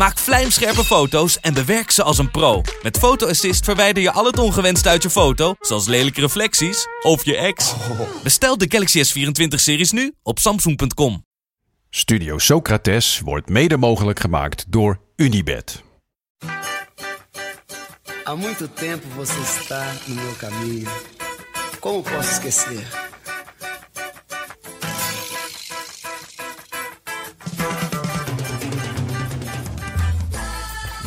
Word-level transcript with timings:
Maak 0.00 0.18
vlijmscherpe 0.18 0.84
foto's 0.84 1.40
en 1.40 1.54
bewerk 1.54 1.90
ze 1.90 2.02
als 2.02 2.18
een 2.18 2.30
pro. 2.30 2.62
Met 2.82 2.98
Photo 2.98 3.26
Assist 3.28 3.64
verwijder 3.64 4.02
je 4.02 4.12
al 4.12 4.24
het 4.24 4.38
ongewenst 4.38 4.86
uit 4.86 5.02
je 5.02 5.10
foto, 5.10 5.54
zoals 5.60 5.86
lelijke 5.86 6.20
reflecties 6.20 6.86
of 7.02 7.24
je 7.24 7.36
ex. 7.36 7.74
Bestel 8.22 8.58
de 8.58 8.66
Galaxy 8.68 9.02
S24-series 9.04 9.90
nu 9.90 10.14
op 10.22 10.38
samsung.com. 10.38 11.24
Studio 11.90 12.38
Socrates 12.38 13.20
wordt 13.24 13.48
mede 13.48 13.76
mogelijk 13.76 14.20
gemaakt 14.20 14.64
door 14.68 15.00
Unibed. 15.16 15.82
Há 18.24 18.36
muito 18.36 18.68
tempo 18.68 19.06
você 19.16 19.40
está 19.60 19.84
no 20.06 20.14
meu 20.14 20.34
caminho. 20.38 20.90
Como 21.80 22.02
posso 22.02 22.30
esquecer? 22.30 22.86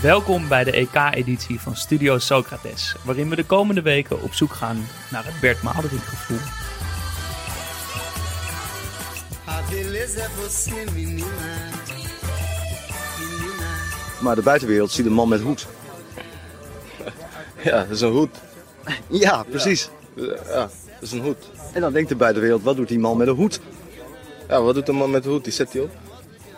Welkom 0.04 0.48
bij 0.48 0.64
de 0.64 0.72
EK-editie 0.72 1.60
van 1.60 1.76
Studio 1.76 2.18
Socrates, 2.18 2.96
waarin 3.04 3.30
we 3.30 3.36
de 3.36 3.46
komende 3.46 3.82
weken 3.82 4.22
op 4.22 4.34
zoek 4.34 4.54
gaan 4.54 4.88
naar 5.12 5.26
het 5.26 5.40
Bert 5.42 5.62
Maalderink 5.62 6.02
gevoel. 6.02 6.38
Maar 14.22 14.36
de 14.36 14.42
buitenwereld 14.42 14.92
ziet 14.92 15.06
een 15.06 15.14
man 15.14 15.30
met 15.30 15.42
hoed. 15.42 15.68
Ja, 17.64 17.78
dat 17.78 17.90
is 17.90 18.02
een 18.02 18.12
hoed. 18.12 18.38
Ja, 19.08 19.44
precies. 19.44 19.90
Ja, 20.16 20.34
dat 20.54 21.02
is 21.02 21.12
een 21.12 21.22
hoed. 21.22 21.50
En 21.74 21.82
dan 21.82 21.94
denkt 21.94 22.10
de 22.10 22.16
buitenwereld, 22.16 22.64
wat 22.64 22.76
doet 22.76 22.88
die 22.88 23.00
man 23.00 23.18
met 23.18 23.28
een 23.28 23.36
hoed? 23.36 23.60
Ja, 24.48 24.62
wat 24.62 24.76
doet 24.76 24.88
een 24.88 24.96
man 24.96 25.12
met 25.12 25.26
een 25.26 25.32
hoed? 25.32 25.44
Die 25.44 25.54
zet 25.54 25.74
hij 25.74 25.82
op. 25.82 25.92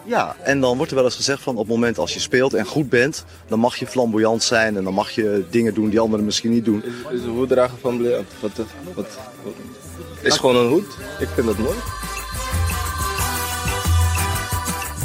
Ja, 0.05 0.35
en 0.43 0.59
dan 0.61 0.75
wordt 0.75 0.91
er 0.91 0.97
wel 0.97 1.05
eens 1.05 1.15
gezegd 1.15 1.41
van 1.41 1.53
op 1.53 1.59
het 1.59 1.67
moment 1.67 1.97
als 1.97 2.13
je 2.13 2.19
speelt 2.19 2.53
en 2.53 2.65
goed 2.65 2.89
bent, 2.89 3.25
dan 3.47 3.59
mag 3.59 3.75
je 3.75 3.87
flamboyant 3.87 4.43
zijn 4.43 4.77
en 4.77 4.83
dan 4.83 4.93
mag 4.93 5.11
je 5.11 5.45
dingen 5.49 5.73
doen 5.73 5.89
die 5.89 5.99
anderen 5.99 6.25
misschien 6.25 6.51
niet 6.51 6.65
doen. 6.65 6.83
Is, 6.83 7.19
is 7.19 7.23
een 7.23 7.29
hoed 7.29 7.49
dragen 7.49 7.77
van. 7.81 8.03
Wat, 8.03 8.11
wat, 8.39 8.51
wat, 8.57 8.67
wat- 8.93 9.17
is 10.21 10.37
gewoon 10.37 10.55
een 10.55 10.67
hoed. 10.69 10.97
Ik 11.19 11.27
vind 11.27 11.47
dat 11.47 11.57
mooi. 11.57 11.75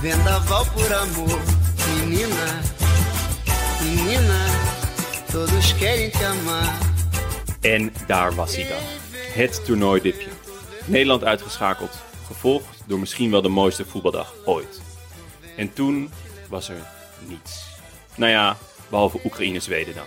Vendaval 0.00 0.64
por 0.74 0.94
amor, 0.94 1.38
menina. 1.98 2.60
Menina, 3.84 4.44
todos 5.32 5.74
querem 5.76 6.10
te 6.10 6.26
amar. 6.26 6.72
En 7.60 7.92
daar 8.06 8.34
was 8.34 8.56
hij 8.56 8.66
dan. 8.68 8.78
Het 9.32 9.64
toernooidipje. 9.64 10.28
Nederland 10.84 11.24
uitgeschakeld, 11.24 11.90
gevolgd 12.26 12.78
door 12.86 12.98
misschien 12.98 13.30
wel 13.30 13.42
de 13.42 13.48
mooiste 13.48 13.84
voetbaldag 13.84 14.34
ooit. 14.44 14.80
En 15.56 15.72
toen 15.72 16.10
was 16.48 16.68
er 16.68 16.82
niets. 17.28 17.68
Nou 18.16 18.30
ja, 18.30 18.56
behalve 18.88 19.20
Oekraïne-Zweden 19.24 19.94
dan. 19.94 20.06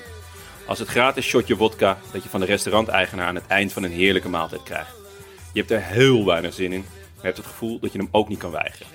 Als 0.68 0.80
het 0.80 0.88
gratis 0.88 1.26
shotje 1.26 1.56
wodka 1.56 1.98
dat 2.12 2.24
je 2.24 2.30
van 2.30 2.40
de 2.40 2.46
restauranteigenaar 2.46 3.28
aan 3.28 3.36
het 3.36 3.48
eind 3.48 3.74
van 3.74 3.84
een 3.84 3.92
heerlijke 3.92 4.30
maaltijd 4.30 4.64
krijgt. 4.64 4.96
Je 5.54 5.60
hebt 5.60 5.72
er 5.72 5.84
heel 5.84 6.26
weinig 6.26 6.54
zin 6.54 6.74
in, 6.74 6.86
maar 6.90 7.16
je 7.16 7.22
hebt 7.22 7.38
het 7.38 7.46
gevoel 7.46 7.80
dat 7.80 7.92
je 7.92 7.98
hem 7.98 8.08
ook 8.12 8.30
niet 8.30 8.40
kan 8.40 8.52
weigeren. 8.52 8.88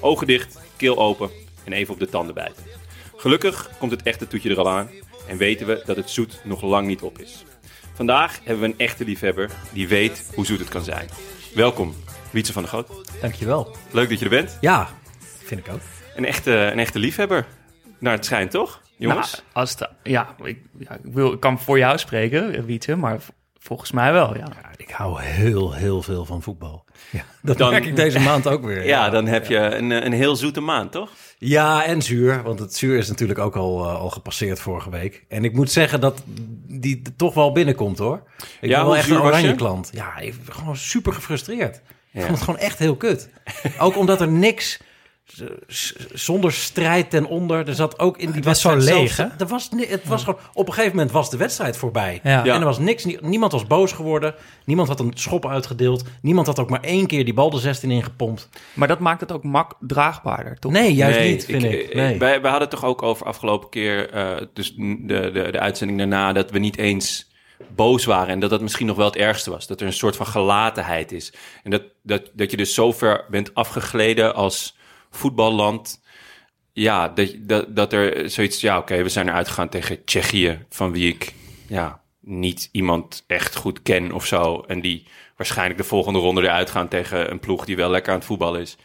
Ogen 0.00 0.26
dicht, 0.26 0.58
keel 0.76 0.98
open 0.98 1.30
en 1.64 1.72
even 1.72 1.94
op 1.94 2.00
de 2.00 2.08
tanden 2.08 2.34
bijten. 2.34 2.64
Gelukkig 3.16 3.70
komt 3.78 3.90
het 3.90 4.02
echte 4.02 4.26
toetje 4.26 4.50
er 4.50 4.58
al 4.58 4.68
aan 4.68 4.90
en 5.28 5.36
weten 5.36 5.66
we 5.66 5.82
dat 5.84 5.96
het 5.96 6.10
zoet 6.10 6.40
nog 6.44 6.62
lang 6.62 6.86
niet 6.86 7.02
op 7.02 7.18
is. 7.18 7.44
Vandaag 7.94 8.40
hebben 8.44 8.62
we 8.62 8.72
een 8.72 8.78
echte 8.78 9.04
liefhebber 9.04 9.50
die 9.72 9.88
weet 9.88 10.30
hoe 10.34 10.46
zoet 10.46 10.58
het 10.58 10.68
kan 10.68 10.84
zijn. 10.84 11.08
Welkom, 11.54 11.94
Wietse 12.30 12.52
van 12.52 12.62
der 12.62 12.70
Goot. 12.70 12.88
Dankjewel. 13.20 13.76
Leuk 13.90 14.08
dat 14.08 14.18
je 14.18 14.24
er 14.24 14.30
bent. 14.30 14.58
Ja, 14.60 14.88
vind 15.44 15.66
ik 15.66 15.72
ook. 15.72 15.80
Een 16.16 16.24
echte, 16.24 16.52
een 16.52 16.78
echte 16.78 16.98
liefhebber. 16.98 17.46
Naar 17.98 18.12
het 18.12 18.24
schijnt, 18.24 18.50
toch? 18.50 18.80
Jongens? 18.96 19.30
Nou, 19.32 19.42
als 19.52 19.70
het, 19.70 19.88
ja, 20.02 20.34
ik, 20.44 20.58
ja, 20.78 20.92
ik, 20.94 21.12
wil, 21.12 21.32
ik 21.32 21.40
kan 21.40 21.60
voor 21.60 21.78
jou 21.78 21.98
spreken, 21.98 22.64
Wietse, 22.64 22.96
maar 22.96 23.18
volgens 23.58 23.92
mij 23.92 24.12
wel, 24.12 24.36
ja. 24.36 24.46
Ja, 24.62 24.70
ik 24.76 24.90
hou 24.90 25.22
heel, 25.22 25.72
heel 25.72 26.02
veel 26.02 26.24
van 26.24 26.42
voetbal. 26.42 26.84
Ja, 27.10 27.22
dat 27.42 27.58
Dan- 27.58 27.70
merk 27.70 27.84
ik 27.84 27.96
deze 27.96 28.20
maand 28.20 28.46
ook 28.46 28.64
weer. 28.64 28.86
ja, 28.86 29.10
dan 29.10 29.26
heb 29.26 29.46
je 29.46 29.56
een, 29.56 29.90
een 29.90 30.12
heel 30.12 30.36
zoete 30.36 30.60
maand, 30.60 30.92
toch? 30.92 31.10
Ja, 31.38 31.84
en 31.84 32.02
zuur. 32.02 32.42
Want 32.42 32.58
het 32.58 32.74
zuur 32.74 32.98
is 32.98 33.08
natuurlijk 33.08 33.38
ook 33.38 33.56
al, 33.56 33.84
eh, 33.88 33.94
al 34.00 34.10
gepasseerd 34.10 34.60
vorige 34.60 34.90
week. 34.90 35.24
En 35.28 35.44
ik 35.44 35.52
moet 35.52 35.70
zeggen 35.70 36.00
dat 36.00 36.22
die 36.68 37.00
er 37.04 37.16
toch 37.16 37.34
wel 37.34 37.52
binnenkomt, 37.52 37.98
hoor. 37.98 38.22
Ik 38.60 38.68
Ja, 38.70 38.76
ben 38.76 38.86
wel 38.86 38.96
echt 38.96 39.10
een 39.10 39.20
oranje 39.20 39.48
je? 39.48 39.54
klant. 39.54 39.90
Ja, 39.92 40.18
ik 40.18 40.44
ben 40.44 40.54
gewoon 40.54 40.76
super 40.76 41.12
gefrustreerd. 41.12 41.80
Ik 42.12 42.20
vond 42.20 42.30
het 42.34 42.42
gewoon 42.42 42.60
echt 42.60 42.78
heel 42.78 42.96
kut. 42.96 43.28
ook 43.78 43.96
omdat 43.96 44.20
er 44.20 44.28
niks... 44.28 44.80
z- 45.66 45.92
Zonder 46.12 46.52
strijd 46.52 47.10
ten 47.10 47.24
onder. 47.26 47.68
Er 47.68 47.74
zat 47.74 47.98
ook 47.98 48.18
in 48.18 48.26
die 48.26 48.34
Het 48.34 48.44
was 48.44 48.60
zo 48.60 48.68
wedstrijd 48.68 49.00
leeg, 49.00 49.14
zelfs- 49.14 49.32
Er 49.38 49.46
was, 49.46 49.68
het 49.88 50.04
was 50.08 50.24
gewoon, 50.24 50.40
op 50.52 50.66
een 50.66 50.72
gegeven 50.72 50.96
moment 50.96 51.12
was 51.14 51.30
de 51.30 51.36
wedstrijd 51.36 51.76
voorbij. 51.76 52.20
Ja. 52.22 52.44
Ja. 52.44 52.54
En 52.54 52.60
er 52.60 52.66
was 52.66 52.78
niks. 52.78 53.04
nie- 53.04 53.18
Niemand 53.20 53.52
was 53.52 53.66
boos 53.66 53.92
geworden. 53.92 54.34
Niemand 54.64 54.88
had 54.88 55.00
een 55.00 55.12
schop 55.14 55.46
uitgedeeld. 55.48 56.04
Niemand 56.22 56.46
had 56.46 56.58
ook 56.58 56.70
maar 56.70 56.82
één 56.82 57.06
keer 57.06 57.24
die 57.24 57.34
bal 57.34 57.50
de 57.50 57.58
16 57.58 57.90
ingepompt. 57.90 58.48
Maar 58.74 58.88
dat 58.88 58.98
maakt 58.98 59.20
het 59.20 59.32
ook 59.32 59.42
mak 59.44 59.72
draagbaarder, 59.80 60.58
toch? 60.58 60.72
Nee, 60.72 60.94
juist 60.94 61.18
Nee, 61.18 61.30
niet, 61.30 61.44
vind 61.44 61.64
ik. 61.64 61.72
eh, 61.88 61.94
Nee. 61.96 62.18
Wij, 62.18 62.40
wij 62.40 62.50
hadden 62.50 62.68
het 62.68 62.70
toch 62.80 62.84
ook 62.90 63.02
over 63.02 63.26
afgelopen 63.26 63.68
keer, 63.68 64.10
eh, 64.10 64.36
dus 64.52 64.74
de, 64.76 65.30
de, 65.32 65.48
de 65.52 65.60
uitzending 65.60 65.98
daarna, 65.98 66.32
dat 66.32 66.50
we 66.50 66.58
niet 66.58 66.76
eens 66.78 67.30
boos 67.74 68.04
waren. 68.04 68.28
En 68.28 68.40
dat 68.40 68.50
dat 68.50 68.60
misschien 68.60 68.86
nog 68.86 68.96
wel 68.96 69.06
het 69.06 69.16
ergste 69.16 69.50
was. 69.50 69.66
Dat 69.66 69.80
er 69.80 69.86
een 69.86 69.92
soort 69.92 70.16
van 70.16 70.26
gelatenheid 70.26 71.12
is. 71.12 71.32
En 71.62 71.70
dat, 71.70 71.82
dat, 72.02 72.30
dat 72.32 72.50
je 72.50 72.56
dus 72.56 72.74
zo 72.74 72.92
ver 72.92 73.24
bent 73.30 73.54
afgegleden 73.54 74.34
als 74.34 74.76
voetballand. 75.16 76.00
Ja, 76.72 77.08
dat, 77.08 77.34
dat, 77.38 77.76
dat 77.76 77.92
er 77.92 78.30
zoiets, 78.30 78.60
ja 78.60 78.78
oké, 78.78 79.02
we 79.02 79.08
zijn 79.08 79.28
eruit 79.28 79.48
gegaan 79.48 79.68
tegen 79.68 80.04
Tsjechië, 80.04 80.64
van 80.68 80.92
wie 80.92 81.08
ik 81.08 81.34
ja, 81.66 82.00
niet 82.20 82.68
iemand 82.72 83.24
echt 83.26 83.56
goed 83.56 83.82
ken 83.82 84.12
of 84.12 84.26
zo. 84.26 84.60
En 84.66 84.80
die 84.80 85.06
waarschijnlijk 85.36 85.78
de 85.78 85.84
volgende 85.86 86.18
ronde 86.18 86.42
eruit 86.42 86.70
gaan 86.70 86.88
tegen 86.88 87.30
een 87.30 87.40
ploeg 87.40 87.64
die 87.64 87.76
wel 87.76 87.90
lekker 87.90 88.12
aan 88.12 88.18
het 88.18 88.26
voetballen 88.26 88.60
is. 88.60 88.76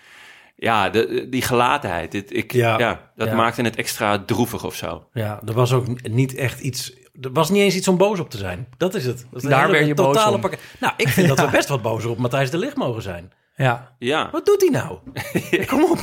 Ja, 0.55 0.89
de, 0.89 1.27
die 1.29 1.41
gelatenheid. 1.41 2.11
Dit, 2.11 2.35
ik, 2.35 2.51
ja, 2.51 2.77
Ja, 2.79 3.11
dat 3.15 3.27
ja. 3.27 3.35
maakte 3.35 3.61
het 3.61 3.75
extra 3.75 4.23
droevig 4.25 4.65
of 4.65 4.75
zo. 4.75 5.07
Ja, 5.13 5.41
er 5.45 5.53
was 5.53 5.73
ook 5.73 6.09
niet 6.09 6.35
echt 6.35 6.59
iets. 6.59 6.93
Er 7.21 7.31
was 7.33 7.49
niet 7.49 7.61
eens 7.61 7.75
iets 7.75 7.87
om 7.87 7.97
boos 7.97 8.19
op 8.19 8.29
te 8.29 8.37
zijn. 8.37 8.67
Dat 8.77 8.95
is 8.95 9.05
het. 9.05 9.27
Dat 9.31 9.43
is 9.43 9.49
Daar 9.49 9.71
werd 9.71 9.87
je 9.87 9.93
boos 9.93 10.25
om. 10.25 10.39
pakket. 10.41 10.59
Nou, 10.79 10.93
ik 10.97 11.07
vind 11.07 11.27
dat 11.27 11.39
we 11.39 11.49
best 11.57 11.67
wat 11.67 11.81
bozer 11.81 12.09
op 12.09 12.17
Matthijs 12.17 12.49
de 12.51 12.57
Ligt 12.57 12.75
mogen 12.75 13.01
zijn. 13.01 13.31
Ja. 13.57 13.91
Ja, 13.99 14.29
Wat 14.31 14.45
doet 14.45 14.61
hij 14.61 14.69
nou? 14.69 14.97
Kom 15.71 15.83
op. 15.83 15.99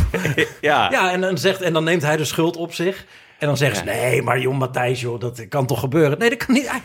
ja. 0.61 0.91
Ja, 0.91 1.11
en 1.13 1.21
dan, 1.21 1.39
zegt, 1.39 1.61
en 1.61 1.73
dan 1.73 1.85
neemt 1.85 2.03
hij 2.03 2.17
de 2.17 2.25
schuld 2.25 2.57
op 2.57 2.75
zich. 2.75 3.05
En 3.39 3.47
dan 3.47 3.57
zeggen 3.57 3.79
ze, 3.79 3.85
nee, 3.85 4.23
maar 4.23 4.39
joh, 4.41 4.55
Matthijs, 4.59 5.01
joh, 5.01 5.21
dat 5.21 5.49
kan 5.49 5.67
toch 5.67 5.81
gebeuren? 5.81 6.19
Nee, 6.19 6.29
dat 6.31 6.45
kan 6.47 6.55
niet. 6.55 6.71
Hij 6.71 6.81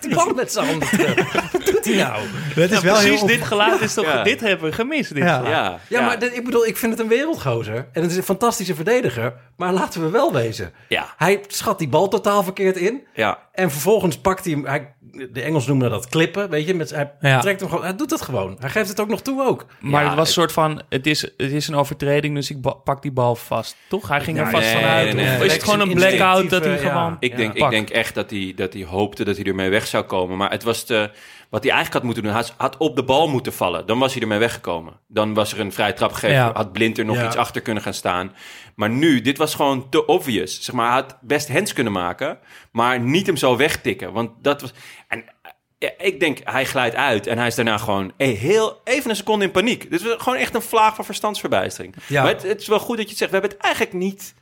die 0.00 0.14
bal 0.14 0.34
met 0.34 0.52
zijn 0.52 0.66
handen 0.66 0.88
terug. 0.88 1.32
Wat 1.52 1.66
doet 1.66 1.84
hij 1.84 1.94
nou? 1.96 2.22
Het 2.54 2.70
is 2.72 2.80
wel 2.80 2.94
Precies, 2.94 3.18
heel... 3.18 3.26
dit 3.26 3.42
geluid 3.44 3.80
is 3.80 3.94
toch... 3.94 4.04
Ja. 4.04 4.22
Dit 4.22 4.40
hebben 4.40 4.68
we 4.68 4.74
gemist, 4.74 5.14
dit 5.14 5.22
Ja. 5.22 5.48
ja, 5.48 5.78
Ja, 5.88 6.00
maar 6.00 6.18
dit- 6.18 6.36
ik 6.36 6.44
bedoel, 6.44 6.66
ik 6.66 6.76
vind 6.76 6.92
het 6.92 7.00
een 7.00 7.08
wereldgozer. 7.08 7.88
En 7.92 8.02
het 8.02 8.10
is 8.10 8.16
een 8.16 8.22
fantastische 8.22 8.74
verdediger. 8.74 9.34
Maar 9.56 9.72
laten 9.72 10.02
we 10.02 10.10
wel 10.10 10.32
wezen. 10.32 10.72
Ja. 10.88 11.14
Hij 11.16 11.40
schat 11.46 11.78
die 11.78 11.88
bal 11.88 12.08
totaal 12.08 12.42
verkeerd 12.42 12.76
in. 12.76 13.06
ja. 13.14 13.38
En 13.54 13.70
vervolgens 13.70 14.18
pakt 14.18 14.44
hij 14.44 14.52
hem. 14.54 14.66
Hij, 14.66 14.94
de 15.32 15.42
Engels 15.42 15.66
noemen 15.66 15.90
dat 15.90 16.08
klippen, 16.08 16.50
weet 16.50 16.66
je. 16.66 16.74
Met, 16.74 16.90
hij 16.90 17.12
Ja. 17.20 17.40
trekt 17.40 17.60
hem 17.60 17.68
gewoon. 17.68 17.84
Hij 17.84 17.96
doet 17.96 18.10
het 18.10 18.22
gewoon. 18.22 18.56
Hij 18.60 18.70
geeft 18.70 18.88
het 18.88 19.00
ook 19.00 19.08
nog 19.08 19.22
toe 19.22 19.42
ook. 19.46 19.66
Maar 19.80 20.02
Ja, 20.02 20.08
het 20.08 20.16
was 20.18 20.26
een 20.26 20.32
soort 20.32 20.52
van, 20.52 20.82
het 20.88 21.06
is, 21.06 21.20
het 21.20 21.52
is 21.52 21.68
een 21.68 21.74
overtreding, 21.74 22.34
dus 22.34 22.50
ik 22.50 22.56
pak 22.84 23.02
die 23.02 23.12
bal 23.12 23.34
vast, 23.36 23.76
toch? 23.88 24.08
Hij 24.08 24.20
ging 24.20 24.38
er 24.38 24.50
vast 24.50 24.62
nee, 24.64 24.74
vanuit. 24.74 25.14
nee, 25.14 25.24
nee. 25.24 25.36
Of 25.36 25.44
is 25.44 25.52
het 25.52 25.62
gewoon 25.64 25.80
een 25.80 25.94
blackout 25.94 26.50
dat 26.50 26.64
hij 26.64 26.76
eh, 26.76 26.82
ja. 26.82 26.88
gewoon... 26.88 27.16
Ik, 27.20 27.36
denk, 27.36 27.54
ik 27.54 27.70
denk 27.70 27.90
echt 27.90 28.14
dat 28.14 28.30
hij, 28.30 28.52
dat 28.56 28.72
hij 28.72 28.84
hoopte 28.84 29.24
dat 29.24 29.36
hij 29.36 29.44
ermee 29.44 29.70
weg 29.70 29.86
zou 29.86 30.04
komen. 30.04 30.36
Maar 30.36 30.50
het 30.50 30.62
was 30.62 30.84
te, 30.84 31.10
wat 31.54 31.62
hij 31.62 31.72
eigenlijk 31.72 31.92
had 31.92 32.02
moeten 32.02 32.22
doen. 32.22 32.32
Hij 32.42 32.44
had 32.56 32.76
op 32.76 32.96
de 32.96 33.02
bal 33.04 33.28
moeten 33.28 33.52
vallen. 33.52 33.86
Dan 33.86 33.98
was 33.98 34.12
hij 34.12 34.22
ermee 34.22 34.38
weggekomen. 34.38 35.00
Dan 35.08 35.34
was 35.34 35.52
er 35.52 35.60
een 35.60 35.72
vrije 35.72 35.92
trap 35.92 36.12
gegeven. 36.12 36.36
Ja. 36.36 36.52
Had 36.52 36.72
Blind 36.72 36.98
er 36.98 37.04
nog 37.04 37.16
Ja. 37.16 37.26
iets 37.26 37.36
achter 37.36 37.60
kunnen 37.62 37.82
gaan 37.82 37.94
staan. 37.94 38.32
Maar 38.74 38.90
nu, 38.90 39.20
dit 39.20 39.38
was 39.38 39.54
gewoon 39.54 39.88
te 39.90 40.06
obvious. 40.06 40.62
Zeg 40.62 40.74
maar, 40.74 40.86
hij 40.86 40.94
had 40.94 41.16
best 41.20 41.48
hands 41.48 41.72
kunnen 41.72 41.92
maken. 41.92 42.38
Maar 42.72 43.00
niet 43.00 43.26
hem 43.26 43.36
zo 43.36 43.56
wegtikken. 43.56 44.12
Want 44.12 44.30
dat 44.42 44.60
was... 44.60 44.72
En, 45.08 45.24
ja, 45.78 45.90
ik 45.98 46.20
denk, 46.20 46.38
hij 46.44 46.64
glijdt 46.64 46.94
uit 46.94 47.26
en 47.26 47.38
hij 47.38 47.46
is 47.46 47.54
daarna 47.54 47.78
gewoon 47.78 48.12
eh, 48.16 48.38
heel, 48.38 48.80
even 48.84 49.10
een 49.10 49.16
seconde 49.16 49.44
in 49.44 49.50
paniek. 49.50 49.90
Dit 49.90 50.02
was 50.02 50.14
gewoon 50.18 50.38
echt 50.38 50.54
een 50.54 50.62
vlaag 50.62 50.94
van 50.94 51.04
verstandsverbijstering. 51.04 51.94
Ja. 52.06 52.22
Maar 52.22 52.32
het, 52.32 52.42
het 52.42 52.60
is 52.60 52.66
wel 52.66 52.78
goed 52.78 52.96
dat 52.96 53.04
je 53.04 53.10
het 53.10 53.18
zegt. 53.18 53.30
We 53.30 53.36
hebben 53.36 53.56
het 53.56 53.66
eigenlijk 53.66 53.94
niet 53.96 54.34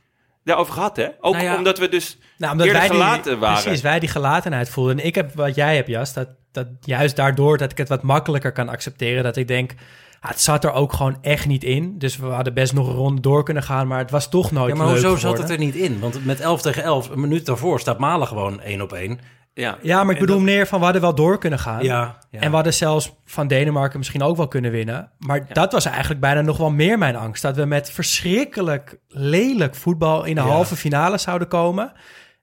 daarover 0.45 0.73
gehad, 0.73 0.97
hè? 0.97 1.09
Ook 1.21 1.35
Nou 1.35 1.45
ja. 1.45 1.57
omdat 1.57 1.79
we 1.79 1.89
dus 1.89 2.19
Nou, 2.39 2.53
omdat 2.53 2.67
eerder 2.67 2.83
wij 2.83 2.91
die, 2.91 3.01
gelaten 3.01 3.39
waren. 3.39 3.63
Precies, 3.63 3.83
wij 3.83 3.99
die 3.99 4.09
gelatenheid 4.09 4.69
voelden. 4.69 4.99
En 4.99 5.07
ik 5.07 5.15
heb 5.15 5.35
wat 5.35 5.55
jij 5.55 5.77
hebt, 5.77 5.89
Jas, 5.89 6.13
dat, 6.13 6.29
dat 6.53 6.67
juist 6.81 7.17
daardoor 7.17 7.59
dat 7.59 7.71
ik 7.71 7.79
het 7.79 7.89
wat 7.89 8.03
makkelijker 8.03 8.53
kan 8.53 8.69
accepteren. 8.69 9.23
Dat 9.23 9.37
ik 9.37 9.49
denk, 9.49 9.75
Ja, 10.23 10.29
het 10.29 10.41
zat 10.41 10.65
er 10.65 10.73
ook 10.73 10.93
gewoon 10.93 11.17
echt 11.21 11.47
niet 11.47 11.65
in. 11.65 11.99
Dus 11.99 12.17
we 12.17 12.27
hadden 12.27 12.55
best 12.55 12.73
nog 12.73 12.89
een 12.89 12.95
ronde 12.95 13.21
door 13.21 13.45
kunnen 13.45 13.63
gaan, 13.63 13.87
maar 13.87 13.99
het 13.99 14.11
was 14.11 14.29
toch 14.31 14.51
nooit 14.51 14.71
Ja, 14.73 14.77
maar 14.77 14.87
leuk 14.93 15.03
hoezo 15.03 15.17
zat 15.17 15.39
het 15.39 15.51
er 15.51 15.59
niet 15.59 15.75
in? 15.75 16.01
Want 16.01 16.25
met 16.25 16.41
11 16.41 16.63
tegen 16.63 16.83
11, 16.83 17.09
een 17.11 17.21
minuut 17.21 17.47
daarvoor, 17.47 17.81
staat 17.81 17.99
Malen 17.99 18.27
gewoon 18.27 18.61
één 18.61 18.81
op 18.81 18.93
één. 18.93 19.19
Ja. 19.55 19.79
Ja, 19.83 20.05
maar 20.05 20.15
ik 20.15 20.21
bedoel 20.21 20.41
meer 20.41 20.67
van 20.67 20.79
we 20.79 20.85
hadden 20.85 21.03
wel 21.03 21.15
door 21.15 21.39
kunnen 21.39 21.59
gaan. 21.59 21.83
Ja, 21.85 22.19
ja. 22.31 22.41
En 22.41 22.49
we 22.49 22.55
hadden 22.55 22.75
zelfs 22.75 23.13
van 23.25 23.47
Denemarken 23.47 23.99
misschien 23.99 24.23
ook 24.23 24.37
wel 24.37 24.49
kunnen 24.49 24.71
winnen. 24.71 25.11
Maar 25.19 25.47
dat 25.53 25.73
was 25.73 25.85
eigenlijk 25.85 26.21
bijna 26.21 26.41
nog 26.41 26.57
wel 26.57 26.71
meer 26.71 26.99
mijn 26.99 27.17
angst. 27.17 27.43
Dat 27.43 27.57
we 27.57 27.65
met 27.65 27.91
verschrikkelijk 27.91 28.99
lelijk 29.09 29.75
voetbal 29.75 30.25
in 30.25 30.35
de 30.35 30.41
Ja. 30.41 30.47
halve 30.47 30.77
finale 30.77 31.19
zouden 31.19 31.49
komen. 31.49 31.93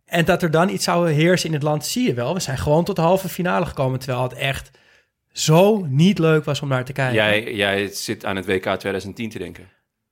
En 0.09 0.25
dat 0.25 0.41
er 0.43 0.51
dan 0.51 0.69
iets 0.69 0.83
zou 0.83 1.11
heersen 1.11 1.47
in 1.47 1.53
het 1.53 1.63
land, 1.63 1.85
zie 1.85 2.07
je 2.07 2.13
wel. 2.13 2.33
We 2.33 2.39
zijn 2.39 2.57
gewoon 2.57 2.83
tot 2.83 2.95
de 2.95 3.01
halve 3.01 3.29
finale 3.29 3.65
gekomen. 3.65 3.99
Terwijl 3.99 4.23
het 4.23 4.33
echt 4.33 4.69
zo 5.31 5.85
niet 5.89 6.19
leuk 6.19 6.45
was 6.45 6.61
om 6.61 6.67
naar 6.67 6.85
te 6.85 6.93
kijken. 6.93 7.15
Jij, 7.15 7.53
jij 7.53 7.87
zit 7.93 8.25
aan 8.25 8.35
het 8.35 8.45
WK 8.45 8.63
2010 8.63 9.29
te 9.29 9.37
denken. 9.37 9.67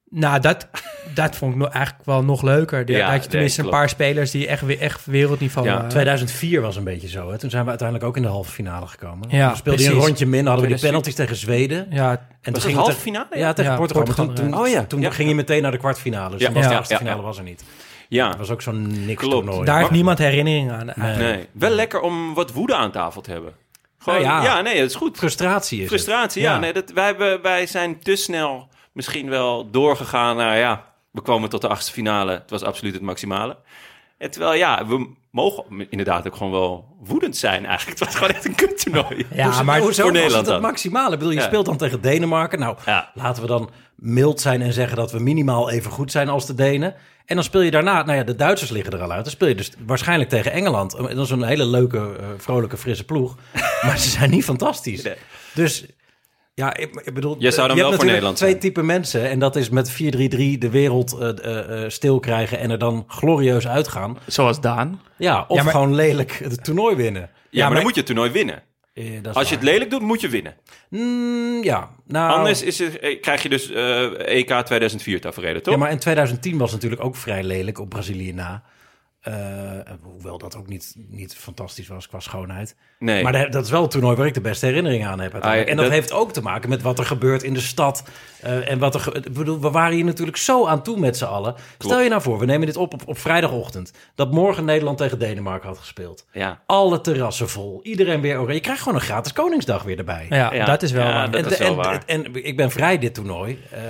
Nou, 0.10 0.40
dat, 0.42 0.68
dat 1.14 1.36
vond 1.36 1.54
ik 1.54 1.60
nog, 1.60 1.70
eigenlijk 1.70 2.06
wel 2.06 2.24
nog 2.24 2.42
leuker. 2.42 2.86
Die, 2.86 2.96
Ja, 2.96 3.04
had 3.06 3.14
je 3.14 3.20
nee, 3.20 3.30
tenminste 3.30 3.62
een 3.62 3.70
paar 3.70 3.90
spelers 3.90 4.32
die 4.32 4.48
echt, 4.48 4.62
we- 4.66 4.78
echt 4.78 5.06
wereldniveau 5.06 5.68
Ja, 5.68 5.74
waren. 5.74 5.90
2004 5.90 6.62
was 6.62 6.76
een 6.76 6.84
beetje 6.84 7.08
zo. 7.08 7.32
Hè? 7.32 7.38
Toen 7.38 7.50
zijn 7.50 7.64
we 7.64 7.70
uiteindelijk 7.70 8.08
ook 8.08 8.16
in 8.16 8.22
de 8.22 8.28
halve 8.28 8.52
finale 8.52 8.88
gekomen. 8.88 9.30
Ja, 9.30 9.48
Toen 9.48 9.58
speelde 9.58 9.84
je 9.84 9.90
een 9.90 9.96
rondje 9.96 10.26
min, 10.26 10.46
hadden 10.46 10.64
we 10.68 10.70
die 10.72 10.78
2004. 10.78 10.90
penalties 10.90 11.16
tegen 11.16 11.36
Zweden. 11.36 11.88
Ja, 11.98 12.12
En 12.42 12.54
Was 12.54 12.62
toen 12.62 12.72
ging 12.72 12.76
halve 12.84 13.00
finale? 13.02 13.28
Ja, 13.32 13.54
tegen 13.54 13.72
Ja, 13.72 13.78
Portugal. 13.78 14.34
Toen. 14.34 14.58
Oh 14.58 14.68
ja, 14.68 14.84
toen 14.86 15.02
ja. 15.02 15.12
ging 15.12 15.30
je 15.30 15.36
meteen 15.36 15.62
naar 15.62 15.72
de 15.72 15.78
kwartfinale. 15.78 16.32
Dus 16.38 16.42
Ja. 16.42 16.48
de 16.54 16.86
finale 16.96 17.16
ja. 17.18 17.22
was 17.22 17.38
er 17.38 17.44
niet. 17.44 17.64
Ja, 18.08 18.30
Dat 18.30 18.38
was 18.38 18.50
ook 18.50 18.62
zo'n 18.62 19.06
niks 19.06 19.22
Klopt. 19.22 19.46
toernooi. 19.46 19.66
daar 19.66 19.78
heeft 19.80 19.92
niemand 19.92 20.18
herinnering 20.18 20.72
aan. 20.72 20.92
nee. 21.18 21.48
Wel 21.52 21.70
lekker 21.70 22.02
om 22.02 22.34
wat 22.34 22.52
woede 22.52 22.76
aan 22.76 22.92
tafel 22.92 23.22
te 23.22 23.32
hebben. 23.32 23.54
Gewoon, 24.00 24.22
Nou 24.22 24.44
ja. 24.44 24.56
ja. 24.56 24.62
nee, 24.62 24.80
dat 24.80 24.90
is 24.90 24.96
goed. 24.96 25.18
Frustratie 25.18 25.82
is 25.82 25.88
Frustratie, 25.88 26.42
het. 26.44 26.52
ja. 26.52 26.60
Nee, 26.60 26.74
dat, 26.74 26.90
wij, 26.92 27.06
hebben, 27.06 27.42
wij 27.42 27.66
zijn 27.66 28.00
te 28.00 28.16
snel 28.16 28.68
misschien 28.92 29.30
wel 29.30 29.72
doorgegaan 29.72 30.36
naar, 30.36 30.58
ja, 30.58 30.86
we 31.12 31.22
komen 31.22 31.50
tot 31.50 31.62
de 31.62 31.68
achtste 31.68 31.92
finale. 31.92 32.32
Het 32.32 32.50
was 32.50 32.64
absoluut 32.64 32.94
het 32.94 33.02
maximale. 33.02 33.58
En 34.18 34.32
terwijl, 34.32 34.54
ja, 34.54 34.86
we 34.88 35.10
mogen 35.32 35.64
inderdaad 35.90 36.28
ook 36.28 36.36
gewoon 36.36 36.52
wel 36.52 36.96
woedend 37.00 37.38
zijn 37.38 37.66
eigenlijk. 37.66 38.00
Het 38.00 38.08
was 38.08 38.18
gewoon 38.18 38.34
echt 38.34 38.46
een 38.46 38.56
kuttoernooi. 38.56 39.26
Ja, 39.34 39.46
Hoezo- 39.46 39.64
maar 39.64 39.80
hoezo 39.80 40.02
voor 40.04 40.12
was 40.12 40.22
Nederland 40.22 40.46
het 40.46 40.54
het 40.54 40.62
dan? 40.62 40.72
maximale? 40.72 41.12
Ik 41.14 41.18
bedoel, 41.18 41.34
je 41.34 41.40
Ja. 41.40 41.46
speelt 41.46 41.66
dan 41.66 41.78
tegen 41.78 42.02
Denemarken. 42.02 42.60
Nou, 42.60 42.78
Ja. 42.86 43.12
laten 43.14 43.42
we 43.42 43.48
dan 43.48 43.70
mild 43.96 44.42
zijn 44.42 44.62
en 44.62 44.74
zeggen 44.74 44.98
dat 44.98 45.12
we 45.12 45.20
minimaal 45.20 45.70
even 45.70 45.92
goed 45.92 46.12
zijn 46.12 46.30
als 46.30 46.46
de 46.46 46.54
Denen. 46.54 46.96
En 47.26 47.36
dan 47.36 47.44
speel 47.44 47.62
je 47.62 47.72
daarna, 47.72 48.04
nou 48.04 48.18
ja, 48.18 48.24
de 48.24 48.36
Duitsers 48.36 48.70
liggen 48.72 48.94
er 48.94 49.02
al 49.02 49.12
uit. 49.12 49.24
Dan 49.24 49.34
speel 49.34 49.48
je 49.48 49.56
dus 49.56 49.72
waarschijnlijk 49.86 50.30
tegen 50.30 50.52
Engeland. 50.52 50.94
En 50.96 51.16
Dat 51.16 51.26
is 51.26 51.30
een 51.32 51.44
hele 51.44 51.66
leuke, 51.66 51.98
eh, 51.98 52.26
vrolijke, 52.38 52.78
frisse 52.78 53.04
ploeg. 53.06 53.36
maar 53.86 53.98
ze 54.00 54.10
zijn 54.10 54.30
niet 54.30 54.44
fantastisch. 54.44 55.04
Nee. 55.04 55.16
Dus 55.54 55.86
ja, 56.58 56.76
ik, 56.78 57.02
ik 57.04 57.14
bedoel, 57.14 57.36
Jij 57.40 57.52
zou 57.52 57.68
dan 57.68 57.76
je 57.76 57.82
wel 57.82 57.92
hebt 57.92 58.02
voor 58.04 58.12
natuurlijk 58.12 58.12
Nederland 58.12 58.38
twee 58.38 58.50
zijn. 58.50 58.62
typen 58.62 58.86
mensen. 58.86 59.30
En 59.30 59.40
dat 59.40 59.56
is 59.56 59.70
met 59.70 59.92
4-3-3 59.92 60.58
de 60.58 60.70
wereld 60.70 61.18
eh, 61.20 61.30
eh, 61.30 61.84
eh, 61.84 61.90
stil 61.90 62.20
krijgen 62.20 62.60
en 62.60 62.72
er 62.72 62.78
dan 62.78 63.04
glorieus 63.08 63.68
uitgaan. 63.68 64.18
Zoals 64.26 64.62
Daan. 64.62 65.02
Ja, 65.18 65.46
of 65.48 65.58
Ja, 65.58 65.64
maar- 65.64 65.72
gewoon 65.74 65.96
lelijk 65.96 66.32
het 66.32 66.64
toernooi 66.64 66.96
winnen. 66.96 67.22
Ja, 67.22 67.30
maar, 67.50 67.64
maar- 67.66 67.74
dan 67.76 67.84
moet 67.84 67.94
je 67.94 67.98
het 68.00 68.06
toernooi 68.06 68.32
winnen. 68.32 68.64
Eh, 68.94 69.06
dat 69.22 69.32
is 69.32 69.38
Als 69.38 69.50
je 69.50 69.56
het 69.56 69.64
lelijk 69.64 69.90
doet, 69.90 70.02
moet 70.02 70.22
je 70.22 70.28
winnen. 70.30 70.56
Mm, 70.90 71.64
ja, 71.64 71.90
nou... 72.08 72.32
Anders 72.38 72.62
is 72.62 72.80
het, 72.80 73.18
krijg 73.22 73.44
je 73.44 73.50
dus 73.50 73.72
eh, 73.72 74.38
EK 74.38 74.52
2004 74.66 75.22
tafereelen, 75.22 75.64
toch? 75.64 75.74
Ja, 75.74 75.80
maar 75.80 75.92
in 75.92 76.00
2010 76.00 76.58
was 76.58 76.72
natuurlijk 76.72 77.04
ook 77.04 77.16
vrij 77.16 77.44
lelijk 77.44 77.80
op 77.80 77.90
Brazilië 77.90 78.34
na. 78.34 78.64
Eh, 79.28 79.94
hoewel 80.02 80.38
dat 80.38 80.56
ook 80.56 80.68
niet, 80.68 80.96
niet 81.10 81.36
fantastisch 81.36 81.88
was 81.88 82.08
qua 82.08 82.20
schoonheid. 82.20 82.76
nee. 83.00 83.24
Maar 83.24 83.52
dat 83.52 83.64
is 83.66 83.72
wel 83.72 83.82
het 83.82 83.92
toernooi 83.92 84.16
waar 84.16 84.26
ik 84.26 84.34
de 84.34 84.42
beste 84.42 84.66
herinneringen 84.66 85.08
aan 85.10 85.20
heb. 85.20 85.36
Ah, 85.36 85.54
en 85.54 85.66
dat, 85.66 85.78
dat- 85.78 85.90
heeft 85.90 86.12
ook 86.12 86.34
te 86.34 86.42
maken 86.42 86.70
met 86.70 86.82
wat 86.82 87.00
er 87.00 87.06
gebeurt 87.06 87.44
in 87.44 87.54
de 87.54 87.60
stad. 87.60 88.04
eh, 88.42 88.70
en 88.72 88.80
wat 88.80 88.94
er. 88.94 89.00
ge- 89.00 89.12
Ik 89.14 89.34
bedoel, 89.34 89.60
we 89.60 89.70
waren 89.72 89.96
hier 89.96 90.04
natuurlijk 90.06 90.38
zo 90.38 90.68
aan 90.68 90.84
toe 90.84 91.00
met 91.00 91.18
z'n 91.18 91.26
allen. 91.26 91.56
Stel 91.78 92.02
je 92.02 92.10
nou 92.10 92.22
voor, 92.22 92.40
we 92.40 92.46
nemen 92.46 92.66
dit 92.68 92.78
op, 92.78 92.94
op 92.94 93.02
op 93.08 93.18
vrijdagochtend. 93.20 93.92
Dat 94.16 94.32
morgen 94.32 94.66
Nederland 94.66 94.98
tegen 94.98 95.20
Denemarken 95.20 95.68
had 95.68 95.78
gespeeld. 95.78 96.26
ja. 96.32 96.60
Alle 96.66 97.02
terrassen 97.02 97.50
vol. 97.50 97.80
Iedereen 97.84 98.22
weer 98.22 98.36
oranje. 98.36 98.54
Je 98.54 98.60
krijgt 98.60 98.82
gewoon 98.82 98.98
een 99.00 99.06
gratis 99.06 99.34
Koningsdag 99.34 99.84
weer 99.84 99.98
erbij. 99.98 100.26
Ja, 100.30 100.54
Ja, 100.54 100.66
dat 100.66 100.84
is 100.84 100.92
wel 100.92 101.04
waar. 101.06 101.32
dat 101.32 101.46
en, 101.46 101.52
is 101.52 101.58
wel 101.58 101.68
en, 101.70 101.76
waar. 101.76 102.04
En, 102.06 102.46
ik 102.46 102.58
ben 102.58 102.72
vrij 102.72 102.98
dit 102.98 103.14
toernooi. 103.14 103.60
Eh, 103.72 103.82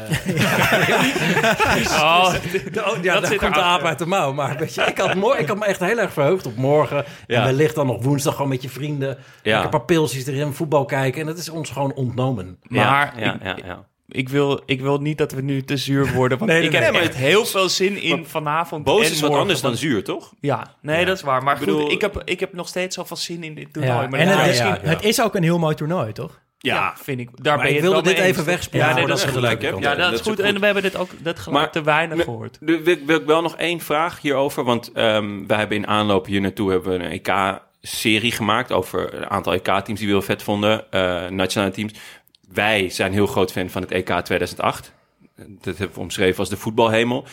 Oh, 2.00 2.34
Oh, 2.88 3.04
ja, 3.04 3.14
Dat 3.14 3.22
daar 3.22 3.26
zit 3.32 3.40
komt 3.40 3.54
de 3.54 3.62
aap 3.62 3.84
uit 3.84 4.00
de 4.00 4.06
mouw. 4.06 4.34
Maar 4.34 4.58
weet 4.58 4.74
je, 4.76 4.82
ik, 4.82 4.98
had 4.98 5.16
mooi, 5.28 5.40
ik 5.40 5.48
had 5.48 5.58
me 5.58 5.66
echt 5.66 5.80
heel 5.80 5.98
erg 6.00 6.14
verheugd 6.14 6.46
op 6.46 6.56
morgen. 6.56 7.06
Ja. 7.28 7.38
En 7.40 7.44
wellicht 7.44 7.76
dan 7.76 7.88
nog 7.88 8.04
woensdag 8.04 8.34
gewoon 8.36 8.50
met 8.50 8.62
je 8.62 8.70
vrienden. 8.70 9.18
Ja. 9.44 9.64
Een 9.64 9.70
paar 9.70 9.86
pilsjes 9.86 10.26
erin, 10.26 10.54
voetbal 10.54 10.86
kijken. 10.86 11.22
En 11.22 11.28
dat 11.28 11.38
is 11.38 11.50
ons 11.50 11.70
gewoon 11.70 11.94
ontnomen. 11.94 12.60
Maar 12.68 13.14
ja, 13.20 13.34
ik, 13.36 13.44
ja, 13.44 13.56
ja. 13.66 13.86
ik, 14.08 14.30
wil, 14.30 14.62
ik 14.66 14.82
wil 14.82 14.98
niet 15.02 15.18
dat 15.18 15.32
we 15.32 15.42
nu 15.42 15.64
te 15.64 15.78
zuur 15.78 16.14
worden. 16.14 16.38
Want 16.38 16.52
Nee, 16.52 16.60
nee, 16.60 16.70
ik 16.70 16.76
heb 16.84 16.92
nee. 16.94 17.02
echt 17.02 17.16
heel 17.16 17.46
veel 17.46 17.70
zin 17.70 18.02
in 18.02 18.26
vanavond. 18.26 18.84
Boos 18.84 19.06
en 19.06 19.12
is 19.12 19.12
wat 19.12 19.22
morgen. 19.22 19.40
anders 19.42 19.62
dan 19.62 19.76
zuur, 19.76 20.04
toch? 20.04 20.34
Ja, 20.40 20.76
nee, 20.82 21.06
dat 21.06 21.16
is 21.18 21.24
waar. 21.24 21.44
Maar 21.44 21.54
Ik 21.54 21.60
bedoel- 21.60 21.82
goed, 21.82 21.92
ik 21.92 22.02
heb, 22.02 22.22
ik 22.26 22.40
heb 22.40 22.54
nog 22.54 22.68
steeds 22.68 22.96
zoveel 22.96 23.18
zin 23.18 23.44
in 23.44 23.56
dit 23.56 23.74
toernooi. 23.74 24.02
Ja, 24.02 24.08
Maar 24.08 24.20
en 24.20 24.28
het, 24.28 24.38
ja, 24.38 24.44
is, 24.44 24.58
ja, 24.58 24.66
ja. 24.84 24.90
het 24.90 25.04
is 25.04 25.22
ook 25.22 25.36
een 25.36 25.44
heel 25.44 25.60
mooi 25.60 25.76
toernooi, 25.76 26.12
toch? 26.12 26.40
Ja, 26.58 26.94
vind 27.02 27.20
ik. 27.20 27.30
Daar 27.44 27.56
Maar 27.56 27.64
ben 27.66 27.72
je 27.72 27.78
ik 27.78 27.84
wilde 27.84 27.96
wel 28.02 28.06
dit 28.06 28.18
mee 28.18 28.26
even 28.28 28.38
eens. 28.38 28.46
wegspoelen 28.46 28.90
Ja, 28.90 28.96
nee, 28.96 29.06
dat 29.08 29.18
is 29.18 29.24
kant 29.24 29.36
Ja, 29.84 29.96
dat 29.96 29.98
is 29.98 29.98
Dat 29.98 30.14
is 30.14 30.22
goed. 30.22 30.40
En 30.40 30.60
we 30.60 30.66
hebben 30.66 30.84
dit 30.84 30.96
ook 30.96 31.10
dat 31.20 31.40
geluid 31.40 31.64
Maar- 31.64 31.72
te 31.72 31.82
weinig 31.82 32.24
gehoord. 32.24 32.58
Wil, 32.60 32.82
wil 32.84 33.20
ik 33.20 33.26
wel 33.26 33.42
nog 33.42 33.56
één 33.58 33.80
vraag 33.80 34.22
hierover. 34.22 34.64
Want 34.64 34.92
ehm 34.92 35.46
wij 35.48 35.58
hebben 35.58 35.78
in 35.78 35.88
aanloop 35.88 36.26
hier 36.26 36.42
naartoe 36.42 36.72
hebben 36.72 37.00
we 37.00 37.06
een 37.06 37.12
EK-serie 37.12 38.32
gemaakt 38.32 38.72
over 38.72 39.14
een 39.14 39.30
aantal 39.30 39.54
EK-teams 39.54 40.00
die 40.00 40.08
we 40.08 40.14
heel 40.14 40.22
vet 40.22 40.44
vonden. 40.44 40.92
eh, 40.92 41.28
nationale 41.28 41.72
teams. 41.72 41.94
Wij 42.52 42.90
zijn 42.90 43.14
heel 43.14 43.28
groot 43.28 43.52
fan 43.52 43.70
van 43.70 43.82
het 43.82 43.92
EK 43.92 44.10
2008. 44.24 44.94
Dat 45.36 45.78
hebben 45.78 45.96
we 45.96 46.02
omschreven 46.02 46.40
als 46.40 46.50
de 46.50 46.58
voetbalhemel. 46.58 47.26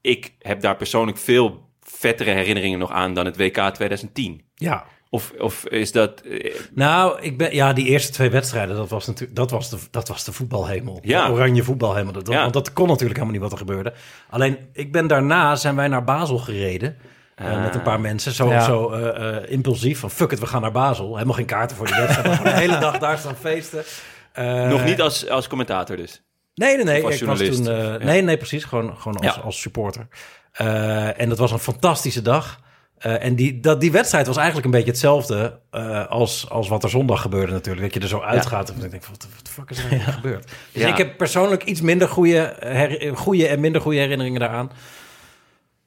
Ik 0.00 0.32
heb 0.38 0.60
daar 0.60 0.76
persoonlijk 0.76 1.18
veel 1.18 1.68
vettere 1.82 2.30
herinneringen 2.30 2.78
nog 2.78 2.90
aan 2.90 3.14
dan 3.14 3.24
het 3.24 3.36
WK 3.36 3.58
2010. 3.74 4.42
Ja. 4.54 4.84
Of, 5.10 5.32
of 5.38 5.66
is 5.66 5.92
dat... 5.92 6.20
eh, 6.20 6.54
Nou, 6.74 7.20
ik 7.20 7.38
ben, 7.38 7.54
ja, 7.54 7.72
die 7.72 7.86
eerste 7.86 8.12
twee 8.12 8.30
wedstrijden, 8.30 8.76
dat 8.76 8.88
was 8.88 9.06
natuurlijk, 9.06 9.36
dat 9.36 9.50
was 9.50 9.70
de, 9.70 9.76
dat 9.90 10.08
was 10.08 10.24
de 10.24 10.32
voetbalhemel. 10.32 10.98
Ja. 11.02 11.26
De 11.26 11.32
oranje 11.32 11.62
voetbalhemel. 11.62 12.12
Dat, 12.12 12.26
Ja. 12.28 12.40
Want 12.40 12.52
dat 12.52 12.72
kon 12.72 12.88
natuurlijk 12.88 13.18
helemaal 13.18 13.40
niet 13.40 13.50
wat 13.50 13.52
er 13.52 13.66
gebeurde. 13.66 13.92
Alleen, 14.30 14.58
ik 14.72 14.92
ben 14.92 15.06
daarna, 15.06 15.56
zijn 15.56 15.76
wij 15.76 15.88
naar 15.88 16.04
Basel 16.04 16.38
gereden. 16.38 16.96
eh, 17.34 17.46
Ah. 17.52 17.62
met 17.62 17.74
een 17.74 17.82
paar 17.82 18.00
mensen, 18.00 18.32
zo, 18.32 18.48
Ja. 18.48 18.60
zo 18.64 18.90
eh, 18.90 19.36
eh, 19.36 19.50
impulsief, 19.50 19.98
van 19.98 20.10
fuck 20.10 20.32
it, 20.32 20.38
we 20.38 20.46
gaan 20.46 20.60
naar 20.62 20.72
Basel. 20.72 21.12
Helemaal 21.14 21.34
geen 21.34 21.46
kaarten 21.46 21.76
voor 21.76 21.86
die 21.86 21.94
wedstrijd, 21.96 22.42
de 22.42 22.50
hele 22.50 22.78
dag 22.78 22.98
daar 22.98 23.18
staan 23.18 23.36
feesten. 23.36 23.84
Eh, 24.32 24.68
nog 24.68 24.84
niet 24.84 25.00
als, 25.00 25.28
als 25.28 25.48
commentator 25.48 25.96
dus. 25.96 26.22
Nee, 26.54 26.76
nee, 26.76 26.84
nee. 26.84 26.98
Of 27.04 27.04
als 27.10 27.20
ik 27.20 27.26
was 27.26 27.38
toen, 27.38 27.68
eh, 27.68 27.78
Ja. 27.82 27.96
Nee, 27.98 28.22
nee, 28.22 28.36
precies. 28.36 28.64
Gewoon, 28.64 28.96
gewoon 28.96 29.16
als, 29.16 29.34
Ja. 29.34 29.40
als 29.42 29.60
supporter. 29.60 30.08
Eh, 30.52 31.20
en 31.20 31.28
dat 31.28 31.38
was 31.38 31.50
een 31.52 31.58
fantastische 31.58 32.22
dag. 32.22 32.60
Eh, 32.98 33.24
en 33.24 33.34
die, 33.34 33.60
dat, 33.60 33.80
die 33.80 33.92
wedstrijd 33.92 34.26
was 34.26 34.36
eigenlijk 34.36 34.66
een 34.66 34.72
beetje 34.72 34.90
hetzelfde 34.90 35.58
eh, 35.70 36.06
als, 36.06 36.50
als 36.50 36.68
wat 36.68 36.82
er 36.82 36.90
zondag 36.90 37.20
gebeurde 37.20 37.52
natuurlijk. 37.52 37.84
Dat 37.84 37.94
je 37.94 38.00
er 38.00 38.08
zo 38.08 38.20
uitgaat 38.20 38.68
en 38.70 38.84
ik 38.84 38.90
denk, 38.90 39.04
wat 39.06 39.22
de 39.22 39.28
wat 39.36 39.46
de 39.46 39.52
fuck 39.52 39.70
is 39.70 39.78
er 39.78 40.00
gebeurd? 40.12 40.48
Dus 40.72 40.82
Ja. 40.82 40.88
ik 40.88 40.96
heb 40.96 41.16
persoonlijk 41.16 41.64
iets 41.64 41.80
minder 41.80 42.08
goede, 42.08 42.56
her- 42.58 43.16
goede 43.16 43.46
en 43.48 43.60
minder 43.60 43.80
goede 43.80 43.98
herinneringen 43.98 44.40
daaraan. 44.40 44.70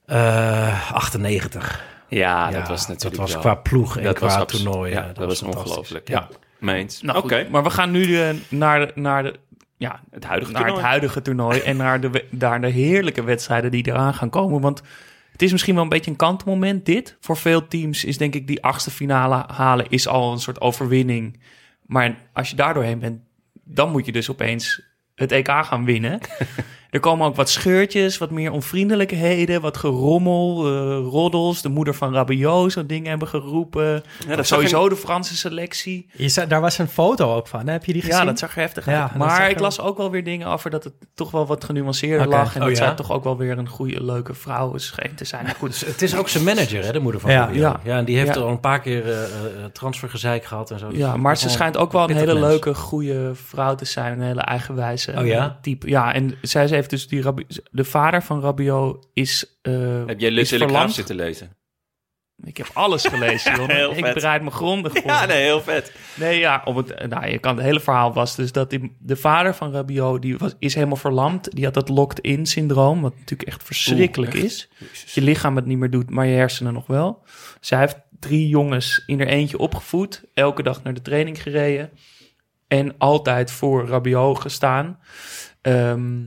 Eh 0.05 0.91
98. 0.93 1.83
Ja, 2.07 2.49
Ja, 2.49 2.57
dat 2.59 2.67
was 2.67 2.87
natuurlijk 2.87 3.15
Dat 3.15 3.21
was 3.21 3.31
wel- 3.31 3.41
qua 3.41 3.55
ploeg 3.55 3.97
en 3.97 4.03
dat 4.03 4.15
qua 4.15 4.45
toernooi. 4.45 4.91
Ja, 4.91 5.01
eh, 5.07 5.13
dat, 5.13 5.27
was 5.27 5.41
ongelooflijk. 5.41 6.07
Ja. 6.07 6.27
Ja, 6.29 6.35
meens. 6.59 7.01
Nou, 7.01 7.17
Oké. 7.17 7.47
maar 7.51 7.63
we 7.63 7.69
gaan 7.69 7.91
nu 7.91 8.21
eh, 8.21 8.29
naar, 8.49 8.79
de, 8.87 8.91
naar, 8.95 9.23
de, 9.23 9.33
ja, 9.77 9.99
Het 10.11 10.23
huidige 10.23 10.51
naar 10.51 10.61
het 10.61 10.69
toernooi. 10.71 10.89
huidige 10.91 11.21
toernooi 11.21 11.59
en 11.59 11.77
naar 11.77 12.01
de, 12.01 12.25
naar 12.29 12.61
de 12.61 12.67
heerlijke 12.69 13.23
wedstrijden 13.23 13.71
die 13.71 13.87
eraan 13.87 14.13
gaan 14.13 14.29
komen. 14.29 14.61
Want 14.61 14.81
het 15.39 15.47
is 15.47 15.53
misschien 15.53 15.73
wel 15.73 15.83
een 15.83 15.89
beetje 15.89 16.11
een 16.11 16.17
kantelmoment 16.17 16.85
dit. 16.85 17.17
Voor 17.19 17.37
veel 17.37 17.67
teams 17.67 18.03
is 18.03 18.17
denk 18.17 18.35
ik 18.35 18.47
die 18.47 18.63
achtste 18.63 18.91
finale 18.91 19.43
halen 19.47 19.89
is 19.89 20.07
al 20.07 20.31
een 20.31 20.39
soort 20.39 20.61
overwinning. 20.61 21.39
Maar 21.85 22.15
als 22.33 22.49
je 22.49 22.55
daar 22.55 22.73
doorheen 22.73 22.99
bent, 22.99 23.21
dan 23.63 23.91
moet 23.91 24.05
je 24.05 24.11
dus 24.11 24.29
opeens 24.29 24.81
het 25.15 25.31
EK 25.31 25.47
gaan 25.47 25.85
winnen. 25.85 26.19
er 26.89 26.99
komen 26.99 27.27
ook 27.27 27.35
wat 27.35 27.49
scheurtjes, 27.49 28.17
wat 28.17 28.31
meer 28.31 28.51
onvriendelijkheden, 28.51 29.61
wat 29.61 29.77
gerommel, 29.77 30.65
eh, 30.67 31.07
roddels. 31.11 31.61
De 31.61 31.69
moeder 31.69 31.93
van 31.93 32.13
Rabiot 32.13 32.71
zo 32.71 32.85
dingen 32.85 33.09
hebben 33.09 33.27
geroepen. 33.27 34.03
Ja, 34.27 34.35
dat 34.35 34.47
sowieso 34.47 34.89
de 34.89 34.95
Franse 34.95 35.35
selectie. 35.35 36.07
Je 36.13 36.29
za- 36.29 36.45
daar 36.45 36.61
was 36.61 36.77
een 36.77 36.87
foto 36.87 37.35
ook 37.35 37.47
van, 37.47 37.65
hè? 37.65 37.71
heb 37.71 37.85
je 37.85 37.93
die 37.93 38.01
gezien? 38.01 38.17
Ja, 38.17 38.25
dat 38.25 38.39
zag 38.39 38.51
er 38.55 38.61
heftig 38.61 38.85
Ja, 38.85 39.01
uit. 39.01 39.15
Maar 39.15 39.41
er- 39.41 39.49
ik 39.49 39.59
las 39.59 39.79
ook 39.81 39.97
wel 39.97 40.11
weer 40.11 40.23
dingen 40.23 40.47
over 40.47 40.69
dat 40.69 40.83
het 40.83 40.93
toch 41.13 41.31
wel 41.31 41.45
wat 41.45 41.63
genuanceerder 41.63 42.27
lag. 42.27 42.55
En 42.55 42.61
Oh, 42.61 42.67
dat 42.67 42.77
ja? 42.77 42.83
zij 42.85 42.95
toch 42.95 43.11
ook 43.11 43.23
wel 43.23 43.37
weer 43.37 43.57
een 43.57 43.67
goede, 43.69 44.03
leuke 44.03 44.33
vrouw 44.33 44.77
scheen 44.77 45.15
te 45.15 45.25
zijn. 45.25 45.47
Goed, 45.57 45.69
Dus 45.69 45.85
het 45.85 46.01
is 46.01 46.15
ook 46.15 46.29
zijn 46.29 46.43
manager, 46.43 46.83
hè, 46.85 46.91
de 46.91 46.99
moeder 46.99 47.21
van 47.21 47.31
Ja. 47.31 47.45
Fabio. 47.45 47.61
Ja. 47.61 47.79
ja. 47.83 47.97
en 47.97 48.05
die 48.05 48.17
heeft 48.17 48.35
Ja. 48.35 48.41
al 48.41 48.47
een 48.49 48.59
paar 48.59 48.79
keer 48.81 49.05
eh, 49.09 49.23
eh, 49.23 49.29
transfergezeik 49.73 50.45
gehad 50.45 50.71
en 50.71 50.79
zo. 50.79 50.87
Ja, 50.91 51.17
maar 51.17 51.37
ze 51.37 51.49
schijnt 51.49 51.77
ook 51.77 51.91
wel 51.91 52.09
een 52.09 52.15
hele 52.15 52.33
mens. 52.33 52.45
leuke, 52.45 52.73
goede 52.73 53.31
vrouw 53.33 53.75
te 53.75 53.85
zijn. 53.85 54.13
Een 54.19 54.25
hele 54.25 54.41
eigenwijze 54.41 55.13
Oh 55.17 55.25
ja? 55.25 55.57
type. 55.61 55.89
Ja, 55.89 56.13
en 56.13 56.35
zij 56.41 56.67
ze 56.67 56.75
heeft 56.79 56.89
dus 56.89 57.07
die 57.07 57.21
Rabi- 57.21 57.45
de 57.71 57.83
vader 57.83 58.23
van 58.23 58.41
Rabiot 58.41 59.07
is, 59.13 59.59
eh 59.61 60.05
Heb 60.05 60.19
jij 60.19 60.31
Le 60.31 60.45
Telegraaf 60.45 60.91
zitten 60.93 61.15
lezen? 61.15 61.57
Ik 62.43 62.57
heb 62.57 62.69
alles 62.73 63.05
gelezen, 63.05 63.55
joh. 63.57 63.67
Heel 63.67 63.91
ik 63.91 64.03
vet. 64.05 64.13
bereid 64.13 64.41
me 64.41 64.51
grondig 64.51 64.91
voor. 65.01 65.11
Ja, 65.11 65.25
nee, 65.25 65.41
heel 65.43 65.61
vet. 65.61 65.93
Nee, 66.15 66.39
ja, 66.39 66.61
om 66.65 66.77
het, 66.77 67.09
nou, 67.09 67.27
je 67.27 67.39
kan, 67.39 67.55
het 67.55 67.65
hele 67.65 67.79
verhaal 67.79 68.13
was 68.13 68.35
dus 68.35 68.51
dat 68.51 68.69
die, 68.69 68.95
de 68.99 69.15
vader 69.15 69.55
van 69.55 69.71
Rabiot, 69.71 70.21
die 70.21 70.37
was, 70.37 70.55
is 70.59 70.73
helemaal 70.75 70.95
verlamd. 70.95 71.55
Die 71.55 71.65
had 71.65 71.73
dat 71.73 71.89
locked-in 71.89 72.45
syndroom, 72.45 73.01
wat 73.01 73.15
natuurlijk 73.17 73.49
echt 73.49 73.63
verschrikkelijk 73.63 74.33
Oeh, 74.33 74.43
is. 74.43 74.69
Je 75.13 75.21
lichaam 75.21 75.55
het 75.55 75.65
niet 75.65 75.77
meer 75.77 75.89
doet, 75.89 76.09
maar 76.09 76.25
je 76.25 76.35
hersenen 76.35 76.73
nog 76.73 76.87
wel. 76.87 77.23
Zij 77.59 77.79
heeft 77.79 77.97
drie 78.19 78.47
jongens 78.47 79.03
in 79.05 79.19
er 79.19 79.27
eentje 79.27 79.57
opgevoed, 79.57 80.23
elke 80.33 80.63
dag 80.63 80.83
naar 80.83 80.93
de 80.93 81.01
training 81.01 81.41
gereden. 81.41 81.89
En 82.67 82.95
altijd 82.97 83.51
voor 83.51 83.87
Rabiot 83.87 84.39
gestaan. 84.39 84.99
Ehm, 85.61 86.17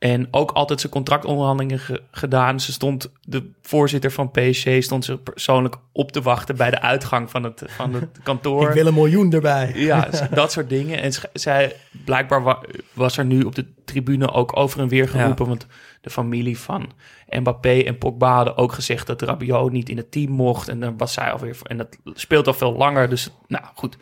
en 0.00 0.28
ook 0.30 0.50
altijd 0.50 0.80
zijn 0.80 0.92
contractonderhandelingen 0.92 1.78
ge- 1.78 2.02
gedaan. 2.10 2.60
Ze 2.60 2.72
stond, 2.72 3.12
de 3.22 3.50
voorzitter 3.62 4.10
van 4.10 4.30
PSG 4.30 4.68
stond 4.82 5.04
ze 5.04 5.18
persoonlijk 5.18 5.76
op 5.92 6.12
te 6.12 6.22
wachten 6.22 6.56
bij 6.56 6.70
de 6.70 6.80
uitgang 6.80 7.30
van 7.30 7.42
het, 7.44 7.62
van 7.66 7.94
het 7.94 8.08
kantoor. 8.22 8.68
Ik 8.68 8.74
wil 8.74 8.86
een 8.86 8.94
miljoen 8.94 9.32
erbij. 9.32 9.72
Ja, 9.74 10.08
dat 10.34 10.52
soort 10.52 10.68
dingen. 10.68 11.00
En 11.02 11.12
zij, 11.32 11.76
blijkbaar 12.04 12.42
wa- 12.42 12.62
was 12.92 13.16
er 13.16 13.24
nu 13.24 13.42
op 13.42 13.54
de 13.54 13.66
tribune 13.84 14.32
ook 14.32 14.56
over 14.56 14.80
en 14.80 14.88
weer 14.88 15.08
geroepen. 15.08 15.46
Want 15.46 15.66
de 16.00 16.10
familie 16.10 16.58
van 16.58 16.92
Mbappé 17.28 17.78
en 17.82 17.98
Pogba 17.98 18.34
hadden 18.34 18.56
ook 18.56 18.72
gezegd 18.72 19.06
dat 19.06 19.22
Rabiot 19.22 19.72
niet 19.72 19.88
in 19.88 19.96
het 19.96 20.10
team 20.12 20.30
mocht. 20.32 20.68
En 20.68 20.80
dan 20.80 20.96
was 20.96 21.12
zij 21.12 21.32
alweer. 21.32 21.56
En 21.62 21.76
dat 21.76 21.98
speelt 22.04 22.46
al 22.46 22.54
veel 22.54 22.72
langer. 22.76 23.08
Dus 23.08 23.30
nou 23.46 23.64
goed, 23.74 23.96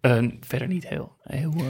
Eh, 0.00 0.18
verder 0.40 0.68
niet 0.68 0.88
heel. 0.88 1.12
heel 1.22 1.52
eh, 1.56 1.62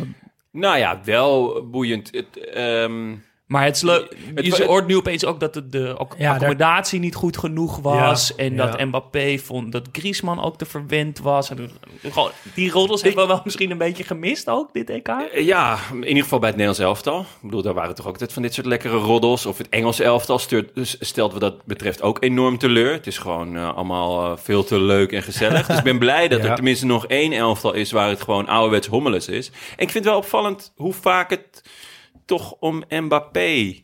Nou 0.53 0.79
ja, 0.79 1.01
wel 1.05 1.67
boeiend. 1.71 2.11
Het, 2.13 2.49
ehm, 2.55 3.15
maar 3.53 3.65
het 3.65 3.77
is 3.77 3.83
leuk. 3.83 4.17
Je 4.35 4.65
hoort 4.65 4.87
nu 4.87 4.97
opeens 4.97 5.25
ook 5.25 5.41
dat 5.41 5.55
de, 5.55 5.69
daar- 5.69 5.95
accommodatie 5.95 7.01
niet 7.01 7.15
goed 7.15 7.37
genoeg 7.37 7.79
was. 7.79 8.29
Ja, 8.29 8.45
en 8.45 8.55
ja. 8.55 8.67
dat 8.67 8.85
Mbappé 8.85 9.39
vond 9.39 9.73
dat 9.73 9.89
Griezmann 9.93 10.41
ook 10.43 10.59
te 10.59 10.65
verwend 10.65 11.19
was. 11.19 11.51
En, 11.51 11.71
gewoon, 12.03 12.31
die 12.55 12.71
roddels 12.71 13.03
hebben 13.03 13.23
we 13.23 13.33
wel 13.33 13.41
misschien 13.45 13.71
een 13.71 13.79
beetje 13.79 14.05
gemist 14.05 14.49
ook, 14.49 14.73
dit 14.73 14.91
EK. 14.91 15.11
Ja, 15.35 15.79
in 15.93 16.07
ieder 16.07 16.23
geval 16.23 16.39
bij 16.39 16.49
het 16.49 16.59
Nederlands 16.59 16.79
elftal. 16.79 17.21
Ik 17.21 17.27
bedoel, 17.43 17.63
daar 17.63 17.75
waren 17.75 17.95
toch 17.95 18.07
ook 18.07 18.13
altijd 18.13 18.33
van 18.33 18.43
dit 18.43 18.55
soort 18.55 18.67
lekkere 18.67 18.97
roddels. 18.97 19.47
Of 19.47 19.59
het 19.59 19.69
Engelse 19.69 20.05
elftal 20.05 20.39
stuurt, 20.39 20.75
dus 20.75 20.97
stelt 21.01 21.33
wat 21.33 21.41
dat 21.41 21.65
betreft 21.65 22.03
ook 22.03 22.23
enorm 22.23 22.59
teleur. 22.59 22.93
Het 22.93 23.07
is 23.07 23.19
gewoon 23.19 23.57
eh, 23.57 23.75
allemaal 23.77 24.25
eh, 24.25 24.39
veel 24.39 24.65
te 24.65 24.79
leuk 24.81 25.13
en 25.13 25.23
gezellig. 25.23 25.67
dus 25.67 25.77
ik 25.79 25.85
ben 25.85 25.99
blij 25.99 26.29
dat 26.29 26.41
Ja. 26.43 26.49
er 26.49 26.55
tenminste 26.55 26.87
nog 26.87 27.07
één 27.07 27.33
elftal 27.33 27.73
is 27.73 27.93
waar 27.93 28.09
het 28.09 28.23
gewoon 28.23 28.47
ouderwets 28.49 28.87
hommeles 28.87 29.29
is. 29.29 29.47
En 29.49 29.53
ik 29.85 29.91
vind 29.91 29.93
het 29.93 30.05
wel 30.05 30.17
opvallend 30.17 30.73
hoe 30.77 30.93
vaak 30.93 31.31
het 31.31 31.62
toch 32.25 32.53
om 32.61 32.83
Mbappé 32.89 33.75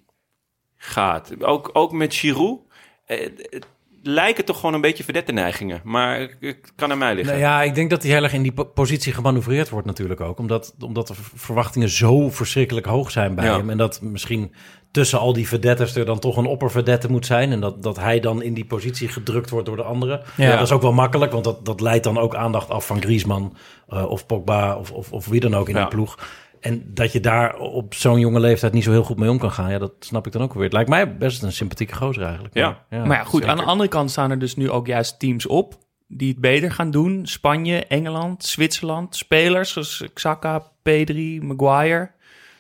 gaat. 0.77 1.45
Ook, 1.45 1.71
ook 1.73 1.93
met 1.93 2.15
Giroud. 2.15 2.59
Eh, 3.07 3.21
het 3.51 3.67
lijken 4.03 4.45
toch 4.45 4.57
gewoon 4.57 4.75
een 4.75 4.81
beetje 4.81 5.05
verdette 5.05 5.33
neigingen. 5.33 5.81
Maar 5.85 6.21
het 6.41 6.73
kan 6.77 6.91
aan 6.91 6.99
mij 6.99 7.15
liggen. 7.15 7.39
Nou 7.39 7.47
ja, 7.47 7.63
ik 7.63 7.75
denk 7.75 7.91
dat 7.91 8.03
hij 8.03 8.13
heel 8.13 8.23
erg 8.23 8.33
in 8.33 8.43
die 8.43 8.53
po- 8.53 8.65
positie 8.65 9.13
gemanoeuvreerd 9.13 9.69
wordt 9.69 9.87
natuurlijk 9.87 10.21
ook. 10.21 10.39
Omdat, 10.39 10.75
omdat 10.81 11.07
de 11.07 11.15
verwachtingen 11.35 11.89
zo 11.89 12.31
verschrikkelijk 12.31 12.87
hoog 12.87 13.11
zijn 13.11 13.35
bij 13.35 13.45
Ja. 13.45 13.57
hem. 13.57 13.71
En 13.71 13.77
dat 13.77 14.03
misschien 14.03 14.55
tussen 14.91 15.19
al 15.19 15.33
die 15.33 15.49
verdetters 15.49 15.95
er 15.97 16.05
dan 16.05 16.19
toch 16.19 16.37
een 16.37 16.47
opperverdette 16.47 17.11
moet 17.11 17.27
zijn. 17.27 17.53
En 17.53 17.61
dat, 17.61 17.83
dat 17.83 17.97
hij 17.97 18.21
dan 18.21 18.43
in 18.43 18.55
die 18.55 18.65
positie 18.65 19.09
gedrukt 19.09 19.51
wordt 19.51 19.67
door 19.67 19.77
de 19.77 19.83
anderen. 19.83 20.23
Ja. 20.37 20.51
dat 20.51 20.61
is 20.67 20.73
ook 20.73 20.83
wel 20.83 20.93
makkelijk, 20.93 21.33
want 21.33 21.45
dat, 21.45 21.65
dat 21.65 21.81
leidt 21.81 22.05
dan 22.05 22.19
ook 22.19 22.35
aandacht 22.35 22.71
af 22.71 22.87
van 22.87 23.01
Griezmann 23.03 23.57
eh, 23.89 24.05
of 24.11 24.27
Pogba 24.27 24.77
of, 24.77 24.91
of, 24.93 25.13
of 25.13 25.27
wie 25.27 25.41
dan 25.41 25.55
ook 25.55 25.69
in 25.69 25.75
Ja. 25.75 25.81
die 25.81 25.89
ploeg. 25.89 26.19
En 26.61 26.83
dat 26.95 27.13
je 27.13 27.21
daar 27.21 27.57
op 27.57 27.95
zo'n 27.95 28.21
jonge 28.21 28.41
leeftijd 28.41 28.73
niet 28.73 28.85
zo 28.85 28.91
heel 28.91 29.03
goed 29.03 29.19
mee 29.19 29.31
om 29.31 29.39
kan 29.39 29.53
gaan, 29.53 29.71
ja, 29.71 29.79
dat 29.79 29.93
snap 30.01 30.27
ik 30.27 30.33
dan 30.33 30.43
ook 30.43 30.55
weer. 30.55 30.63
Het 30.63 30.73
lijkt 30.73 30.89
mij 30.89 31.17
best 31.17 31.43
een 31.43 31.53
sympathieke 31.53 31.95
gozer 31.95 32.23
eigenlijk. 32.23 32.55
Ja. 32.55 32.85
maar 32.91 33.07
ja, 33.07 33.23
goed, 33.23 33.33
zeker. 33.33 33.49
aan 33.49 33.57
de 33.57 33.71
andere 33.71 33.89
kant 33.89 34.11
staan 34.11 34.31
er 34.31 34.39
dus 34.39 34.57
nu 34.57 34.71
ook 34.71 34.87
juist 34.87 35.19
teams 35.19 35.47
op 35.47 35.79
die 36.09 36.29
het 36.29 36.41
beter 36.41 36.73
gaan 36.73 36.91
doen. 36.91 37.27
Spanje, 37.27 37.87
Engeland, 37.87 38.45
Zwitserland. 38.45 39.17
Spelers 39.17 39.73
zoals 39.73 40.05
Xhaka, 40.15 40.63
P3, 40.63 41.15
Maguire. 41.41 42.11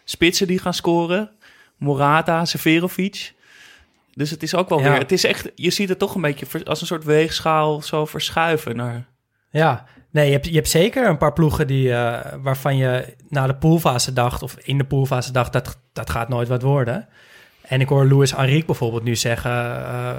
Spitsen 0.05 0.47
die 0.47 0.59
gaan 0.59 0.75
scoren. 0.75 1.31
Morata, 1.77 2.45
Severovic. 2.45 3.35
Dus 4.15 4.31
het 4.31 4.43
is 4.43 4.55
ook 4.55 4.69
wel 4.69 4.81
Ja. 4.81 4.91
weer... 4.91 4.99
Het 4.99 5.13
is 5.13 5.25
echt, 5.25 5.51
je 5.55 5.71
ziet 5.71 5.89
het 5.89 5.99
toch 5.99 6.15
een 6.15 6.21
beetje 6.21 6.65
als 6.65 6.81
een 6.81 6.87
soort 6.87 7.05
weegschaal 7.05 7.83
zo 7.83 8.05
verschuiven 8.07 8.77
naar... 8.77 9.07
Ja, 9.51 9.87
nee, 10.19 10.27
je 10.27 10.33
hebt, 10.33 10.47
je 10.47 10.55
hebt 10.55 10.69
zeker 10.69 11.07
een 11.09 11.17
paar 11.19 11.33
ploegen 11.33 11.67
die, 11.67 11.93
eh, 11.95 12.33
waarvan 12.43 12.77
je 12.77 13.15
na 13.29 13.47
de 13.47 13.55
poolfase 13.55 14.13
dacht, 14.13 14.43
of 14.43 14.57
in 14.63 14.79
de 14.79 14.85
poolfase 14.85 15.33
dacht, 15.33 15.53
dat, 15.53 15.81
dat 15.93 16.11
gaat 16.11 16.29
nooit 16.29 16.49
wat 16.49 16.63
worden. 16.63 17.09
En 17.63 17.81
ik 17.81 17.89
hoor 17.89 18.07
Luis 18.07 18.33
Enrique 18.35 18.67
bijvoorbeeld 18.67 19.03
nu 19.05 19.17
zeggen, 19.17 19.51
eh, 19.87 20.11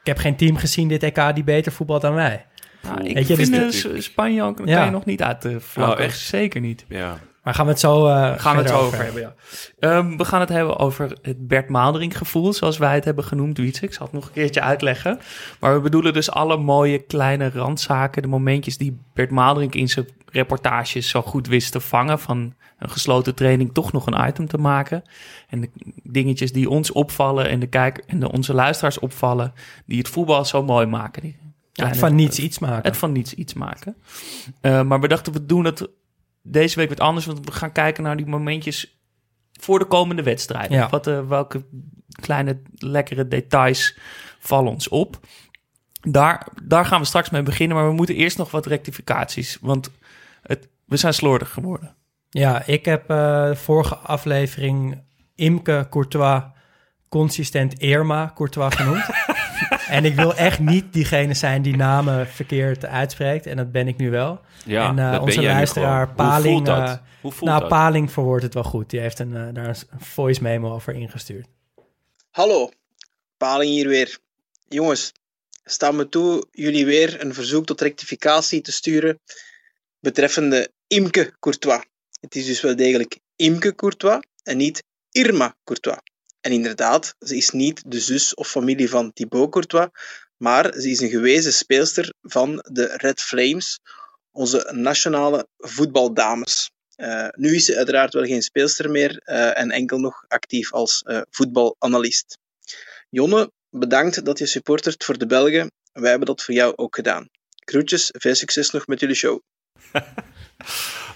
ik 0.00 0.06
heb 0.06 0.18
geen 0.18 0.36
team 0.36 0.56
gezien 0.56 0.88
dit 0.88 1.02
EK 1.02 1.34
die 1.34 1.44
beter 1.44 1.72
voetbalt 1.72 2.02
dan 2.02 2.14
wij. 2.14 2.46
Nou, 2.82 3.04
ik 3.04 3.14
Weet 3.14 3.28
je, 3.28 3.36
dus 3.36 3.48
vind 3.48 3.82
de- 3.82 3.88
eh, 3.94 4.00
Spanje 4.00 4.42
ook, 4.42 4.58
Ja. 4.64 4.76
kan 4.76 4.84
je 4.84 4.90
nog 4.90 5.04
niet 5.04 5.22
uit 5.22 5.42
de 5.42 5.60
vlak. 5.60 5.98
Oh, 5.98 6.04
echt? 6.04 6.18
Zeker 6.18 6.60
niet. 6.60 6.84
Ja. 6.88 7.18
Maar 7.44 7.54
gaan 7.54 7.64
we 7.64 7.70
het 7.70 7.80
zo, 7.80 8.06
eh, 8.06 8.32
Gaan 8.36 8.56
we 8.56 8.62
het 8.62 8.70
zo 8.70 8.78
over 8.78 9.04
hebben, 9.04 9.22
ja. 9.22 9.34
Ehm, 9.78 10.16
we 10.16 10.24
gaan 10.24 10.40
het 10.40 10.48
hebben 10.48 10.78
over 10.78 11.16
het 11.22 11.48
Bert 11.48 11.68
Maalderink 11.68 12.14
gevoel, 12.14 12.52
zoals 12.52 12.78
wij 12.78 12.94
het 12.94 13.04
hebben 13.04 13.24
genoemd, 13.24 13.58
Wietse. 13.58 13.84
Ik 13.84 13.92
zal 13.94 14.06
het 14.06 14.14
nog 14.14 14.26
een 14.26 14.32
keertje 14.32 14.60
uitleggen. 14.60 15.18
Maar 15.60 15.74
we 15.74 15.80
bedoelen 15.80 16.12
dus 16.12 16.30
alle 16.30 16.56
mooie 16.56 16.98
kleine 16.98 17.50
randzaken, 17.50 18.22
de 18.22 18.28
momentjes 18.28 18.76
die 18.78 18.98
Bert 19.14 19.30
Maalderink 19.30 19.74
in 19.74 19.88
zijn 19.88 20.06
reportages 20.30 21.08
zo 21.08 21.22
goed 21.22 21.46
wist 21.46 21.72
te 21.72 21.80
vangen, 21.80 22.18
van 22.18 22.54
een 22.78 22.90
gesloten 22.90 23.34
training 23.34 23.72
toch 23.74 23.92
nog 23.92 24.06
een 24.06 24.26
item 24.28 24.46
te 24.46 24.58
maken. 24.58 25.02
En 25.48 25.60
de 25.60 25.70
dingetjes 26.02 26.52
die 26.52 26.70
ons 26.70 26.92
opvallen 26.92 27.48
en 27.48 27.60
de 27.60 27.66
kijker 27.66 28.04
en 28.06 28.20
de, 28.20 28.32
onze 28.32 28.54
luisteraars 28.54 28.98
opvallen, 28.98 29.52
die 29.86 29.98
het 29.98 30.08
voetbal 30.08 30.44
zo 30.44 30.62
mooi 30.62 30.86
maken. 30.86 31.22
Die 31.22 31.36
Ja, 31.40 31.44
kleine- 31.72 31.98
van 31.98 32.14
niets 32.14 32.38
iets 32.38 32.58
maken. 32.58 32.82
het 32.90 32.96
van 32.96 33.12
niets 33.12 33.34
iets 33.34 33.54
maken. 33.54 33.96
Eh, 34.60 34.82
maar 34.82 35.00
we 35.00 35.08
dachten, 35.08 35.32
we 35.32 35.46
doen 35.46 35.64
het 35.64 35.88
deze 36.46 36.76
week 36.76 36.88
wat 36.88 37.00
anders. 37.00 37.26
Want 37.26 37.44
we 37.44 37.52
gaan 37.52 37.72
kijken 37.72 38.02
naar 38.02 38.16
die 38.16 38.26
momentjes 38.26 38.98
voor 39.52 39.78
de 39.78 39.84
komende 39.84 40.22
wedstrijden. 40.22 40.76
Ja. 40.76 40.88
Wat, 40.88 41.06
eh, 41.06 41.28
welke 41.28 41.64
kleine 42.20 42.62
lekkere 42.74 43.28
details 43.28 43.98
vallen 44.38 44.72
ons 44.72 44.88
op. 44.88 45.20
Daar, 46.00 46.46
daar 46.62 46.86
gaan 46.86 47.00
we 47.00 47.06
straks 47.06 47.30
mee 47.30 47.42
beginnen. 47.42 47.76
Maar 47.76 47.86
we 47.86 47.94
moeten 47.94 48.14
eerst 48.14 48.38
nog 48.38 48.50
wat 48.50 48.66
rectificaties. 48.66 49.58
Want 49.60 49.90
het, 50.42 50.68
we 50.84 50.96
zijn 50.96 51.14
slordig 51.14 51.50
geworden. 51.50 51.94
Ja, 52.30 52.66
ik 52.66 52.84
heb 52.84 53.10
eh, 53.10 53.44
de 53.46 53.56
vorige 53.56 53.96
aflevering 53.96 55.02
Imke 55.34 55.86
Courtois 55.90 56.42
consistent 57.08 57.78
Irma 57.78 58.32
Courtois 58.34 58.74
genoemd. 58.74 59.04
en 59.94 60.04
ik 60.04 60.14
wil 60.14 60.34
echt 60.34 60.58
niet 60.58 60.92
diegene 60.92 61.34
zijn 61.34 61.62
die 61.62 61.76
namen 61.76 62.26
verkeerd 62.26 62.84
uitspreekt. 62.84 63.46
En 63.46 63.56
dat 63.56 63.72
ben 63.72 63.88
ik 63.88 63.96
nu 63.96 64.10
wel. 64.10 64.40
Ja, 64.64 64.88
en 64.88 64.98
eh, 64.98 65.04
dat 65.04 65.12
ben 65.12 65.20
onze 65.20 65.42
luisteraar. 65.42 66.06
Hoe 66.06 66.14
Paling... 66.14 66.54
voelt 66.54 66.66
dat? 66.66 66.88
eh, 66.88 66.96
Hoe 67.20 67.32
voelt 67.32 67.50
nou, 67.50 67.60
dat? 67.60 67.68
Paling 67.68 68.12
verwoordt 68.12 68.42
het 68.44 68.54
wel 68.54 68.62
goed. 68.62 68.90
Die 68.90 69.00
heeft 69.00 69.18
een, 69.18 69.36
eh, 69.36 69.48
daar 69.52 69.68
een 69.90 70.00
voice 70.00 70.42
memo 70.42 70.72
over 70.72 70.94
ingestuurd. 70.94 71.46
Hallo, 72.30 72.70
Paling 73.36 73.70
hier 73.70 73.88
weer. 73.88 74.18
Jongens, 74.68 75.12
sta 75.64 75.90
me 75.90 76.08
toe 76.08 76.46
jullie 76.50 76.86
weer 76.86 77.24
een 77.24 77.34
verzoek 77.34 77.66
tot 77.66 77.80
rectificatie 77.80 78.60
te 78.60 78.72
sturen 78.72 79.18
betreffende 80.00 80.70
Imke 80.86 81.34
Courtois. 81.40 81.84
Het 82.20 82.34
is 82.34 82.46
dus 82.46 82.60
wel 82.60 82.76
degelijk 82.76 83.18
Imke 83.36 83.74
Courtois 83.74 84.22
en 84.42 84.56
niet 84.56 84.82
Irma 85.10 85.56
Courtois. 85.64 85.98
En 86.44 86.52
inderdaad, 86.52 87.14
ze 87.18 87.36
is 87.36 87.50
niet 87.50 87.82
de 87.86 88.00
zus 88.00 88.34
of 88.34 88.48
familie 88.48 88.88
van 88.88 89.12
Thibaut 89.12 89.50
Courtois, 89.50 89.88
maar 90.36 90.72
ze 90.72 90.90
is 90.90 91.00
een 91.00 91.08
gewezen 91.08 91.52
speelster 91.52 92.14
van 92.22 92.64
de 92.72 92.84
Red 92.96 93.20
Flames, 93.20 93.80
onze 94.30 94.70
nationale 94.72 95.48
voetbaldames. 95.56 96.70
Eh, 96.94 97.28
nu 97.30 97.54
is 97.54 97.64
ze 97.64 97.76
uiteraard 97.76 98.12
wel 98.12 98.24
geen 98.24 98.42
speelster 98.42 98.90
meer 98.90 99.18
eh, 99.18 99.58
en 99.58 99.70
enkel 99.70 99.98
nog 99.98 100.24
actief 100.28 100.72
als 100.72 101.02
eh, 101.02 101.20
voetbalanalist. 101.30 102.38
Jonne, 103.10 103.52
bedankt 103.70 104.24
dat 104.24 104.38
je 104.38 104.46
supportert 104.46 105.04
voor 105.04 105.18
de 105.18 105.26
Belgen. 105.26 105.72
Wij 105.92 106.10
hebben 106.10 106.28
dat 106.28 106.42
voor 106.42 106.54
jou 106.54 106.72
ook 106.76 106.94
gedaan. 106.94 107.28
Groetjes, 107.64 108.08
veel 108.12 108.34
succes 108.34 108.70
nog 108.70 108.86
met 108.86 109.00
jullie 109.00 109.16
show. 109.16 109.40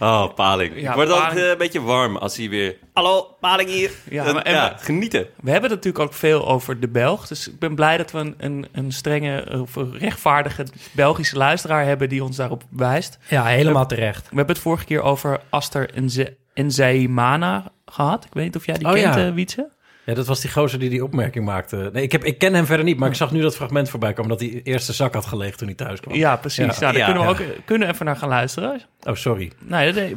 Oh, 0.00 0.35
Paling. 0.35 0.80
Ja, 0.80 0.88
ik 0.90 0.95
word 0.95 1.09
altijd 1.09 1.26
Paling. 1.28 1.45
eh, 1.45 1.50
een 1.52 1.59
beetje 1.59 1.80
warm 1.83 2.16
als 2.16 2.37
hij 2.37 2.49
weer... 2.49 2.76
Hallo, 2.92 3.37
Paling 3.40 3.71
hier. 3.71 3.90
Ja, 4.11 4.33
maar- 4.33 4.42
en 4.42 4.52
ja, 4.54 4.75
we- 4.78 4.85
genieten. 4.85 5.21
We 5.40 5.50
hebben 5.50 5.71
het 5.71 5.78
natuurlijk 5.85 6.04
ook 6.04 6.14
veel 6.14 6.49
over 6.49 6.80
de 6.80 6.88
Belg. 6.88 7.26
Dus 7.26 7.49
ik 7.49 7.59
ben 7.59 7.75
blij 7.75 7.97
dat 7.97 8.11
we 8.11 8.18
een, 8.18 8.35
een, 8.38 8.66
een 8.73 8.92
strenge 8.92 9.61
of 9.61 9.76
een 9.76 9.99
rechtvaardige 9.99 10.66
Belgische 10.92 11.37
luisteraar 11.37 11.85
hebben 11.85 12.09
die 12.09 12.25
ons 12.25 12.37
daarop 12.37 12.62
wijst. 12.71 13.18
Ja, 13.28 13.45
helemaal 13.45 13.87
terecht. 13.87 14.28
We 14.30 14.37
hebben 14.37 14.54
het 14.54 14.64
vorige 14.64 14.85
keer 14.85 15.02
over 15.02 15.40
Aster 15.50 15.90
Nze- 15.95 16.37
Nzeimana 16.54 17.73
gehad. 17.87 18.25
Ik 18.25 18.33
weet 18.35 18.45
niet 18.45 18.57
of 18.57 18.66
jij 18.66 18.78
die 18.78 18.87
Oh, 18.87 18.92
kent, 18.92 19.14
ja. 19.14 19.26
eh, 19.26 19.33
Wietse? 19.33 19.68
Ja, 20.08 20.14
dat 20.14 20.26
was 20.26 20.40
die 20.40 20.50
gozer 20.50 20.78
die 20.78 20.90
die 20.90 21.04
opmerking 21.04 21.44
maakte. 21.44 21.90
Nee, 21.92 22.02
ik, 22.02 22.12
heb, 22.12 22.24
ik 22.24 22.38
ken 22.38 22.54
hem 22.54 22.66
verder 22.66 22.84
niet, 22.84 22.98
maar 22.98 23.08
ik 23.08 23.14
zag 23.14 23.32
nu 23.32 23.40
dat 23.40 23.56
fragment 23.56 23.90
voorbij 23.90 24.12
komen... 24.12 24.30
dat 24.30 24.40
hij 24.40 24.60
eerst 24.64 24.86
de 24.86 24.92
zak 24.92 25.14
had 25.14 25.26
geleegd 25.26 25.58
toen 25.58 25.66
hij 25.66 25.76
thuis 25.76 26.00
kwam. 26.00 26.14
Ja, 26.16 26.36
precies. 26.36 26.58
Ja. 26.78 26.80
Nou, 26.80 26.80
daar 26.80 26.96
Ja. 26.96 27.04
kunnen 27.04 27.22
we 27.36 27.42
Ja. 27.44 27.50
ook 27.50 27.64
kunnen 27.64 27.88
we 27.88 27.94
even 27.94 28.06
naar 28.06 28.16
gaan 28.16 28.28
luisteren. 28.28 28.80
Oh, 29.02 29.14
sorry. 29.14 29.52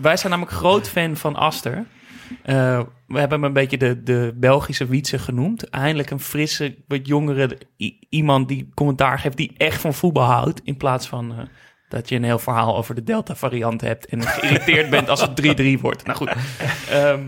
Wij 0.02 0.18
zijn 0.18 0.20
namelijk 0.32 0.52
groot 0.52 0.90
fan 0.90 1.16
van 1.18 1.36
Aster. 1.36 1.86
Eh, 2.44 2.80
we 3.08 3.20
hebben 3.20 3.38
hem 3.40 3.44
een 3.44 3.54
beetje 3.54 3.78
de, 3.78 4.04
de 4.04 4.34
Belgische 4.36 4.86
Wietse 4.88 5.20
genoemd. 5.20 5.70
Eindelijk 5.70 6.10
een 6.10 6.20
frisse, 6.20 6.76
wat 6.88 7.08
jongere 7.08 7.58
iemand 8.10 8.48
die 8.48 8.70
commentaar 8.74 9.20
geeft 9.20 9.38
die 9.38 9.54
echt 9.58 9.82
van 9.82 9.94
voetbal 9.94 10.24
houdt. 10.24 10.62
In 10.64 10.78
plaats 10.78 11.08
van 11.08 11.32
eh, 11.32 11.38
dat 11.90 12.10
je 12.10 12.16
een 12.16 12.24
heel 12.24 12.40
verhaal 12.40 12.78
over 12.78 12.96
de 12.96 13.04
Delta-variant 13.04 13.82
hebt 13.82 14.06
en 14.06 14.22
geïrriteerd 14.22 14.90
bent 14.90 15.10
als 15.10 15.22
het 15.22 15.58
3-3 15.78 15.82
wordt. 15.82 16.06
Nou 16.06 16.18
goed. 16.18 16.32
Ehm, 16.90 17.20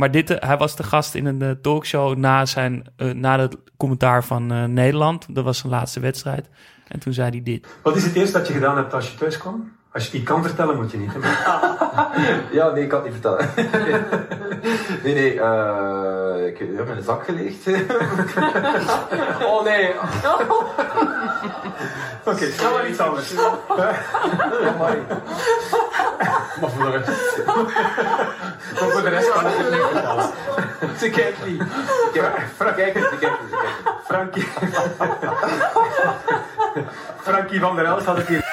maar 0.00 0.10
dit, 0.10 0.30
eh, 0.30 0.48
hij 0.48 0.56
was 0.56 0.76
de 0.76 0.82
gast 0.82 1.14
in 1.14 1.26
een 1.26 1.42
eh, 1.42 1.50
talkshow 1.50 2.16
na, 2.16 2.46
zijn, 2.46 2.84
eh, 2.96 3.10
na 3.10 3.38
het 3.38 3.56
commentaar 3.76 4.24
van 4.24 4.72
Nederland. 4.72 5.34
Dat 5.34 5.44
was 5.44 5.58
zijn 5.58 5.72
laatste 5.72 6.00
wedstrijd. 6.00 6.48
En 6.88 7.00
toen 7.00 7.12
zei 7.12 7.30
hij 7.30 7.42
dit. 7.42 7.66
Wat 7.82 7.96
is 7.96 8.04
het 8.04 8.14
eerste 8.14 8.38
dat 8.38 8.46
je 8.46 8.52
gedaan 8.52 8.76
hebt 8.76 8.94
als 8.94 9.10
je 9.10 9.18
thuis 9.18 9.38
kwam? 9.38 9.72
Als 9.92 10.06
je 10.06 10.18
niet 10.18 10.26
kan 10.26 10.42
vertellen, 10.42 10.76
moet 10.76 10.90
je 10.90 10.98
niet. 10.98 11.12
hè? 11.12 11.18
Ja, 12.58 12.70
nee, 12.70 12.82
ik 12.82 12.88
kan 12.88 13.02
het 13.02 13.12
niet 13.12 13.20
vertellen. 13.20 13.50
nee, 15.04 15.14
nee, 15.14 15.40
eh 15.40 16.46
ik 16.46 16.58
heb 16.58 16.88
in 16.88 16.96
de 16.96 17.02
zak 17.02 17.24
gelegd. 17.24 17.66
oh 19.50 19.64
nee. 19.64 19.94
Oké, 22.24 22.50
snel 22.50 22.72
maar 22.72 22.88
iets 22.88 22.98
anders. 22.98 23.32
Maar 26.60 26.70
voor 26.70 26.84
de 26.84 26.90
rest. 26.90 27.44
Maar 28.80 28.90
voor 28.90 29.02
de 29.02 29.08
rest 29.08 29.32
kan 29.32 29.46
ik 29.46 29.56
het 29.56 29.70
niet 29.70 29.80
vertellen. 29.90 30.30
Ze 30.98 31.10
kijkt 31.10 31.46
niet. 31.46 31.62
Kijk, 32.12 32.74
kijk 32.76 32.94
eens, 32.94 33.08
kijk 33.08 33.22
eens. 33.22 33.60
Frankie. 34.04 34.48
Frankie 37.20 37.60
van 37.60 37.76
der 37.76 37.84
Elst 37.84 38.06
had 38.06 38.16
het 38.16 38.26
hier. 38.26 38.48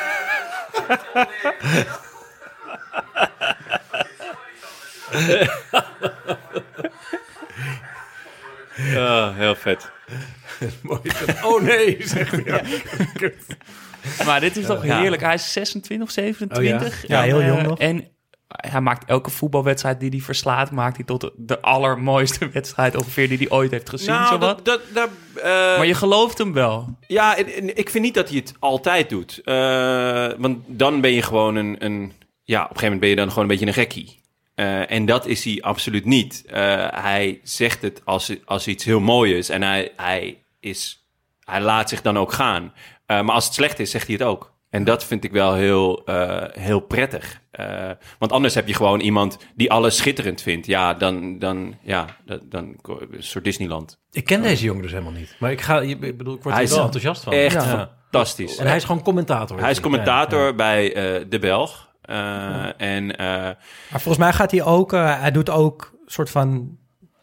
Ja, 8.78 9.34
heel 9.34 9.56
vet. 9.56 9.92
Mooi. 10.82 11.02
Oh 11.44 11.62
nee, 11.62 11.98
zeg 12.00 12.46
ja. 12.46 12.62
Maar 14.26 14.40
dit 14.40 14.58
is 14.58 14.66
toch 14.66 14.82
heerlijk. 14.82 15.22
Hij 15.22 15.34
is 15.34 15.54
26 15.54 16.08
of 16.08 16.14
27. 16.14 17.08
Ja, 17.08 17.22
heel 17.22 17.44
jong 17.44 17.60
eh, 17.60 17.66
nog. 17.66 17.80
En 17.80 18.08
hij 18.48 18.82
maakt 18.82 19.10
elke 19.10 19.30
voetbalwedstrijd 19.30 20.00
die 20.00 20.10
hij 20.10 20.20
verslaat... 20.20 20.72
maakt 20.72 20.96
hij 20.96 21.06
tot 21.06 21.32
de, 21.36 21.62
allermooiste 21.62 22.50
wedstrijd 22.54 22.96
ongeveer 22.96 23.28
die 23.28 23.38
hij 23.38 23.50
ooit 23.50 23.72
heeft 23.72 23.90
gezien. 23.90 24.10
Nou, 24.10 24.28
zowat. 24.28 24.66
dat, 24.66 24.66
dat, 24.66 24.82
dat, 24.94 25.10
eh, 25.44 25.52
maar 25.52 25.86
je 25.86 25.94
gelooft 25.94 26.38
hem 26.38 26.54
wel. 26.54 26.98
Ja, 27.08 27.38
en, 27.38 27.54
en 27.54 27.78
ik 27.78 27.90
vind 27.90 28.04
niet 28.04 28.14
dat 28.14 28.30
hij 28.30 28.38
het 28.38 28.54
altijd 28.60 29.10
doet. 29.10 29.42
Eh, 29.44 30.30
want 30.38 30.64
dan 30.66 31.02
ben 31.02 31.12
je 31.12 31.22
gewoon 31.22 31.56
een, 31.56 31.76
een... 31.80 32.14
Ja, 32.44 32.64
op 32.64 32.70
een 32.70 32.78
gegeven 32.78 32.84
moment 32.84 33.00
ben 33.00 33.10
je 33.10 33.16
dan 33.16 33.28
gewoon 33.28 33.44
een 33.44 33.50
beetje 33.50 33.66
een 33.66 33.74
gekkie. 33.74 34.22
Eh, 34.56 34.92
en 34.92 35.06
dat 35.06 35.26
is 35.26 35.44
hij 35.44 35.62
absoluut 35.62 36.06
niet. 36.06 36.44
Hij 36.48 37.40
zegt 37.44 37.82
het 37.82 38.02
als, 38.06 38.36
als 38.46 38.68
iets 38.68 38.84
heel 38.84 39.00
mooi 39.00 39.36
is. 39.36 39.50
En 39.50 39.62
hij, 39.62 39.92
hij, 39.96 40.44
is, 40.60 41.08
hij 41.44 41.62
laat 41.62 41.90
zich 41.90 42.02
dan 42.02 42.18
ook 42.18 42.34
gaan. 42.34 42.74
Maar 43.08 43.32
als 43.32 43.46
het 43.46 43.54
slecht 43.54 43.80
is, 43.80 43.92
zegt 43.92 44.08
hij 44.08 44.16
het 44.16 44.24
ook. 44.24 44.57
En 44.78 44.84
dat 44.84 45.04
vind 45.06 45.24
ik 45.24 45.32
wel 45.32 45.54
heel, 45.54 46.06
eh, 46.06 46.44
heel 46.62 46.80
prettig. 46.80 47.42
Eh, 47.52 47.90
want 48.20 48.32
anders 48.32 48.56
heb 48.56 48.68
je 48.68 48.74
gewoon 48.74 49.00
iemand 49.00 49.38
die 49.56 49.72
alles 49.72 49.98
schitterend 49.98 50.42
vindt. 50.42 50.66
Ja, 50.66 50.94
dan, 50.94 51.40
dan, 51.40 51.76
ja, 51.82 52.06
dan, 52.26 52.40
dan 52.50 52.76
een 52.84 53.24
soort 53.24 53.44
Disneyland. 53.44 54.00
Ik 54.12 54.24
ken 54.26 54.42
deze 54.42 54.64
jongen 54.64 54.82
dus 54.82 54.92
helemaal 54.92 55.12
niet. 55.12 55.36
Maar 55.40 55.52
ik, 55.52 55.62
ga, 55.62 55.82
ik 55.82 56.00
bedoel, 56.18 56.36
ik 56.36 56.44
word 56.44 56.56
Hij 56.56 56.64
er 56.64 56.70
wel 56.70 56.84
enthousiast 56.84 57.24
van. 57.24 57.34
Echt 57.34 57.54
Ja. 57.54 57.62
fantastisch. 58.10 58.58
En 58.58 58.68
hij 58.68 58.76
is 58.76 58.84
gewoon 58.84 59.04
commentator. 59.04 59.60
Hij 59.60 59.72
is 59.72 59.80
commentator 59.80 60.40
Ja, 60.40 60.46
ja. 60.46 60.54
bij 60.54 60.94
eh, 60.94 61.26
De 61.30 61.40
Belg. 61.40 61.90
Eh, 62.02 62.82
En 62.82 63.18
eh, 63.18 63.28
Maar 63.28 63.58
volgens 63.90 64.18
mij 64.18 64.34
gaat 64.34 64.52
hij 64.52 64.64
ook, 64.64 64.94
eh, 64.94 65.20
hij 65.20 65.32
doet 65.32 65.50
ook 65.50 65.92
soort 66.06 66.30
van 66.30 66.78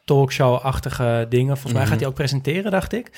talkshow-achtige 0.05 1.27
dingen. 1.29 1.53
Volgens 1.53 1.73
mij 1.73 1.83
Mhm. 1.83 1.91
gaat 1.91 2.01
hij 2.01 2.09
ook 2.09 2.15
presenteren, 2.15 2.71
dacht 2.71 2.93
ik. 2.93 3.11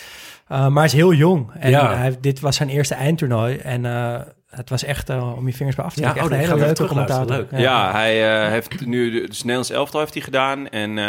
Uh, 0.52 0.58
maar 0.66 0.72
hij 0.74 0.84
is 0.84 0.92
heel 0.92 1.12
jong. 1.12 1.50
En 1.58 1.70
Ja. 1.70 1.94
hij, 1.96 2.16
dit 2.20 2.40
was 2.40 2.56
zijn 2.56 2.68
eerste 2.68 2.94
eindtoernooi. 2.94 3.56
En 3.56 3.84
uh, 3.84 4.18
het 4.50 4.70
was 4.70 4.84
echt 4.84 5.10
uh, 5.10 5.36
om 5.36 5.46
je 5.46 5.52
vingers 5.52 5.76
bij 5.76 5.84
af 5.84 5.94
te 5.94 6.00
Ja, 6.00 6.10
trekken. 6.12 6.32
oh, 6.32 6.38
echt 6.38 6.48
dan 6.48 6.58
een 6.58 6.64
hele 6.64 6.74
leuke 6.74 6.94
commentator. 6.94 7.26
terugluisteren. 7.26 7.76
ja. 7.76 7.92
hij 7.92 8.42
eh, 8.44 8.50
heeft 8.50 8.86
nu 8.86 9.10
de, 9.10 9.20
het 9.20 9.38
Nederlands 9.38 9.70
elftal 9.70 10.00
heeft 10.00 10.14
hij 10.14 10.22
gedaan. 10.22 10.68
En, 10.68 10.98
eh, 10.98 11.04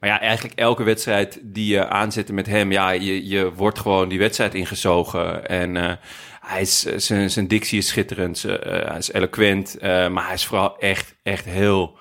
maar 0.00 0.10
ja, 0.10 0.20
eigenlijk 0.20 0.58
elke 0.58 0.82
wedstrijd 0.82 1.38
die 1.42 1.72
je 1.72 1.88
aanzet 1.88 2.32
met 2.32 2.46
hem, 2.46 2.72
ja, 2.72 2.90
je, 2.90 3.28
je 3.28 3.52
wordt 3.54 3.78
gewoon 3.78 4.08
die 4.08 4.18
wedstrijd 4.18 4.54
ingezogen. 4.54 5.46
En 5.48 5.76
eh, 5.76 5.92
hij 6.40 6.60
is, 6.60 6.80
zijn, 6.82 7.30
zijn 7.30 7.48
dictie 7.48 7.78
is 7.78 7.86
schitterend, 7.88 8.44
eh, 8.44 8.88
hij 8.88 8.98
is 8.98 9.12
eloquent, 9.12 9.78
eh, 9.78 10.08
maar 10.08 10.24
hij 10.24 10.34
is 10.34 10.46
vooral 10.46 10.78
echt, 10.78 11.14
echt 11.22 11.44
heel 11.44 11.98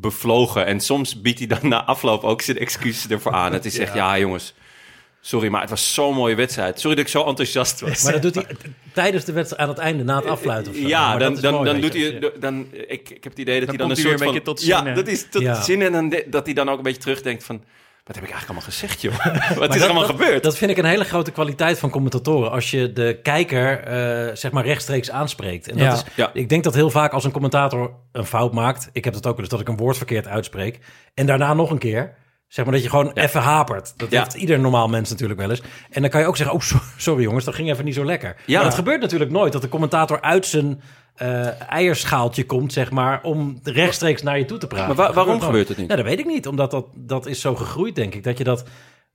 bevlogen. 0.00 0.66
En 0.66 0.80
soms 0.80 1.20
biedt 1.20 1.38
hij 1.38 1.48
dan 1.48 1.58
na 1.68 1.84
afloop 1.84 2.22
ook 2.24 2.42
zijn 2.42 2.58
excuses 2.58 3.08
ervoor 3.08 3.32
aan. 3.32 3.52
Het 3.52 3.64
is 3.64 3.78
echt, 3.78 3.94
ja 3.94 4.18
jongens, 4.18 4.54
sorry, 5.20 5.48
maar 5.48 5.60
het 5.60 5.70
was 5.70 5.94
zo'n 5.94 6.14
mooie 6.14 6.34
wedstrijd. 6.34 6.80
Sorry 6.80 6.96
dat 6.96 7.04
ik 7.04 7.10
zo 7.10 7.24
enthousiast 7.24 7.80
was. 7.80 8.02
Maar 8.02 8.12
dat 8.12 8.22
doet 8.22 8.34
hij 8.34 8.46
tijdens 8.92 9.24
de 9.24 9.32
wedstrijd 9.32 9.62
aan 9.62 9.68
het 9.68 9.78
einde, 9.78 10.04
na 10.04 10.16
het 10.16 10.26
afluiten 10.26 10.72
of 10.72 10.78
zo. 10.78 10.86
Ja, 10.86 11.08
Maar 11.08 11.18
dan, 11.18 11.32
dat 11.32 11.42
dan, 11.42 11.54
mooi, 11.54 11.70
dan 11.70 11.80
doet 11.80 11.92
je. 11.92 12.16
hij... 12.20 12.32
Dan, 12.40 12.66
ik, 12.72 12.88
ik 12.88 13.08
heb 13.10 13.22
het 13.32 13.38
idee 13.38 13.60
dat 13.60 13.68
Dan 13.68 13.76
hij 13.76 13.86
dan 13.86 13.90
een 13.90 13.94
komt 13.94 13.96
hij 13.96 13.96
soort 14.06 14.18
van... 14.18 14.26
beetje 14.26 14.42
tot 14.42 14.62
ja, 14.64 14.94
dat 14.94 15.06
is 15.06 15.26
tot 15.30 15.42
Ja. 15.42 15.62
zin. 15.62 15.82
En 15.82 15.92
dan, 15.92 16.08
de- 16.08 16.26
dat 16.30 16.44
hij 16.44 16.54
dan 16.54 16.68
ook 16.68 16.76
een 16.76 16.82
beetje 16.82 17.00
terugdenkt 17.00 17.44
van... 17.44 17.62
Wat 18.06 18.14
heb 18.14 18.24
ik 18.24 18.30
eigenlijk 18.30 18.60
allemaal 18.60 18.78
gezegd, 18.78 19.00
joh? 19.00 19.14
Wat 19.58 19.68
Maar 19.68 19.76
is 19.76 19.82
er 19.82 19.88
allemaal 19.90 20.06
dat- 20.06 20.10
gebeurd? 20.20 20.42
Dat 20.42 20.56
vind 20.56 20.70
ik 20.70 20.76
een 20.76 20.84
hele 20.84 21.04
grote 21.04 21.30
kwaliteit 21.30 21.78
van 21.78 21.90
commentatoren. 21.90 22.50
Als 22.50 22.70
je 22.70 22.92
de 22.92 23.18
kijker 23.22 23.80
eh, 23.80 24.34
zeg 24.36 24.50
maar 24.52 24.64
rechtstreeks 24.64 25.10
aanspreekt. 25.10 25.68
En 25.68 25.76
dat 25.76 25.86
Ja. 25.86 25.92
is, 25.92 26.04
Ja. 26.16 26.30
Ik 26.32 26.48
denk 26.48 26.64
dat 26.64 26.74
heel 26.74 26.90
vaak 26.90 27.12
als 27.12 27.24
een 27.24 27.30
commentator 27.30 27.94
een 28.12 28.24
fout 28.26 28.52
maakt. 28.52 28.88
Ik 28.92 29.04
heb 29.04 29.14
dat 29.14 29.26
ook 29.26 29.32
wel 29.32 29.40
eens 29.40 29.48
dat 29.48 29.60
ik 29.60 29.68
een 29.68 29.76
woord 29.76 29.96
verkeerd 29.96 30.26
uitspreek. 30.26 30.78
En 31.14 31.26
daarna 31.26 31.54
nog 31.54 31.70
een 31.70 31.78
keer. 31.78 32.14
Zeg 32.48 32.64
maar 32.64 32.74
dat 32.74 32.82
je 32.82 32.88
gewoon 32.90 33.12
even 33.12 33.40
hapert. 33.40 33.92
Dat 33.98 34.10
Ja. 34.10 34.22
heeft 34.22 34.34
ieder 34.34 34.58
normaal 34.58 34.88
mens 34.88 35.10
natuurlijk 35.10 35.40
wel 35.40 35.50
eens. 35.50 35.62
En 35.90 36.00
dan 36.00 36.10
kan 36.10 36.20
je 36.20 36.26
ook 36.26 36.36
zeggen, 36.36 36.54
oh 36.54 36.60
so- 36.62 36.80
sorry 36.96 37.22
jongens, 37.22 37.44
dat 37.44 37.54
ging 37.54 37.70
even 37.70 37.84
niet 37.84 37.94
zo 37.94 38.04
lekker. 38.04 38.36
Ja. 38.46 38.54
Maar 38.56 38.64
dat 38.64 38.74
gebeurt 38.74 39.00
natuurlijk 39.00 39.30
nooit. 39.30 39.52
Dat 39.52 39.62
de 39.62 39.68
commentator 39.68 40.20
uit 40.20 40.46
zijn 40.46 40.80
eh, 41.16 41.70
eierschaaltje 41.72 42.44
komt, 42.46 42.72
zeg 42.72 42.90
maar, 42.90 43.22
om 43.22 43.58
rechtstreeks 43.62 44.22
naar 44.22 44.38
je 44.38 44.44
toe 44.44 44.58
te 44.58 44.66
praten. 44.66 44.96
Maar 44.96 45.12
waarom 45.12 45.40
gebeurt 45.40 45.68
het 45.68 45.76
niet? 45.76 45.86
Nou, 45.88 46.00
dat 46.00 46.08
weet 46.10 46.18
ik 46.18 46.26
niet. 46.26 46.46
Omdat 46.46 46.70
dat, 46.70 46.86
dat 46.94 47.26
is 47.26 47.40
zo 47.40 47.54
gegroeid, 47.54 47.94
denk 47.94 48.14
ik. 48.14 48.24
Dat 48.24 48.38
je 48.38 48.44
dat... 48.44 48.64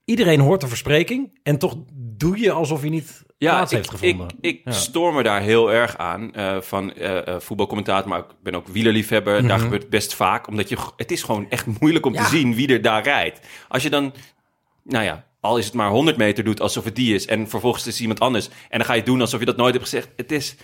Iedereen 0.06 0.40
hoort 0.40 0.62
de 0.62 0.68
verspreking. 0.68 1.40
En 1.44 1.58
toch 1.58 1.76
doe 1.94 2.40
je 2.40 2.52
alsof 2.52 2.84
je 2.84 2.90
niet 2.90 3.24
Ja, 3.38 3.52
plaats 3.52 3.72
ik, 3.72 3.78
heeft 3.78 3.90
gevonden. 3.90 4.28
Ik, 4.42 4.56
ik 4.56 4.62
Ja. 4.64 4.72
stoor 4.72 5.14
me 5.14 5.24
daar 5.24 5.42
heel 5.42 5.72
erg 5.72 5.98
aan 5.98 6.34
eh, 6.34 6.62
van 6.62 6.94
eh, 6.94 7.28
eh, 7.28 7.40
voetbalcommentator, 7.40 8.10
maar 8.10 8.20
ik 8.20 8.26
ben 8.44 8.56
ook 8.56 8.68
wielerliefhebber. 8.68 9.34
Daar 9.42 9.52
Mhm. 9.56 9.60
gebeurt 9.64 9.82
het 9.82 9.92
best 9.92 10.14
vaak, 10.14 10.48
omdat 10.48 10.70
je, 10.70 10.78
het 10.98 11.12
is 11.12 11.24
gewoon 11.24 11.50
echt 11.50 11.66
moeilijk 11.80 12.06
om 12.06 12.14
Ja. 12.14 12.24
te 12.24 12.30
zien 12.30 12.56
wie 12.56 12.68
er 12.68 12.82
daar 12.82 13.04
rijdt. 13.04 13.40
Als 13.68 13.84
je 13.84 13.90
dan, 13.90 14.14
nou 14.84 15.04
ja, 15.04 15.26
al 15.40 15.58
is 15.58 15.66
het 15.66 15.74
maar 15.74 15.90
100 15.90 16.18
meter 16.18 16.44
doet 16.44 16.62
alsof 16.62 16.84
het 16.84 16.96
die 16.96 17.16
is 17.16 17.26
en 17.26 17.50
vervolgens 17.50 17.88
is 17.88 18.02
iemand 18.02 18.20
anders 18.20 18.48
en 18.70 18.78
dan 18.78 18.86
ga 18.86 18.92
je 18.94 19.00
het 19.00 19.08
doen 19.08 19.22
alsof 19.22 19.40
je 19.40 19.46
dat 19.46 19.58
nooit 19.58 19.74
hebt 19.74 19.86
gezegd. 19.90 20.10
Het 20.16 20.32
is, 20.32 20.56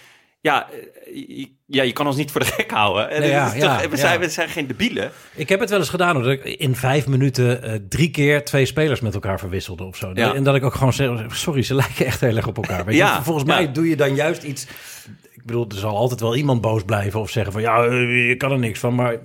ja, 0.41 0.67
eh, 0.69 1.15
je, 1.27 1.51
ja 1.65 1.83
je 1.83 1.93
kan 1.93 2.07
ons 2.07 2.15
niet 2.15 2.31
voor 2.31 2.41
de 2.41 2.47
gek 2.47 2.71
houden. 2.71 3.09
En 3.09 3.19
Nee, 3.21 3.29
het 3.31 3.37
ja, 3.39 3.45
is 3.45 3.51
toch- 3.61 3.81
ja, 3.81 3.89
we, 3.89 3.95
ja. 3.95 4.01
zijn, 4.01 4.19
we 4.19 4.29
zijn 4.29 4.49
geen 4.49 4.67
debielen. 4.67 5.11
Ik 5.35 5.49
heb 5.49 5.59
het 5.59 5.69
wel 5.69 5.79
eens 5.79 5.89
gedaan, 5.89 6.15
hoor, 6.15 6.23
dat 6.23 6.31
ik 6.33 6.43
in 6.43 6.75
vijf 6.75 7.07
minuten 7.07 7.63
eh, 7.63 7.73
drie 7.89 8.11
keer 8.11 8.45
twee 8.45 8.65
spelers 8.65 8.99
met 8.99 9.13
elkaar 9.13 9.39
verwisselde 9.39 9.83
of 9.83 9.95
zo. 9.95 10.11
Ja. 10.13 10.33
En 10.33 10.43
dat 10.43 10.55
ik 10.55 10.63
ook 10.63 10.73
gewoon 10.73 10.93
zeg, 10.93 11.35
sorry, 11.35 11.61
ze 11.61 11.75
lijken 11.75 12.05
echt 12.05 12.21
heel 12.21 12.35
erg 12.35 12.47
op 12.47 12.55
elkaar. 12.57 12.85
Weet 12.85 12.95
je? 12.95 13.01
Ja, 13.01 13.23
Volgens 13.23 13.49
ja. 13.49 13.55
mij 13.55 13.71
doe 13.71 13.89
je 13.89 13.95
dan 13.95 14.15
juist 14.15 14.43
iets... 14.43 14.67
Ik 15.33 15.45
bedoel, 15.53 15.65
er 15.69 15.77
zal 15.77 15.95
altijd 15.97 16.19
wel 16.19 16.35
iemand 16.35 16.61
boos 16.61 16.83
blijven 16.83 17.19
of 17.19 17.29
zeggen 17.29 17.53
van... 17.53 17.61
ja, 17.61 17.83
eh, 17.85 18.27
je 18.27 18.35
kan 18.37 18.51
er 18.51 18.59
niks 18.59 18.79
van, 18.79 18.95
maar... 18.95 19.15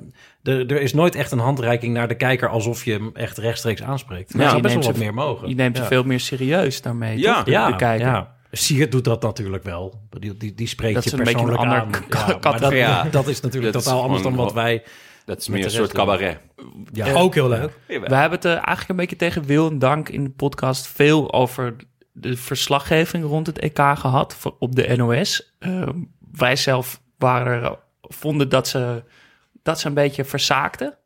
Er, 0.42 0.70
er 0.72 0.80
is 0.80 0.94
nooit 0.94 1.14
echt 1.14 1.32
een 1.32 1.38
handreiking 1.38 1.94
naar 1.94 2.08
de 2.08 2.14
kijker 2.14 2.48
alsof 2.48 2.84
je 2.84 2.92
hem 2.92 3.10
echt 3.14 3.38
rechtstreeks 3.38 3.82
aanspreekt. 3.82 4.32
Ja, 4.32 4.40
Ja, 4.40 4.44
je 4.56 4.60
best 4.60 4.62
wel 4.62 4.72
neemt 4.72 4.84
wat 4.84 4.94
ze- 4.94 5.00
meer 5.02 5.14
mogen. 5.14 5.48
Je 5.48 5.54
neemt 5.54 5.76
ze 5.76 5.84
veel 5.84 6.02
meer 6.04 6.20
serieus 6.20 6.82
daarmee, 6.82 7.18
Ja. 7.18 7.34
toch? 7.34 7.44
De, 7.44 7.50
ja, 7.50 7.66
de 7.70 7.76
kijker. 7.76 8.06
ja. 8.06 8.34
Siert 8.54 8.92
doet 8.92 9.04
dat 9.04 9.22
natuurlijk 9.22 9.64
wel. 9.64 10.00
Die, 10.10 10.36
die, 10.36 10.54
die 10.54 10.66
spreekt 10.66 10.94
Dat 10.94 11.04
je 11.04 11.12
een 11.12 11.18
een 11.18 11.24
persoonlijk 11.24 11.58
ander 11.58 11.78
aan. 11.78 11.90
Ja, 11.90 11.98
maar 12.18 12.26
dat, 12.26 12.40
categorie. 12.40 12.78
Ja. 12.78 13.02
dat 13.04 13.28
is 13.28 13.40
natuurlijk 13.40 13.72
Dat 13.72 13.82
is 13.82 13.88
totaal 13.88 14.02
anders 14.04 14.22
dan 14.22 14.34
wat 14.34 14.52
wij... 14.52 14.82
Dat 15.24 15.38
is 15.40 15.48
Met 15.48 15.56
meer 15.56 15.64
een 15.66 15.70
soort 15.72 15.92
cabaret. 15.92 16.38
Ja. 16.92 17.12
Ook 17.12 17.34
heel 17.34 17.48
leuk. 17.48 17.70
We 17.86 17.94
hebben 18.14 18.30
het 18.30 18.44
eh, 18.44 18.52
eigenlijk 18.52 18.88
een 18.88 18.96
beetje 18.96 19.16
tegen 19.16 19.44
wil 19.44 19.70
en 19.70 19.78
dank 19.78 20.08
in 20.08 20.24
de 20.24 20.30
podcast 20.30 20.86
veel 20.86 21.32
over 21.32 21.76
de 22.12 22.36
verslaggeving 22.36 23.24
rond 23.24 23.46
het 23.46 23.58
EK 23.58 23.78
gehad 23.78 24.34
voor- 24.34 24.56
op 24.58 24.76
de 24.76 24.96
NOS. 24.96 25.54
Eh, 25.58 25.88
wij 26.32 26.56
zelf 26.56 27.00
waren, 27.18 27.62
er- 27.62 27.78
vonden 28.00 28.48
dat 28.48 28.68
ze, 28.68 29.02
dat 29.62 29.80
ze 29.80 29.86
een 29.86 29.94
beetje 29.94 30.24
verzaakten. 30.24 30.96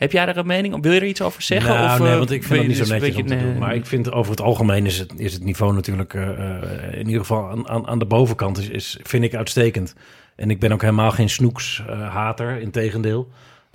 Heb 0.00 0.12
jij 0.12 0.26
daar 0.26 0.36
een 0.36 0.46
mening 0.46 0.74
op? 0.74 0.82
Wil 0.82 0.92
je 0.92 1.00
er 1.00 1.06
iets 1.06 1.20
over 1.20 1.42
zeggen? 1.42 1.74
Nou, 1.74 1.92
of, 1.92 1.98
nee, 1.98 2.10
eh, 2.10 2.18
want 2.18 2.30
ik 2.30 2.42
vind 2.44 2.58
dat 2.58 2.68
niet 2.68 2.86
zo 2.86 2.92
netjes 2.92 3.16
om 3.16 3.26
te 3.26 3.38
doen. 3.38 3.58
Maar 3.58 3.74
ik 3.74 3.86
vind 3.86 4.12
over 4.12 4.30
het 4.30 4.40
algemeen 4.40 4.86
is 4.86 4.98
het, 4.98 5.12
is 5.16 5.32
het 5.32 5.44
niveau 5.44 5.72
natuurlijk... 5.72 6.14
eh, 6.14 6.28
eh, 6.28 6.92
in 6.92 7.06
ieder 7.06 7.20
geval 7.20 7.50
aan, 7.50 7.68
aan, 7.68 7.86
aan 7.86 7.98
de 7.98 8.04
bovenkant 8.04 8.58
is, 8.58 8.68
is, 8.68 8.98
vind 9.02 9.24
ik 9.24 9.34
uitstekend. 9.34 9.94
En 10.36 10.50
ik 10.50 10.60
ben 10.60 10.72
ook 10.72 10.80
helemaal 10.80 11.10
geen 11.10 11.30
snoeks-hater, 11.30 12.60
in 12.60 12.70
tegendeel. 12.70 13.28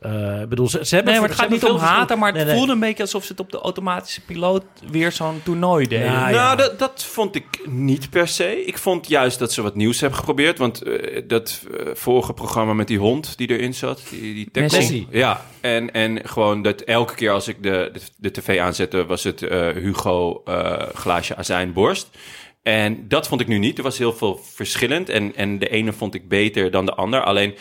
Eh, 0.05 0.41
ik 0.41 0.49
bedoel, 0.49 0.67
ze, 0.67 0.85
ze 0.85 0.95
hebben 0.95 1.13
Nee, 1.13 1.21
maar 1.21 1.31
het 1.31 1.39
gaat 1.39 1.49
niet 1.49 1.63
om 1.63 1.69
veel 1.69 1.87
haten, 1.87 2.19
maar 2.19 2.27
het 2.27 2.37
Nee, 2.37 2.45
nee. 2.45 2.55
voelde 2.55 2.71
een 2.71 2.79
beetje 2.79 3.03
alsof 3.03 3.23
ze 3.23 3.31
het 3.31 3.39
op 3.39 3.51
de 3.51 3.59
automatische 3.59 4.21
piloot 4.21 4.63
weer 4.89 5.11
zo'n 5.11 5.41
toernooi 5.43 5.87
deden. 5.87 6.11
Nou, 6.11 6.31
nou, 6.33 6.57
dat, 6.57 6.79
dat 6.79 7.03
vond 7.03 7.35
ik 7.35 7.45
niet 7.65 8.09
per 8.09 8.27
se. 8.27 8.65
Ik 8.65 8.77
vond 8.77 9.07
juist 9.07 9.39
dat 9.39 9.53
ze 9.53 9.61
wat 9.61 9.75
nieuws 9.75 9.99
hebben 9.99 10.19
geprobeerd. 10.19 10.57
Want 10.57 10.81
eh, 10.81 11.21
dat 11.27 11.61
eh, 11.79 11.87
vorige 11.93 12.33
programma 12.33 12.73
met 12.73 12.87
die 12.87 12.99
hond 12.99 13.37
die 13.37 13.47
erin 13.49 13.73
zat, 13.73 14.01
die, 14.09 14.33
die 14.33 14.51
tackle. 14.51 14.77
Messi. 14.77 15.07
Ja, 15.09 15.45
en, 15.61 15.91
en 15.91 16.27
gewoon 16.27 16.61
dat 16.61 16.81
elke 16.81 17.15
keer 17.15 17.31
als 17.31 17.47
ik 17.47 17.63
de, 17.63 17.89
de, 17.93 17.99
de 18.17 18.31
tv 18.31 18.59
aanzette, 18.59 19.05
was 19.05 19.23
het 19.23 19.41
eh, 19.41 19.69
Hugo 19.69 20.41
eh, 20.45 20.81
glaasje 20.93 21.35
azijn 21.35 21.73
borst. 21.73 22.09
En 22.63 23.07
dat 23.07 23.27
vond 23.27 23.41
ik 23.41 23.47
nu 23.47 23.57
niet. 23.57 23.77
Er 23.77 23.83
was 23.83 23.97
heel 23.97 24.13
veel 24.13 24.39
verschillend. 24.43 25.09
En, 25.09 25.35
en 25.35 25.59
de 25.59 25.69
ene 25.69 25.93
vond 25.93 26.13
ik 26.15 26.29
beter 26.29 26.71
dan 26.71 26.85
de 26.85 26.93
ander. 26.93 27.23
Alleen 27.23 27.55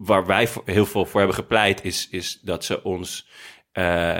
waar 0.00 0.26
wij 0.26 0.46
voor- 0.48 0.62
heel 0.66 0.86
veel 0.86 1.06
voor 1.06 1.18
hebben 1.18 1.36
gepleit, 1.38 1.84
is, 1.84 2.08
is 2.10 2.38
dat 2.42 2.64
ze 2.64 2.82
ons 2.82 3.28
eh, 3.72 4.16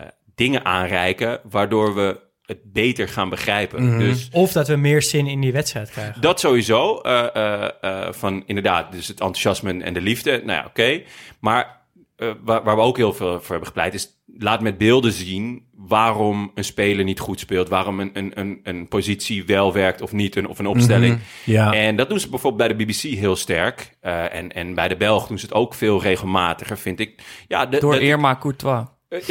eh, 0.00 0.02
dingen 0.34 0.64
aanreiken, 0.64 1.40
waardoor 1.50 1.94
we 1.94 2.20
het 2.42 2.72
beter 2.72 3.08
gaan 3.08 3.28
begrijpen. 3.28 3.86
Mhm. 3.88 3.98
Dus 3.98 4.28
Of 4.32 4.52
dat 4.52 4.68
we 4.68 4.76
meer 4.76 5.02
zin 5.02 5.26
in 5.26 5.40
die 5.40 5.52
wedstrijd 5.52 5.90
krijgen. 5.90 6.20
dat 6.20 6.40
sowieso. 6.40 7.00
eh, 7.00 7.34
eh, 7.34 7.70
eh, 7.80 8.12
van 8.12 8.42
inderdaad, 8.46 8.92
dus 8.92 9.08
het 9.08 9.20
enthousiasme 9.20 9.82
en 9.82 9.94
de 9.94 10.00
liefde. 10.00 10.30
Nou 10.44 10.58
ja, 10.58 10.64
oké. 10.66 11.02
Maar 11.40 11.83
eh, 12.16 12.30
waar, 12.44 12.62
waar 12.64 12.76
we 12.76 12.82
ook 12.82 12.96
heel 12.96 13.12
veel 13.12 13.40
voor 13.40 13.48
hebben 13.50 13.66
gepleit, 13.66 13.94
is 13.94 14.08
laat 14.38 14.60
met 14.60 14.78
beelden 14.78 15.12
zien 15.12 15.66
waarom 15.76 16.50
een 16.54 16.64
speler 16.64 17.04
niet 17.04 17.20
goed 17.20 17.40
speelt. 17.40 17.68
Waarom 17.68 18.00
een, 18.00 18.10
een, 18.12 18.32
een, 18.34 18.60
een 18.62 18.88
positie 18.88 19.44
wel 19.44 19.72
werkt 19.72 20.00
of 20.00 20.12
niet, 20.12 20.36
een, 20.36 20.48
of 20.48 20.58
een 20.58 20.66
opstelling. 20.66 21.14
Mhm, 21.14 21.50
ja. 21.50 21.72
En 21.72 21.96
dat 21.96 22.08
doen 22.08 22.20
ze 22.20 22.28
bijvoorbeeld 22.28 22.68
bij 22.68 22.76
de 22.76 22.84
BBC 22.84 23.00
heel 23.18 23.36
sterk. 23.36 23.96
Eh, 24.00 24.34
en, 24.34 24.52
en 24.52 24.74
bij 24.74 24.88
de 24.88 24.96
Belg 24.96 25.26
doen 25.26 25.38
ze 25.38 25.46
het 25.46 25.54
ook 25.54 25.74
veel 25.74 26.02
regelmatiger, 26.02 26.78
vind 26.78 27.00
ik. 27.00 27.22
Ja, 27.48 27.66
de, 27.66 27.78
Door 27.80 27.92
dat- 27.92 28.00
Irma 28.02 28.36
Courtois. 28.40 28.84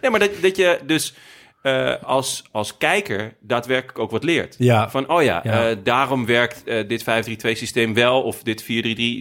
Nee, 0.00 0.10
maar 0.10 0.20
dat, 0.20 0.30
dat 0.42 0.56
je 0.56 0.78
dus 0.86 1.14
eh, 1.68 2.02
als, 2.02 2.44
als 2.52 2.76
kijker 2.76 3.34
daadwerkelijk 3.40 3.98
ook 3.98 4.10
wat 4.10 4.24
leert. 4.24 4.54
Ja. 4.58 4.90
Van, 4.90 5.08
oh 5.10 5.22
ja, 5.22 5.40
Ja. 5.44 5.68
eh, 5.70 5.76
daarom 5.82 6.26
werkt 6.26 6.64
eh, 6.64 6.88
dit 6.88 7.02
5-3-2-systeem 7.02 7.94
wel 7.94 8.22
of 8.22 8.42
dit 8.42 8.62
4-3-3 8.62 8.66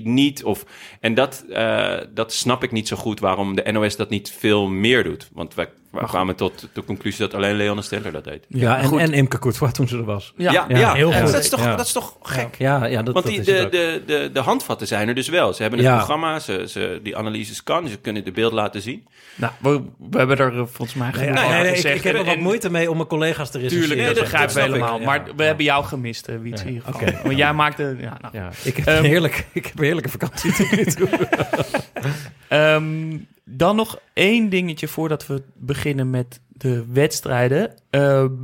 niet. 0.03 0.43
Of, 0.43 0.65
en 0.99 1.13
dat, 1.13 1.45
dat 2.13 2.33
snap 2.33 2.63
ik 2.63 2.71
niet 2.71 2.87
zo 2.87 2.95
goed 2.95 3.19
waarom 3.19 3.55
de 3.55 3.71
NOS 3.71 3.95
dat 3.95 4.09
niet 4.09 4.31
veel 4.37 4.67
meer 4.67 5.03
doet. 5.03 5.29
Want 5.33 5.53
wij, 5.53 5.67
wij 5.99 6.07
kwamen 6.07 6.35
tot 6.35 6.67
de 6.73 6.83
conclusie 6.83 7.19
dat 7.19 7.33
alleen 7.33 7.55
Leon 7.55 7.83
Steller 7.83 8.11
dat 8.11 8.23
deed. 8.23 8.45
Ja, 8.47 8.77
en, 8.79 8.99
en 8.99 9.13
Imke 9.13 9.39
Courtois 9.39 9.71
toen 9.73 9.87
ze 9.87 9.97
er 9.97 10.03
was. 10.03 10.33
Ja, 10.37 10.65
ja, 10.67 10.93
heel 10.93 11.11
en 11.13 11.21
goed. 11.23 11.31
Dat, 11.31 11.43
is 11.43 11.49
toch, 11.49 11.63
Ja. 11.63 11.75
dat 11.75 11.85
is 11.85 11.91
toch 11.91 12.17
gek? 12.21 12.55
Ja, 12.57 12.85
ja 12.85 13.01
dat, 13.03 13.13
Want 13.13 13.25
dat 13.25 13.33
die, 13.35 13.39
is 13.53 13.59
het 13.61 13.71
de, 13.71 14.01
de, 14.05 14.19
de, 14.19 14.29
de 14.33 14.39
handvatten 14.39 14.87
zijn 14.87 15.07
er 15.07 15.15
dus 15.15 15.29
wel. 15.29 15.53
Ze 15.53 15.61
hebben 15.61 15.79
een 15.79 15.85
Ja. 15.85 15.95
programma, 15.95 16.39
ze, 16.39 16.63
ze, 16.67 16.99
die 17.03 17.17
analyses 17.17 17.63
kan, 17.63 17.87
ze 17.87 17.97
kunnen 17.97 18.23
de 18.23 18.31
beeld 18.31 18.53
laten 18.53 18.81
zien. 18.81 19.07
Nou, 19.35 19.53
we, 19.59 19.81
we 20.09 20.17
hebben 20.17 20.37
er 20.37 20.51
eh, 20.51 20.57
volgens 20.65 20.93
mij 20.93 21.09
Nee, 21.15 21.23
genoeg 21.27 21.41
nee, 21.41 21.49
nee, 21.61 21.67
ik, 21.69 21.75
gezegd. 21.75 21.95
ik 21.97 22.03
heb 22.03 22.13
er 22.13 22.19
En- 22.19 22.25
wat 22.25 22.37
moeite 22.37 22.69
mee 22.69 22.89
om 22.89 22.95
mijn 22.95 23.07
collega's 23.09 23.51
te 23.51 23.57
recenseren. 23.57 23.87
Tuurlijk, 23.87 24.07
nee, 24.07 24.15
dat 24.23 24.31
we 24.31 24.37
snap 24.37 24.65
ik. 24.65 24.71
helemaal. 24.73 24.99
Ja, 24.99 25.05
maar 25.05 25.23
we 25.23 25.31
ja. 25.37 25.43
hebben 25.43 25.65
jou 25.65 25.85
gemist, 25.85 26.29
uh, 26.29 26.35
Wiets, 26.41 26.61
Ja, 26.61 26.67
in 26.67 26.73
ieder 26.73 26.87
geval. 26.93 27.07
oké. 27.07 27.19
Want 27.23 27.37
jij 27.37 27.53
maakte... 27.53 27.95
Ja, 27.99 28.17
nou. 28.21 28.37
Ja, 28.37 28.49
ik, 28.63 28.77
heb 28.77 28.87
Ehm, 28.87 28.97
een 28.97 29.03
heerlijk, 29.03 29.45
ik 29.51 29.65
heb 29.65 29.77
een 29.77 29.83
heerlijke 29.83 30.09
vakantie 30.09 30.53
tot 30.53 30.71
nu 30.71 30.85
toe. 30.85 31.09
Dan 33.49 33.75
nog 33.75 33.99
één 34.13 34.49
dingetje 34.49 34.87
voordat 34.87 35.27
we 35.27 35.43
beginnen 35.55 36.09
met 36.09 36.39
de 36.47 36.85
wedstrijden. 36.91 37.73
Eh, 37.89 38.01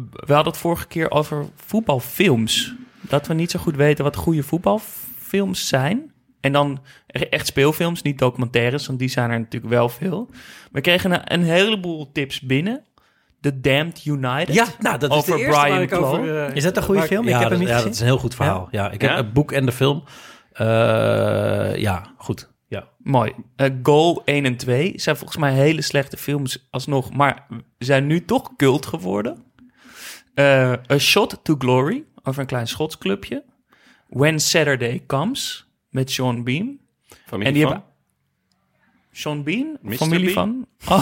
we 0.09 0.33
hadden 0.33 0.51
het 0.53 0.57
vorige 0.61 0.87
keer 0.87 1.11
over 1.11 1.45
voetbalfilms. 1.55 2.73
Dat 3.01 3.27
we 3.27 3.33
niet 3.33 3.51
zo 3.51 3.59
goed 3.59 3.75
weten 3.75 4.03
wat 4.03 4.15
goede 4.15 4.43
voetbalfilms 4.43 5.67
zijn. 5.67 6.11
En 6.41 6.51
dan 6.51 6.81
echt 7.07 7.47
speelfilms, 7.47 8.01
niet 8.01 8.17
documentaires, 8.19 8.87
want 8.87 8.99
die 8.99 9.07
zijn 9.09 9.31
er 9.31 9.39
natuurlijk 9.39 9.73
wel 9.73 9.89
veel. 9.89 10.29
We 10.71 10.81
kregen 10.81 11.11
een, 11.11 11.33
een 11.33 11.43
heleboel 11.43 12.11
tips 12.11 12.41
binnen. 12.41 12.83
The 13.41 13.59
Damned 13.59 14.05
United. 14.05 14.53
Ja, 14.55 14.65
nou, 14.79 14.97
dat 14.99 15.11
is 15.11 15.17
over 15.17 15.31
de 15.33 15.39
eerste 15.39 15.59
waar 15.59 15.85
Brian 15.85 16.03
over... 16.03 16.19
Clough. 16.23 16.47
eh, 16.49 16.55
Is 16.55 16.63
dat 16.63 16.77
een 16.77 16.83
goede 16.83 17.01
film? 17.01 17.23
Ik 17.23 17.29
ja, 17.29 17.39
heb 17.39 17.49
hem 17.49 17.49
dat- 17.49 17.59
niet 17.59 17.67
ja, 17.67 17.73
gezien. 17.73 17.87
dat 17.89 17.95
is 17.95 17.99
een 17.99 18.05
heel 18.07 18.17
goed 18.17 18.35
verhaal. 18.35 18.67
Ja, 18.71 18.91
ik 18.91 19.01
heb 19.01 19.15
het 19.15 19.33
boek 19.33 19.51
en 19.51 19.65
de 19.65 19.71
film. 19.71 20.03
Eh, 20.53 20.65
ja, 21.75 22.13
goed. 22.17 22.51
Ja. 22.73 22.87
Mooi. 22.97 23.33
Eh, 23.55 23.69
Goal 23.83 24.21
1 24.25 24.45
en 24.45 24.57
2 24.57 24.93
zijn 24.95 25.17
volgens 25.17 25.39
mij 25.39 25.53
hele 25.53 25.81
slechte 25.81 26.17
films 26.17 26.67
alsnog, 26.71 27.13
maar 27.13 27.47
zijn 27.77 28.07
nu 28.07 28.25
toch 28.25 28.55
cult 28.55 28.85
geworden. 28.85 29.43
Eh, 30.33 30.71
A 30.91 30.97
Shot 30.97 31.39
to 31.43 31.55
Glory, 31.57 32.03
over 32.23 32.41
een 32.41 32.47
klein 32.47 32.67
Schots 32.67 32.97
clubje. 32.97 33.43
When 34.07 34.39
Saturday 34.39 35.03
Comes, 35.07 35.67
met 35.89 36.11
Sean 36.11 36.43
Bean. 36.43 36.79
Familie 37.25 37.47
en 37.47 37.53
die 37.53 37.63
van? 37.63 37.71
hebben... 37.71 37.91
Sean 39.13 39.43
Bean? 39.43 39.77
Mr. 39.81 39.95
Familie 39.95 40.33
Bean? 40.33 40.65
van? 40.77 40.91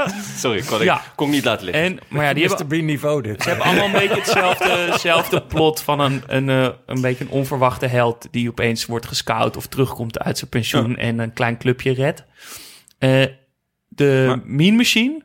Oh, 0.00 0.08
Sorry, 0.36 0.58
ik 0.58 0.64
kon, 0.66 0.82
Ja. 0.84 0.96
ik 0.96 1.12
kon 1.14 1.30
niet 1.30 1.44
laten 1.44 1.64
liggen. 1.64 1.84
en, 1.84 1.98
maar 2.08 2.24
ja, 2.24 2.32
die 2.32 2.46
hebben, 2.46 2.66
Mr. 2.66 2.70
Bean 2.70 2.84
niveau 2.84 3.22
dit. 3.22 3.42
ze 3.42 3.48
hebben 3.48 3.66
allemaal 3.66 3.84
een 3.86 3.92
beetje 3.92 4.14
hetzelfde, 4.14 4.68
hetzelfde 4.90 5.42
plot 5.42 5.80
van 5.82 6.00
een, 6.00 6.22
een, 6.26 6.48
eh, 6.48 6.68
een 6.86 7.00
beetje 7.00 7.24
een 7.24 7.30
onverwachte 7.30 7.86
held 7.86 8.28
die 8.30 8.48
opeens 8.48 8.86
wordt 8.86 9.06
gescout 9.06 9.56
of 9.56 9.66
terugkomt 9.66 10.18
uit 10.18 10.38
zijn 10.38 10.50
pensioen 10.50 10.96
en 10.96 11.18
een 11.18 11.32
klein 11.32 11.58
clubje 11.58 11.92
redt. 11.92 12.24
Eh, 12.98 13.24
de 13.88 14.24
Maar- 14.26 14.40
Mean 14.44 14.76
Machine, 14.76 15.22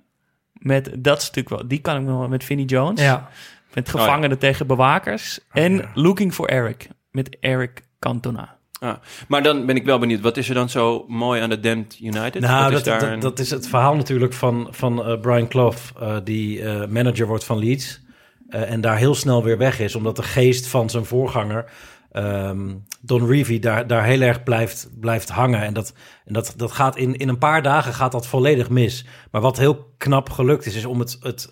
met, 0.53 0.91
dat 0.97 1.17
is 1.21 1.27
natuurlijk 1.27 1.55
wel, 1.55 1.67
die 1.67 1.79
kan 1.79 1.95
ik 1.95 2.01
nog 2.03 2.19
wel 2.19 2.27
met 2.27 2.43
Vinnie 2.43 2.65
Jones. 2.65 3.01
Ja. 3.01 3.29
Met 3.73 3.89
gevangenen 3.89 4.39
tegen 4.39 4.67
bewakers. 4.67 5.39
Oh, 5.53 5.63
en 5.63 5.89
Looking 5.93 6.33
for 6.33 6.47
Eric, 6.49 6.87
met 7.11 7.37
Eric 7.39 7.81
Cantona. 7.99 8.52
Ah, 8.83 8.93
maar 9.27 9.43
dan 9.43 9.65
ben 9.65 9.75
ik 9.75 9.85
wel 9.85 9.99
benieuwd, 9.99 10.21
wat 10.21 10.37
is 10.37 10.49
er 10.49 10.55
dan 10.55 10.69
zo 10.69 11.05
mooi 11.07 11.41
aan 11.41 11.49
de 11.49 11.59
Damned 11.59 11.97
United? 12.01 12.41
Nou, 12.41 12.63
Wat 12.63 12.71
is 12.79 12.83
dat, 12.83 12.99
dat, 12.99 13.09
een- 13.09 13.19
dat 13.19 13.39
is 13.39 13.49
het 13.49 13.67
verhaal 13.67 13.95
natuurlijk 13.95 14.33
van, 14.33 14.67
van 14.71 15.05
eh, 15.05 15.19
Brian 15.19 15.47
Clough, 15.47 15.77
eh, 15.99 16.15
die 16.23 16.61
eh, 16.63 16.87
manager 16.87 17.27
wordt 17.27 17.43
van 17.43 17.57
Leeds. 17.59 18.01
en 18.49 18.81
daar 18.81 18.97
heel 18.97 19.15
snel 19.15 19.43
weer 19.43 19.57
weg 19.57 19.79
is, 19.79 19.95
omdat 19.95 20.15
de 20.15 20.23
geest 20.23 20.67
van 20.67 20.89
zijn 20.89 21.05
voorganger, 21.05 21.71
ehm, 22.11 22.71
Don 23.01 23.27
Revie, 23.27 23.59
daar, 23.59 23.87
daar 23.87 24.03
heel 24.05 24.21
erg 24.21 24.43
blijft, 24.43 24.89
blijft 24.99 25.29
hangen. 25.29 25.61
En, 25.61 25.73
dat, 25.73 25.93
en 26.25 26.33
dat, 26.33 26.53
dat 26.57 26.71
gaat 26.71 26.95
in, 26.97 27.15
in 27.15 27.29
een 27.29 27.37
paar 27.37 27.61
dagen 27.61 27.93
gaat 27.93 28.11
dat 28.11 28.27
volledig 28.27 28.69
mis. 28.69 29.05
Maar 29.31 29.41
wat 29.41 29.57
heel 29.57 29.93
knap 29.97 30.29
gelukt 30.29 30.65
is, 30.65 30.75
is 30.75 30.85
om 30.85 30.99
het, 30.99 31.17
het 31.21 31.49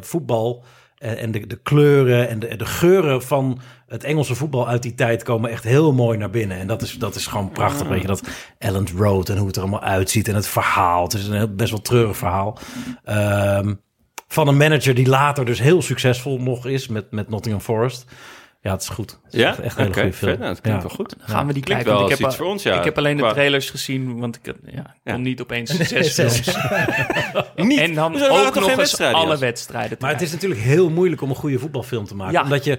voetbal 0.00 0.64
en 1.00 1.30
de, 1.30 1.46
de 1.46 1.58
kleuren 1.62 2.28
en 2.28 2.38
de, 2.38 2.56
de 2.56 2.66
geuren 2.66 3.22
van 3.22 3.60
het 3.86 4.04
Engelse 4.04 4.34
voetbal 4.34 4.68
uit 4.68 4.82
die 4.82 4.94
tijd 4.94 5.22
komen 5.22 5.50
echt 5.50 5.64
heel 5.64 5.92
mooi 5.92 6.18
naar 6.18 6.30
binnen. 6.30 6.58
En 6.58 6.66
dat 6.66 6.82
is, 6.82 6.98
dat 6.98 7.14
is 7.14 7.26
gewoon 7.26 7.50
prachtig. 7.50 7.88
Weet 7.88 8.00
je, 8.00 8.06
dat 8.06 8.22
Elland 8.58 8.90
Road 8.90 9.28
en 9.28 9.36
hoe 9.36 9.46
het 9.46 9.56
er 9.56 9.62
allemaal 9.62 9.82
uitziet 9.82 10.28
en 10.28 10.34
het 10.34 10.46
verhaal. 10.46 11.02
Het 11.02 11.12
is 11.12 11.26
een 11.26 11.36
heel, 11.36 11.54
best 11.54 11.70
wel 11.70 11.82
treurig 11.82 12.16
verhaal. 12.16 12.58
Ehm, 13.04 13.74
van 14.28 14.48
een 14.48 14.56
manager 14.56 14.94
die 14.94 15.08
later 15.08 15.44
dus 15.44 15.60
heel 15.60 15.82
succesvol 15.82 16.38
nog 16.38 16.66
is 16.66 16.88
met, 16.88 17.10
met 17.10 17.28
Nottingham 17.28 17.62
Forest. 17.62 18.04
Ja, 18.62 18.72
het 18.72 18.82
is 18.82 18.88
goed. 18.88 19.18
Het 19.24 19.34
is 19.34 19.40
Ja? 19.40 19.48
echt, 19.48 19.58
echt 19.60 19.76
een 19.78 19.82
hele 19.82 19.94
goede 19.94 20.12
film. 20.12 20.30
vet. 20.30 20.38
Nou, 20.40 20.52
dat 20.52 20.60
klinkt 20.60 20.82
Ja. 20.82 20.88
wel 20.88 20.96
goed. 20.96 21.14
Dan 21.18 21.28
gaan 21.28 21.46
we 21.46 21.52
die 21.52 21.62
Klinkt 21.62 21.84
kijken. 21.84 22.00
wel 22.02 22.10
ik 22.10 22.18
heb, 22.18 22.26
iets 22.28 22.36
voor 22.36 22.46
ons, 22.46 22.62
ja. 22.62 22.78
Ik 22.78 22.84
heb 22.84 22.98
alleen 22.98 23.16
de 23.16 23.28
trailers 23.28 23.70
gezien, 23.70 24.18
want 24.18 24.36
ik 24.42 24.54
ja, 24.72 24.94
kon 25.04 25.22
niet 25.22 25.40
opeens 25.40 25.70
zes 25.88 26.12
films. 26.12 26.42
Niet. 27.56 27.78
En 27.78 27.94
dan 27.94 28.22
ook 28.22 28.54
nog 28.54 28.64
geen 28.64 28.78
eens 28.78 29.00
alle 29.00 29.38
wedstrijden. 29.38 29.96
Maar 30.00 30.12
het 30.12 30.20
is 30.22 30.32
natuurlijk 30.32 30.60
heel 30.60 30.90
moeilijk 30.90 31.22
om 31.22 31.30
een 31.30 31.36
goede 31.36 31.58
voetbalfilm 31.58 32.04
te 32.06 32.14
maken. 32.14 32.32
Ja. 32.34 32.42
Omdat 32.42 32.64
je 32.64 32.78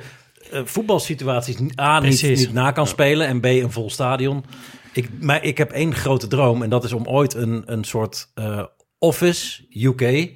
eh, 0.51 0.61
voetbalsituaties 0.65 1.55
A, 1.79 1.99
niet, 1.99 2.21
niet 2.21 2.53
na 2.53 2.71
kan 2.71 2.87
spelen 2.87 3.27
en 3.27 3.39
B, 3.39 3.45
een 3.45 3.71
vol 3.71 3.89
stadion. 3.89 4.45
Ik, 4.93 5.09
maar 5.19 5.43
ik 5.43 5.57
heb 5.57 5.71
één 5.71 5.95
grote 5.95 6.27
droom 6.27 6.63
en 6.63 6.69
dat 6.69 6.83
is 6.83 6.93
om 6.93 7.07
ooit 7.07 7.33
een, 7.33 7.63
een 7.65 7.83
soort 7.83 8.27
eh, 8.33 8.63
Office 8.99 9.65
UK... 9.69 10.29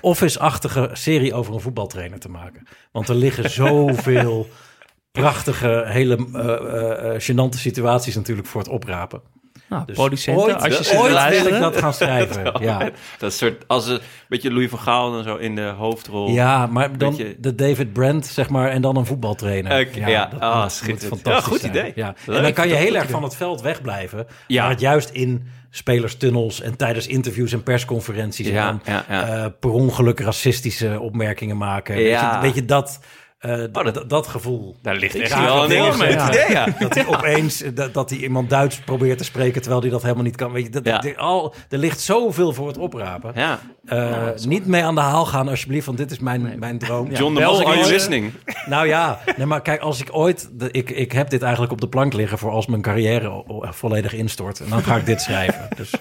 Office-achtige 0.00 0.90
serie 0.92 1.34
over 1.34 1.54
een 1.54 1.60
voetbaltrainer 1.60 2.18
te 2.18 2.28
maken. 2.28 2.66
Want 2.92 3.08
er 3.08 3.14
liggen 3.14 3.50
zoveel 3.50 4.48
prachtige, 5.12 5.82
hele 5.86 6.16
eh, 6.16 7.20
gênante 7.20 7.58
situaties 7.58 8.14
natuurlijk 8.14 8.48
voor 8.48 8.60
het 8.60 8.70
oprapen. 8.70 9.20
Nou, 9.68 9.84
Dus 9.86 9.94
producenten, 9.96 10.44
ooit- 10.44 10.54
als 10.54 10.78
je 10.78 10.84
te 10.84 10.98
ooit 10.98 11.28
wil 11.42 11.46
ik 11.54 11.60
dat 11.60 11.76
gaan 11.76 11.94
schrijven. 11.94 12.52
Ja. 12.64 12.78
Dat 12.78 12.92
is 12.92 12.92
een 13.20 13.30
soort, 13.48 13.64
als 13.68 13.86
een 13.86 14.00
beetje 14.28 14.52
Louis 14.52 14.70
van 14.70 14.78
Gaal 14.78 15.12
dan 15.12 15.22
zo 15.22 15.36
in 15.36 15.54
de 15.54 15.62
hoofdrol. 15.66 16.28
Ja, 16.30 16.66
maar 16.66 16.98
dan 16.98 17.16
Beetje- 17.16 17.36
de 17.40 17.54
David 17.54 17.92
Brent, 17.92 18.26
zeg 18.26 18.48
maar, 18.48 18.68
en 18.70 18.82
dan 18.82 18.96
een 18.96 19.06
voetbaltrainer. 19.06 19.98
Ja. 20.08 20.26
dat 20.26 20.40
Ah, 20.40 20.62
moet- 20.62 20.72
fantastisch 21.04 21.22
Ja, 21.24 21.40
goed 21.40 21.60
zijn. 21.60 21.72
idee. 21.72 21.92
Ja. 21.94 22.14
Leuk. 22.26 22.36
En 22.36 22.42
dan 22.42 22.52
kan 22.52 22.68
je 22.68 22.74
Dat 22.74 22.82
heel 22.82 22.94
erg 22.94 23.10
van 23.10 23.22
het 23.22 23.36
veld 23.36 23.60
wegblijven. 23.60 24.26
Ja. 24.46 24.60
Maar 24.62 24.70
het 24.70 24.80
juist 24.80 25.10
in 25.10 25.46
spelerstunnels 25.70 26.60
en 26.60 26.76
tijdens 26.76 27.06
interviews 27.06 27.52
en 27.52 27.62
persconferenties... 27.62 28.48
Ja, 28.48 28.68
en 28.68 28.80
dan 28.84 28.94
ja, 28.94 29.04
ja. 29.08 29.44
eh, 29.44 29.50
per 29.60 29.70
ongeluk 29.70 30.20
racistische 30.20 31.00
opmerkingen 31.00 31.56
maken. 31.56 31.94
Weet, 31.94 32.08
Ja. 32.08 32.34
je, 32.36 32.40
weet 32.42 32.54
je, 32.54 32.64
dat... 32.64 33.00
Eh, 33.40 33.62
d- 33.62 33.94
d- 33.94 34.10
dat 34.10 34.26
gevoel. 34.26 34.76
Daar 34.82 34.96
ligt 34.96 35.14
Ik 35.14 35.20
echt 35.22 35.32
zie 35.32 35.40
wel 35.42 35.64
een 35.64 35.70
gebeuren. 35.92 36.28
idee, 36.28 36.50
ja. 36.50 36.66
Dat 36.78 36.94
hij 36.94 37.06
opeens 37.06 37.62
eh, 37.62 37.70
dat, 37.74 37.94
dat 37.94 38.10
hij 38.10 38.18
iemand 38.18 38.50
Duits 38.50 38.78
probeert 38.80 39.18
te 39.18 39.24
spreken 39.24 39.60
terwijl 39.60 39.82
hij 39.82 39.90
dat 39.90 40.02
helemaal 40.02 40.24
niet 40.24 40.36
kan. 40.36 40.52
Weet 40.52 40.64
je, 40.64 40.70
dat, 40.70 40.84
Ja. 41.04 41.12
al, 41.16 41.54
er 41.68 41.78
ligt 41.78 42.00
zoveel 42.00 42.52
voor 42.52 42.66
het 42.66 42.78
oprapen. 42.78 43.32
Ja. 43.34 43.60
Eh, 43.84 44.28
niet 44.44 44.66
mee 44.66 44.84
aan 44.84 44.94
de 44.94 45.00
haal 45.00 45.26
gaan 45.26 45.48
alsjeblieft, 45.48 45.86
want 45.86 45.98
dit 45.98 46.10
is 46.10 46.18
mijn, 46.18 46.58
mijn 46.58 46.78
droom. 46.78 47.10
John 47.12 47.34
de 47.34 47.40
Mos, 47.40 47.64
are 47.64 47.76
you 47.78 47.90
listening? 47.90 48.32
Nou 48.66 48.86
ja, 48.86 49.20
nee, 49.36 49.46
maar 49.46 49.62
kijk, 49.62 49.80
als 49.80 50.00
ik 50.00 50.08
ooit... 50.12 50.48
De, 50.52 50.70
ik, 50.70 50.90
ik 50.90 51.12
heb 51.12 51.30
dit 51.30 51.42
eigenlijk 51.42 51.72
op 51.72 51.80
de 51.80 51.88
plank 51.88 52.12
liggen 52.12 52.38
voor 52.38 52.50
als 52.50 52.66
mijn 52.66 52.82
carrière 52.82 53.44
volledig 53.62 54.12
instort. 54.14 54.60
En 54.60 54.68
dan 54.68 54.82
ga 54.82 54.96
ik 54.96 55.06
dit 55.06 55.20
schrijven. 55.20 55.68
Dus 55.76 55.92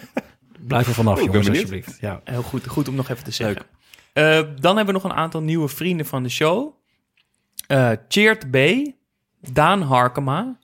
blijf 0.68 0.88
er 0.88 0.94
vanaf, 0.94 1.18
Oh, 1.20 1.26
jongens, 1.26 1.50
alsjeblieft. 1.50 1.98
Ja. 2.02 2.22
Heel 2.24 2.42
goed, 2.42 2.68
goed 2.68 2.88
om 2.88 2.96
nog 2.96 3.10
even 3.10 3.24
te 3.24 3.32
zeggen. 3.32 3.62
Eh, 4.14 4.24
dan 4.60 4.76
hebben 4.76 4.86
we 4.96 5.02
nog 5.02 5.04
een 5.12 5.18
aantal 5.18 5.42
nieuwe 5.42 5.68
vrienden 5.68 6.06
van 6.06 6.24
de 6.24 6.30
show. 6.30 6.78
Eh 7.70 7.92
Cheert 8.08 8.52
B, 8.52 8.58
Daan 9.52 9.82
Harkema, 9.82 10.58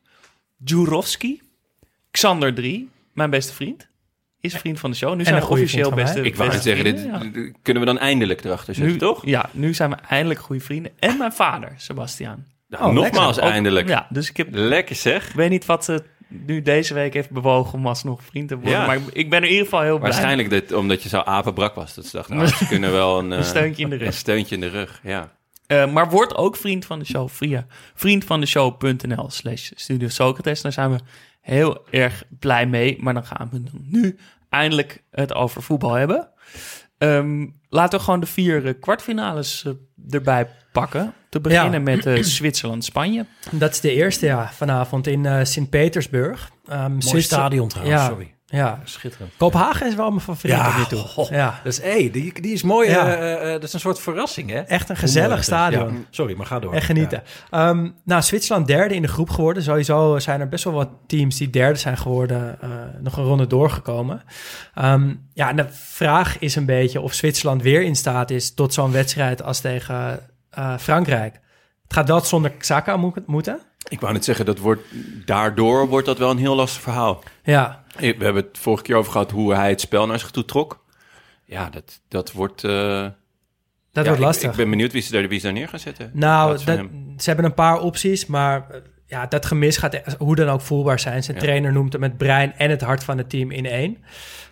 Jurovski, 0.63 1.41
Xander 2.11 2.53
3, 2.53 2.89
mijn 3.13 3.29
beste 3.29 3.53
vriend. 3.53 3.87
Is 4.39 4.53
een 4.53 4.59
vriend 4.59 4.79
van 4.79 4.91
de 4.91 4.97
show. 4.97 5.13
Nu 5.13 5.19
En 5.19 5.25
zijn 5.25 5.41
we 5.41 5.47
officieel 5.47 5.91
beste. 5.91 6.21
Ik 6.21 6.35
wou 6.35 6.49
net 6.51 6.63
zeggen, 6.63 6.83
dit, 6.83 7.03
ja. 7.03 7.21
kunnen 7.61 7.83
we 7.83 7.89
dan 7.89 7.97
eindelijk 7.99 8.43
erachter 8.43 8.75
zetten, 8.75 8.93
Nu, 8.93 8.99
toch? 8.99 9.25
Ja, 9.25 9.49
nu 9.51 9.73
zijn 9.73 9.89
we 9.89 9.95
eindelijk 9.95 10.39
goede 10.39 10.61
vrienden. 10.61 10.91
En 10.99 11.17
mijn 11.17 11.31
vader, 11.33 11.73
Sebastiaan. 11.77 12.45
Nou, 12.67 12.93
nogmaals 12.93 13.39
Ook- 13.39 13.49
eindelijk. 13.49 13.87
Ja, 13.87 14.07
dus 14.09 14.29
ik 14.29 14.37
heb... 14.37 14.47
Lekker 14.51 14.95
zeg. 14.95 15.29
Ik 15.29 15.35
weet 15.35 15.49
niet 15.49 15.65
wat 15.65 15.85
ze 15.85 16.03
nu 16.27 16.61
deze 16.61 16.93
week 16.93 17.13
heeft 17.13 17.29
bewogen 17.29 17.73
om 17.73 17.87
alsnog 17.87 18.23
vriend 18.23 18.47
te 18.47 18.55
worden. 18.55 18.73
Ja. 18.73 18.85
Maar 18.85 18.99
ik 19.13 19.29
ben 19.29 19.39
er 19.39 19.45
in 19.45 19.51
ieder 19.51 19.65
geval 19.65 19.81
heel 19.81 19.97
blij. 19.97 20.09
Waarschijnlijk 20.11 20.49
dit, 20.49 20.73
omdat 20.73 21.03
je 21.03 21.09
zo 21.09 21.19
apenbrak 21.19 21.75
was. 21.75 21.95
Dat 21.95 22.05
ze 22.05 22.15
dachten, 22.15 22.35
nou, 22.35 22.47
ze 22.47 22.67
kunnen 22.67 22.91
wel 22.91 23.19
een, 23.19 23.31
Een 23.31 23.39
eh, 23.39 23.43
steuntje 23.45 23.83
in 23.83 23.89
de 23.89 23.95
rug. 23.95 24.07
Een 24.07 24.13
steuntje 24.13 24.55
in 24.55 24.61
de 24.61 24.69
rug, 24.69 24.99
ja. 25.03 25.31
Eh, 25.67 25.91
maar 25.91 26.09
word 26.09 26.35
ook 26.35 26.55
vriend 26.57 26.85
van 26.85 26.99
de 26.99 27.05
show 27.05 27.29
via 27.29 27.65
vriendvandeshow.nl 27.93 29.29
slash 29.29 29.71
Studio 29.75 30.07
Socrates. 30.07 30.61
Daar 30.61 30.71
zijn 30.71 30.91
we 30.91 30.97
heel 31.41 31.85
erg 31.91 32.23
blij 32.39 32.65
mee. 32.67 32.97
Maar 32.99 33.13
dan 33.13 33.25
gaan 33.25 33.49
we 33.51 33.61
nu 33.81 34.17
eindelijk 34.49 35.03
het 35.11 35.33
over 35.33 35.61
voetbal 35.61 35.93
hebben. 35.93 36.29
Ehm, 36.97 37.45
laten 37.69 37.99
we 37.99 38.05
gewoon 38.05 38.19
de 38.19 38.25
vier 38.25 38.65
eh, 38.67 38.73
kwartfinales 38.79 39.63
eh, 39.65 39.71
erbij 40.09 40.47
pakken. 40.71 41.13
Te 41.29 41.39
beginnen 41.39 41.71
Ja. 41.71 41.79
met 41.95 42.05
eh, 42.05 42.23
Zwitserland-Spanje. 42.23 43.25
Dat 43.51 43.71
is 43.71 43.79
de 43.79 43.91
eerste, 43.91 44.25
ja, 44.25 44.51
vanavond 44.53 45.07
in 45.07 45.25
eh 45.25 45.43
Sint-Petersburg. 45.43 46.51
Um, 46.71 46.97
Mooi 47.05 47.21
stadion 47.21 47.67
trouwens, 47.67 48.01
ja, 48.01 48.07
sorry. 48.07 48.34
Ja, 48.47 48.79
Schitterend. 48.83 49.31
Kopenhagen 49.37 49.87
is 49.87 49.95
wel 49.95 50.09
mijn 50.09 50.21
favoriet 50.21 50.55
Ja, 50.55 50.65
tot 50.67 50.77
nu 50.77 50.85
toe. 50.97 51.07
goh. 51.07 51.29
Ja. 51.41 51.59
Dat 51.63 51.73
is, 51.73 51.81
hey, 51.81 52.09
die, 52.11 52.41
die 52.41 52.53
is 52.53 52.63
mooi. 52.63 52.89
Ja. 52.89 53.15
eh, 53.15 53.33
eh, 53.33 53.41
eh, 53.45 53.51
dat 53.51 53.63
is 53.63 53.73
een 53.73 53.79
soort 53.79 53.99
verrassing, 53.99 54.49
hè? 54.49 54.59
Echt 54.59 54.89
een 54.89 54.95
gezellig 54.97 55.35
dat 55.35 55.43
stadion. 55.45 55.93
Ja. 55.93 55.99
Sorry, 56.09 56.37
maar 56.37 56.45
ga 56.45 56.59
door. 56.59 56.73
Echt 56.73 56.85
genieten. 56.85 57.23
Ehm, 57.49 57.89
nou, 58.03 58.21
Zwitserland 58.21 58.67
derde 58.67 58.95
in 58.95 59.01
de 59.01 59.07
groep 59.07 59.29
geworden. 59.29 59.63
Sowieso 59.63 60.19
zijn 60.19 60.39
er 60.39 60.49
best 60.49 60.63
wel 60.63 60.73
wat 60.73 60.89
teams 61.07 61.37
die 61.37 61.49
derde 61.49 61.79
zijn 61.79 61.97
geworden, 61.97 62.61
eh, 62.61 62.69
nog 63.01 63.17
een 63.17 63.23
ronde 63.23 63.47
doorgekomen. 63.47 64.21
Ehm, 64.73 65.13
ja, 65.33 65.49
en 65.49 65.55
de 65.55 65.65
vraag 65.71 66.39
is 66.39 66.55
een 66.55 66.65
beetje 66.65 67.01
of 67.01 67.13
Zwitserland 67.13 67.61
weer 67.61 67.81
in 67.81 67.95
staat 67.95 68.29
is 68.31 68.53
tot 68.53 68.73
zo'n 68.73 68.91
wedstrijd 68.91 69.43
als 69.43 69.59
tegen 69.59 70.19
eh, 70.49 70.77
Frankrijk. 70.77 71.33
Het 71.83 71.93
gaat 71.93 72.07
wel 72.07 72.21
zonder 72.21 72.51
Xhaka 72.51 72.97
mo- 72.97 73.13
moeten. 73.25 73.59
Ik 73.89 73.99
wou 73.99 74.13
net 74.13 74.25
zeggen, 74.25 74.45
dat 74.45 74.57
wordt, 74.59 74.81
daardoor 75.25 75.87
wordt 75.87 76.05
dat 76.05 76.17
wel 76.17 76.29
een 76.29 76.37
heel 76.37 76.55
lastig 76.55 76.81
verhaal. 76.81 77.23
Ja. 77.43 77.83
We 77.97 78.05
hebben 78.05 78.43
het 78.43 78.57
vorige 78.57 78.83
keer 78.83 78.95
over 78.95 79.11
gehad 79.11 79.31
hoe 79.31 79.53
hij 79.53 79.69
het 79.69 79.81
spel 79.81 80.07
naar 80.07 80.19
zich 80.19 80.31
toe 80.31 80.45
trok. 80.45 80.85
Ja, 81.45 81.69
dat, 81.69 82.01
dat 82.07 82.31
wordt... 82.31 82.63
eh, 82.63 82.71
ja, 82.71 84.03
wordt 84.03 84.19
lastig. 84.19 84.49
Ik, 84.51 84.57
ben 84.57 84.69
benieuwd 84.69 84.91
wie 84.91 85.01
ze 85.01 85.11
daar, 85.11 85.27
wie 85.27 85.39
ze 85.39 85.45
daar 85.45 85.53
neer 85.53 85.67
gaan 85.67 85.79
zetten. 85.79 86.11
Nou, 86.13 86.51
dat, 86.51 86.61
ze 87.17 87.29
hebben 87.29 87.45
een 87.45 87.53
paar 87.53 87.79
opties, 87.79 88.25
maar 88.25 88.69
eh, 88.69 88.81
ja, 89.07 89.25
dat 89.25 89.45
gemis 89.45 89.77
gaat 89.77 90.01
hoe 90.17 90.35
dan 90.35 90.49
ook 90.49 90.61
voelbaar 90.61 90.99
zijn. 90.99 91.23
Zijn 91.23 91.37
Ja. 91.37 91.43
trainer 91.43 91.71
noemt 91.71 91.93
hem 91.93 92.03
het 92.03 92.17
brein 92.17 92.53
en 92.57 92.69
het 92.69 92.81
hart 92.81 93.03
van 93.03 93.17
het 93.17 93.29
team 93.29 93.51
in 93.51 93.65
één. 93.65 93.97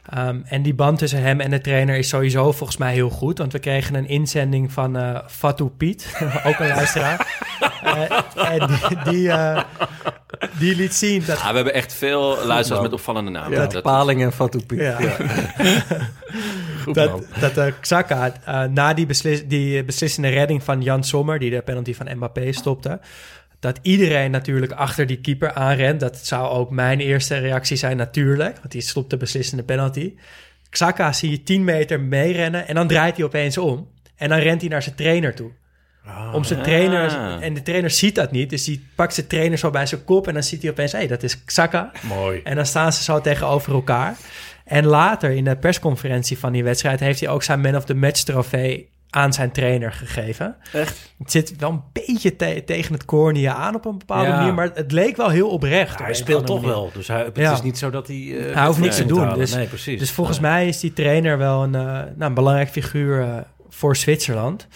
Ehm, 0.10 0.40
en 0.46 0.62
die 0.62 0.74
band 0.74 0.98
tussen 1.00 1.22
hem 1.22 1.40
en 1.40 1.50
de 1.50 1.62
trainer 1.62 1.96
is 1.96 2.10
sowieso 2.10 2.52
volgens 2.52 2.78
mij 2.78 2.94
heel 2.94 3.10
goed. 3.10 3.38
Want 3.38 3.52
we 3.52 3.60
kregen 3.60 3.96
een 3.96 4.08
inzending 4.08 4.72
van 4.72 4.96
eh 4.98 5.20
Fatou 5.28 5.70
Piet, 5.70 6.16
ook 6.48 6.60
een 6.60 6.68
luisteraar. 6.68 7.22
Eh, 7.84 8.52
en 8.52 8.68
die, 8.68 8.98
die, 9.12 9.30
eh, 9.32 9.62
die 10.60 10.76
liet 10.76 10.94
zien 10.94 11.24
dat... 11.26 11.42
We 11.50 11.56
hebben 11.56 11.74
echt 11.74 11.94
veel 11.94 12.22
luisteraars 12.30 12.70
man. 12.70 12.82
met 12.82 12.94
opvallende 12.94 13.32
namen. 13.32 13.52
Ja, 13.60 13.68
Dat- 13.68 13.82
Paling 13.84 14.22
en 14.24 14.34
Fatou 14.34 14.64
Piet. 14.66 14.80
Ja. 14.80 15.00
Ja. 15.02 15.16
Goed, 16.84 16.96
man. 16.96 17.24
dat, 17.40 17.54
dat 17.56 17.80
Xhaka 17.80 18.34
eh, 18.46 18.64
na 18.64 18.94
die, 18.94 19.06
beslis, 19.06 19.44
die 19.48 19.84
beslissende 19.84 20.30
redding 20.30 20.64
van 20.64 20.82
Jan 20.82 21.04
Sommer, 21.04 21.40
die 21.40 21.50
de 21.50 21.62
penalty 21.62 21.94
van 21.94 22.08
Mbappé 22.16 22.52
stopte, 22.52 23.00
dat 23.64 23.80
iedereen 23.82 24.32
natuurlijk 24.32 24.72
achter 24.72 25.06
die 25.06 25.22
keeper 25.22 25.54
aanrent. 25.54 26.00
Dat 26.00 26.18
zou 26.18 26.50
ook 26.50 26.70
mijn 26.70 27.00
eerste 27.00 27.38
reactie 27.38 27.78
zijn 27.78 27.98
natuurlijk, 27.98 28.58
want 28.58 28.72
die 28.72 28.82
stopt 28.82 29.10
de 29.10 29.18
beslissende 29.18 29.64
penalty. 29.64 30.14
Xhaka 30.70 31.14
zie 31.14 31.30
je 31.30 31.44
10 31.44 31.64
meter 31.64 32.00
meerennen 32.00 32.68
en 32.68 32.76
dan 32.76 32.88
draait 32.88 33.16
hij 33.16 33.26
opeens 33.26 33.58
om. 33.58 33.88
En 34.16 34.30
dan 34.30 34.38
rent 34.38 34.62
hij 34.62 34.70
naar 34.70 34.84
zijn 34.84 34.96
trainer 34.96 35.36
toe. 35.36 35.52
Om 36.34 36.44
zijn 36.44 36.62
trainer... 36.62 37.10
Ah. 37.10 37.44
En 37.44 37.54
de 37.54 37.62
trainer 37.62 37.90
ziet 37.90 38.16
dat 38.16 38.32
niet, 38.32 38.50
dus 38.50 38.64
die 38.64 38.88
pakt 38.96 39.14
zijn 39.14 39.28
trainer 39.28 39.58
zo 39.58 39.70
bij 39.70 39.86
zijn 39.86 40.04
kop... 40.04 40.28
en 40.28 40.34
dan 40.34 40.44
ziet 40.44 40.62
hij 40.62 40.72
opeens, 40.72 40.92
hé, 40.92 40.98
hey, 40.98 41.08
dat 41.08 41.24
is 41.24 41.44
Xhaka. 41.44 41.92
Mooi. 42.02 42.42
En 42.44 42.56
dan 42.56 42.66
staan 42.66 42.94
ze 42.94 43.04
zo 43.04 43.22
tegenover 43.22 43.74
elkaar. 43.74 44.18
En 44.66 44.86
later 44.86 45.32
in 45.32 45.44
de 45.44 45.56
persconferentie 45.56 46.38
van 46.38 46.52
die 46.52 46.64
wedstrijd... 46.64 47.00
heeft 47.00 47.20
hij 47.20 47.30
ook 47.30 47.44
zijn 47.44 47.62
Man 47.62 47.76
of 47.76 47.86
the 47.86 47.96
Match 47.96 48.22
trofee 48.24 48.92
aan 49.14 49.34
zijn 49.34 49.52
trainer 49.52 49.92
gegeven. 49.92 50.56
Echt? 50.74 51.14
Het 51.18 51.32
zit 51.32 51.56
wel 51.58 51.70
een 51.70 51.82
beetje 51.94 52.36
te- 52.36 52.62
tegen 52.66 52.94
het 52.94 53.06
cornea 53.06 53.54
aan 53.54 53.76
op 53.76 53.86
een 53.86 53.98
bepaalde 53.98 54.28
Ja. 54.30 54.36
manier... 54.38 54.54
maar 54.54 54.70
het 54.74 54.92
leek 54.92 55.18
wel 55.18 55.30
heel 55.30 55.50
oprecht. 55.50 56.00
Ja, 56.00 56.06
hij 56.06 56.14
speelt 56.14 56.46
toch 56.46 56.62
wel. 56.62 56.92
Dus 56.94 57.08
hij, 57.08 57.24
het 57.24 57.38
Ja. 57.38 57.52
is 57.54 57.62
niet 57.62 57.78
zo 57.78 57.90
dat 57.90 58.08
hij... 58.08 58.48
eh, 58.48 58.56
hij 58.56 58.66
hoeft 58.66 58.80
niks 58.80 58.96
te 58.96 59.06
doen. 59.06 59.34
Dus, 59.34 59.54
nee, 59.54 59.68
precies. 59.68 60.00
dus 60.00 60.12
volgens 60.12 60.40
mij 60.40 60.68
is 60.68 60.80
die 60.80 60.94
trainer 60.94 61.38
wel 61.38 61.64
een, 61.64 61.76
eh, 61.76 61.82
nou, 61.82 62.06
een 62.18 62.34
belangrijk 62.34 62.70
figuur 62.70 63.22
eh, 63.22 63.38
voor 63.70 63.96
Zwitserland. 63.96 64.68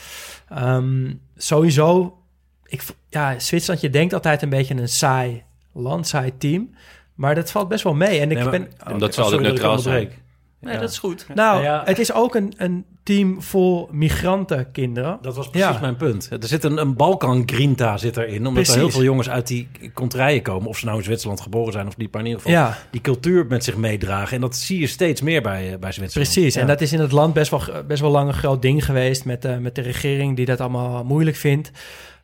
Ehm, 0.50 1.13
sowieso, 1.38 2.17
ik, 2.65 2.84
ja, 3.10 3.39
Zwitserland, 3.39 3.82
je 3.82 3.89
denkt 3.89 4.13
altijd 4.13 4.41
een 4.41 4.50
beetje 4.50 4.76
een 4.76 4.89
saai 4.89 5.43
land, 5.73 6.08
saai 6.08 6.38
team. 6.38 6.76
Maar 7.15 7.36
dat 7.36 7.52
valt 7.52 7.67
best 7.67 7.84
wel 7.84 7.93
mee. 7.93 8.19
En 8.19 8.32
ik 8.32 8.36
Nee, 8.38 8.43
maar- 8.43 8.52
ben, 8.52 8.91
Omdat 8.91 9.13
ze 9.13 9.19
Oh, 9.19 9.26
altijd 9.26 9.43
neutraal 9.43 9.80
zijn. 9.80 9.95
onderbreek. 9.95 10.21
Nee, 10.60 10.73
Ja. 10.73 10.80
dat 10.80 10.89
is 10.89 10.97
goed. 10.97 11.26
nou, 11.36 11.63
Ja. 11.63 11.82
het 11.86 12.00
is 12.00 12.13
ook 12.13 12.36
een, 12.36 12.54
een 12.58 12.86
team 13.08 13.41
vol 13.41 13.89
migrantenkinderen. 13.91 15.17
Dat 15.22 15.36
was 15.36 15.50
precies 15.50 15.70
Ja. 15.70 15.78
mijn 15.82 15.96
punt. 15.96 16.30
Er 16.32 16.48
zit 16.48 16.63
een, 16.63 16.78
een 16.78 16.96
Balkan-grinta 16.96 17.98
zit 17.98 18.17
erin. 18.17 18.38
Omdat 18.38 18.54
Precies. 18.54 18.74
er 18.74 18.80
heel 18.80 18.89
veel 18.89 19.04
jongens 19.04 19.30
uit 19.30 19.48
die 19.48 19.67
contraien 19.93 20.41
komen. 20.41 20.67
Of 20.67 20.78
ze 20.78 20.86
nou 20.86 20.98
in 20.98 21.04
Zwitserland 21.04 21.41
geboren 21.41 21.74
zijn 21.74 21.88
of 21.88 21.98
niet. 21.98 22.12
Maar 22.12 22.22
in 22.22 22.28
ieder 22.28 22.41
geval 22.41 22.58
Ja. 22.58 22.78
die 22.91 23.02
cultuur 23.02 23.46
met 23.50 23.63
zich 23.63 23.76
meedragen. 23.78 24.36
En 24.36 24.41
dat 24.41 24.56
zie 24.56 24.80
je 24.80 24.88
steeds 24.88 25.22
meer 25.22 25.41
bij, 25.41 25.74
eh, 25.74 25.80
bij 25.80 25.91
Zwitserland. 25.91 26.32
Precies, 26.32 26.54
Ja. 26.54 26.62
en 26.62 26.67
dat 26.67 26.82
is 26.82 26.93
in 26.93 27.00
het 27.00 27.12
land 27.12 27.34
best 27.34 27.52
wel, 27.52 27.62
best 27.88 28.02
wel 28.02 28.12
lang 28.12 28.28
een 28.28 28.34
groot 28.34 28.62
ding 28.62 28.86
geweest 28.86 29.26
met, 29.26 29.46
eh, 29.46 29.58
met 29.58 29.76
de 29.76 29.82
regering 29.82 30.36
die 30.36 30.46
dat 30.46 30.60
allemaal 30.62 31.04
moeilijk 31.04 31.38
vindt. 31.38 31.72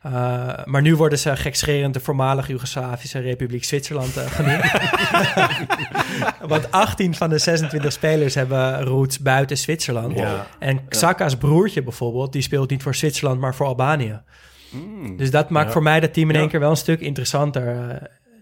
Uh, 0.06 0.12
maar 0.64 0.82
nu 0.82 0.96
worden 0.96 1.18
ze 1.18 1.36
gekscherend 1.36 1.94
de 1.94 2.00
voormalige 2.00 2.50
Joegoslavische 2.50 3.18
Republiek 3.18 3.64
Zwitserland 3.64 4.16
uh, 4.16 4.24
genoemd. 4.26 4.72
Want 6.52 6.70
18 6.70 7.14
van 7.14 7.30
de 7.30 7.38
26 7.38 7.92
spelers 7.92 8.34
hebben 8.34 8.82
roots 8.84 9.18
buiten 9.18 9.58
Zwitserland. 9.58 10.18
Ja. 10.18 10.46
En 10.58 10.88
Xhaka's 10.88 11.36
broertje 11.36 11.82
bijvoorbeeld, 11.82 12.32
die 12.32 12.42
speelt 12.42 12.70
niet 12.70 12.82
voor 12.82 12.94
Zwitserland, 12.94 13.40
maar 13.40 13.54
voor 13.54 13.66
Albanië. 13.66 14.20
Dus 15.16 15.30
dat 15.30 15.50
maakt 15.50 15.66
Ja. 15.66 15.72
voor 15.72 15.82
mij 15.82 16.00
dat 16.00 16.14
team 16.14 16.30
in 16.30 16.36
één 16.36 16.48
keer 16.48 16.60
wel 16.60 16.70
een 16.70 16.76
stuk 16.76 17.00
interessanter, 17.00 17.74
uh, 17.74 17.94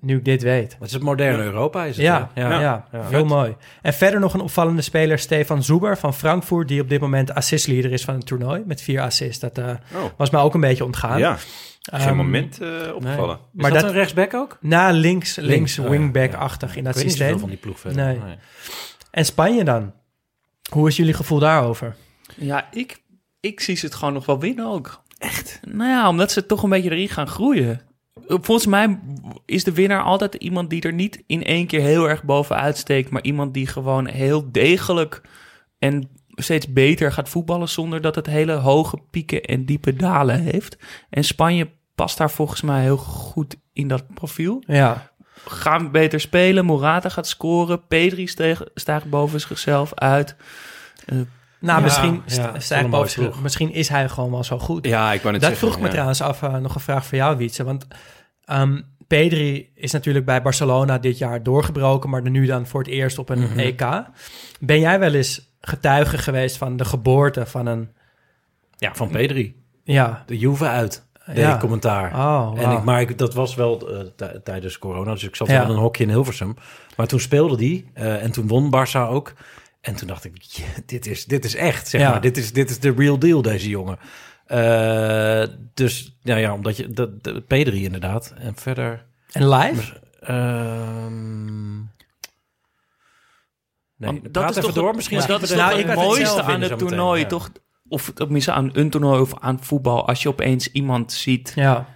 nu 0.03 0.17
ik 0.17 0.25
dit 0.25 0.43
weet. 0.43 0.73
Het 0.79 0.87
is 0.89 0.93
het 0.93 1.03
moderne 1.03 1.43
Europa, 1.43 1.85
is 1.85 1.97
het? 1.97 2.05
Ja, 2.07 2.31
ja, 2.35 2.61
ja, 2.61 2.87
heel 2.93 3.25
mooi. 3.25 3.57
En 3.83 3.95
verder 3.95 4.21
nog 4.21 4.35
een 4.35 4.41
opvallende 4.41 4.83
speler, 4.83 5.19
Stefan 5.19 5.63
Zuber 5.63 5.99
van 5.99 6.15
Frankfurt, 6.15 6.69
die 6.69 6.81
op 6.81 6.89
dit 6.89 7.01
moment 7.01 7.35
assistleader 7.35 7.93
is 7.93 8.05
van 8.05 8.15
het 8.15 8.27
toernooi 8.27 8.63
met 8.67 8.81
vier 8.83 9.01
assists. 9.01 9.39
Dat 9.41 9.59
uh, 9.59 9.71
Oh. 9.95 10.05
was 10.17 10.31
mij 10.31 10.41
ook 10.41 10.55
een 10.55 10.61
beetje 10.61 10.85
ontgaan. 10.85 11.19
Ja, 11.19 11.37
geen 11.81 12.01
Ehm, 12.01 12.17
moment 12.17 12.59
uh, 12.63 12.95
opgevallen. 12.95 13.37
Is 13.37 13.43
Maar 13.53 13.71
dat, 13.71 13.81
dat- 13.81 13.91
een 13.91 13.97
rechtsback 13.97 14.35
ook? 14.35 14.59
Na 14.61 14.91
links, 14.91 15.37
links, 15.37 15.51
Links, 15.55 15.79
oh 15.79 15.85
ja, 15.85 15.91
wingback-achtig 15.91 16.77
in 16.77 16.85
dat 16.85 16.93
Ik 16.93 16.99
weet 16.99 17.09
niet 17.09 17.17
systeem. 17.19 17.39
van 17.39 17.49
die 17.49 17.59
ploeg 17.59 17.81
verder. 17.81 18.05
Nee. 18.05 18.19
Nee. 18.19 18.37
En 19.11 19.25
Spanje 19.25 19.65
dan? 19.65 19.93
Hoe 20.71 20.89
is 20.89 20.97
jullie 20.97 21.15
gevoel 21.15 21.39
daarover? 21.39 21.97
Ja, 22.37 22.69
ik, 22.71 23.03
ik 23.41 23.61
zie 23.61 23.77
ze 23.77 23.87
het 23.87 23.95
gewoon 23.95 24.15
nog 24.15 24.27
wel 24.27 24.39
winnen 24.41 24.67
ook. 24.67 25.03
Echt? 25.19 25.61
Nou 25.69 25.91
ja, 25.91 26.09
omdat 26.09 26.33
ze 26.33 26.47
toch 26.47 26.63
een 26.63 26.71
beetje 26.71 26.91
erin 26.91 27.09
gaan 27.09 27.27
groeien. 27.29 27.81
Volgens 28.27 28.67
mij 28.67 29.01
is 29.47 29.65
de 29.65 29.73
winnaar 29.73 30.03
altijd 30.03 30.35
iemand 30.35 30.71
die 30.71 30.83
er 30.83 30.93
niet 30.93 31.23
in 31.27 31.45
één 31.45 31.67
keer 31.67 31.81
heel 31.81 32.09
erg 32.09 32.25
bovenuit 32.25 32.77
steekt, 32.77 33.11
maar 33.11 33.23
iemand 33.23 33.55
die 33.55 33.67
gewoon 33.67 34.07
heel 34.07 34.53
degelijk 34.53 35.21
en 35.79 36.09
steeds 36.29 36.73
beter 36.73 37.13
gaat 37.13 37.29
voetballen 37.29 37.69
zonder 37.69 38.01
dat 38.01 38.15
het 38.15 38.27
hele 38.27 38.53
hoge 38.53 38.99
pieken 39.11 39.43
en 39.43 39.65
diepe 39.65 39.97
dalen 39.97 40.41
heeft. 40.41 40.77
En 41.11 41.25
Spanje 41.25 41.71
past 41.95 42.19
daar 42.19 42.31
volgens 42.31 42.63
mij 42.63 42.83
heel 42.83 42.97
goed 42.97 43.57
in 43.73 43.89
dat 43.89 44.15
profiel. 44.15 44.63
Ja. 44.67 45.11
Gaan 45.47 45.91
beter 45.91 46.21
spelen, 46.21 46.65
Morata 46.65 47.09
gaat 47.09 47.27
scoren, 47.29 47.87
Pedri 47.87 48.27
steeg, 48.27 48.63
stijgt 48.75 49.11
boven 49.11 49.41
zichzelf 49.41 49.95
uit. 49.95 50.37
Uh, 51.13 51.21
Nou, 51.63 51.79
Ja, 51.79 51.85
misschien, 51.85 52.23
ja, 52.27 52.53
het 52.53 52.63
stijgt 52.63 53.41
misschien 53.43 53.73
is 53.73 53.89
hij 53.89 54.09
gewoon 54.09 54.31
wel 54.31 54.45
zo 54.45 54.59
goed. 54.59 54.87
Ja, 54.87 55.13
ik 55.13 55.21
wou 55.21 55.33
net 55.33 55.41
Dat 55.43 55.51
zeggen, 55.51 55.69
vroeg 55.69 55.81
me 55.81 55.87
ja. 55.87 55.93
trouwens 55.93 56.21
af, 56.23 56.43
eh, 56.43 56.57
nog 56.57 56.75
een 56.75 56.81
vraag 56.81 57.07
voor 57.07 57.19
jou, 57.19 57.37
Wietse. 57.37 57.65
Want 57.65 57.87
ehm 58.45 58.81
Pedri 59.07 59.71
is 59.75 59.93
natuurlijk 59.93 60.25
bij 60.25 60.43
Barcelona 60.43 60.99
dit 60.99 61.19
jaar 61.19 61.43
doorgebroken, 61.43 62.11
maar 62.11 62.31
nu 62.31 62.47
dan 62.47 62.67
voor 62.67 62.81
het 62.81 62.89
eerst 62.91 63.19
op 63.19 63.29
een 63.29 63.41
Mhm. 63.43 63.59
EK. 63.59 63.85
Ben 64.61 64.81
jij 64.81 64.99
wel 64.99 65.15
eens 65.15 65.55
getuige 65.61 66.19
geweest 66.19 66.57
van 66.57 66.77
de 66.77 66.85
geboorte 66.85 67.47
van 67.47 67.67
een... 67.67 67.91
Ja, 68.77 68.95
van 68.95 69.09
Pedri. 69.11 69.57
Ja. 69.85 70.23
De 70.27 70.39
Juve 70.39 70.67
uit, 70.67 71.07
deed 71.27 71.37
Ja. 71.37 71.55
ik 71.55 71.61
commentaar. 71.61 72.13
Oh, 72.15 72.53
en 72.61 72.71
ik, 72.71 72.83
maar 72.83 73.01
ik, 73.01 73.19
dat 73.19 73.35
was 73.35 73.55
wel 73.55 73.91
eh, 73.91 74.01
tij- 74.17 74.41
tijdens 74.45 74.79
corona, 74.79 75.13
dus 75.13 75.25
ik 75.25 75.37
zat 75.37 75.49
Ja. 75.49 75.55
wel 75.59 75.65
in 75.65 75.71
een 75.71 75.77
hokje 75.83 76.03
in 76.05 76.11
Hilversum. 76.11 76.55
Maar 76.97 77.07
toen 77.07 77.21
speelde 77.21 77.57
die 77.57 77.91
eh, 77.95 78.23
en 78.23 78.33
toen 78.33 78.47
won 78.49 78.71
Barça 78.77 79.01
ook. 79.09 79.33
En 79.83 79.95
toen 79.97 80.09
dacht 80.09 80.25
ik, 80.25 80.43
"Ja, 80.43 80.65
dit, 80.87 81.07
is, 81.07 81.25
dit 81.25 81.45
is 81.45 81.55
echt, 81.55 81.89
zeg 81.89 82.01
Ja. 82.01 82.11
maar. 82.11 82.21
Dit 82.21 82.37
is, 82.37 82.53
dit 82.53 82.71
is 82.71 82.79
de 82.81 82.93
real 82.97 83.19
deal, 83.19 83.43
deze 83.43 83.69
jongen. 83.69 83.99
Eh, 84.47 85.45
dus, 85.75 86.17
nou 86.23 86.41
ja, 86.41 86.53
omdat 86.53 86.77
je... 86.77 86.89
Dat, 86.91 87.25
de, 87.25 87.41
Pedri 87.41 87.85
inderdaad. 87.85 88.35
En 88.39 88.55
verder... 88.57 89.07
En 89.33 89.49
live? 89.49 90.01
Ehm, 90.21 91.79
nee, 93.97 94.21
dat 94.31 94.57
is 94.57 94.63
toch 94.65 94.73
door. 94.73 94.95
Misschien 94.95 95.17
dat 95.27 95.43
is 95.43 95.49
toch 95.49 95.59
er- 95.59 95.87
het 95.89 95.95
mooiste 95.95 96.43
aan 96.43 96.61
het 96.61 96.79
toernooi, 96.79 97.21
ja. 97.21 97.27
toch? 97.27 97.51
Of 97.89 98.11
tenminste 98.15 98.53
aan 98.53 98.71
een 98.73 98.91
toernooi 98.91 99.21
of 99.21 99.39
aan 99.39 99.65
voetbal. 99.65 100.07
Als 100.09 100.23
je 100.23 100.29
opeens 100.29 100.73
iemand 100.73 101.13
ziet 101.13 101.53
Ja. 101.55 101.87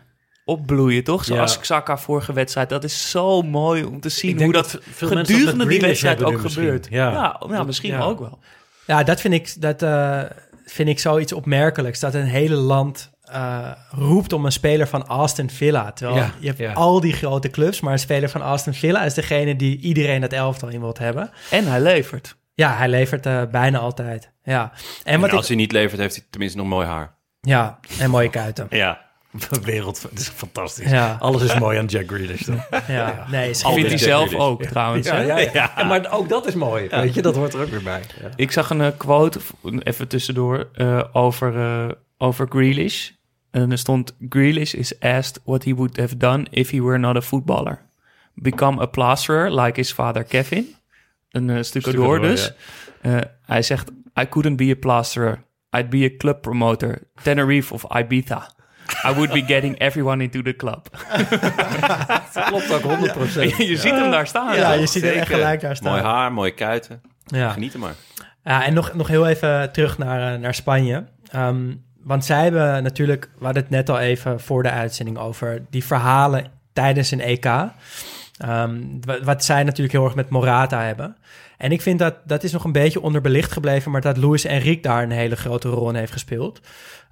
Opbloeien, 0.47 1.05
toch? 1.05 1.25
Zoals 1.25 1.55
Ja. 1.55 1.61
Xhaka 1.61 1.99
vorige 1.99 2.33
wedstrijd. 2.33 2.69
Dat 2.69 2.85
is 2.85 3.11
zo 3.11 3.43
mooi 3.43 3.85
om 3.85 4.01
te 4.01 4.09
zien 4.09 4.43
hoe 4.43 4.53
dat, 4.53 4.71
dat 4.71 4.81
veel 4.83 5.09
mensen 5.09 5.17
dat 5.17 5.27
gedurende 5.27 5.57
met 5.65 5.69
die 5.69 5.81
wedstrijd 5.81 6.23
ook 6.25 6.41
gebeurt. 6.41 6.87
Ja. 6.91 7.11
Ja, 7.13 7.41
ja, 7.49 7.63
misschien 7.63 7.91
Ja. 7.93 8.01
ook 8.03 8.19
wel. 8.19 8.39
Ja, 8.87 9.03
dat 9.03 9.21
vind 9.21 9.35
ik, 9.35 9.61
dat, 9.61 9.83
eh, 9.83 10.23
vind 10.65 10.89
ik 10.89 10.99
zoiets 10.99 11.33
opmerkelijks. 11.33 12.01
Dat 12.01 12.15
een 12.15 12.25
hele 12.27 12.55
land 12.55 13.11
eh, 13.23 13.71
roept 13.91 14.33
om 14.33 14.45
een 14.45 14.53
speler 14.53 14.87
van 14.89 15.07
Aston 15.09 15.51
Villa. 15.51 15.93
Terwijl 15.93 16.19
Ja, 16.19 16.31
je 16.41 16.47
hebt 16.47 16.59
ja. 16.59 16.73
al 16.73 17.01
die 17.01 17.13
grote 17.13 17.51
clubs, 17.51 17.81
maar 17.81 17.93
een 17.93 17.99
speler 17.99 18.29
van 18.29 18.43
Aston 18.43 18.73
Villa 18.75 19.05
is 19.05 19.15
degene 19.15 19.57
die 19.57 19.79
iedereen 19.81 20.23
het 20.23 20.33
elftal 20.33 20.69
in 20.69 20.81
wilt 20.81 20.99
hebben. 20.99 21.31
En 21.51 21.67
hij 21.67 21.81
levert. 21.81 22.37
Ja, 22.55 22.77
hij 22.77 22.89
levert 22.89 23.27
eh, 23.27 23.43
bijna 23.51 23.79
altijd. 23.79 24.31
Ja. 24.43 24.73
En, 25.05 25.13
En 25.15 25.21
wat 25.21 25.31
als 25.33 25.41
ik, 25.41 25.47
hij 25.47 25.57
niet 25.57 25.73
levert, 25.73 26.01
heeft 26.01 26.15
hij 26.17 26.25
tenminste 26.31 26.59
nog 26.59 26.67
mooi 26.67 26.87
haar. 26.87 27.15
ja, 27.41 27.79
en 27.99 28.11
mooie 28.11 28.31
kuiten. 28.31 28.67
Ja. 28.71 29.05
Wereld, 29.63 30.03
het 30.03 30.19
is 30.19 30.29
fantastisch. 30.29 30.91
Ja. 30.91 31.17
Alles 31.21 31.43
is 31.43 31.59
mooi 31.59 31.79
aan 31.79 31.87
Jack 31.87 32.09
Grealish, 32.09 32.43
toch? 32.45 32.69
Ja, 32.89 33.27
nee, 33.31 33.51
is 33.51 33.63
Vindt 33.63 33.89
hij 33.89 33.99
zelf 33.99 34.29
Grealish. 34.29 34.47
ook 34.47 34.63
trouwens. 34.63 35.07
Ja, 35.07 35.39
ja, 35.39 35.85
Maar 35.87 36.13
ook 36.13 36.29
dat 36.29 36.47
is 36.47 36.55
mooi, 36.55 36.89
weet 36.89 37.15
je? 37.15 37.23
Dat 37.23 37.37
hoort 37.37 37.55
er 37.55 37.61
ook 37.61 37.69
weer 37.69 37.83
bij. 37.83 38.03
Ja. 38.21 38.31
Ik 38.37 38.53
zag 38.53 38.71
een 38.71 38.81
eh, 38.81 38.91
quote, 38.97 39.41
even 39.83 40.09
tussendoor, 40.09 40.69
eh, 40.73 41.05
over, 41.13 41.57
eh, 41.57 41.89
over 42.19 42.47
Grealish. 42.49 43.11
En 43.51 43.71
er 43.71 43.79
stond, 43.79 44.17
Grealish 44.29 44.73
is 44.75 45.01
asked 45.01 45.41
what 45.45 45.65
he 45.65 45.75
would 45.75 45.97
have 45.97 46.17
done 46.17 46.47
if 46.51 46.71
he 46.71 46.83
were 46.83 46.99
not 46.99 47.17
a 47.17 47.23
footballer. 47.23 47.81
Become 48.35 48.81
a 48.81 48.87
plasterer, 48.87 49.61
like 49.61 49.81
his 49.81 49.93
father 49.93 50.25
Kevin. 50.25 50.75
Een 51.31 51.49
uh, 51.49 51.63
door 51.73 51.93
door, 51.93 52.21
dus. 52.21 52.53
Eh, 53.01 53.17
hij 53.43 53.63
zegt, 53.63 53.91
I 54.21 54.29
couldn't 54.29 54.57
be 54.57 54.71
a 54.71 54.75
plasterer. 54.81 55.43
I'd 55.77 55.91
be 55.91 56.11
a 56.15 56.17
club 56.17 56.41
promoter. 56.43 57.03
Tenerife 57.23 57.75
of 57.75 57.85
Ibiza. 57.97 58.51
I 59.05 59.13
would 59.15 59.33
be 59.33 59.43
getting 59.43 59.79
everyone 59.79 60.23
into 60.23 60.43
the 60.43 60.57
club. 60.57 60.89
Dat 62.35 62.45
klopt 62.45 62.73
ook 62.73 62.83
100%. 62.83 63.57
je 63.57 63.77
ziet 63.77 63.91
hem 63.91 64.11
daar 64.11 64.27
staan. 64.27 64.57
Ja, 64.57 64.71
toch? 64.71 64.81
je 64.81 64.87
ziet 64.87 65.03
hem 65.03 65.13
echt 65.13 65.29
gelijk 65.29 65.61
daar 65.61 65.77
staan. 65.77 65.93
Mooi 65.93 66.03
haar, 66.03 66.33
mooie 66.33 66.55
kuiten. 66.55 67.03
Ja. 67.25 67.51
Geniet 67.51 67.73
er 67.73 67.79
maar. 67.79 67.95
Ja, 68.45 68.65
en 68.65 68.75
nog, 68.75 68.95
nog 68.95 69.09
heel 69.09 69.27
even 69.27 69.73
terug 69.73 69.99
naar, 69.99 70.35
eh, 70.35 70.41
naar 70.41 70.55
Spanje. 70.55 71.05
Ehm, 71.31 71.75
want 72.03 72.25
zij 72.25 72.43
hebben 72.43 72.83
natuurlijk, 72.83 73.31
we 73.39 73.45
hadden 73.45 73.63
het 73.63 73.73
net 73.73 73.91
al 73.91 73.99
even 73.99 74.41
voor 74.41 74.63
de 74.63 74.71
uitzending 74.71 75.19
over 75.19 75.63
die 75.71 75.85
verhalen 75.85 76.47
tijdens 76.73 77.11
een 77.11 77.21
EK. 77.21 77.47
Ehm, 78.39 78.81
wa- 79.01 79.23
wat 79.23 79.45
zij 79.45 79.63
natuurlijk 79.65 79.93
heel 79.93 80.05
erg 80.05 80.15
met 80.15 80.29
Morata 80.29 80.83
hebben. 80.83 81.17
En 81.59 81.73
ik 81.73 81.83
vind 81.83 81.99
dat 81.99 82.15
dat 82.25 82.43
is 82.43 82.53
nog 82.53 82.65
een 82.65 82.73
beetje 82.73 83.03
onderbelicht 83.03 83.53
gebleven, 83.53 83.91
maar 83.91 84.01
dat 84.01 84.17
Luis 84.17 84.45
Enrique 84.45 84.83
daar 84.83 85.03
een 85.03 85.11
hele 85.11 85.37
grote 85.37 85.69
rol 85.69 85.89
in 85.89 85.95
heeft 85.95 86.13
gespeeld. 86.13 86.61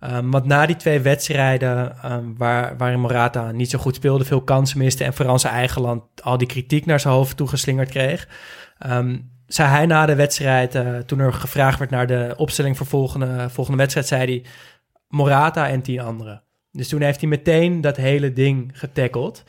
Ehm, 0.01 0.31
want 0.31 0.45
na 0.45 0.67
die 0.67 0.77
twee 0.77 1.01
wedstrijden 1.01 1.97
ehm, 2.03 2.25
waar, 2.37 2.77
waarin 2.77 3.01
Morata 3.01 3.51
niet 3.51 3.71
zo 3.71 3.79
goed 3.79 3.95
speelde, 3.95 4.25
veel 4.25 4.43
kansen 4.43 4.79
miste 4.79 5.05
en 5.05 5.15
vooral 5.15 5.39
zijn 5.39 5.55
eigen 5.55 5.83
land 5.83 6.03
al 6.23 6.39
die 6.39 6.47
kritiek 6.49 6.87
naar 6.87 7.01
zijn 7.01 7.15
hoofd 7.15 7.37
toegeslingerd 7.37 7.89
kreeg, 7.91 8.29
zei 9.47 9.69
hij 9.69 9.87
na 9.87 10.07
de 10.07 10.15
wedstrijd, 10.15 10.75
eh, 10.75 10.97
toen 10.99 11.19
er 11.19 11.33
gevraagd 11.33 11.79
werd 11.79 11.91
naar 11.91 12.07
de 12.07 12.35
opstelling 12.37 12.77
voor 12.77 12.87
volgende, 12.87 13.47
volgende 13.51 13.79
wedstrijd, 13.79 14.07
zei 14.07 14.25
hij 14.25 14.45
Morata 15.09 15.69
en 15.69 15.83
tien 15.83 16.01
anderen. 16.01 16.43
Dus 16.73 16.89
toen 16.89 17.03
heeft 17.03 17.21
hij 17.21 17.29
meteen 17.29 17.81
dat 17.81 17.97
hele 17.97 18.33
ding 18.33 18.71
getackeld. 18.75 19.45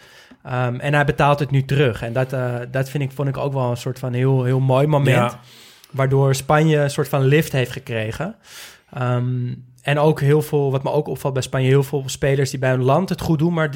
Ehm, 0.46 0.76
en 0.76 0.94
hij 0.94 1.06
betaalt 1.06 1.40
het 1.40 1.52
nu 1.52 1.66
terug. 1.66 2.02
En 2.02 2.14
dat, 2.14 2.34
eh, 2.34 2.56
dat 2.72 2.90
vind 2.90 3.04
ik, 3.04 3.12
vond 3.12 3.28
ik 3.28 3.38
ook 3.38 3.54
wel 3.54 3.70
een 3.70 3.78
soort 3.78 4.00
van 4.00 4.14
heel, 4.14 4.44
heel 4.44 4.60
mooi 4.60 4.88
moment. 4.88 5.16
Ja. 5.32 5.40
Waardoor 5.92 6.36
Spanje 6.36 6.78
een 6.78 6.90
soort 6.90 7.08
van 7.08 7.24
lift 7.24 7.52
heeft 7.52 7.72
gekregen. 7.72 8.36
Ehm, 8.94 9.54
en 9.82 10.00
ook 10.00 10.20
heel 10.22 10.42
veel, 10.42 10.72
wat 10.72 10.84
me 10.84 10.92
ook 10.92 11.08
opvalt 11.08 11.34
bij 11.34 11.42
Spanje, 11.42 11.68
heel 11.68 11.84
veel 11.84 12.04
spelers 12.06 12.50
die 12.50 12.60
bij 12.60 12.70
hun 12.70 12.84
land 12.84 13.10
het 13.10 13.22
goed 13.22 13.40
doen, 13.40 13.54
maar 13.54 13.70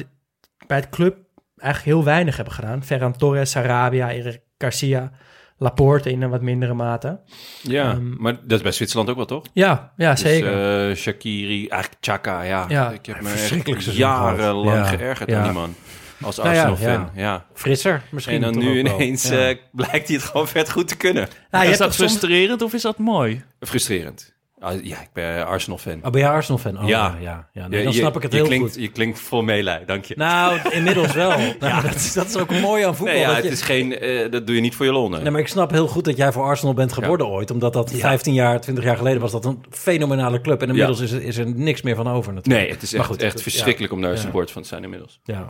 bij 0.66 0.76
het 0.76 0.88
club 0.88 1.16
eigenlijk 1.56 1.96
heel 1.96 2.04
weinig 2.04 2.36
hebben 2.36 2.54
gedaan. 2.54 2.84
Ferran 2.84 3.16
Torres, 3.16 3.50
Sarabia, 3.50 4.12
Eric 4.12 4.40
Garcia, 4.58 5.10
Laporte 5.58 6.10
in 6.10 6.22
een 6.22 6.30
wat 6.30 6.40
mindere 6.42 6.74
mate. 6.74 7.20
Ja, 7.62 7.90
Ehm, 7.90 8.22
maar 8.22 8.32
dat 8.42 8.56
is 8.58 8.62
bij 8.62 8.72
Zwitserland 8.72 9.10
ook 9.10 9.16
wel, 9.16 9.24
toch? 9.24 9.44
Ja, 9.52 9.92
ja 9.96 10.10
Dus, 10.10 10.20
zeker. 10.20 10.88
eh, 10.90 10.96
Shakiri, 10.96 11.68
eigenlijk 11.68 12.02
Chaka, 12.04 12.42
ja. 12.42 12.64
Ja. 12.68 12.90
Ik 12.90 13.06
heb 13.06 13.20
me 13.20 13.28
Verschrikkelijk 13.28 13.80
jarenlang 13.82 14.76
Ja. 14.78 14.84
geërgerd 14.84 15.30
Ja. 15.30 15.38
aan 15.38 15.44
die 15.44 15.52
man. 15.52 15.74
Als 16.22 16.36
Nou 16.36 16.54
ja, 16.54 16.64
Arsenal-fan, 16.64 17.10
ja. 17.14 17.22
ja. 17.22 17.46
Frisser 17.54 18.02
misschien. 18.10 18.34
En 18.34 18.52
dan 18.52 18.58
nu 18.58 18.78
ineens 18.78 19.28
Ja. 19.28 19.48
eh, 19.48 19.56
blijkt 19.72 20.06
hij 20.08 20.16
het 20.16 20.24
gewoon 20.24 20.48
vet 20.48 20.70
goed 20.70 20.88
te 20.88 20.96
kunnen. 20.96 21.28
Nou, 21.50 21.66
is 21.66 21.78
dat 21.78 21.94
soms- 21.94 22.10
frustrerend 22.12 22.62
of 22.62 22.72
is 22.74 22.82
dat 22.82 22.98
mooi? 22.98 23.42
Frustrerend. 23.60 24.38
Ah, 24.62 24.84
ja, 24.84 25.00
ik 25.00 25.08
ben 25.12 25.46
Arsenal-fan. 25.46 26.00
Oh, 26.04 26.10
ben 26.10 26.20
jij 26.20 26.30
Arsenal-fan? 26.30 26.78
Oh, 26.82 26.88
ja. 26.88 27.06
ja, 27.06 27.16
ja, 27.20 27.48
ja. 27.52 27.68
Nee, 27.68 27.84
dan 27.84 27.92
je- 27.92 27.98
snap 27.98 28.16
ik 28.16 28.22
het 28.22 28.32
je 28.32 28.38
heel 28.38 28.46
klinkt, 28.46 28.72
goed. 28.72 28.82
Je 28.82 28.88
klinkt 28.88 29.20
vol 29.20 29.42
meelij, 29.42 29.82
dank 29.86 30.04
je. 30.04 30.14
Nou, 30.16 30.58
inmiddels 30.70 31.12
wel. 31.12 31.30
Nou, 31.60 31.82
dat, 31.82 31.94
is, 31.94 32.12
dat 32.12 32.26
is 32.26 32.36
ook 32.36 32.50
mooi 32.50 32.84
aan 32.84 32.96
voetbal. 32.96 33.14
nee, 33.14 33.22
ja, 33.22 33.28
dat 33.28 33.36
het 33.36 33.44
je- 33.44 33.50
is 33.50 33.62
geen, 33.62 33.98
eh, 33.98 34.30
dat 34.30 34.46
doe 34.46 34.54
je 34.54 34.60
niet 34.60 34.74
voor 34.74 34.86
je 34.86 34.92
lol, 34.92 35.08
nee. 35.08 35.30
Maar 35.30 35.40
ik 35.40 35.48
snap 35.48 35.70
heel 35.70 35.86
goed 35.88 36.04
dat 36.04 36.16
jij 36.16 36.32
voor 36.32 36.44
Arsenal 36.44 36.74
bent 36.74 36.92
geworden 36.92 37.26
ooit. 37.28 37.50
Omdat 37.50 37.72
dat 37.72 37.90
15 37.94 38.34
jaar, 38.34 38.60
20 38.60 38.84
jaar 38.84 38.96
geleden 38.96 39.20
was 39.20 39.32
dat 39.32 39.44
een 39.44 39.64
fenomenale 39.70 40.40
club. 40.40 40.62
En 40.62 40.68
inmiddels 40.68 41.00
is, 41.00 41.12
er, 41.12 41.22
is 41.22 41.36
er 41.36 41.46
niks 41.54 41.82
meer 41.82 41.96
van 41.96 42.08
over 42.08 42.32
natuurlijk. 42.32 42.62
Nee, 42.64 42.72
het 42.72 42.82
is 42.82 42.90
Maar 42.90 43.00
echt, 43.00 43.08
goed, 43.10 43.22
echt 43.22 43.36
ja. 43.36 43.42
verschrikkelijk 43.42 43.92
om 43.92 44.00
daar 44.02 44.12
Ja. 44.12 44.16
support 44.18 44.50
van 44.50 44.62
te 44.62 44.68
zijn 44.68 44.82
inmiddels. 44.82 45.20
Ja. 45.24 45.44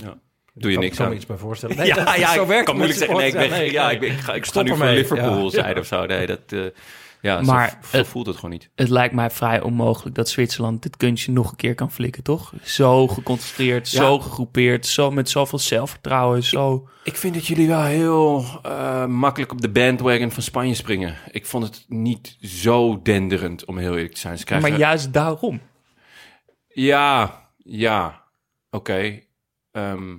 Doe 0.54 0.68
je 0.70 0.76
kan- 0.76 0.84
niks 0.84 0.96
kan 0.96 1.04
aan. 1.04 1.10
me 1.12 1.16
iets 1.18 1.26
bij 1.26 1.36
voorstellen. 1.36 1.86
ja, 1.86 1.94
dat- 2.04 2.16
ja, 2.16 2.32
zo 2.34 2.42
ik 2.42 2.48
werkt 2.48 2.64
kan 2.64 2.80
het 2.80 2.86
moeilijk 2.86 2.98
zeggen, 2.98 3.16
nee, 3.16 3.26
ik, 3.26 3.34
ben, 3.50 3.72
ja, 3.72 3.84
Nee, 3.86 3.94
ik, 3.94 4.00
ben, 4.00 4.10
ik, 4.10 4.18
ga, 4.18 4.34
ik 4.34 4.44
sta 4.44 4.62
nu 4.62 4.68
voor 4.68 4.78
ermee. 4.78 4.96
Liverpool 4.96 5.42
Ja. 5.44 5.50
zijde 5.50 5.80
of 5.80 5.86
zo. 5.86 6.06
Nee, 6.06 6.26
dat, 6.26 6.40
eh, 6.48 6.60
ja, 7.22 7.40
Maar 7.40 7.78
zo 7.90 7.96
het- 7.96 8.06
voelt 8.06 8.26
het 8.26 8.34
gewoon 8.36 8.50
niet. 8.50 8.70
Het 8.74 8.88
lijkt 8.88 9.14
mij 9.14 9.30
vrij 9.30 9.60
onmogelijk 9.60 10.16
dat 10.16 10.28
Zwitserland 10.28 10.82
dit 10.82 10.96
kunstje 10.96 11.32
nog 11.32 11.50
een 11.50 11.56
keer 11.56 11.74
kan 11.74 11.92
flikken, 11.92 12.22
toch? 12.22 12.52
Zo 12.62 13.08
geconcentreerd, 13.08 13.90
Ja. 13.90 13.98
zo 14.02 14.18
gegroepeerd, 14.18 14.86
zo 14.86 15.10
met 15.10 15.30
zoveel 15.30 15.58
zelfvertrouwen, 15.58 16.42
zo... 16.42 16.88
Ik 17.04 17.16
vind 17.16 17.34
dat 17.34 17.46
jullie 17.46 17.68
wel 17.68 17.82
heel 17.82 18.44
eh, 18.62 19.06
makkelijk 19.06 19.52
op 19.52 19.60
de 19.60 19.70
bandwagon 19.70 20.30
van 20.30 20.42
Spanje 20.42 20.74
springen. 20.74 21.16
Ik 21.30 21.46
vond 21.46 21.64
het 21.64 21.84
niet 21.88 22.36
zo 22.40 23.02
denderend, 23.02 23.64
om 23.64 23.78
heel 23.78 23.94
eerlijk 23.94 24.14
te 24.14 24.20
zijn. 24.20 24.44
Krijgen... 24.44 24.70
Maar 24.70 24.78
juist 24.78 25.12
daarom. 25.12 25.60
Ja, 26.68 27.40
ja, 27.56 28.24
oké. 28.70 29.20
Ehm, 29.72 30.16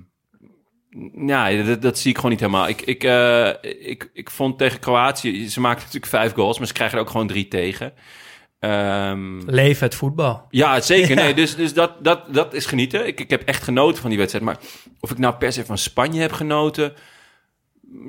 ja, 1.26 1.62
dat, 1.62 1.82
dat 1.82 1.98
zie 1.98 2.10
ik 2.10 2.16
gewoon 2.16 2.30
niet 2.30 2.40
helemaal. 2.40 2.68
Ik, 2.68 2.82
ik, 2.82 3.04
eh, 3.04 3.48
ik, 3.80 4.10
ik 4.12 4.30
vond 4.30 4.58
tegen 4.58 4.78
Kroatië, 4.78 5.48
ze 5.48 5.60
maakten 5.60 5.84
natuurlijk 5.84 6.12
vijf 6.12 6.32
goals, 6.32 6.58
maar 6.58 6.66
ze 6.66 6.72
krijgen 6.72 6.96
er 6.98 7.04
ook 7.04 7.10
gewoon 7.10 7.26
drie 7.26 7.48
tegen. 7.48 7.92
Ehm, 8.58 9.38
Leven 9.50 9.86
het 9.86 9.94
voetbal. 9.94 10.46
ja, 10.50 10.80
zeker. 10.80 11.08
Ja. 11.16 11.22
Nee, 11.22 11.34
dus 11.34 11.56
dus 11.56 11.74
dat, 11.74 12.04
dat, 12.04 12.34
dat 12.34 12.54
is 12.54 12.66
genieten. 12.66 13.06
Ik, 13.06 13.20
ik 13.20 13.30
heb 13.30 13.42
echt 13.42 13.62
genoten 13.62 14.00
van 14.00 14.08
die 14.10 14.18
wedstrijd. 14.18 14.44
Maar 14.44 14.58
of 15.00 15.10
ik 15.10 15.18
nou 15.18 15.34
per 15.34 15.52
se 15.52 15.64
van 15.64 15.78
Spanje 15.78 16.20
heb 16.20 16.32
genoten... 16.32 16.92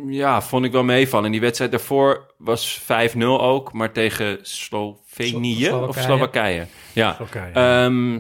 Ja, 0.07 0.41
vond 0.41 0.65
ik 0.65 0.71
wel 0.71 0.83
meevallen. 0.83 1.25
En 1.25 1.31
die 1.31 1.41
wedstrijd 1.41 1.71
daarvoor 1.71 2.33
was 2.37 2.81
5-0 2.81 3.17
ook. 3.23 3.73
Maar 3.73 3.91
tegen 3.91 4.39
Slovenië 4.41 5.63
Slo- 5.65 5.85
of 5.87 5.97
Slowakije. 5.97 6.67
Ja, 6.93 7.13
Slowakije. 7.13 7.51
Ehm, 7.53 8.19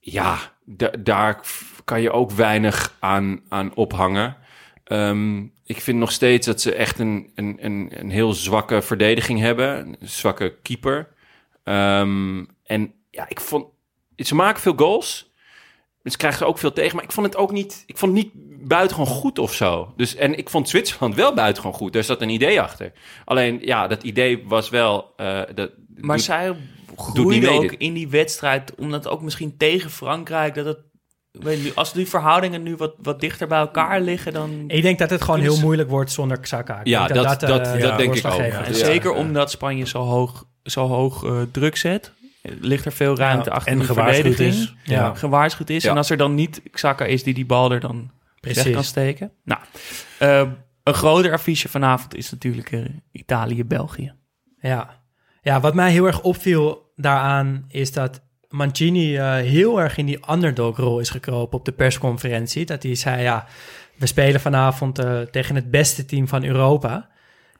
ja 0.00 0.38
da- 0.64 0.92
daar 0.98 1.40
kan 1.84 2.00
je 2.02 2.10
ook 2.10 2.30
weinig 2.30 2.96
aan, 3.00 3.40
aan 3.48 3.74
ophangen. 3.74 4.36
Ehm, 4.84 5.38
ik 5.64 5.80
vind 5.80 5.98
nog 5.98 6.12
steeds 6.12 6.46
dat 6.46 6.60
ze 6.60 6.74
echt 6.74 6.98
een, 6.98 7.30
een, 7.34 7.56
een, 7.60 7.88
een 7.90 8.10
heel 8.10 8.32
zwakke 8.32 8.82
verdediging 8.82 9.40
hebben. 9.40 9.78
Een 9.78 9.96
zwakke 10.00 10.54
keeper. 10.62 11.08
Ehm, 11.64 12.44
en 12.64 12.92
ja, 13.10 13.28
ik 13.28 13.40
vond... 13.40 13.66
Ze 14.16 14.34
maken 14.34 14.62
veel 14.62 14.74
goals. 14.76 15.32
Dus 16.02 16.16
krijgen 16.16 16.38
ze 16.38 16.44
ook 16.46 16.58
veel 16.58 16.72
tegen. 16.72 16.96
Maar 16.96 17.04
ik 17.04 17.12
vond 17.12 17.26
het 17.26 17.36
ook 17.36 17.52
niet, 17.52 17.82
ik 17.86 17.98
vond 17.98 18.16
het 18.16 18.24
niet 18.24 18.32
buitengewoon 18.68 19.12
goed 19.14 19.38
of 19.38 19.54
zo. 19.54 19.92
Dus, 19.96 20.14
en 20.14 20.38
ik 20.38 20.48
vond 20.50 20.68
Zwitserland 20.68 21.14
wel 21.14 21.34
buitengewoon 21.34 21.76
goed. 21.76 21.92
Daar 21.92 22.04
zat 22.04 22.22
een 22.22 22.28
idee 22.28 22.60
achter. 22.60 22.92
Alleen, 23.24 23.58
ja, 23.62 23.86
dat 23.86 24.02
idee 24.02 24.44
was 24.46 24.68
wel... 24.68 25.12
eh, 25.16 25.40
dat, 25.54 25.70
Maar 25.96 26.16
doet- 26.16 26.24
zij 26.24 26.56
groeiden 26.96 27.52
ook 27.52 27.72
in 27.72 27.92
die 27.94 28.08
wedstrijd, 28.08 28.74
omdat 28.74 29.08
ook 29.08 29.22
misschien 29.22 29.56
tegen 29.56 29.90
Frankrijk, 29.90 30.54
dat 30.54 30.66
het, 30.66 30.78
weet 31.40 31.62
je, 31.62 31.72
als 31.74 31.92
die 31.92 32.08
verhoudingen 32.08 32.62
nu 32.62 32.76
wat, 32.76 32.94
wat 33.02 33.20
dichter 33.20 33.46
bij 33.48 33.58
elkaar 33.58 34.00
liggen, 34.00 34.32
dan... 34.32 34.64
Ik 34.66 34.82
denk 34.82 34.98
dat 34.98 35.10
het 35.10 35.20
gewoon 35.20 35.36
kunnen 35.36 35.54
heel 35.56 35.64
moeilijk 35.64 35.88
wordt 35.90 36.12
zonder 36.12 36.40
Xhaka. 36.40 36.80
Ja, 36.84 37.06
dat- 37.06 37.42
eh, 37.42 37.48
dat- 37.48 37.80
dat 37.80 37.98
denk 37.98 38.14
ik 38.14 38.24
ook. 38.26 38.40
En 38.40 38.74
zeker 38.74 39.12
omdat 39.12 39.50
Spanje 39.50 39.86
zo 39.86 39.98
hoog, 40.02 40.44
zo 40.62 40.86
hoog 40.86 41.24
eh, 41.24 41.40
druk 41.50 41.76
zet, 41.76 42.12
ligt 42.42 42.84
er 42.84 42.92
veel 42.92 43.16
ruimte 43.16 43.48
Ja, 43.48 43.54
achter 43.56 43.72
en 43.72 43.78
die 43.78 43.86
gewaarschuwd 43.86 44.38
is. 44.38 44.74
Ja. 44.84 45.14
Gewaarschuwd 45.14 45.70
is. 45.70 45.82
Ja. 45.82 45.90
En 45.90 45.96
als 45.96 46.10
er 46.10 46.16
dan 46.16 46.34
niet 46.34 46.62
Xhaka 46.70 47.04
is 47.04 47.22
die 47.22 47.34
die 47.34 47.46
bal 47.46 47.72
er 47.72 47.80
dan 47.80 48.10
Precies. 48.40 48.62
weg 48.62 48.72
kan 48.72 48.84
steken. 48.84 49.30
Nou, 49.44 49.60
eh, 50.18 50.48
een 50.82 50.94
groter 50.94 51.32
affiche 51.32 51.68
vanavond 51.68 52.14
is 52.14 52.30
natuurlijk 52.30 52.72
eh, 52.72 52.84
Italië-België. 53.12 54.12
Ja. 54.60 55.02
ja, 55.42 55.60
wat 55.60 55.74
mij 55.74 55.90
heel 55.90 56.06
erg 56.06 56.20
opviel 56.22 56.92
daaraan 56.96 57.64
is 57.68 57.92
dat 57.92 58.22
Mancini 58.54 59.16
eh, 59.16 59.34
heel 59.34 59.80
erg 59.80 59.96
in 59.96 60.06
die 60.06 60.20
underdog-rol 60.30 60.98
is 60.98 61.10
gekropen 61.10 61.58
op 61.58 61.64
de 61.64 61.72
persconferentie. 61.72 62.66
Dat 62.66 62.82
hij 62.82 62.94
zei, 62.94 63.22
ja, 63.22 63.46
we 63.96 64.06
spelen 64.06 64.40
vanavond 64.40 64.98
eh, 64.98 65.20
tegen 65.20 65.54
het 65.54 65.70
beste 65.70 66.04
team 66.04 66.28
van 66.28 66.44
Europa. 66.44 67.08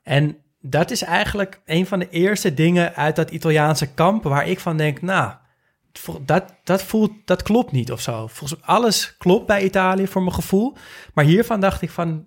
En 0.02 0.36
dat 0.60 0.90
is 0.90 1.02
eigenlijk 1.02 1.60
een 1.64 1.86
van 1.86 1.98
de 1.98 2.10
eerste 2.10 2.54
dingen 2.54 2.94
uit 2.94 3.16
dat 3.16 3.30
Italiaanse 3.30 3.94
kamp 3.94 4.22
waar 4.22 4.48
ik 4.48 4.60
van 4.60 4.76
denk, 4.76 5.02
nou, 5.02 5.32
dat, 6.20 6.54
dat, 6.64 6.82
voelt, 6.82 7.12
dat 7.24 7.42
klopt 7.42 7.72
niet 7.72 7.92
of 7.92 8.00
zo. 8.00 8.26
Volgens 8.26 8.62
alles 8.62 9.16
klopt 9.16 9.46
bij 9.46 9.64
Italië 9.64 10.06
voor 10.06 10.22
mijn 10.22 10.34
gevoel. 10.34 10.76
Maar 11.14 11.24
hiervan 11.24 11.60
dacht 11.60 11.82
ik 11.82 11.90
van, 11.90 12.26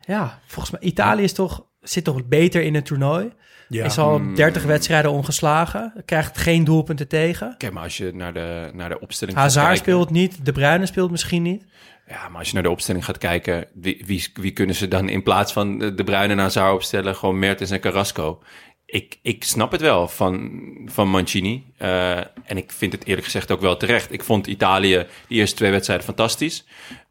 ja, 0.00 0.40
volgens 0.46 0.70
mij 0.70 0.80
Italië 0.80 1.22
is 1.22 1.32
toch, 1.32 1.66
zit 1.82 2.04
toch 2.04 2.24
beter 2.24 2.62
in 2.62 2.74
het 2.74 2.84
toernooi. 2.86 3.32
Ja. 3.68 3.84
Is 3.84 3.98
al 3.98 4.16
Hmm. 4.16 4.34
30 4.34 4.62
wedstrijden 4.64 5.10
ongeslagen. 5.10 5.92
Krijgt 6.04 6.38
geen 6.38 6.64
doelpunten 6.64 7.08
tegen. 7.08 7.54
Kijk, 7.58 7.72
maar 7.72 7.82
als 7.82 7.96
je 7.96 8.10
naar 8.14 8.32
de, 8.32 8.70
naar 8.74 8.88
de 8.88 9.00
opstelling 9.00 9.36
gaat 9.36 9.46
Hazard 9.46 9.66
kijken- 9.66 9.84
speelt 9.84 10.10
niet. 10.10 10.44
De 10.44 10.52
Bruyne 10.52 10.86
speelt 10.86 11.10
misschien 11.10 11.42
niet. 11.42 11.64
Ja, 12.06 12.28
maar 12.28 12.38
als 12.38 12.48
je 12.48 12.54
naar 12.54 12.62
de 12.62 12.70
opstelling 12.70 13.04
gaat 13.04 13.18
kijken, 13.18 13.66
wie, 13.74 14.02
wie, 14.06 14.28
wie 14.34 14.50
kunnen 14.52 14.74
ze 14.74 14.88
dan 14.88 15.08
in 15.08 15.22
plaats 15.22 15.52
van 15.52 15.78
de, 15.78 16.04
Bruine 16.04 16.32
en 16.32 16.38
Hazard 16.38 16.74
opstellen? 16.74 17.16
Gewoon 17.16 17.38
Mertens 17.38 17.70
en 17.70 17.80
Carrasco. 17.80 18.42
Ik, 18.86 19.18
ik 19.22 19.44
snap 19.44 19.72
het 19.72 19.80
wel 19.80 20.08
van, 20.08 20.50
van 20.86 21.08
Mancini. 21.08 21.72
Eh, 21.78 22.16
en 22.18 22.56
ik 22.56 22.72
vind 22.72 22.92
het 22.92 23.04
eerlijk 23.04 23.24
gezegd 23.24 23.50
ook 23.50 23.60
wel 23.60 23.76
terecht. 23.76 24.12
Ik 24.12 24.24
vond 24.24 24.46
Italië 24.46 25.06
de 25.28 25.34
eerste 25.34 25.56
twee 25.56 25.70
wedstrijden 25.70 26.06
fantastisch. 26.06 26.64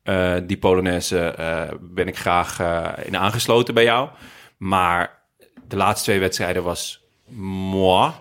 Eh, 0.03 0.33
die 0.47 0.57
Polonaise 0.57 1.19
eh, 1.19 1.61
ben 1.81 2.07
ik 2.07 2.17
graag 2.17 2.59
eh, 2.59 2.87
in 3.05 3.17
aangesloten 3.17 3.73
bij 3.73 3.83
jou. 3.83 4.09
Maar 4.61 5.21
de 5.67 5.75
laatste 5.75 6.03
twee 6.05 6.19
wedstrijden 6.19 6.63
was 6.63 7.03
moi. 7.35 8.11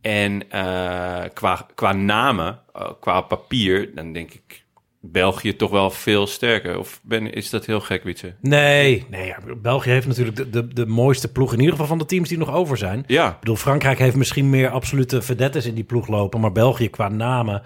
En 0.00 0.50
eh, 0.50 1.24
qua, 1.34 1.66
qua 1.74 1.92
namen, 1.92 2.60
eh, 2.72 2.90
qua 3.00 3.20
papier, 3.20 3.94
dan 3.94 4.12
denk 4.12 4.32
ik 4.32 4.64
België 5.00 5.56
toch 5.56 5.70
wel 5.70 5.90
veel 5.90 6.26
sterker. 6.26 6.78
Of 6.78 7.00
ben, 7.02 7.32
is 7.32 7.50
dat 7.50 7.66
heel 7.66 7.80
gek, 7.80 8.02
Wietse? 8.04 8.34
Nee, 8.40 9.06
nee 9.10 9.26
ja, 9.26 9.38
België 9.56 9.90
heeft 9.90 10.06
natuurlijk 10.06 10.36
de, 10.36 10.50
de, 10.50 10.68
de 10.68 10.86
mooiste 10.86 11.32
ploeg. 11.32 11.52
In 11.52 11.58
ieder 11.58 11.72
geval 11.72 11.86
van 11.88 11.98
de 11.98 12.04
teams 12.04 12.28
die 12.28 12.38
nog 12.38 12.52
over 12.52 12.76
zijn. 12.76 13.04
Ja. 13.06 13.28
Ik 13.30 13.38
bedoel, 13.38 13.56
Frankrijk 13.56 13.98
heeft 13.98 14.16
misschien 14.16 14.50
meer 14.50 14.70
absolute 14.70 15.22
vedettes 15.22 15.66
in 15.66 15.74
die 15.74 15.84
ploeg 15.84 16.08
lopen. 16.08 16.40
Maar 16.40 16.52
België 16.52 16.88
qua 16.88 17.08
namen... 17.08 17.62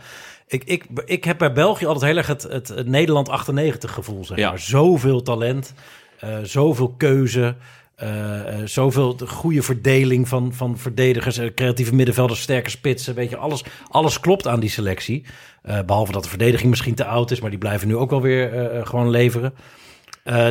Ik, 0.47 0.65
ik, 0.65 0.85
ik 1.05 1.25
heb 1.25 1.39
bij 1.39 1.53
België 1.53 1.87
altijd 1.87 2.05
heel 2.05 2.17
erg 2.17 2.27
het, 2.27 2.43
het, 2.43 2.69
het 2.69 2.87
Nederland 2.87 3.29
98 3.29 3.93
gevoel, 3.93 4.25
zeg 4.25 4.39
Ja. 4.39 4.49
maar. 4.49 4.59
Zoveel 4.59 5.23
talent, 5.23 5.75
eh, 6.19 6.39
zoveel 6.43 6.95
keuze... 6.97 7.57
eh, 7.95 8.61
eh, 8.61 8.67
zoveel 8.67 9.17
de 9.17 9.27
goede 9.27 9.63
verdeling 9.63 10.29
van, 10.29 10.53
van 10.53 10.79
verdedigers, 10.79 11.39
eh, 11.39 11.55
creatieve 11.55 11.95
middenvelders, 11.95 12.41
sterke 12.41 12.71
spitsen. 12.71 13.15
Weet 13.15 13.31
je, 13.31 13.37
alles, 13.37 13.65
alles 13.89 14.21
klopt 14.21 14.47
aan 14.47 14.61
die 14.61 14.71
selectie. 14.71 15.27
Eh, 15.63 15.79
behalve 15.87 16.13
dat 16.13 16.23
de 16.23 16.29
verdediging 16.29 16.71
misschien 16.71 16.95
te 16.95 17.05
oud 17.05 17.31
is, 17.31 17.41
maar 17.41 17.51
die 17.51 17.59
blijven 17.59 17.89
nu 17.89 17.97
ook 17.97 18.11
wel 18.11 18.23
weer 18.23 18.81
gewoon 18.87 19.11
leveren. 19.11 19.55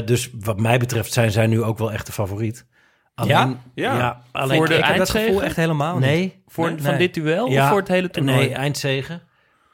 Dus 0.06 0.30
wat 0.40 0.60
mij 0.60 0.78
betreft 0.78 1.14
zijn 1.14 1.32
zij 1.32 1.48
nu 1.48 1.64
ook 1.64 1.78
wel 1.78 1.92
echt 1.92 2.06
de 2.06 2.12
favoriet. 2.12 2.66
Ja? 3.26 3.58
Ja. 3.74 4.22
alleen 4.32 4.58
Voor 4.58 4.68
de 4.68 4.76
ik 4.76 4.84
heb 4.84 4.98
dat 4.98 5.10
gevoel 5.10 5.44
echt 5.44 5.56
helemaal 5.56 5.94
niet. 5.94 6.10
Nee. 6.10 6.44
Voor, 6.48 6.68
nee, 6.68 6.82
van 6.82 6.90
nee. 6.90 7.00
dit 7.00 7.14
duel 7.14 7.50
Ja, 7.50 7.64
of 7.64 7.70
voor 7.70 7.80
het 7.80 7.88
hele 7.88 8.10
toernooi? 8.10 8.38
Nee, 8.38 8.54
eindzegen. 8.54 9.22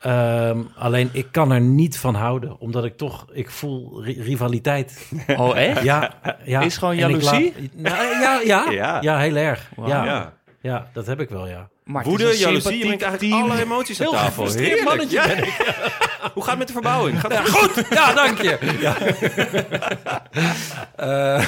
Ehm, 0.08 0.60
alleen 0.76 1.10
ik 1.12 1.28
kan 1.32 1.52
er 1.52 1.62
niet 1.62 1.98
van 1.98 2.16
houden, 2.16 2.60
omdat 2.60 2.86
ik 2.86 2.98
toch, 2.98 3.26
ik 3.32 3.50
voel 3.50 4.04
ri- 4.04 4.22
rivaliteit. 4.22 5.10
Oh, 5.38 5.58
echt? 5.58 5.84
Ja, 5.84 6.12
ja. 6.44 6.62
Is 6.62 6.78
gewoon 6.78 6.96
jaloezie? 6.96 7.54
laat- 7.76 7.94
Nou, 7.96 8.06
ja, 8.22 8.40
ja, 8.46 8.70
Ja. 8.84 8.98
ja. 9.02 9.18
heel 9.20 9.36
erg. 9.36 9.70
Ja. 9.86 10.04
Ja. 10.06 10.34
Ja. 10.62 10.88
dat 10.94 11.06
heb 11.08 11.20
ik 11.20 11.30
wel, 11.30 11.48
ja. 11.48 11.68
Maar 11.84 12.04
Woede, 12.04 12.38
jaloezie, 12.38 12.78
je 12.78 12.86
brengt 12.86 13.04
eigenlijk 13.04 13.34
team. 13.34 13.52
alle 13.52 13.62
emoties 13.62 14.00
aan 14.02 14.06
Heel 14.08 14.16
tafel. 14.16 14.28
gefrustreerd 14.44 14.68
Heerlijk. 14.68 14.88
mannetje 14.90 15.16
Ja. 15.18 15.28
ben 15.28 15.38
ik. 15.38 15.76
Hoe 16.34 16.44
gaat 16.44 16.50
het 16.50 16.58
met 16.58 16.68
de 16.68 16.74
verbouwing? 16.74 17.20
Gaat 17.20 17.32
het 17.38 17.48
Ja, 17.48 17.54
goed, 17.54 17.86
ja, 17.90 18.14
dank 18.14 18.42
je. 18.42 18.58
Ja. 18.80 18.96
Eh, 20.96 21.46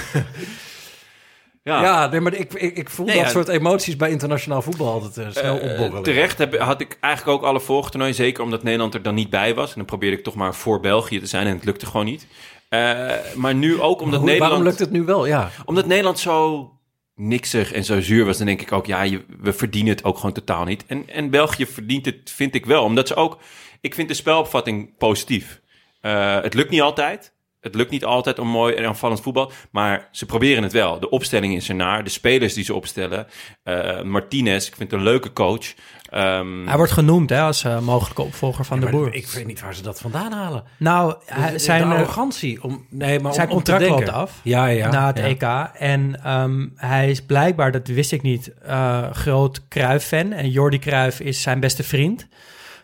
Ja. 1.70 1.82
ja, 1.84 2.08
nee, 2.08 2.20
maar 2.22 2.34
ik, 2.34 2.54
ik, 2.54 2.78
ik 2.78 2.90
voel 2.90 3.06
Nee, 3.06 3.16
dat 3.16 3.26
ja. 3.26 3.32
soort 3.32 3.48
emoties 3.48 3.96
bij 3.96 4.10
internationaal 4.10 4.62
voetbal 4.62 4.92
altijd 4.92 5.18
eh, 5.18 5.32
snel 5.42 5.60
Eh, 5.60 5.72
opborrelen. 5.72 6.04
terecht 6.04 6.38
heb, 6.38 6.58
had 6.60 6.82
ik 6.82 6.98
eigenlijk 7.00 7.38
ook 7.38 7.48
alle 7.50 7.60
volgtoernooien, 7.60 8.16
zeker 8.16 8.44
omdat 8.44 8.64
Nederland 8.64 8.94
er 8.94 9.02
dan 9.02 9.16
niet 9.16 9.30
bij 9.30 9.56
was. 9.56 9.70
En 9.70 9.76
dan 9.76 9.86
probeerde 9.86 10.18
ik 10.18 10.24
toch 10.24 10.36
maar 10.36 10.56
voor 10.56 10.80
België 10.80 11.20
te 11.20 11.26
zijn 11.26 11.48
en 11.48 11.56
het 11.56 11.66
lukte 11.66 11.86
gewoon 11.86 12.06
niet. 12.06 12.28
Eh, 12.70 13.10
maar 13.36 13.56
nu 13.56 13.82
ook 13.82 14.02
omdat 14.02 14.20
Hoe- 14.20 14.26
Nederland... 14.30 14.40
Waarom 14.52 14.64
lukt 14.68 14.80
het 14.80 14.92
nu 14.92 15.04
wel? 15.04 15.26
Ja. 15.26 15.50
Omdat 15.66 15.86
Nederland 15.86 16.20
zo 16.20 16.72
niksig 17.16 17.72
en 17.74 17.84
zo 17.84 18.02
zuur 18.02 18.26
was, 18.26 18.38
dan 18.38 18.46
denk 18.46 18.62
ik 18.62 18.72
ook, 18.72 18.86
ja, 18.86 19.02
je, 19.02 19.22
we 19.40 19.54
verdienen 19.54 19.94
het 19.94 20.04
ook 20.04 20.16
gewoon 20.16 20.32
totaal 20.34 20.64
niet. 20.64 20.86
En, 20.88 21.04
en 21.10 21.30
België 21.30 21.66
verdient 21.66 22.06
het, 22.06 22.16
vind 22.36 22.56
ik 22.56 22.66
wel. 22.66 22.84
Omdat 22.84 23.08
ze 23.08 23.16
ook, 23.16 23.38
ik 23.82 23.94
vind 23.94 24.08
de 24.08 24.14
spelopvatting 24.14 24.98
positief. 24.98 25.62
Eh, 26.02 26.42
het 26.42 26.54
lukt 26.54 26.70
niet 26.70 26.82
altijd. 26.82 27.34
Het 27.60 27.76
lukt 27.76 27.91
niet 27.91 28.05
altijd 28.05 28.39
om 28.39 28.47
mooi 28.47 28.76
en 28.76 28.86
aanvallend 28.86 29.22
voetbal, 29.22 29.51
maar 29.72 30.07
ze 30.12 30.26
proberen 30.26 30.64
het 30.64 30.72
wel. 30.72 30.99
De 30.99 31.10
opstelling 31.10 31.55
is 31.55 31.70
ernaar, 31.70 32.03
de 32.03 32.10
spelers 32.10 32.53
die 32.53 32.64
ze 32.64 32.74
opstellen. 32.74 33.28
Eh, 33.64 34.01
Martinez, 34.01 34.68
ik 34.68 34.76
vind 34.76 34.91
het 34.91 34.99
een 34.99 35.05
leuke 35.05 35.34
coach. 35.34 35.74
Ehm, 36.10 36.68
Hij 36.68 36.78
wordt 36.78 36.91
genoemd 36.91 37.30
hè, 37.30 37.41
als 37.41 37.64
eh, 37.64 37.80
mogelijke 37.80 38.22
opvolger 38.22 38.66
van 38.66 38.80
de 38.80 38.84
Maar 38.84 38.93
boer. 38.93 39.14
Ik 39.14 39.28
weet 39.28 39.45
niet 39.45 39.62
waar 39.62 39.76
ze 39.76 39.82
dat 39.82 39.99
vandaan 39.99 40.32
halen. 40.32 40.64
Nou, 40.78 41.16
zijn, 41.55 41.82
de 41.82 41.93
eh, 41.93 41.99
arrogantie. 41.99 42.64
Om, 42.64 42.86
nee, 42.89 43.20
maar 43.20 43.34
zijn 43.34 43.49
om, 43.49 43.55
om 43.55 43.64
te 43.64 43.72
contract 43.72 43.91
loopt 43.91 44.05
denken. 44.05 44.22
af 44.22 44.39
Ja, 44.43 44.66
ja. 44.66 44.91
na 44.91 45.07
het 45.07 45.18
ja. 45.18 45.24
EK. 45.24 45.76
En 45.80 46.24
ehm, 46.24 46.68
hij 46.76 47.10
is 47.10 47.22
blijkbaar, 47.22 47.72
dat 47.72 47.88
wist 47.88 48.12
ik 48.12 48.22
niet, 48.22 48.53
eh, 48.62 49.12
groot 49.12 49.68
Cruijff-fan. 49.68 50.32
En 50.32 50.49
Jordi 50.49 50.80
Cruijff 50.80 51.20
is 51.20 51.41
zijn 51.41 51.60
beste 51.60 51.84
vriend. 51.84 52.28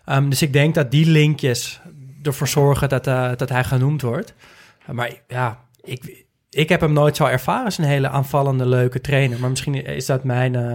Ehm, 0.05 0.29
dus 0.29 0.41
ik 0.41 0.53
denk 0.53 0.75
dat 0.75 0.91
die 0.91 1.05
linkjes 1.05 1.79
ervoor 2.23 2.47
zorgen 2.47 2.89
dat, 2.89 3.03
dat 3.39 3.49
hij 3.49 3.63
genoemd 3.63 4.01
wordt. 4.01 4.33
Maar 4.91 5.11
ja, 5.27 5.59
ik, 5.81 6.25
ik 6.49 6.69
heb 6.69 6.81
hem 6.81 6.93
nooit 6.93 7.15
zo 7.15 7.25
ervaren 7.25 7.65
als 7.65 7.77
een 7.77 7.83
hele 7.83 8.09
aanvallende, 8.09 8.65
leuke 8.65 9.01
trainer. 9.01 9.39
Maar 9.39 9.49
misschien 9.49 9.85
is 9.85 10.05
dat 10.05 10.23
mijn 10.23 10.55
eh, 10.55 10.71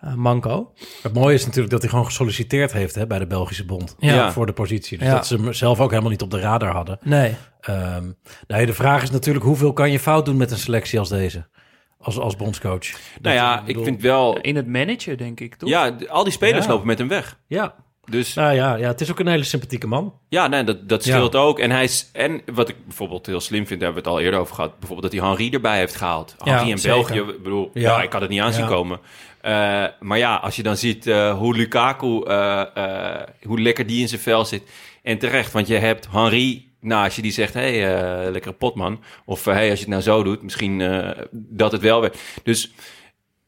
eh, 0.00 0.14
manco. 0.14 0.72
Het 1.02 1.12
mooie 1.14 1.34
is 1.34 1.44
natuurlijk 1.44 1.70
dat 1.72 1.80
hij 1.80 1.90
gewoon 1.90 2.04
gesolliciteerd 2.04 2.72
heeft 2.72 2.94
hè, 2.94 3.06
bij 3.06 3.18
de 3.18 3.26
Belgische 3.26 3.64
Bond. 3.64 3.94
Ja. 3.98 4.32
Voor 4.32 4.46
de 4.46 4.52
positie. 4.52 4.98
Dus 4.98 5.06
Ja. 5.06 5.14
dat 5.14 5.26
ze 5.26 5.36
hem 5.36 5.52
zelf 5.52 5.80
ook 5.80 5.90
helemaal 5.90 6.10
niet 6.10 6.22
op 6.22 6.30
de 6.30 6.40
radar 6.40 6.72
hadden. 6.72 6.98
Nee. 7.02 7.34
Ehm, 7.60 8.10
nee, 8.46 8.66
de 8.66 8.74
vraag 8.74 9.02
is 9.02 9.10
natuurlijk 9.10 9.44
hoeveel 9.44 9.72
kan 9.72 9.90
je 9.90 9.98
fout 9.98 10.24
doen 10.24 10.36
met 10.36 10.50
een 10.50 10.58
selectie 10.58 10.98
als 10.98 11.08
deze? 11.08 11.48
Als, 11.98 12.18
als 12.18 12.36
bondscoach. 12.36 12.86
nou 13.20 13.34
ja, 13.36 13.58
ik 13.60 13.66
bedoel- 13.66 13.84
vind 13.84 14.02
wel... 14.02 14.36
In 14.40 14.56
het 14.56 14.66
managen, 14.66 15.16
denk 15.16 15.40
ik, 15.40 15.54
toch? 15.54 15.68
Ja, 15.68 15.96
al 16.08 16.24
die 16.24 16.32
spelers 16.32 16.64
Ja. 16.64 16.70
lopen 16.70 16.86
met 16.86 16.98
hem 16.98 17.08
weg. 17.08 17.38
Ja. 17.46 17.74
Dus 18.10 18.34
Nou 18.34 18.54
ja, 18.54 18.74
ja, 18.74 18.88
het 18.88 19.00
is 19.00 19.10
ook 19.10 19.18
een 19.18 19.26
hele 19.26 19.44
sympathieke 19.44 19.86
man. 19.86 20.14
Ja, 20.28 20.46
nee, 20.46 20.64
dat, 20.64 20.88
dat 20.88 21.04
Ja. 21.04 21.12
scheelt 21.16 21.34
ook. 21.36 21.58
En, 21.58 21.70
hij 21.70 21.84
is, 21.84 22.10
en 22.12 22.42
wat 22.52 22.68
ik 22.68 22.76
bijvoorbeeld 22.86 23.26
heel 23.26 23.40
slim 23.40 23.66
vind, 23.66 23.80
daar 23.80 23.92
hebben 23.92 24.02
we 24.02 24.08
het 24.08 24.18
al 24.18 24.24
eerder 24.24 24.40
over 24.40 24.54
gehad. 24.54 24.78
Bijvoorbeeld 24.78 25.12
dat 25.12 25.20
hij 25.20 25.30
Henri 25.30 25.50
erbij 25.50 25.78
heeft 25.78 25.96
gehaald. 25.96 26.34
Ja, 26.44 26.54
Henri 26.54 26.70
in 26.70 26.78
zeker. 26.78 26.96
België, 27.14 27.18
ik 27.32 27.42
bedoel, 27.42 27.70
ja. 27.74 28.02
Ik 28.02 28.12
had 28.12 28.20
het 28.20 28.30
niet 28.30 28.40
aan 28.40 28.52
zien 28.52 28.62
Ja. 28.62 28.68
komen. 28.68 29.00
Eh, 29.40 29.84
maar 30.00 30.18
ja, 30.18 30.36
als 30.36 30.56
je 30.56 30.62
dan 30.62 30.76
ziet 30.76 31.06
eh, 31.06 31.38
hoe 31.38 31.56
Lukaku, 31.56 32.22
eh, 32.22 32.62
hoe 33.42 33.60
lekker 33.60 33.86
die 33.86 34.00
in 34.00 34.08
zijn 34.08 34.20
vel 34.20 34.44
zit. 34.44 34.62
En 35.02 35.18
terecht, 35.18 35.52
want 35.52 35.66
je 35.66 35.76
hebt 35.76 36.08
Henri, 36.10 36.70
nou, 36.80 37.04
als 37.04 37.16
je 37.16 37.22
die 37.22 37.32
zegt, 37.32 37.54
hé, 37.54 37.78
hey, 37.80 38.30
lekkere 38.30 38.54
potman. 38.54 39.00
Of 39.24 39.44
hé, 39.44 39.52
hey, 39.52 39.70
als 39.70 39.78
je 39.78 39.84
het 39.84 39.94
nou 39.94 40.02
zo 40.02 40.22
doet, 40.22 40.42
misschien 40.42 40.82
dat 41.30 41.72
het 41.72 41.80
wel 41.80 42.00
werd. 42.00 42.18
Dus 42.42 42.72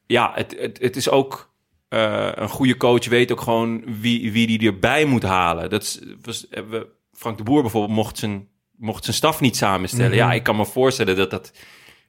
ja, 0.05 0.31
het, 0.35 0.55
het, 0.59 0.77
het 0.81 0.95
is 0.95 1.09
ook... 1.09 1.53
eh, 1.95 2.31
een 2.35 2.49
goede 2.49 2.77
coach 2.77 3.05
weet 3.07 3.31
ook 3.31 3.41
gewoon 3.41 3.83
wie, 4.01 4.31
wie 4.31 4.47
die 4.47 4.67
erbij 4.71 5.05
moet 5.05 5.23
halen. 5.23 5.69
Dat 5.69 5.81
is, 5.81 5.99
was, 6.21 6.45
hebben 6.49 6.79
we, 6.79 6.87
Frank 7.13 7.37
de 7.37 7.43
Boer 7.43 7.61
bijvoorbeeld 7.61 7.95
mocht 7.95 8.17
zijn, 8.17 8.47
mocht 8.77 9.03
zijn 9.03 9.15
staf 9.15 9.39
niet 9.39 9.57
samenstellen. 9.57 10.09
Mhm. 10.09 10.19
Ja, 10.19 10.33
ik 10.33 10.43
kan 10.43 10.55
me 10.55 10.65
voorstellen 10.65 11.15
dat 11.15 11.31
dat 11.31 11.51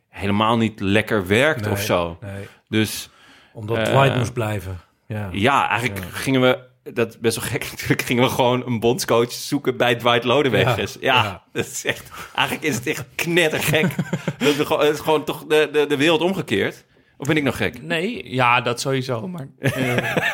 helemaal 0.09 0.57
niet 0.57 0.81
lekker 0.81 1.27
werkt 1.27 1.61
Nee, 1.65 1.73
of 1.73 1.81
zo. 1.81 2.19
nee. 2.21 2.47
Dus 2.69 3.09
Omdat 3.53 3.77
Eh, 3.77 3.85
Dwight 3.85 4.17
moest 4.17 4.33
blijven. 4.33 4.81
Ja. 5.07 5.29
ja, 5.33 5.69
eigenlijk 5.69 6.07
gingen 6.13 6.41
we 6.41 6.59
dat 6.93 7.09
is 7.09 7.19
best 7.19 7.37
wel 7.37 7.51
gek 7.51 7.67
natuurlijk, 7.71 8.03
gingen 8.03 8.23
we 8.23 8.29
gewoon 8.31 8.67
een 8.67 8.81
bondscoach 8.81 9.33
zoeken 9.33 9.77
bij 9.77 9.95
Dwight 9.95 10.25
Lodeweggers. 10.25 10.97
Ja, 11.01 11.15
Ja, 11.15 11.23
ja, 11.25 11.43
dat 11.53 11.67
is 11.67 11.85
echt, 11.85 12.11
eigenlijk 12.35 12.67
is 12.69 12.75
het 12.75 12.87
echt 12.87 13.05
knettergek. 13.15 13.95
dat 14.39 14.57
we 14.57 14.67
gewoon, 14.67 14.85
het 14.85 14.95
is 14.95 15.01
gewoon 15.01 15.25
toch 15.25 15.45
de, 15.47 15.69
de, 15.73 15.87
de 15.87 15.97
wereld 15.97 16.21
omgekeerd. 16.21 16.85
Of 17.19 17.27
ben 17.27 17.37
ik 17.37 17.43
nog 17.43 17.57
gek? 17.57 17.83
Nee, 17.83 18.35
ja, 18.35 18.61
dat 18.61 18.81
sowieso. 18.81 19.29
Maar 19.29 19.49
eh, 19.59 19.73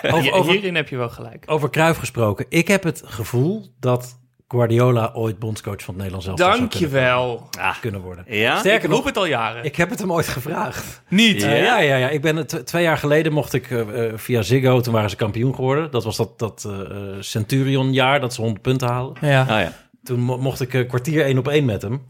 Over- 0.02 0.20
hier- 0.20 0.32
over- 0.32 0.52
hierin 0.52 0.74
heb 0.74 0.88
je 0.88 0.96
wel 0.96 1.08
gelijk. 1.08 1.44
Over 1.46 1.70
Cruijff 1.70 1.98
gesproken. 1.98 2.46
Ik 2.48 2.68
heb 2.68 2.82
het 2.82 3.02
gevoel 3.04 3.66
dat 3.80 4.20
Guardiola 4.48 5.10
ooit 5.14 5.38
bondscoach 5.38 5.82
van 5.82 5.94
het 5.94 5.96
Nederlands 5.96 6.26
elftal 6.26 6.46
zou 6.46 6.58
kunnen, 6.68 6.78
Dankjewel. 6.80 7.48
kunnen 7.80 8.00
worden. 8.00 8.24
Ja? 8.28 8.58
Sterker 8.58 8.78
Ik 8.84 8.86
roep 8.86 8.96
nog, 8.96 9.04
het 9.04 9.16
al 9.16 9.26
jaren. 9.26 9.64
ik 9.64 9.76
heb 9.76 9.90
het 9.90 9.98
hem 9.98 10.12
ooit 10.12 10.28
gevraagd. 10.28 11.02
Niet. 11.08 11.42
Eh, 11.42 11.62
ja, 11.64 11.78
ja, 11.80 11.96
ja. 11.96 12.08
Ik 12.08 12.20
ben 12.20 12.36
het, 12.36 12.62
twee 12.66 12.82
jaar 12.82 12.98
geleden 12.98 13.32
mocht 13.32 13.52
ik 13.52 13.70
eh, 13.70 14.06
eh, 14.06 14.12
via 14.18 14.42
Ziggo, 14.42 14.80
toen 14.80 14.92
waren 14.92 15.10
ze 15.10 15.16
kampioen 15.16 15.54
geworden. 15.54 15.90
Dat 15.90 16.04
was 16.04 16.16
dat, 16.16 16.38
dat 16.38 16.64
eh, 16.66 16.80
eh, 16.80 17.16
Centurion-jaar, 17.20 18.20
dat 18.20 18.34
ze 18.34 18.40
100 18.40 18.62
punten 18.62 18.88
halen. 18.88 19.14
Ja. 19.20 19.40
Ah 19.40 19.48
ja. 19.48 19.72
Toen 20.02 20.20
mo- 20.20 20.38
mocht 20.38 20.60
ik 20.60 20.72
een 20.72 20.86
kwartier 20.86 21.24
één 21.24 21.38
op 21.38 21.48
één 21.48 21.64
met 21.64 21.82
hem. 21.82 22.02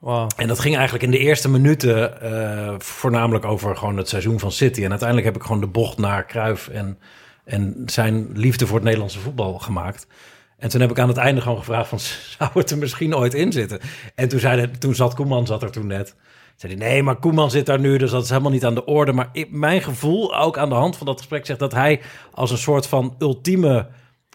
Wow. 0.00 0.30
En 0.36 0.48
dat 0.48 0.58
ging 0.58 0.74
eigenlijk 0.74 1.04
in 1.04 1.10
de 1.10 1.18
eerste 1.18 1.48
minuten 1.50 2.20
eh, 2.22 2.74
voornamelijk 2.78 3.44
over 3.44 3.76
gewoon 3.76 3.96
het 3.96 4.08
seizoen 4.08 4.38
van 4.38 4.52
City. 4.52 4.82
En 4.84 4.90
uiteindelijk 4.90 5.28
heb 5.28 5.36
ik 5.36 5.42
gewoon 5.42 5.60
de 5.60 5.66
bocht 5.66 5.98
naar 5.98 6.26
Cruijff 6.26 6.68
en, 6.68 6.98
en 7.44 7.82
zijn 7.86 8.28
liefde 8.34 8.66
voor 8.66 8.74
het 8.74 8.84
Nederlandse 8.84 9.18
voetbal 9.20 9.58
gemaakt. 9.58 10.06
En 10.58 10.68
toen 10.68 10.80
heb 10.80 10.90
ik 10.90 10.98
aan 10.98 11.08
het 11.08 11.16
einde 11.16 11.40
gewoon 11.40 11.58
gevraagd 11.58 11.88
van, 11.88 11.98
zou 12.38 12.50
het 12.54 12.70
er 12.70 12.78
misschien 12.78 13.16
ooit 13.16 13.34
in 13.34 13.52
zitten? 13.52 13.80
En 14.14 14.28
toen, 14.28 14.40
zei 14.40 14.58
hij, 14.58 14.66
toen 14.66 14.94
zat 14.94 15.14
Koeman 15.14 15.46
zat 15.46 15.62
er 15.62 15.70
toen 15.70 15.86
net. 15.86 16.14
Zei 16.56 16.74
hij, 16.76 16.88
nee, 16.88 17.02
maar 17.02 17.16
Koeman 17.16 17.50
zit 17.50 17.66
daar 17.66 17.80
nu, 17.80 17.96
dus 17.98 18.10
dat 18.10 18.22
is 18.24 18.28
helemaal 18.28 18.50
niet 18.50 18.64
aan 18.64 18.74
de 18.74 18.84
orde. 18.84 19.12
Maar 19.12 19.28
ik, 19.32 19.50
mijn 19.50 19.82
gevoel, 19.82 20.36
ook 20.36 20.58
aan 20.58 20.68
de 20.68 20.74
hand 20.74 20.96
van 20.96 21.06
dat 21.06 21.18
gesprek, 21.18 21.46
zegt 21.46 21.58
dat 21.58 21.72
hij 21.72 22.00
als 22.32 22.50
een 22.50 22.58
soort 22.58 22.86
van 22.86 23.14
ultieme 23.18 23.86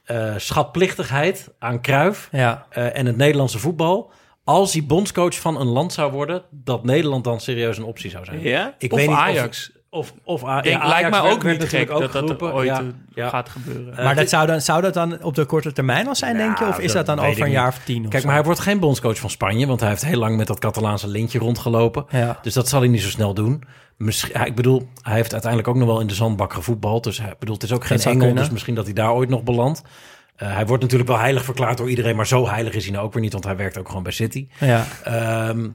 eh, 0.05 0.33
schatplichtigheid 0.37 1.49
aan 1.59 1.81
Cruijff 1.81 2.27
Ja. 2.31 2.65
eh, 2.69 2.97
en 2.97 3.05
het 3.05 3.17
Nederlandse 3.17 3.59
voetbal. 3.59 4.11
Als 4.45 4.73
hij 4.73 4.85
bondscoach 4.85 5.39
van 5.39 5.59
een 5.59 5.67
land 5.67 5.93
zou 5.93 6.11
worden, 6.11 6.43
dat 6.51 6.83
Nederland 6.83 7.23
dan 7.23 7.39
serieus 7.39 7.77
een 7.77 7.83
optie 7.83 8.09
zou 8.09 8.25
zijn. 8.25 8.39
Ja? 8.41 8.75
Ik 8.77 8.91
Of 8.91 8.97
weet 8.99 9.07
niet 9.07 9.17
Ajax. 9.17 9.71
Of, 9.89 10.13
of, 10.25 10.41
of 10.41 10.49
A- 10.49 10.61
Denk, 10.61 10.75
ja, 10.75 10.81
Ajax 10.81 10.89
lijkt 10.93 11.09
mij 11.09 11.21
werd- 11.21 11.33
ook 11.35 11.43
niet 11.43 11.63
gek 11.69 11.89
natuurlijk 11.89 12.13
dat 12.13 12.27
dat 12.39 12.41
ooit 12.51 12.67
Ja, 12.67 12.79
eh, 12.79 12.85
ja. 13.15 13.29
gaat 13.29 13.49
gebeuren. 13.49 13.91
Eh, 13.91 13.97
maar 13.97 14.07
dat 14.13 14.17
dit- 14.17 14.29
zou, 14.29 14.47
dan, 14.47 14.61
zou 14.61 14.81
dat 14.81 14.93
dan 14.93 15.23
op 15.23 15.35
de 15.35 15.45
korte 15.45 15.71
termijn 15.71 16.07
al 16.07 16.15
zijn, 16.15 16.37
denk 16.37 16.57
je? 16.59 16.65
Of 16.67 16.79
is 16.79 16.91
dat 16.91 17.05
dan 17.05 17.19
over 17.19 17.41
een 17.41 17.49
jaar 17.51 17.67
of 17.67 17.77
tien? 17.85 18.03
of 18.03 18.09
Kijk, 18.09 18.21
zo? 18.21 18.27
maar 18.27 18.35
hij 18.35 18.45
wordt 18.45 18.59
geen 18.59 18.79
bondscoach 18.79 19.17
van 19.19 19.29
Spanje, 19.29 19.67
want 19.67 19.79
hij 19.79 19.89
heeft 19.89 20.05
heel 20.05 20.19
lang 20.19 20.37
met 20.37 20.47
dat 20.47 20.59
Catalaanse 20.59 21.07
lintje 21.07 21.39
rondgelopen. 21.39 22.05
Ja. 22.09 22.39
Dus 22.41 22.53
dat 22.53 22.67
zal 22.69 22.79
hij 22.79 22.89
niet 22.89 23.01
zo 23.01 23.09
snel 23.09 23.33
doen. 23.33 23.63
Misschien, 23.97 24.39
ja, 24.39 24.45
ik 24.45 24.55
bedoel, 24.55 24.87
hij 25.01 25.15
heeft 25.15 25.31
uiteindelijk 25.31 25.71
ook 25.71 25.77
nog 25.77 25.87
wel 25.87 25.99
in 25.99 26.07
de 26.07 26.13
zandbak 26.13 26.53
gevoetbald. 26.53 27.03
Dus 27.03 27.17
hij 27.17 27.33
bedoel, 27.39 27.55
het 27.55 27.63
is 27.63 27.71
ook 27.71 27.85
geen 27.85 27.99
engel, 27.99 28.17
kunnen. 28.17 28.35
dus 28.35 28.49
misschien 28.49 28.75
dat 28.75 28.85
hij 28.85 28.93
daar 28.93 29.13
ooit 29.13 29.29
nog 29.29 29.43
belandt. 29.43 29.81
Eh, 30.35 30.53
hij 30.53 30.65
wordt 30.65 30.83
natuurlijk 30.83 31.09
wel 31.09 31.19
heilig 31.19 31.43
verklaard 31.43 31.77
door 31.77 31.89
iedereen, 31.89 32.15
maar 32.15 32.27
zo 32.27 32.47
heilig 32.47 32.73
is 32.73 32.83
hij 32.83 32.93
nou 32.93 33.05
ook 33.05 33.13
weer 33.13 33.21
niet, 33.21 33.31
want 33.31 33.43
hij 33.43 33.55
werkt 33.55 33.77
ook 33.77 33.87
gewoon 33.87 34.03
bij 34.03 34.11
City. 34.11 34.47
Ja. 34.59 34.85
Ehm, 35.03 35.69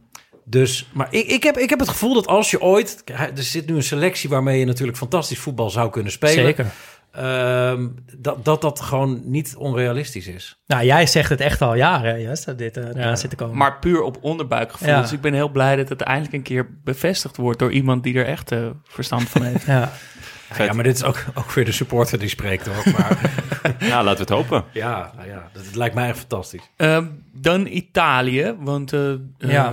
dus, 0.44 0.90
maar 0.92 1.08
ik, 1.11 1.26
ik, 1.26 1.42
heb, 1.42 1.58
ik 1.58 1.70
heb 1.70 1.78
het 1.78 1.88
gevoel 1.88 2.14
dat 2.14 2.26
als 2.26 2.50
je 2.50 2.61
ooit... 2.61 3.02
Er 3.14 3.30
zit 3.34 3.66
nu 3.66 3.74
een 3.74 3.82
selectie 3.82 4.28
waarmee 4.28 4.58
je 4.58 4.64
natuurlijk 4.64 4.98
fantastisch 4.98 5.38
voetbal 5.38 5.70
zou 5.70 5.90
kunnen 5.90 6.12
spelen. 6.12 6.44
Zeker. 6.44 6.66
Ehm, 7.11 7.88
dat, 8.18 8.44
dat 8.44 8.61
dat 8.61 8.80
gewoon 8.80 9.20
niet 9.24 9.54
onrealistisch 9.58 10.26
is. 10.26 10.61
Nou, 10.66 10.84
jij 10.84 11.06
zegt 11.06 11.28
het 11.28 11.40
echt 11.40 11.62
al 11.62 11.74
jaren, 11.74 12.20
Jas, 12.20 12.44
dat 12.44 12.58
dit 12.58 12.76
eh, 12.76 12.84
eraan 12.84 13.18
zit 13.18 13.30
te 13.30 13.36
komen. 13.36 13.56
Maar 13.56 13.78
puur 13.78 14.02
op 14.02 14.18
onderbuikgevoel. 14.20 14.88
Ja. 14.88 15.00
Dus 15.00 15.12
ik 15.12 15.20
ben 15.20 15.34
heel 15.34 15.48
blij 15.48 15.76
dat 15.76 15.88
het 15.88 16.00
eindelijk 16.00 16.34
een 16.34 16.42
keer 16.42 16.68
bevestigd 16.84 17.36
wordt 17.36 17.58
door 17.58 17.72
iemand 17.72 18.02
die 18.02 18.14
er 18.14 18.26
echt 18.26 18.52
eh, 18.52 18.66
verstand 18.84 19.28
van 19.28 19.42
heeft. 19.42 19.66
ja. 19.66 19.92
Ja, 20.59 20.64
ja, 20.64 20.72
maar 20.72 20.84
dit 20.84 20.96
is 20.96 21.03
ook, 21.05 21.24
ook 21.34 21.53
weer 21.53 21.64
de 21.64 21.72
supporter 21.72 22.18
die 22.18 22.28
spreekt 22.28 22.66
hoor. 22.66 22.92
Maar 22.98 23.18
Ja, 23.78 24.03
laten 24.05 24.26
we 24.26 24.34
het 24.34 24.48
hopen. 24.48 24.64
ja, 24.72 25.12
nou 25.16 25.28
ja 25.28 25.48
dat, 25.53 25.64
het 25.64 25.74
lijkt 25.74 25.94
mij 25.94 26.09
echt 26.09 26.18
fantastisch. 26.18 26.70
Ehm, 26.76 27.07
dan 27.32 27.66
Italië, 27.66 28.55
want 28.59 28.92
eh, 28.92 29.12
eh, 29.38 29.72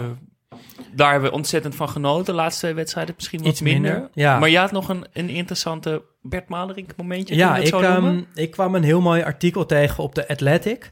daar 0.93 1.11
hebben 1.11 1.29
we 1.29 1.35
ontzettend 1.35 1.75
van 1.75 1.89
genoten. 1.89 2.25
De 2.25 2.33
laatste 2.33 2.59
twee 2.61 2.73
wedstrijden 2.73 3.13
misschien 3.15 3.39
wat 3.39 3.47
Iets 3.51 3.61
minder, 3.61 3.91
minder. 3.91 4.09
ja. 4.13 4.39
Maar 4.39 4.49
je 4.49 4.57
had 4.57 4.71
nog 4.71 4.89
een, 4.89 5.05
een 5.13 5.29
interessante 5.29 6.01
Bert 6.21 6.49
Malerink 6.49 6.91
momentje. 6.97 7.35
Ja, 7.35 7.57
ik, 7.57 7.73
ehm, 7.73 8.21
ik 8.33 8.51
kwam 8.51 8.75
een 8.75 8.83
heel 8.83 9.01
mooi 9.01 9.21
artikel 9.23 9.65
tegen 9.65 10.03
op 10.03 10.15
de 10.15 10.27
Athletic 10.27 10.91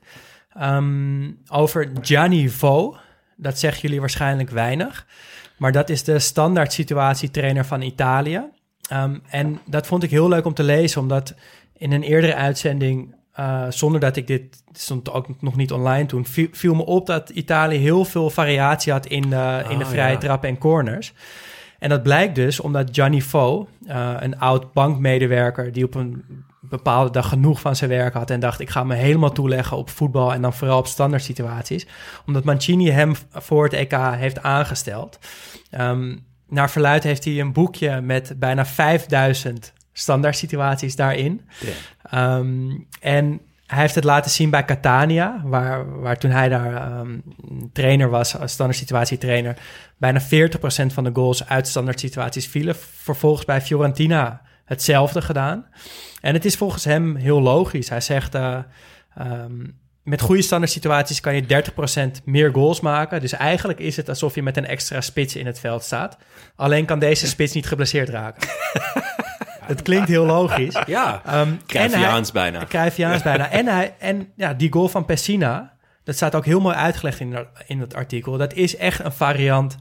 ehm, 0.54 1.32
over 1.48 1.92
Gianni 2.02 2.50
Vo. 2.50 2.98
Dat 3.36 3.60
zeggen 3.60 3.82
jullie 3.82 4.00
waarschijnlijk 4.00 4.50
weinig. 4.50 5.06
Maar 5.58 5.72
dat 5.72 5.90
is 5.90 6.04
de 6.04 6.20
standaard 6.20 6.74
situatietrainer 6.74 7.66
van 7.66 7.82
Italië. 7.82 8.42
Ehm, 8.90 9.18
en 9.30 9.60
dat 9.66 9.88
vond 9.88 10.04
ik 10.04 10.10
heel 10.10 10.28
leuk 10.28 10.46
om 10.46 10.54
te 10.54 10.64
lezen, 10.64 11.02
omdat 11.02 11.36
in 11.78 11.92
een 11.92 12.04
eerdere 12.04 12.36
uitzending, 12.36 13.16
eh, 13.34 13.66
zonder 13.70 14.00
dat 14.00 14.16
ik 14.16 14.28
dit, 14.28 14.64
stond 14.72 15.12
ook 15.12 15.42
nog 15.42 15.56
niet 15.56 15.72
online 15.72 16.06
toen, 16.06 16.26
viel, 16.26 16.48
viel 16.52 16.76
me 16.76 16.86
op 16.86 17.06
dat 17.06 17.30
Italië 17.30 17.78
heel 17.78 18.06
veel 18.06 18.30
variatie 18.30 18.92
had 18.92 19.06
in 19.06 19.22
de, 19.22 19.64
in 19.70 19.78
de 19.78 19.84
Ah, 19.84 19.90
vrije 19.90 20.12
ja. 20.12 20.18
trappen 20.18 20.50
en 20.50 20.58
corners. 20.58 21.14
En 21.80 21.90
dat 21.90 22.04
blijkt 22.04 22.36
dus 22.36 22.60
omdat 22.60 22.90
Gianni 22.92 23.22
Fo, 23.22 23.68
eh, 23.88 24.14
een 24.20 24.40
oud 24.40 24.74
bankmedewerker 24.74 25.72
die 25.72 25.86
op 25.86 25.96
een 25.96 26.24
bepaalde 26.62 27.12
dag 27.12 27.30
genoeg 27.30 27.60
van 27.60 27.76
zijn 27.76 27.90
werk 27.90 28.14
had 28.14 28.30
en 28.30 28.40
dacht 28.40 28.60
ik 28.60 28.70
ga 28.70 28.84
me 28.84 28.96
helemaal 28.96 29.32
toeleggen 29.32 29.78
op 29.78 29.90
voetbal 29.90 30.34
en 30.34 30.42
dan 30.42 30.54
vooral 30.54 30.78
op 30.78 30.88
standaard 30.88 31.24
situaties, 31.24 31.88
omdat 32.26 32.44
Mancini 32.44 32.90
hem 32.90 33.14
voor 33.32 33.64
het 33.64 33.74
EK 33.74 33.96
heeft 33.98 34.42
aangesteld. 34.42 35.20
Ehm, 35.70 36.16
naar 36.48 36.70
verluid 36.70 37.04
heeft 37.04 37.24
hij 37.26 37.39
een 37.39 37.54
boekje 37.54 38.02
met 38.02 38.34
bijna 38.39 38.66
5000 38.66 39.74
standaard 39.93 40.38
situaties 40.38 40.96
daarin. 40.96 41.41
Ehm, 42.04 42.72
en 43.00 43.41
hij 43.66 43.80
heeft 43.80 43.96
het 43.96 44.04
laten 44.04 44.32
zien 44.32 44.50
bij 44.50 44.66
Catania, 44.66 45.41
waar, 45.43 46.00
waar 46.00 46.18
toen 46.18 46.32
hij 46.32 46.50
daar 46.50 46.76
ehm, 46.76 47.20
trainer 47.74 48.10
was, 48.10 48.38
als 48.38 48.52
standaard 48.52 48.80
situatietrainer, 48.80 49.58
bijna 49.98 50.22
40% 50.22 50.93
van 50.93 51.04
de 51.04 51.12
goals 51.14 51.48
uit 51.48 51.68
standaard 51.68 52.00
situaties 52.00 52.48
vielen. 52.48 52.76
Vervolgens 52.76 53.46
bij 53.46 53.62
Fiorentina 53.62 54.41
hetzelfde 54.66 55.22
gedaan. 55.22 55.66
En 56.22 56.34
het 56.34 56.46
is 56.46 56.56
volgens 56.56 56.84
hem 56.84 57.16
heel 57.16 57.41
logisch. 57.41 57.89
Hij 57.89 58.02
zegt, 58.02 58.36
ehm, 58.36 58.64
met 60.06 60.22
goede 60.22 60.41
standaard 60.41 60.72
situaties 60.72 61.20
kan 61.20 61.36
je 61.36 61.64
30% 62.20 62.24
meer 62.24 62.51
goals 62.53 62.80
maken. 62.80 63.22
Dus 63.22 63.32
eigenlijk 63.34 63.80
is 63.80 63.97
het 63.97 64.10
alsof 64.10 64.36
je 64.36 64.43
met 64.43 64.58
een 64.58 64.66
extra 64.68 65.01
spits 65.01 65.36
in 65.36 65.45
het 65.45 65.60
veld 65.60 65.84
staat. 65.84 66.18
Alleen 66.56 66.86
kan 66.86 66.99
deze 66.99 67.28
spits 67.28 67.53
niet 67.53 67.68
geblesseerd 67.68 68.10
raken. 68.10 68.47
het 69.72 69.82
klinkt 69.82 70.08
heel 70.08 70.26
logisch. 70.26 70.78
Ja, 70.86 71.22
Ehm, 71.26 71.36
en 71.36 71.47
hij- 71.47 71.58
Cruyffiaans 71.66 72.32
bijna. 72.32 72.66
Cruyffiaans 72.66 73.22
bijna. 73.32 73.49
En, 73.49 73.68
hij, 73.68 73.95
en 73.99 74.32
ja, 74.36 74.53
die 74.53 74.72
goal 74.72 74.88
van 74.88 75.06
Pessina, 75.06 75.74
dat 76.03 76.16
staat 76.16 76.36
ook 76.36 76.45
heel 76.45 76.60
mooi 76.62 76.76
uitgelegd 76.76 77.20
in, 77.20 77.38
in 77.68 77.80
het 77.80 77.93
artikel. 77.95 78.38
Dat 78.38 78.53
is 78.53 78.78
echt 78.78 79.03
een 79.06 79.12
variant 79.12 79.78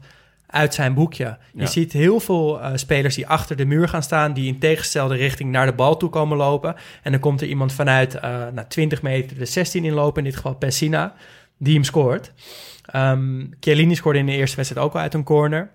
uit 0.55 0.73
zijn 0.73 0.93
boekje. 0.93 1.37
Je 1.53 1.59
Ja. 1.61 1.65
ziet 1.65 1.91
heel 1.93 2.19
veel 2.19 2.61
eh, 2.61 2.71
spelers 2.75 3.15
die 3.15 3.27
achter 3.27 3.55
de 3.55 3.65
muur 3.65 3.87
gaan 3.89 4.03
staan, 4.03 4.33
die 4.33 4.47
in 4.47 4.59
tegenstelde 4.59 5.15
richting 5.15 5.51
naar 5.51 5.65
de 5.65 5.73
bal 5.73 5.97
toe 5.97 6.09
komen 6.09 6.37
lopen. 6.37 6.75
En 7.03 7.11
dan 7.11 7.19
komt 7.21 7.41
er 7.41 7.47
iemand 7.47 7.73
vanuit 7.73 8.13
eh 8.15 8.47
na 8.53 8.63
20 8.63 9.01
meter 9.01 9.37
de 9.37 9.45
16 9.45 9.83
inlopen, 9.85 10.17
in 10.23 10.27
dit 10.29 10.35
geval 10.35 10.55
Pessina, 10.55 11.13
die 11.57 11.73
hem 11.73 11.83
scoort. 11.83 12.31
Ehm 12.85 13.45
Chiellini 13.59 13.95
scoorde 13.95 14.19
in 14.19 14.25
de 14.25 14.31
eerste 14.31 14.55
wedstrijd 14.55 14.85
ook 14.85 14.93
al 14.93 14.99
uit 15.01 15.13
een 15.13 15.23
corner. 15.23 15.69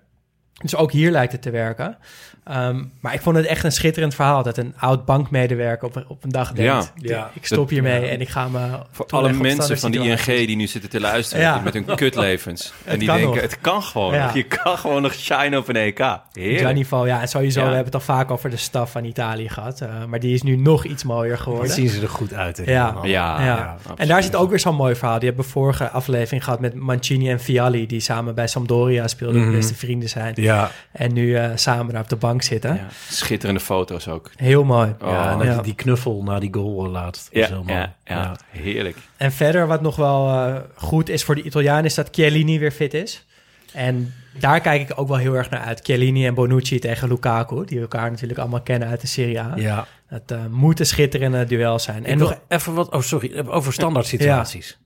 Dus 0.61 0.75
ook 0.75 0.91
hier 0.91 1.11
lijkt 1.11 1.31
het 1.31 1.41
te 1.41 1.49
werken. 1.49 1.97
Ehm, 2.43 2.83
maar 2.99 3.13
ik 3.13 3.21
vond 3.21 3.35
het 3.35 3.45
echt 3.45 3.63
een 3.63 3.71
schitterend 3.71 4.15
verhaal 4.15 4.43
dat 4.43 4.57
een 4.57 4.73
oud 4.77 5.05
bankmedewerker 5.05 5.87
op, 5.87 6.05
op 6.07 6.23
een 6.23 6.29
dag 6.29 6.51
denkt: 6.51 6.91
Ja. 6.95 7.09
Ja. 7.15 7.31
ik 7.33 7.45
stop 7.45 7.69
hiermee 7.69 8.05
en 8.07 8.21
ik 8.21 8.29
ga 8.29 8.47
me. 8.47 8.59
Voor 8.91 9.05
alle 9.09 9.29
op 9.29 9.35
mensen 9.35 9.77
van 9.77 9.93
situaties. 9.93 10.27
ING 10.27 10.47
die 10.47 10.55
nu 10.55 10.67
zitten 10.67 10.89
te 10.89 10.99
luisteren 10.99 11.43
Ja. 11.43 11.59
met 11.59 11.73
hun 11.73 11.85
kutlevens. 11.85 12.73
en 12.85 12.99
die 12.99 13.07
denken, 13.07 13.25
nog. 13.27 13.41
het 13.41 13.61
kan 13.61 13.83
gewoon. 13.83 14.13
Ja. 14.13 14.31
Je 14.33 14.43
kan 14.43 14.77
gewoon 14.77 15.01
nog 15.01 15.13
shine 15.13 15.57
op 15.57 15.67
een 15.67 15.75
EK. 15.75 15.97
Heerlijk. 16.33 16.57
Gianni 16.59 16.85
Vo, 16.85 17.05
ja, 17.05 17.21
en 17.21 17.27
sowieso, 17.27 17.59
Ja. 17.59 17.67
we 17.69 17.73
hebben 17.75 17.93
het 17.93 18.07
al 18.07 18.15
vaak 18.15 18.31
over 18.31 18.49
de 18.49 18.57
staf 18.57 18.91
van 18.91 19.03
Italië 19.05 19.49
gehad. 19.49 19.81
eh, 19.81 19.89
maar 20.07 20.19
die 20.19 20.33
is 20.33 20.41
nu 20.41 20.55
nog 20.55 20.85
iets 20.85 21.03
mooier 21.03 21.37
geworden. 21.37 21.71
zien 21.71 21.89
ze 21.89 22.01
er 22.01 22.09
goed 22.09 22.33
uit. 22.33 22.59
in 22.59 22.71
Ja. 22.73 22.95
Ja, 23.03 23.75
en 23.95 24.07
daar 24.07 24.23
zit 24.23 24.35
ook 24.35 24.49
weer 24.49 24.59
zo'n 24.59 24.75
mooi 24.75 24.95
verhaal. 24.95 25.19
Die 25.19 25.27
hebben 25.27 25.45
we 25.45 25.51
vorige 25.51 25.89
aflevering 25.89 26.43
gehad 26.43 26.59
met 26.59 26.73
Mancini 26.75 27.29
en 27.29 27.39
Vialli, 27.39 27.85
die 27.87 27.99
samen 27.99 28.35
bij 28.35 28.47
Sampdoria 28.47 29.07
speelden, 29.07 29.45
de 29.45 29.57
beste 29.57 29.75
vrienden 29.75 30.09
zijn. 30.09 30.33
Ja, 30.37 30.71
En 30.91 31.13
nu 31.13 31.35
eh, 31.35 31.49
samen 31.55 31.93
daar 31.93 32.01
op 32.01 32.09
de 32.09 32.15
bank 32.15 32.29
zitten. 32.39 32.75
Ja. 32.75 32.87
Schitterende 33.09 33.59
foto's 33.61 34.07
ook. 34.07 34.31
Heel 34.35 34.63
mooi. 34.63 34.95
Oh. 35.01 35.09
ja, 35.09 35.31
en 35.31 35.37
dat 35.37 35.47
Ja. 35.47 35.61
die- 35.61 35.75
knuffel 35.75 36.23
na 36.23 36.39
die 36.39 36.53
goal 36.53 36.87
laatst. 36.89 37.29
Ja, 37.31 37.47
heel 37.47 37.63
mooi. 37.63 37.77
ja, 37.79 37.95
ja, 38.05 38.35
heerlijk. 38.49 38.97
En 39.17 39.31
verder, 39.31 39.67
wat 39.67 39.81
nog 39.81 39.95
wel 39.95 40.27
eh, 40.29 40.55
goed 40.75 41.09
is 41.09 41.23
voor 41.23 41.35
de 41.35 41.41
Italianen, 41.43 41.85
is 41.85 41.93
dat 41.95 42.07
Chiellini 42.11 42.59
weer 42.59 42.71
fit 42.71 42.93
is. 42.93 43.25
En 43.73 44.13
daar 44.39 44.61
kijk 44.61 44.89
ik 44.89 44.99
ook 44.99 45.07
wel 45.07 45.17
heel 45.17 45.33
erg 45.33 45.49
naar 45.49 45.59
uit. 45.61 45.79
Chiellini 45.83 46.25
en 46.27 46.33
Bonucci 46.33 46.79
tegen 46.79 47.07
Lukaku, 47.07 47.65
die 47.65 47.79
elkaar 47.81 48.11
natuurlijk 48.11 48.39
allemaal 48.39 48.61
kennen 48.61 48.87
uit 48.87 49.01
de 49.01 49.07
Serie 49.07 49.39
A. 49.41 49.53
Ja. 49.55 49.87
Dat 50.09 50.21
eh, 50.25 50.45
moet 50.49 50.79
een 50.79 50.85
schitterende 50.85 51.45
duel 51.45 51.79
zijn. 51.79 52.05
En 52.05 52.11
En 52.11 52.17
nog 52.17 52.29
nog, 52.29 52.39
even 52.47 52.73
wat, 52.73 52.89
oh 52.89 53.01
sorry, 53.01 53.39
over 53.47 53.73
standaard 53.73 54.05
situaties. 54.05 54.77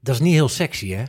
Dat 0.00 0.14
is 0.14 0.20
niet 0.20 0.32
heel 0.34 0.48
sexy, 0.48 0.90
hè? 0.94 1.02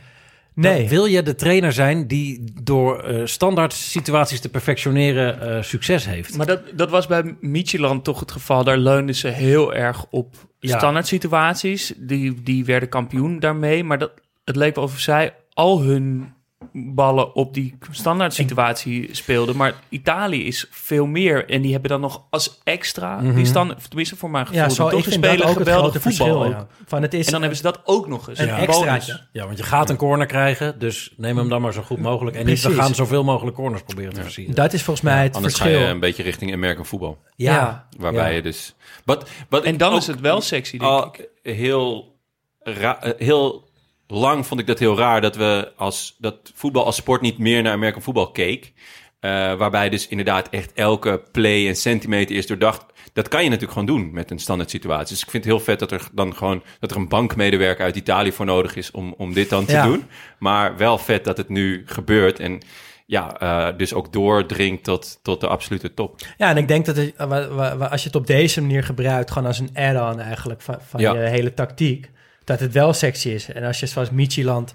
Nee. 0.54 0.78
Dan 0.80 0.88
wil 0.88 1.04
je 1.04 1.22
de 1.22 1.34
trainer 1.34 1.72
zijn 1.72 2.06
die 2.06 2.52
door 2.62 3.02
eh, 3.02 3.20
standaard 3.24 3.72
situaties 3.72 4.40
te 4.40 4.48
perfectioneren 4.48 5.40
eh, 5.56 5.62
succes 5.62 6.06
heeft. 6.06 6.36
Maar 6.36 6.46
dat, 6.46 6.60
dat 6.74 6.90
was 6.90 7.06
bij 7.06 7.36
Micheland 7.40 8.04
toch 8.04 8.20
het 8.20 8.32
geval. 8.32 8.64
Daar 8.64 8.78
leunden 8.78 9.14
ze 9.14 9.28
heel 9.28 9.74
erg 9.74 10.06
op 10.10 10.34
Ja. 10.58 10.78
standaard 10.78 11.06
situaties. 11.06 11.92
Die, 11.96 12.42
die 12.42 12.64
werden 12.64 12.88
kampioen 12.88 13.38
daarmee. 13.38 13.84
Maar 13.84 13.98
dat, 13.98 14.12
het 14.44 14.56
leek 14.56 14.74
wel 14.74 14.84
of 14.84 14.98
zij 14.98 15.34
al 15.52 15.82
hun 15.82 16.32
ballen 16.72 17.34
op 17.34 17.54
die 17.54 17.78
standaard 17.90 18.34
situatie 18.34 19.08
speelden. 19.12 19.56
Maar 19.56 19.74
Italië 19.88 20.46
is 20.46 20.66
veel 20.70 21.06
meer. 21.06 21.48
En 21.48 21.62
die 21.62 21.72
hebben 21.72 21.90
dan 21.90 22.00
nog 22.00 22.22
als 22.30 22.60
extra 22.64 23.20
Mhm. 23.20 23.34
die 23.34 23.44
standaard... 23.44 23.84
Tenminste 23.88 24.16
voor 24.16 24.30
mijn 24.30 24.46
gevoel. 24.46 24.62
Ja, 24.62 24.68
zo, 24.68 24.88
toch 24.88 25.06
ik 25.06 25.12
spelen 25.12 25.46
ook 25.46 25.48
het 25.48 25.56
geweldig 25.56 25.90
grote 25.92 26.00
voetbal 26.00 26.26
verschil. 26.26 26.44
ook. 26.44 26.68
Ja. 26.70 26.84
Van 26.86 27.02
het 27.02 27.14
is 27.14 27.24
En 27.26 27.30
dan 27.32 27.40
hebben 27.40 27.58
ze 27.58 27.64
dat 27.64 27.80
ook 27.84 28.08
nog 28.08 28.28
eens. 28.28 28.38
een 28.38 28.48
extraatje. 28.48 29.20
Ja, 29.32 29.44
want 29.46 29.58
je 29.58 29.64
gaat 29.64 29.90
een 29.90 29.96
corner 29.96 30.26
krijgen, 30.26 30.78
dus 30.78 31.14
neem 31.16 31.36
hem 31.36 31.48
dan 31.48 31.62
maar 31.62 31.72
zo 31.72 31.82
goed 31.82 31.98
mogelijk. 32.00 32.36
En 32.36 32.46
niet, 32.46 32.62
we 32.62 32.72
gaan 32.74 32.94
zoveel 32.94 33.24
mogelijk 33.24 33.56
corners 33.56 33.82
proberen 33.82 34.12
te 34.14 34.22
versieren. 34.22 34.54
Dat 34.54 34.72
is 34.72 34.82
volgens 34.82 35.06
mij 35.06 35.22
het 35.22 35.34
Anders 35.36 35.54
verschil. 35.56 35.78
ga 35.78 35.84
je 35.84 35.90
een 35.90 36.00
beetje 36.00 36.22
richting 36.22 36.52
American 36.52 36.86
voetbal. 36.86 37.18
Ja. 37.36 37.86
Waarbij 37.98 38.28
Ja. 38.30 38.36
je 38.36 38.42
dus... 38.42 38.74
Wat, 39.04 39.28
wat 39.48 39.64
En 39.64 39.72
ik 39.72 39.78
dan 39.78 39.92
ook 39.92 39.98
is 39.98 40.06
het 40.06 40.20
wel 40.20 40.40
sexy, 40.40 40.78
denk 40.78 40.90
al 40.90 41.14
Heel, 41.42 42.14
ra- 42.60 43.02
eh, 43.02 43.12
heel 43.26 43.68
lang 44.06 44.46
vond 44.46 44.60
ik 44.60 44.66
dat 44.66 44.78
heel 44.78 44.98
raar 44.98 45.20
dat 45.20 45.36
we 45.36 45.72
als 45.76 46.16
dat 46.18 46.36
voetbal 46.54 46.84
als 46.84 46.96
sport 46.96 47.20
niet 47.20 47.38
meer 47.38 47.62
naar 47.62 47.72
American 47.72 48.02
voetbal 48.02 48.30
keek. 48.30 48.72
Eh, 49.20 49.30
waarbij 49.54 49.88
dus 49.88 50.08
inderdaad 50.08 50.48
echt 50.48 50.72
elke 50.72 51.22
play 51.32 51.68
en 51.68 51.76
centimeter 51.76 52.36
is 52.36 52.46
doordacht. 52.46 52.84
Dat 53.12 53.28
kan 53.28 53.42
je 53.42 53.48
natuurlijk 53.50 53.78
gewoon 53.78 53.96
doen 53.96 54.12
met 54.12 54.30
een 54.30 54.38
standaard 54.38 54.70
situatie. 54.70 55.08
Dus 55.14 55.22
ik 55.22 55.30
vind 55.30 55.44
het 55.44 55.52
heel 55.52 55.62
vet 55.62 55.78
dat 55.78 55.92
er 55.92 56.08
dan 56.12 56.34
gewoon 56.36 56.62
dat 56.80 56.90
er 56.90 56.96
een 56.96 57.08
bankmedewerker 57.08 57.84
uit 57.84 57.96
Italië 57.96 58.32
voor 58.32 58.46
nodig 58.46 58.76
is 58.76 58.90
om, 58.90 59.14
om 59.16 59.32
dit 59.32 59.48
dan 59.50 59.64
te 59.64 59.72
Ja. 59.72 59.84
doen. 59.86 60.04
Maar 60.38 60.76
wel 60.76 60.98
vet 60.98 61.24
dat 61.24 61.36
het 61.36 61.48
nu 61.48 61.82
gebeurt. 61.86 62.40
En 62.40 62.60
ja, 63.06 63.38
eh, 63.38 63.76
dus 63.76 63.94
ook 63.94 64.12
doordringt 64.12 64.84
tot, 64.84 65.18
tot 65.22 65.40
de 65.40 65.46
absolute 65.48 65.94
top. 65.94 66.20
Ja, 66.36 66.50
en 66.50 66.56
ik 66.56 66.68
denk 66.68 66.86
dat 66.86 66.96
het, 66.96 67.18
als 67.90 68.00
je 68.02 68.06
het 68.06 68.16
op 68.16 68.26
deze 68.26 68.60
manier 68.60 68.84
gebruikt, 68.84 69.30
gewoon 69.30 69.48
als 69.48 69.58
een 69.58 69.70
add-on 69.74 70.20
eigenlijk 70.20 70.62
van, 70.62 70.76
van 70.88 71.00
Ja. 71.00 71.12
je 71.12 71.18
hele 71.18 71.54
tactiek, 71.54 72.10
dat 72.44 72.60
het 72.60 72.72
wel 72.72 72.92
sexy 72.92 73.28
is. 73.28 73.52
En 73.52 73.64
als 73.64 73.80
je 73.80 73.86
zoals 73.86 74.10
Michieland 74.10 74.74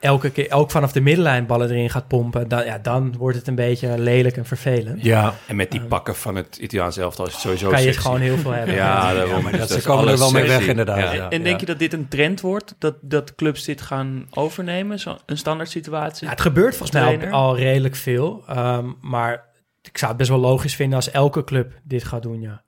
elke 0.00 0.30
keer, 0.30 0.52
ook 0.52 0.70
vanaf 0.70 0.92
de 0.92 1.00
middenlijn 1.00 1.46
ballen 1.46 1.70
erin 1.70 1.90
gaat 1.90 2.08
pompen, 2.08 2.48
dan, 2.48 2.64
ja, 2.64 2.78
dan 2.78 3.14
wordt 3.18 3.36
het 3.36 3.48
een 3.48 3.54
beetje 3.54 3.98
lelijk 3.98 4.36
en 4.36 4.44
vervelend. 4.44 5.02
Ja. 5.04 5.34
En 5.46 5.56
met 5.56 5.70
die 5.70 5.80
pakken 5.80 6.16
van 6.16 6.34
het 6.36 6.56
Italiaans 6.56 6.96
elftal 6.96 7.26
is 7.26 7.32
het 7.32 7.40
sowieso 7.40 7.68
Kan 7.68 7.80
je 7.80 7.84
het 7.86 7.94
sexy. 7.94 8.08
gewoon 8.10 8.22
heel 8.22 8.36
veel 8.36 8.50
hebben. 8.60 8.74
Ja, 8.74 9.08
Ja, 9.08 9.14
daarom. 9.14 9.44
Dus 9.50 9.58
dat- 9.58 9.70
ze 9.70 9.82
komen 9.82 10.08
er 10.12 10.18
wel 10.18 10.30
mee 10.30 10.46
weg, 10.46 10.66
inderdaad, 10.66 10.98
Ja. 10.98 11.12
ja. 11.12 11.30
En 11.30 11.42
denk 11.42 11.60
je 11.60 11.66
dat 11.66 11.78
dit 11.78 11.92
een 11.92 12.08
trend 12.08 12.40
wordt? 12.40 12.74
Dat, 12.78 12.94
dat 13.00 13.34
clubs 13.34 13.64
dit 13.64 13.80
gaan 13.82 14.26
overnemen? 14.30 14.98
Zo, 15.00 15.16
een 15.26 15.38
standaard 15.38 15.70
situatie? 15.70 16.24
Ja, 16.24 16.30
het 16.32 16.40
gebeurt 16.40 16.76
volgens 16.76 16.98
mij 17.18 17.30
al 17.30 17.56
redelijk 17.56 17.94
veel, 17.96 18.42
ehm, 18.48 18.86
maar 19.00 19.44
ik 19.82 19.98
zou 19.98 20.08
het 20.10 20.18
best 20.18 20.30
wel 20.30 20.38
logisch 20.40 20.74
vinden 20.74 20.96
als 20.96 21.10
elke 21.10 21.44
club 21.44 21.72
dit 21.82 22.04
gaat 22.04 22.22
doen, 22.22 22.40
ja. 22.40 22.62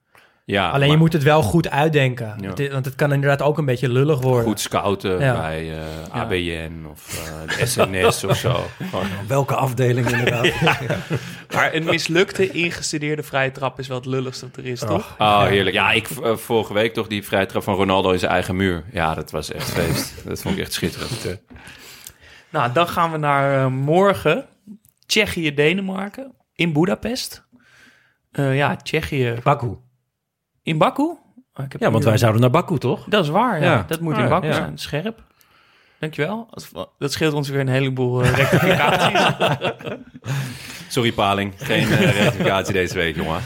Ja, 0.49 0.69
Alleen 0.69 0.81
je 0.81 0.87
maar 0.87 0.97
moet 0.97 1.13
het 1.13 1.23
wel 1.23 1.41
goed 1.41 1.69
uitdenken, 1.69 2.35
Ja. 2.41 2.49
Het- 2.49 2.71
want 2.71 2.85
het 2.85 2.95
kan 2.95 3.13
inderdaad 3.13 3.41
ook 3.41 3.57
een 3.57 3.65
beetje 3.65 3.89
lullig 3.89 4.21
worden. 4.21 4.43
goed 4.45 4.59
scouten 4.59 5.19
Ja. 5.19 5.33
bij 5.39 5.59
eh, 5.59 5.69
Ja. 6.13 6.21
ABN 6.21 6.85
of 6.91 7.25
eh, 7.47 7.57
de 7.57 7.65
SNS 7.65 8.23
of 8.23 8.37
zo. 8.37 8.63
Gewoon- 8.89 9.05
Welke 9.27 9.55
afdeling 9.55 10.09
inderdaad? 10.11 10.51
Maar 11.55 11.73
een 11.73 11.83
mislukte 11.83 12.51
ingestudeerde 12.51 13.23
vrije 13.23 13.51
trap 13.51 13.79
is 13.79 13.87
wel 13.87 13.97
het 13.97 14.05
lulligste 14.05 14.45
wat 14.45 14.57
er 14.57 14.65
is, 14.65 14.79
toch? 14.79 15.15
Oh, 15.17 15.43
heerlijk. 15.45 15.75
Ja, 15.75 15.91
ik 15.91 16.09
eh, 16.09 16.35
vorige 16.35 16.73
week 16.73 16.93
toch 16.93 17.07
die 17.07 17.23
vrije 17.23 17.45
trap 17.45 17.63
van 17.63 17.75
Ronaldo 17.75 18.11
in 18.11 18.19
zijn 18.19 18.31
eigen 18.31 18.55
muur. 18.55 18.83
Ja, 18.91 19.13
dat 19.13 19.31
was 19.31 19.51
echt 19.51 19.69
feest. 19.69 20.13
dat 20.25 20.41
vond 20.41 20.55
ik 20.57 20.61
echt 20.61 20.73
schitterend. 20.73 21.39
Nou, 22.49 22.71
dan 22.73 22.87
gaan 22.87 23.11
we 23.11 23.17
naar 23.17 23.63
eh, 23.63 23.67
morgen. 23.71 24.45
Tsjechië-Denemarken 25.05 26.31
in 26.55 26.73
Budapest. 26.73 27.43
Eh, 28.31 28.55
ja, 28.55 28.75
Tsjechië... 28.75 29.35
Baku. 29.43 29.75
In 30.67 30.77
Baku? 30.77 31.03
Oh, 31.03 31.65
ik 31.65 31.71
heb 31.71 31.81
Ja, 31.81 31.91
want 31.91 32.03
wij 32.03 32.17
zouden 32.17 32.41
naar 32.41 32.49
Baku, 32.49 32.77
toch? 32.77 33.05
Dat 33.09 33.23
is 33.23 33.29
waar, 33.29 33.59
ja. 33.61 33.65
Ja. 33.71 33.85
Dat 33.87 33.99
moet 33.99 34.13
Ah, 34.15 34.23
in 34.23 34.29
Baku 34.29 34.47
ja. 34.47 34.53
zijn. 34.53 34.77
Scherp. 34.77 35.23
Dankjewel. 35.99 36.47
Dat- 36.71 36.89
Dat 36.97 37.11
scheelt 37.11 37.33
ons 37.33 37.49
weer 37.49 37.59
een 37.59 37.67
heleboel 37.67 38.23
eh, 38.23 38.33
rectificaties. 38.35 39.35
Sorry, 40.93 41.11
Paling. 41.11 41.53
Geen 41.57 41.87
eh, 41.91 41.99
rectificatie 42.21 42.73
deze 42.73 42.93
week, 42.93 43.15
jongen. 43.15 43.41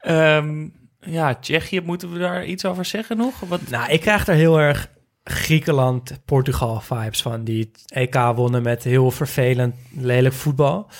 Ehm, 0.00 0.68
ja, 1.00 1.34
Tsjechië, 1.34 1.80
moeten 1.80 2.12
we 2.12 2.18
daar 2.18 2.44
iets 2.44 2.64
over 2.64 2.84
zeggen 2.84 3.16
nog? 3.16 3.40
Wat, 3.40 3.60
Nou, 3.70 3.90
ik 3.92 4.00
krijg 4.00 4.26
er 4.26 4.34
heel 4.34 4.60
erg 4.60 4.88
Griekenland, 5.24 6.20
Portugal 6.24 6.80
vibes 6.80 7.22
van. 7.22 7.44
Die 7.44 7.70
het 7.72 7.82
EK 7.92 8.14
wonnen 8.34 8.62
met 8.62 8.84
heel 8.84 9.10
vervelend, 9.10 9.74
lelijk 9.96 10.34
voetbal. 10.34 10.90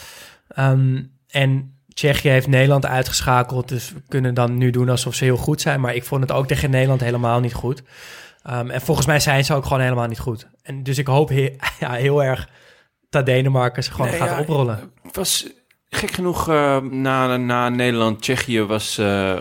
Ehm, 0.48 1.02
en 1.28 1.73
Tsjechië 1.94 2.28
heeft 2.28 2.46
Nederland 2.46 2.86
uitgeschakeld. 2.86 3.68
Dus 3.68 3.92
we 3.92 4.02
kunnen 4.08 4.34
dan 4.34 4.58
nu 4.58 4.70
doen 4.70 4.88
alsof 4.88 5.14
ze 5.14 5.24
heel 5.24 5.36
goed 5.36 5.60
zijn. 5.60 5.80
Maar 5.80 5.94
ik 5.94 6.04
vond 6.04 6.20
het 6.20 6.32
ook 6.32 6.46
tegen 6.46 6.70
Nederland 6.70 7.00
helemaal 7.00 7.40
niet 7.40 7.54
goed. 7.54 7.82
Ehm, 8.42 8.70
en 8.70 8.80
volgens 8.80 9.06
mij 9.06 9.20
zijn 9.20 9.44
ze 9.44 9.54
ook 9.54 9.62
gewoon 9.64 9.80
helemaal 9.80 10.06
niet 10.08 10.18
goed. 10.18 10.46
En 10.62 10.82
dus 10.82 10.98
ik 10.98 11.06
hoop 11.06 11.28
he- 11.28 11.56
ja, 11.80 11.92
heel 11.92 12.22
erg 12.24 12.48
dat 13.10 13.26
Denemarken 13.26 13.84
ze 13.84 13.90
gewoon 13.90 14.06
Nee, 14.10 14.18
gaat 14.18 14.28
ja, 14.28 14.38
oprollen. 14.40 14.92
Het 15.02 15.16
was 15.16 15.46
gek 15.88 16.10
genoeg 16.10 16.48
eh, 16.48 16.80
na, 16.80 17.36
na 17.36 17.68
Nederland, 17.68 18.22
Tsjechië 18.22 18.62
was 18.62 18.98
eh, 18.98 19.36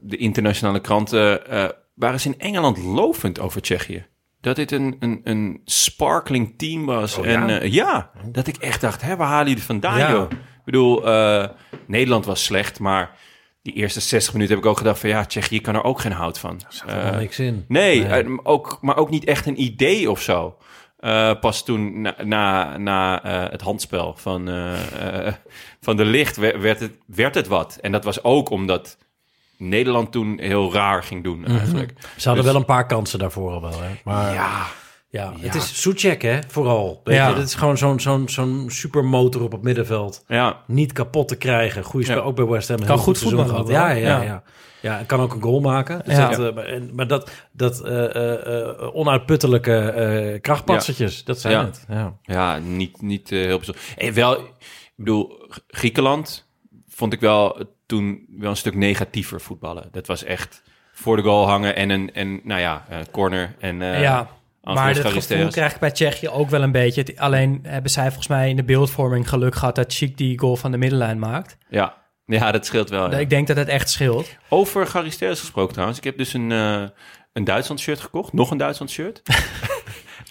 de 0.00 0.16
internationale 0.16 0.80
kranten 0.80 1.46
eh, 1.48 1.64
waren 1.94 2.20
ze 2.20 2.28
in 2.28 2.38
Engeland 2.38 2.78
lovend 2.78 3.40
over 3.40 3.62
Tsjechië. 3.62 4.06
Dat 4.40 4.56
dit 4.56 4.72
een, 4.72 4.96
een, 4.98 5.20
een 5.24 5.60
sparkling 5.64 6.54
team 6.56 6.86
was. 6.86 7.18
Oh, 7.18 7.26
en 7.26 7.48
ja? 7.48 7.58
eh, 7.60 7.72
ja, 7.72 8.10
dat 8.30 8.46
ik 8.46 8.56
echt 8.56 8.80
dacht, 8.80 9.02
hè, 9.02 9.16
waar 9.16 9.28
halen 9.28 9.48
jullie 9.48 9.62
vandaan, 9.62 9.98
Ja. 9.98 10.10
joh? 10.10 10.30
Ik 10.64 10.72
bedoel, 10.72 11.06
eh, 11.06 11.48
Nederland 11.86 12.24
was 12.24 12.44
slecht, 12.44 12.78
maar 12.78 13.10
die 13.62 13.72
eerste 13.72 14.00
60 14.00 14.32
minuten 14.32 14.54
heb 14.54 14.64
ik 14.64 14.70
ook 14.70 14.78
gedacht 14.78 15.00
van 15.00 15.08
ja, 15.08 15.24
Tsjechië 15.24 15.60
kan 15.60 15.74
er 15.74 15.84
ook 15.84 16.00
geen 16.00 16.12
hout 16.12 16.38
van. 16.38 16.60
Er 16.86 16.94
helemaal 16.94 17.20
niks 17.20 17.38
in. 17.38 17.64
Nee, 17.68 18.00
Nee. 18.04 18.22
eh, 18.22 18.30
ook, 18.42 18.78
maar 18.80 18.96
ook 18.96 19.10
niet 19.10 19.24
echt 19.24 19.46
een 19.46 19.60
idee 19.62 20.10
of 20.10 20.20
zo. 20.22 20.56
Eh, 20.98 21.32
pas 21.40 21.64
toen 21.64 22.00
na, 22.00 22.14
na, 22.24 22.76
na 22.76 23.22
eh, 23.24 23.50
het 23.50 23.60
handspel 23.60 24.14
van, 24.16 24.48
eh, 24.48 25.26
eh, 25.26 25.34
van 25.80 25.96
de 25.96 26.04
licht 26.04 26.36
werd, 26.36 26.80
het, 26.80 26.98
werd 27.06 27.34
het 27.34 27.46
wat. 27.46 27.78
En 27.80 27.92
dat 27.92 28.04
was 28.04 28.24
ook 28.24 28.50
omdat 28.50 28.96
Nederland 29.56 30.12
toen 30.12 30.38
heel 30.40 30.72
raar 30.72 31.02
ging 31.02 31.24
doen 31.24 31.46
eigenlijk. 31.46 31.92
Ze 32.16 32.26
hadden 32.28 32.44
Dus- 32.44 32.52
wel 32.52 32.60
een 32.60 32.66
paar 32.66 32.86
kansen 32.86 33.18
daarvoor 33.18 33.50
al 33.52 33.60
wel, 33.60 33.80
hè? 33.82 33.88
Maar 34.04 34.32
Ja, 34.34 34.66
ja, 35.12 35.32
Ja. 35.36 35.44
het 35.46 35.54
is 35.54 35.80
Soetjek, 35.82 36.22
hè? 36.22 36.38
Vooral. 36.48 37.00
Weet 37.04 37.16
Ja. 37.16 37.28
je, 37.28 37.34
dit 37.34 37.44
is 37.44 37.54
gewoon 37.54 37.78
zo'n 37.78 38.00
zo'n 38.00 38.28
zo'n 38.28 38.64
supermotor 38.68 39.42
op 39.42 39.52
het 39.52 39.62
middenveld. 39.62 40.24
ja. 40.28 40.60
Niet 40.66 40.92
kapot 40.92 41.28
te 41.28 41.36
krijgen. 41.36 41.82
Goede 41.84 42.06
spel, 42.06 42.18
Ja. 42.18 42.22
ook 42.22 42.36
bij 42.36 42.44
West 42.44 42.68
Ham. 42.68 42.76
Kan 42.78 42.86
heel 42.86 42.96
goed 42.96 43.18
voetballen 43.18 43.48
gehad. 43.48 43.68
Ja, 43.68 43.90
ja, 43.90 44.22
ja. 44.22 44.42
ja. 44.80 44.98
en 44.98 45.06
kan 45.06 45.20
ook 45.20 45.34
een 45.34 45.42
goal 45.42 45.60
maken. 45.60 46.02
Dus 46.04 46.16
Ja. 46.16 46.28
dat, 46.30 46.48
eh, 46.48 46.54
maar, 46.54 46.64
en- 46.64 46.90
maar 46.94 47.06
dat, 47.06 47.30
dat 47.52 47.80
eh, 47.84 48.14
eh, 48.14 48.68
eh, 48.68 48.94
onuitputtelijke 48.96 49.76
eh 49.78 50.40
krachtpatsertjes, 50.40 51.24
dat 51.24 51.40
zijn 51.40 51.52
Ja. 51.54 51.64
het. 51.64 51.84
Ja. 51.88 52.16
Ja, 52.22 52.58
niet, 52.58 53.02
niet 53.02 53.30
heel 53.30 53.56
bijzonder. 53.56 53.82
En 53.96 54.14
wel, 54.14 54.32
ik 54.38 54.92
bedoel, 54.96 55.46
Griekenland 55.68 56.48
vond 56.88 57.12
ik 57.12 57.20
wel 57.20 57.64
toen 57.86 58.26
wel 58.38 58.50
een 58.50 58.56
stuk 58.56 58.74
negatiever 58.74 59.40
voetballen. 59.40 59.88
Dat 59.90 60.06
was 60.06 60.24
echt 60.24 60.62
voor 60.92 61.16
de 61.16 61.22
goal 61.22 61.46
hangen 61.48 61.76
en 61.76 61.90
een, 61.90 62.14
en, 62.14 62.40
nou 62.44 62.60
ja, 62.60 62.84
eh, 62.88 62.98
corner 63.10 63.54
en 63.58 63.82
eh 63.82 64.00
ja, 64.00 64.28
maar 64.62 64.94
dat 64.94 65.06
gevoel 65.12 65.48
krijg 65.48 65.72
ik 65.74 65.80
bij 65.80 65.90
Tsjechië 65.90 66.28
ook 66.28 66.50
wel 66.50 66.62
een 66.62 66.72
beetje. 66.72 67.00
Het- 67.00 67.18
Alleen 67.18 67.58
hebben 67.62 67.90
zij 67.90 68.04
volgens 68.06 68.26
mij 68.26 68.48
in 68.48 68.56
de 68.56 68.64
beeldvorming 68.64 69.28
geluk 69.28 69.54
gehad 69.54 69.74
dat 69.74 69.92
Chic 69.94 70.16
die 70.16 70.38
goal 70.38 70.56
van 70.56 70.70
de 70.70 70.76
middenlijn 70.78 71.18
maakt. 71.18 71.56
Ja. 71.68 71.94
ja, 72.26 72.52
dat 72.52 72.66
scheelt 72.66 72.90
wel. 72.90 73.10
ja. 73.10 73.18
Ik 73.18 73.30
denk 73.30 73.46
dat 73.46 73.56
het 73.56 73.68
echt 73.68 73.90
scheelt. 73.90 74.28
Over 74.48 74.86
Charisteas 74.86 75.40
gesproken 75.40 75.72
trouwens. 75.72 75.98
Ik 75.98 76.04
heb 76.04 76.18
dus 76.18 76.32
een, 76.32 76.52
eh, 76.52 76.82
een 77.32 77.44
Duitsland 77.44 77.80
shirt 77.80 78.00
gekocht. 78.00 78.32
Nog 78.32 78.50
een 78.50 78.56
Duitsland 78.58 78.90
shirt. 78.90 79.22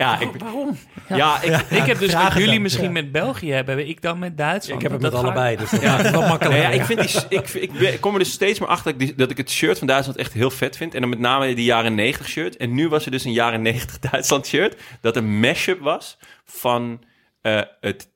ja, 0.02 0.20
ik, 0.20 0.30
Waarom? 0.38 0.78
ja, 1.10 1.42
ik, 1.42 1.56
ik 1.70 1.86
heb 1.86 2.00
dus 2.00 2.14
wat 2.14 2.34
jullie 2.34 2.48
dan. 2.52 2.62
misschien 2.62 2.84
Ja. 2.86 2.92
met 2.92 3.12
België 3.12 3.52
hebben, 3.52 3.88
ik 3.88 4.02
dan 4.02 4.20
met 4.20 4.38
Duitsland. 4.38 4.82
Ik 4.84 4.90
heb 4.90 5.02
het 5.02 5.12
Dat 5.12 5.12
met 5.14 5.22
allebei, 5.24 5.56
dus 5.58 5.70
dat 5.70 5.82
het 5.82 6.12
wel 6.12 6.22
makkelijker. 6.28 6.50
Nou 6.62 6.74
ja, 6.74 6.80
ik, 6.80 6.86
vind 6.86 7.02
die, 7.30 7.40
ik, 7.40 7.50
ik, 7.50 7.74
ik 7.74 8.02
kom 8.02 8.14
er 8.14 8.20
dus 8.20 8.32
steeds 8.32 8.60
meer 8.60 8.70
achter 8.70 8.92
dat 8.92 9.02
ik, 9.02 9.08
die- 9.08 9.16
dat 9.18 9.30
ik 9.32 9.38
het 9.38 9.52
shirt 9.52 9.78
van 9.78 9.88
Duitsland 9.88 10.18
echt 10.20 10.34
heel 10.34 10.50
vet 10.52 10.78
vind. 10.78 10.94
En 10.94 11.02
dan 11.02 11.10
met 11.10 11.20
name 11.20 11.54
die 11.54 11.66
jaren 11.66 11.96
90 11.96 12.28
shirt. 12.28 12.58
En 12.58 12.74
nu 12.74 12.90
was 12.90 13.06
er 13.06 13.12
dus 13.12 13.24
een 13.26 13.34
jaren 13.34 13.62
90 13.62 14.00
Duitsland 14.12 14.48
shirt. 14.48 14.76
Dat 15.02 15.16
een 15.16 15.40
mashup 15.40 15.80
was 15.80 16.18
van 16.46 17.04
eh, 17.42 17.62
het 17.80 18.10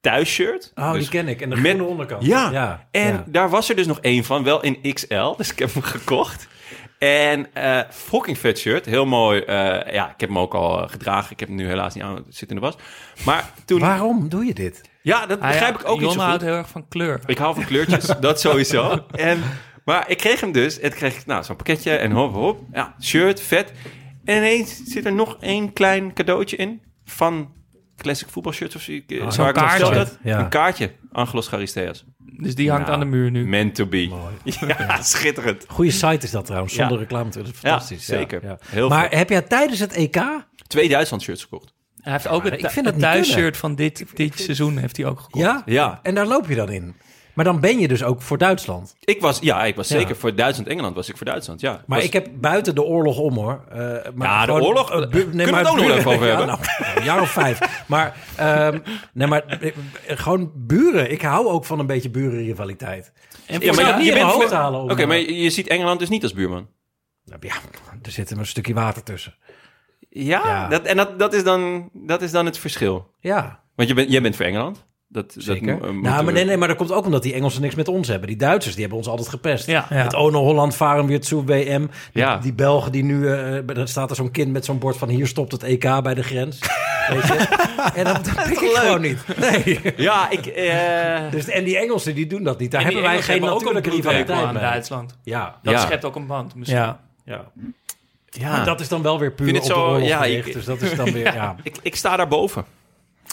thuisshirt. 0.00 0.72
Oh, 0.74 0.92
Dus 0.92 1.00
die 1.00 1.10
ken 1.10 1.28
ik. 1.28 1.40
En 1.40 1.50
de 1.50 1.56
met- 1.56 1.64
groene 1.74 1.88
onderkant. 1.90 2.24
Ja, 2.26 2.50
ja. 2.52 2.88
en 2.90 3.12
ja. 3.12 3.24
daar 3.26 3.50
was 3.50 3.68
er 3.68 3.76
dus 3.76 3.86
nog 3.86 4.00
één 4.00 4.24
van, 4.24 4.44
wel 4.44 4.62
in 4.62 4.92
XL. 4.94 5.34
Dus 5.36 5.50
ik 5.52 5.58
heb 5.58 5.72
hem 5.74 5.82
gekocht. 5.82 6.48
En 6.98 7.54
eh 7.54 7.80
fucking 7.90 8.38
vet 8.38 8.58
shirt, 8.58 8.84
heel 8.86 9.06
mooi. 9.06 9.40
eh, 9.40 9.92
ja, 9.92 10.04
ik 10.10 10.20
heb 10.20 10.28
hem 10.28 10.38
ook 10.38 10.54
al 10.54 10.82
eh, 10.82 10.88
gedragen. 10.90 11.32
Ik 11.32 11.40
heb 11.40 11.48
hem 11.48 11.56
nu 11.56 11.66
helaas 11.66 11.94
niet 11.94 12.04
aan, 12.04 12.14
het 12.14 12.24
zit 12.28 12.48
in 12.48 12.54
de 12.54 12.60
was. 12.60 12.74
Maar 13.24 13.50
toen... 13.64 13.80
Waarom 13.80 14.28
doe 14.28 14.44
je 14.44 14.54
dit? 14.54 14.80
Ja, 15.02 15.26
dat 15.26 15.40
Ah, 15.40 15.46
begrijp 15.48 15.74
ja, 15.74 15.80
ik 15.80 15.88
ook 15.88 16.00
niet 16.00 16.12
zo 16.12 16.18
houdt 16.20 16.42
heel 16.42 16.54
erg 16.54 16.68
van 16.68 16.88
kleur. 16.88 17.20
Ik 17.26 17.38
hou 17.38 17.54
van 17.54 17.64
kleurtjes, 17.64 18.06
dat 18.20 18.40
sowieso. 18.40 19.04
En, 19.10 19.42
maar 19.84 20.10
ik 20.10 20.16
kreeg 20.16 20.40
hem 20.40 20.52
dus. 20.52 20.78
En 20.80 20.90
toen 20.90 20.98
kreeg 20.98 21.16
ik 21.16 21.26
nou, 21.26 21.44
zo'n 21.44 21.56
pakketje 21.56 21.96
en 21.96 22.10
hop, 22.10 22.32
hop. 22.34 22.60
Ja, 22.72 22.94
shirt, 23.02 23.40
vet. 23.40 23.72
En 24.24 24.36
ineens 24.36 24.82
zit 24.84 25.04
er 25.06 25.12
nog 25.14 25.36
één 25.40 25.72
klein 25.72 26.12
cadeautje 26.12 26.56
in 26.56 26.82
van 27.04 27.52
classic 28.02 28.28
voetbalshirts 28.28 28.74
of 28.76 28.82
zo. 28.82 28.92
ik- 28.92 29.04
Oh, 29.12 29.18
waar 29.22 29.32
zo'n 29.32 29.48
ik 29.48 29.54
nog 29.54 29.64
kaartje. 29.64 30.08
Ja. 30.22 30.38
Een 30.38 30.48
kaartje. 30.48 30.90
Angelos 31.12 31.48
Charisteas. 31.48 32.04
Dus 32.18 32.54
die 32.54 32.70
hangt 32.70 32.88
aan 32.88 32.98
de 33.00 33.06
muur 33.06 33.30
nu. 33.30 33.46
Meant 33.46 33.74
to 33.74 33.86
be. 33.86 34.10
Ja, 34.44 35.02
schitterend. 35.02 35.64
Goede 35.68 35.90
site 35.90 36.18
is 36.26 36.30
dat 36.30 36.44
trouwens, 36.46 36.74
zonder 36.74 36.92
Ja. 36.96 37.02
reclame. 37.02 37.30
Dat 37.30 37.42
is 37.44 37.48
Ja, 37.50 37.56
fantastisch. 37.56 38.04
zeker. 38.04 38.56
Heel 38.66 38.88
maar 38.88 39.10
heb 39.16 39.28
jij 39.30 39.42
tijdens 39.42 39.78
het 39.80 39.92
EK... 39.92 40.22
Twee 40.66 40.88
Duitsland 40.88 41.22
shirts 41.22 41.42
gekocht. 41.42 41.74
Hij 42.00 42.12
heeft 42.12 42.28
ook 42.28 42.44
het, 42.44 42.52
ik 42.58 42.70
vind 42.70 42.86
het 42.86 42.98
thuisshirt 42.98 43.56
van 43.56 43.74
dit, 43.74 44.04
dit 44.14 44.38
seizoen 44.40 44.76
heeft 44.76 44.96
hij 44.96 45.06
ook 45.06 45.20
gekocht. 45.20 45.44
Ja? 45.44 45.62
Ja. 45.66 46.00
En 46.02 46.14
daar 46.14 46.26
loop 46.26 46.48
je 46.48 46.54
dan 46.54 46.70
in. 46.70 46.94
Maar 47.38 47.46
dan 47.46 47.60
ben 47.60 47.78
je 47.78 47.88
dus 47.88 48.02
ook 48.02 48.22
voor 48.22 48.38
Duitsland. 48.38 48.94
Ik 49.04 49.20
was, 49.20 49.38
ja, 49.40 49.64
ik 49.64 49.76
was 49.76 49.88
Ja. 49.88 49.98
zeker 49.98 50.16
voor 50.16 50.34
Duitsland-Engeland 50.34 50.94
was 50.94 51.08
ik 51.08 51.16
voor 51.16 51.26
Duitsland, 51.26 51.60
ja. 51.60 51.82
Maar 51.86 51.98
Was- 51.98 52.06
ik 52.06 52.12
heb 52.12 52.28
buiten 52.34 52.74
de 52.74 52.82
oorlog 52.82 53.18
om 53.18 53.34
hoor. 53.34 53.64
eh, 53.70 53.78
maar 54.14 54.28
Ja, 54.28 54.40
de 54.46 54.52
gewoon- 54.52 54.66
oorlog, 54.68 54.90
eh, 54.90 55.02
eh, 55.02 55.10
kunnen 55.10 55.36
we 55.46 55.54
het 55.54 55.68
ook 55.68 55.76
nog 55.76 55.90
even 55.90 56.10
over 56.12 56.26
Ja, 56.26 56.36
hebben? 56.36 56.46
nou, 56.46 56.60
een 56.94 57.04
jaar 57.04 57.20
of 57.20 57.30
vijf. 57.30 57.84
Maar, 57.86 58.16
ehm, 58.36 58.78
nee, 59.12 59.26
maar 59.26 59.44
eh, 59.46 59.72
gewoon 60.06 60.52
buren. 60.54 61.10
Ik 61.10 61.22
hou 61.22 61.46
ook 61.46 61.64
van 61.64 61.78
een 61.78 61.86
beetje 61.86 62.10
burenrivaliteit. 62.10 63.12
En 63.46 63.60
Ja, 63.60 63.72
maar 63.72 63.98
je- 63.98 64.04
je, 64.04 64.12
bent 64.12 64.32
voor... 64.32 64.52
halen 64.52 64.80
Oké, 64.80 65.06
maar 65.06 65.16
je, 65.16 65.42
je 65.42 65.50
ziet 65.50 65.66
Engeland 65.68 65.98
dus 65.98 66.08
niet 66.08 66.22
als 66.22 66.32
buurman. 66.32 66.68
Ja, 67.24 67.36
er 68.02 68.10
zit 68.10 68.30
een 68.30 68.46
stukje 68.46 68.74
water 68.74 69.02
tussen. 69.02 69.34
Ja, 70.10 70.42
Ja. 70.46 70.68
Dat, 70.68 70.82
en 70.82 70.96
dat, 70.96 71.18
dat, 71.18 71.32
is 71.34 71.44
dan, 71.44 71.88
dat 71.92 72.22
is 72.22 72.30
dan 72.30 72.44
het 72.46 72.58
verschil. 72.58 73.10
Ja, 73.20 73.60
Want 73.74 73.88
je 73.88 73.94
bent, 73.94 74.10
jij 74.10 74.22
bent 74.22 74.36
voor 74.36 74.44
Engeland. 74.44 74.86
Dat, 75.10 75.34
zeker. 75.38 75.78
Dat, 75.80 75.88
eh, 75.88 75.94
nou, 75.94 76.24
maar 76.24 76.32
nee, 76.32 76.44
nee, 76.44 76.56
maar 76.56 76.68
dat 76.68 76.76
komt 76.76 76.92
ook 76.92 77.04
omdat 77.04 77.22
die 77.22 77.32
Engelsen 77.34 77.62
niks 77.62 77.74
met 77.74 77.88
ons 77.88 78.08
hebben. 78.08 78.28
Die 78.28 78.36
Duitsers, 78.36 78.72
die 78.74 78.80
hebben 78.82 78.98
ons 79.00 79.08
altijd 79.08 79.28
gepest. 79.28 79.66
Ja. 79.66 79.86
Ja. 79.90 79.96
Het 79.96 80.14
Ono 80.14 80.38
Holland 80.42 80.74
varen 80.76 81.06
weer 81.06 81.24
zu 81.24 81.42
WM. 81.42 81.80
Die, 81.80 81.88
Ja. 82.12 82.36
die 82.36 82.52
Belgen 82.52 82.92
die 82.92 83.04
nu... 83.04 83.28
eh 83.28 83.76
er 83.78 83.88
staat 83.88 84.10
er 84.10 84.16
zo'n 84.16 84.30
kind 84.30 84.52
met 84.52 84.64
zo'n 84.64 84.78
bord 84.78 84.96
van... 84.96 85.08
hier 85.08 85.26
stopt 85.26 85.52
het 85.52 85.62
EK 85.62 86.02
bij 86.02 86.14
de 86.14 86.22
grens. 86.22 86.58
Weet 87.12 87.26
je? 87.26 87.34
En 87.94 88.04
dat, 88.04 88.24
dat 88.24 88.34
pik 88.48 88.60
ik 88.60 88.76
gewoon 88.76 89.00
niet. 89.00 89.18
Nee. 89.40 89.80
Ja, 89.96 90.30
ik... 90.30 90.46
eh, 90.46 91.30
Dus, 91.30 91.48
en 91.48 91.64
die 91.64 91.78
Engelsen 91.78 92.14
die 92.14 92.26
doen 92.26 92.42
dat 92.42 92.58
niet. 92.58 92.70
Daar 92.70 92.82
hebben 92.82 93.02
wij 93.02 93.10
Engelsen 93.10 93.32
geen 93.32 93.42
hebben 93.42 93.58
natuurlijke 93.58 93.90
rivaliteit 93.90 94.44
aan 94.46 94.52
mee. 94.54 94.62
Duitsland. 94.62 95.16
Ja, 95.22 95.58
Dat 95.62 95.74
Ja. 95.74 95.80
schept 95.80 96.04
ook 96.04 96.16
een 96.16 96.26
band. 96.26 96.54
Misschien. 96.54 96.78
Ja. 96.80 97.00
ja. 97.24 97.44
ja, 98.30 98.50
Maar 98.50 98.64
dat 98.64 98.80
is 98.80 98.88
dan 98.88 99.02
wel 99.02 99.18
weer 99.18 99.32
puur 99.32 99.46
Vind 99.46 99.72
op 99.72 99.96
de 99.98 100.04
ja, 100.04 100.18
gericht. 100.22 100.46
ik- 100.46 100.52
dus 100.54 100.64
dat 100.64 100.80
is 100.80 100.94
dan 100.96 101.12
weer... 101.12 101.34
ja. 101.42 101.56
ik, 101.62 101.76
ik 101.82 101.96
sta 101.96 102.16
daar 102.16 102.28
boven. 102.28 102.64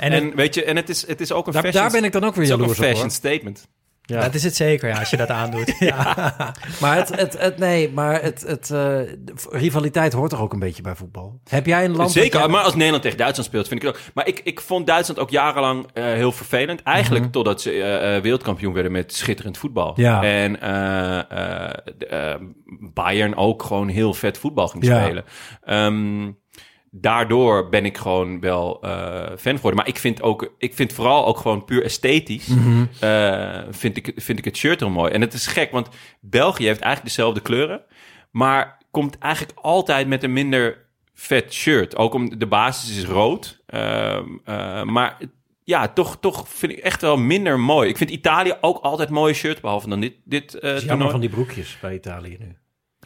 En, 0.02 0.12
En, 0.12 0.26
het- 0.26 0.34
weet 0.36 0.54
je, 0.56 0.64
en 0.64 0.76
het 0.76 0.90
is, 0.90 1.08
het 1.08 1.22
is 1.22 1.32
ook 1.32 1.48
een 1.48 1.54
Daar, 1.54 1.62
fashion... 1.64 1.82
daar 1.84 1.92
ben 1.92 2.04
ik 2.04 2.12
dan 2.12 2.24
ook 2.24 2.36
weer 2.36 2.44
het 2.44 2.48
is 2.48 2.54
ook 2.54 2.60
een 2.62 2.76
jaloers 2.76 2.80
op, 2.80 2.86
fashion 2.86 3.10
hoor. 3.10 3.16
statement. 3.16 3.68
Ja. 4.08 4.22
dat 4.22 4.34
is 4.34 4.44
het 4.44 4.56
zeker, 4.56 4.90
ja, 4.90 5.00
als 5.00 5.10
je 5.10 5.18
dat 5.18 5.30
aandoet. 5.30 5.76
ja. 5.80 6.34
Maar 6.82 6.96
het, 6.98 7.16
het, 7.16 7.38
het, 7.40 7.58
nee, 7.58 7.92
maar 7.92 8.22
het, 8.22 8.42
het, 8.48 8.72
eh, 8.72 9.00
rivaliteit 9.50 10.14
hoort 10.14 10.30
toch 10.30 10.42
ook 10.42 10.54
een 10.54 10.60
beetje 10.60 10.82
bij 10.82 10.96
voetbal? 10.96 11.40
Heb 11.50 11.66
jij 11.66 11.86
een 11.86 11.96
land... 11.96 12.12
Zeker, 12.12 12.40
jij- 12.40 12.48
maar 12.48 12.64
als 12.64 12.74
Nederland 12.76 13.02
tegen 13.04 13.18
Duitsland 13.18 13.50
speelt, 13.50 13.68
vind 13.68 13.82
ik 13.84 13.88
het 13.88 13.98
ook. 13.98 14.02
Maar 14.14 14.28
ik, 14.28 14.42
ik 14.44 14.62
vond 14.62 14.88
Duitsland 14.88 15.20
ook 15.20 15.30
jarenlang 15.30 15.86
eh, 15.94 16.04
heel 16.04 16.32
vervelend. 16.32 16.84
Eigenlijk 16.84 17.32
totdat 17.32 17.62
ze 17.62 17.82
eh, 17.84 18.22
wereldkampioen 18.22 18.74
werden 18.74 18.92
met 18.92 19.14
schitterend 19.14 19.58
voetbal. 19.58 19.94
Ja. 19.96 20.24
En 20.24 20.62
eh, 20.62 21.20
eh, 21.32 22.34
eh, 22.34 22.42
Bayern 22.94 23.36
ook 23.36 23.64
gewoon 23.64 23.88
heel 23.88 24.14
vet 24.14 24.38
voetbal 24.38 24.68
ging 24.68 24.86
Ja. 24.86 25.04
spelen. 25.04 25.24
Ehm, 25.64 26.32
daardoor 27.02 27.70
ben 27.70 27.86
ik 27.86 27.98
gewoon 27.98 28.40
wel 28.40 28.82
eh, 28.82 29.38
fan 29.38 29.56
geworden. 29.56 29.76
Maar 29.76 29.88
ik 29.88 29.98
vind, 29.98 30.22
ook, 30.22 30.54
ik 30.58 30.74
vind 30.74 30.94
vooral 30.94 31.26
ook 31.26 31.38
gewoon 31.38 31.66
puur 31.66 31.84
esthetisch... 31.84 32.48
eh, 33.00 33.62
vind, 33.70 33.98
ik, 33.98 34.12
vind 34.16 34.40
ik 34.40 34.46
het 34.46 34.58
shirt 34.58 34.80
heel 34.80 34.90
mooi. 34.90 35.12
En 35.12 35.22
het 35.22 35.34
is 35.34 35.48
gek, 35.48 35.72
want 35.72 35.90
België 36.22 36.66
heeft 36.66 36.80
eigenlijk 36.80 37.16
dezelfde 37.16 37.42
kleuren... 37.42 37.82
maar 38.32 38.84
komt 38.92 39.18
eigenlijk 39.18 39.60
altijd 39.62 40.08
met 40.08 40.24
een 40.24 40.34
minder 40.34 40.86
vet 41.14 41.54
shirt. 41.54 41.96
Ook 41.96 42.14
om 42.14 42.40
de 42.40 42.48
basis 42.48 42.98
is 42.98 43.06
rood. 43.06 43.64
Ehm, 43.66 44.26
eh, 44.44 44.84
maar 44.84 45.18
ja, 45.64 45.88
toch, 45.88 46.18
toch 46.20 46.50
vind 46.50 46.72
ik 46.72 46.78
echt 46.78 47.02
wel 47.02 47.18
minder 47.18 47.60
mooi. 47.60 47.90
Ik 47.90 47.98
vind 47.98 48.10
Italië 48.10 48.54
ook 48.62 48.78
altijd 48.78 49.10
mooie 49.10 49.34
shirt, 49.34 49.62
behalve 49.62 49.90
dan 49.90 50.00
dit, 50.00 50.14
dit 50.24 50.54
is 50.62 50.84
jammer 50.84 51.10
van 51.10 51.20
die 51.20 51.30
broekjes 51.30 51.78
bij 51.82 51.94
Italië 51.94 52.38
nu. 52.40 52.56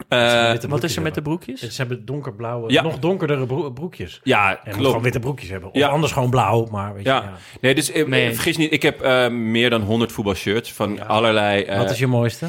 Eh, 0.08 0.54
Wat 0.68 0.82
is 0.82 0.96
er 0.96 1.02
met 1.02 1.14
de 1.14 1.22
broekjes? 1.22 1.60
Ze 1.60 1.76
hebben 1.76 2.04
donkerblauwe, 2.04 2.72
Ja. 2.72 2.82
nog 2.82 2.98
donkerdere 2.98 3.46
bro- 3.46 3.70
broekjes. 3.70 4.20
ja, 4.22 4.50
En 4.50 4.72
klopt. 4.72 4.86
gewoon 4.86 5.02
witte 5.02 5.18
broekjes 5.20 5.50
hebben. 5.50 5.68
Of 5.68 5.74
Ja. 5.76 5.88
anders 5.88 6.12
gewoon 6.12 6.30
blauw, 6.30 6.66
maar 6.70 6.94
weet 6.94 7.02
je, 7.02 7.08
Ja. 7.08 7.22
ja. 7.22 7.32
Nee, 7.60 7.74
dus 7.74 7.92
eh, 7.92 8.06
Nee. 8.06 8.32
vergis 8.34 8.56
niet, 8.56 8.72
ik 8.72 8.82
heb 8.82 9.00
eh, 9.00 9.28
meer 9.28 9.70
dan 9.70 9.82
100 9.82 10.12
voetbalshirts 10.12 10.72
van 10.72 11.06
allerlei. 11.08 11.62
eh, 11.62 11.78
Wat 11.78 11.90
is 11.90 11.98
je 11.98 12.06
mooiste? 12.06 12.46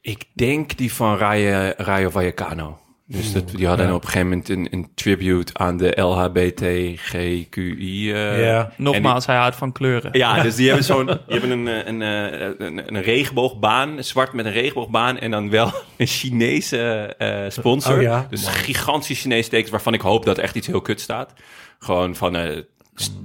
Ik 0.00 0.24
denk 0.32 0.76
die 0.76 0.92
van 0.92 1.16
Rayo, 1.16 1.72
Rayo 1.76 2.10
Vallecano. 2.10 2.78
Dus 3.10 3.32
dat, 3.32 3.48
die 3.48 3.66
hadden 3.66 3.86
Ja. 3.86 3.94
op 3.94 4.02
een 4.02 4.06
gegeven 4.08 4.28
moment 4.28 4.48
een, 4.48 4.68
een 4.70 4.88
tribute 4.94 5.54
aan 5.54 5.76
de 5.76 6.00
LHBTGQI. 6.00 8.12
eh, 8.12 8.44
Ja. 8.46 8.72
Nogmaals, 8.76 9.26
hij 9.26 9.36
houdt 9.36 9.56
van 9.56 9.72
kleuren. 9.72 10.10
Ja, 10.12 10.42
dus 10.42 10.54
die 10.54 10.66
hebben 10.66 10.84
zo'n, 10.84 11.06
die 11.06 11.16
hebben 11.26 11.50
een, 11.50 11.68
eh, 11.68 11.86
een, 11.86 12.02
eh, 12.02 12.66
een, 12.66 12.94
een 12.94 13.02
regenboogbaan, 13.02 14.04
zwart 14.04 14.32
met 14.32 14.46
een 14.46 14.52
regenboogbaan 14.52 15.18
en 15.18 15.30
dan 15.30 15.50
wel 15.50 15.72
een 15.96 16.06
Chinese 16.06 16.78
eh, 17.18 17.44
sponsor. 17.50 17.96
Oh 17.96 18.02
ja, 18.02 18.26
dus 18.30 18.46
gigantische 18.48 19.14
Chinese 19.22 19.48
tekens 19.48 19.70
waarvan 19.70 19.94
ik 19.94 20.00
hoop 20.00 20.24
dat 20.24 20.36
er 20.36 20.42
echt 20.42 20.54
iets 20.56 20.66
heel 20.66 20.80
kut 20.80 21.00
staat. 21.00 21.32
Gewoon 21.78 22.16
van 22.16 22.64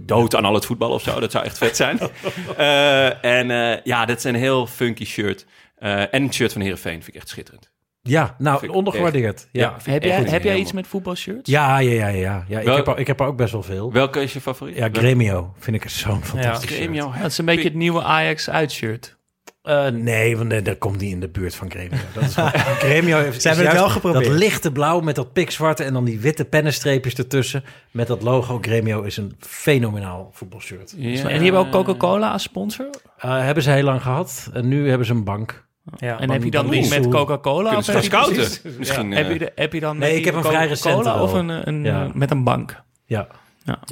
dood 0.06 0.36
aan 0.36 0.46
al 0.46 0.54
het 0.54 0.66
voetbal 0.66 0.92
of 0.92 1.02
zo, 1.02 1.20
dat 1.20 1.32
zou 1.32 1.46
echt 1.46 1.58
vet 1.58 1.76
zijn. 1.76 2.00
Eh, 2.58 3.24
en 3.26 3.52
eh, 3.52 3.78
ja, 3.84 4.06
dat 4.06 4.18
is 4.18 4.24
een 4.24 4.36
heel 4.36 4.68
funky 4.68 5.06
shirt. 5.06 5.46
Eh, 5.78 6.00
en 6.02 6.10
een 6.24 6.34
shirt 6.34 6.52
van 6.54 6.62
Heerenveen 6.62 6.92
vind 6.94 7.08
ik 7.08 7.16
echt 7.16 7.30
schitterend. 7.30 7.72
Ja, 8.10 8.36
nou, 8.38 8.68
ondergewaardeerd. 8.68 9.48
Ja, 9.52 9.62
Ja, 9.86 9.92
Heb 9.92 10.04
jij, 10.04 10.24
heb 10.24 10.44
jij 10.44 10.58
iets 10.58 10.72
met 10.72 10.88
voetbalshirts? 10.88 11.50
ja, 11.50 11.78
ja, 11.78 11.92
ja. 11.92 12.08
ja, 12.08 12.44
ja. 12.48 12.60
Ik, 12.60 12.66
Wel- 12.66 12.76
heb 12.76 12.88
er, 12.88 13.00
ik 13.00 13.08
heb 13.08 13.20
er 13.20 13.26
ook 13.26 13.38
best 13.38 13.52
wel 13.52 13.64
veel. 13.64 13.92
Welke 13.92 14.22
is 14.22 14.34
je 14.34 14.42
favoriet? 14.42 14.76
Ja, 14.76 14.90
Gremio 14.92 15.54
vind 15.60 15.76
ik 15.76 15.90
zo'n 15.90 16.24
fantastisch 16.24 16.70
shirt. 16.70 16.82
Gremio. 16.82 17.14
Dat 17.22 17.32
is 17.32 17.38
een 17.38 17.46
beetje 17.46 17.64
het 17.64 17.74
nieuwe 17.74 18.04
Ajax 18.04 18.50
uitshirt. 18.50 19.18
Eh, 19.62 19.88
nee, 19.88 20.38
want 20.38 20.50
nee, 20.50 20.62
dat 20.62 20.78
komt 20.78 21.00
niet 21.00 21.12
in 21.12 21.20
de 21.20 21.30
buurt 21.30 21.56
van 21.56 21.72
Gremio. 21.72 21.98
Dat 22.14 22.24
is 22.24 22.34
gewoon, 22.34 22.50
Gremio 22.86 23.18
heeft 23.18 23.42
Ze 23.42 23.48
hebben 23.48 23.66
het 23.66 23.76
wel 23.76 23.90
geprobeerd. 23.90 24.26
Dat 24.26 24.34
lichte 24.34 24.72
blauw 24.72 25.00
met 25.00 25.16
dat 25.16 25.34
pikzwarte 25.34 25.84
en 25.84 25.94
dan 25.94 26.04
die 26.06 26.20
witte 26.20 26.46
pennenstreepjes 26.46 27.14
ertussen. 27.14 27.64
Met 27.92 28.08
dat 28.08 28.22
logo. 28.22 28.58
Gremio 28.62 29.02
is 29.02 29.18
een 29.18 29.36
fenomenaal 29.40 30.30
voetbalshirt. 30.34 30.94
Ja. 30.98 31.30
En 31.30 31.40
die 31.40 31.52
hebben 31.52 31.60
ook 31.60 31.72
Coca-Cola 31.72 32.32
als 32.32 32.44
sponsor. 32.44 32.90
Eh, 33.18 33.40
hebben 33.40 33.64
ze 33.64 33.70
heel 33.72 33.84
lang 33.84 34.02
gehad. 34.02 34.50
En 34.54 34.68
nu 34.68 34.90
hebben 34.90 35.08
ze 35.08 35.14
een 35.14 35.24
bank. 35.24 35.63
Ja. 35.98 36.20
En 36.20 36.30
heb 36.32 36.44
je 36.44 36.52
dan 36.52 36.70
Bamboe. 36.70 36.90
met 37.00 37.08
Coca-Cola? 37.10 37.78
Of 37.78 37.86
heb 37.88 38.04
gaan 38.04 38.34
je 38.34 38.60
Misschien, 38.78 39.10
Ja. 39.12 39.18
eh, 39.18 39.24
Heb, 39.24 39.32
je 39.34 39.40
de, 39.40 39.52
heb 39.56 39.74
je 39.74 39.80
dan 39.80 39.98
Nee, 39.98 40.10
met 40.10 40.18
ik 40.20 40.26
heb 40.26 40.36
een 40.36 40.44
vrij 40.44 40.68
recente 40.68 41.14
of 41.14 41.34
een, 41.34 41.68
een, 41.68 41.84
Ja. 41.84 42.10
met 42.14 42.32
een 42.32 42.44
bank? 42.44 42.82
Ja. 43.06 43.28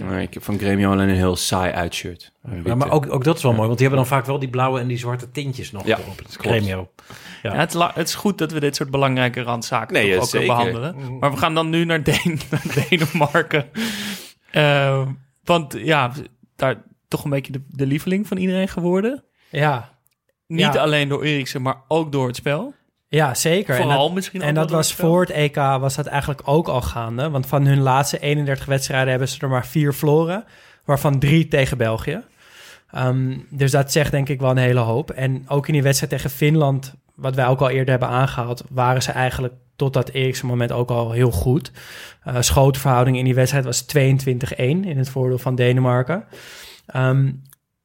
Nee, 0.03 0.21
ik 0.21 0.33
heb 0.33 0.43
van 0.43 0.57
Gremio 0.57 0.91
alleen 0.91 1.09
een 1.09 1.15
heel 1.15 1.35
saai 1.35 1.71
uitshirt. 1.73 2.31
Ja, 2.63 2.75
maar 2.75 2.91
ook, 2.91 3.13
ook 3.13 3.23
dat 3.23 3.37
is 3.37 3.43
wel 3.43 3.51
mooi, 3.53 3.65
want 3.67 3.77
die 3.79 3.87
hebben 3.87 4.05
dan 4.07 4.17
vaak 4.17 4.25
wel 4.27 4.39
die 4.39 4.49
blauwe 4.49 4.79
en 4.79 4.87
die 4.87 4.97
zwarte 4.97 5.31
tintjes 5.31 5.71
nog 5.71 5.85
Ja, 5.85 5.97
erop. 5.97 6.17
Het 6.17 6.27
is 6.29 6.37
klopt. 6.37 6.57
Gremio. 6.57 6.89
Ja. 7.43 7.53
Ja, 7.53 7.59
het, 7.59 7.73
het 7.95 8.07
is 8.07 8.15
goed 8.15 8.37
dat 8.37 8.51
we 8.51 8.59
dit 8.59 8.75
soort 8.75 8.89
belangrijke 8.91 9.41
randzaken 9.41 9.93
Nee, 9.93 10.07
ja, 10.07 10.17
ook 10.17 10.23
zeker. 10.25 10.47
behandelen. 10.47 11.17
Maar 11.19 11.31
we 11.31 11.37
gaan 11.37 11.53
dan 11.53 11.69
nu 11.69 11.85
naar, 11.85 12.03
Den 12.03 12.39
naar 12.51 12.85
Denemarken. 12.89 13.65
Eh, 14.51 15.07
want 15.43 15.73
ja, 15.77 16.11
daar 16.55 16.83
toch 17.07 17.23
een 17.23 17.29
beetje 17.29 17.51
de, 17.51 17.61
de 17.67 17.85
lieveling 17.85 18.27
van 18.27 18.37
iedereen 18.37 18.67
geworden. 18.67 19.23
Ja. 19.49 19.89
Niet 20.51 20.73
Ja. 20.73 20.81
alleen 20.81 21.07
door 21.09 21.23
Eriksen, 21.23 21.61
maar 21.61 21.75
ook 21.87 22.11
door 22.11 22.27
het 22.27 22.35
spel. 22.35 22.73
Ja, 23.07 23.33
zeker. 23.33 23.75
En 23.75 23.81
Vooral 23.81 24.05
dat, 24.05 24.13
misschien 24.13 24.41
ook 24.41 24.47
en 24.47 24.53
dat 24.53 24.69
was 24.69 24.93
voor 24.93 25.21
het 25.21 25.29
EK 25.29 25.55
was 25.55 25.95
dat 25.95 26.05
eigenlijk 26.05 26.41
ook 26.45 26.67
al 26.67 26.81
gaande. 26.81 27.29
Want 27.29 27.45
van 27.45 27.65
hun 27.65 27.79
laatste 27.79 28.19
31 28.19 28.65
wedstrijden 28.65 29.09
hebben 29.09 29.27
ze 29.27 29.39
er 29.39 29.49
maar 29.49 29.65
vier 29.65 29.93
verloren. 29.93 30.43
Waarvan 30.85 31.19
drie 31.19 31.47
tegen 31.47 31.77
België. 31.77 32.21
Ehm, 32.91 33.37
dus 33.49 33.71
dat 33.71 33.91
zegt 33.91 34.11
denk 34.11 34.29
ik 34.29 34.39
wel 34.39 34.49
een 34.49 34.57
hele 34.57 34.79
hoop. 34.79 35.11
En 35.11 35.43
ook 35.47 35.67
in 35.67 35.73
die 35.73 35.83
wedstrijd 35.83 36.11
tegen 36.11 36.29
Finland, 36.29 36.93
wat 37.15 37.35
wij 37.35 37.47
ook 37.47 37.61
al 37.61 37.69
eerder 37.69 37.89
hebben 37.89 38.09
aangehaald, 38.09 38.63
waren 38.69 39.01
ze 39.01 39.11
eigenlijk 39.11 39.53
tot 39.75 39.93
dat 39.93 40.09
Eriksen 40.09 40.47
moment 40.47 40.71
ook 40.71 40.89
al 40.89 41.11
heel 41.11 41.31
goed. 41.31 41.71
Eh 42.23 42.35
schotenverhouding 42.39 43.17
in 43.17 43.25
die 43.25 43.35
wedstrijd 43.35 43.65
was 43.65 43.81
22-1 43.81 44.85
in 44.85 44.97
het 44.97 45.09
voordeel 45.09 45.37
van 45.37 45.55
Denemarken. 45.55 46.23
Ehm, 46.85 47.31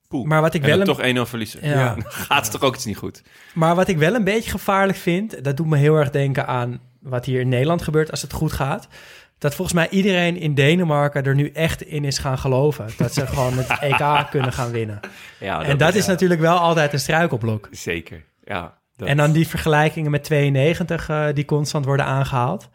Poeh. 0.09 0.27
maar 0.29 0.41
wat 0.41 0.55
ik 0.55 0.63
en 0.63 0.69
wel 0.69 0.81
een- 0.81 0.85
toch 0.87 1.01
1-0 1.01 1.27
verliezen. 1.29 1.69
Ja. 1.69 1.97
Gaat 2.29 2.43
het 2.43 2.53
toch 2.53 2.63
ook 2.63 2.75
iets 2.75 2.85
niet 2.85 2.97
goed. 2.97 3.23
Maar 3.55 3.75
wat 3.75 3.89
ik 3.89 3.99
wel 3.99 4.15
een 4.15 4.25
beetje 4.25 4.51
gevaarlijk 4.51 4.99
vind, 4.99 5.45
dat 5.45 5.57
doet 5.57 5.67
me 5.67 5.77
heel 5.77 5.95
erg 5.97 6.11
denken 6.11 6.47
aan 6.47 6.81
wat 7.01 7.25
hier 7.25 7.41
in 7.41 7.49
Nederland 7.49 7.83
gebeurt 7.83 8.11
als 8.11 8.23
het 8.23 8.33
goed 8.33 8.53
gaat. 8.53 8.89
Dat 9.39 9.55
volgens 9.55 9.77
mij 9.77 9.89
iedereen 9.89 10.37
in 10.37 10.55
Denemarken 10.55 11.25
er 11.25 11.35
nu 11.35 11.51
echt 11.51 11.83
in 11.83 12.05
is 12.05 12.19
gaan 12.19 12.39
geloven. 12.39 12.87
Dat 12.97 13.15
ze 13.15 13.27
gewoon 13.27 13.53
het 13.59 13.79
EK 13.91 14.27
kunnen 14.31 14.53
gaan 14.53 14.71
winnen. 14.71 15.01
Ja, 15.41 15.63
en 15.63 15.77
dat 15.79 15.95
is 15.95 16.07
natuurlijk 16.07 16.41
wel 16.41 16.57
altijd 16.59 16.93
een 16.93 16.99
struikelblok. 17.01 17.69
Zeker, 17.71 18.25
ja. 18.45 18.79
dat- 18.97 19.09
En 19.09 19.17
dan 19.17 19.33
die 19.33 19.49
vergelijkingen 19.49 20.11
met 20.11 20.25
92 20.25 21.09
eh, 21.09 21.27
die 21.35 21.45
constant 21.45 21.85
worden 21.85 22.07
aangehaald. 22.07 22.69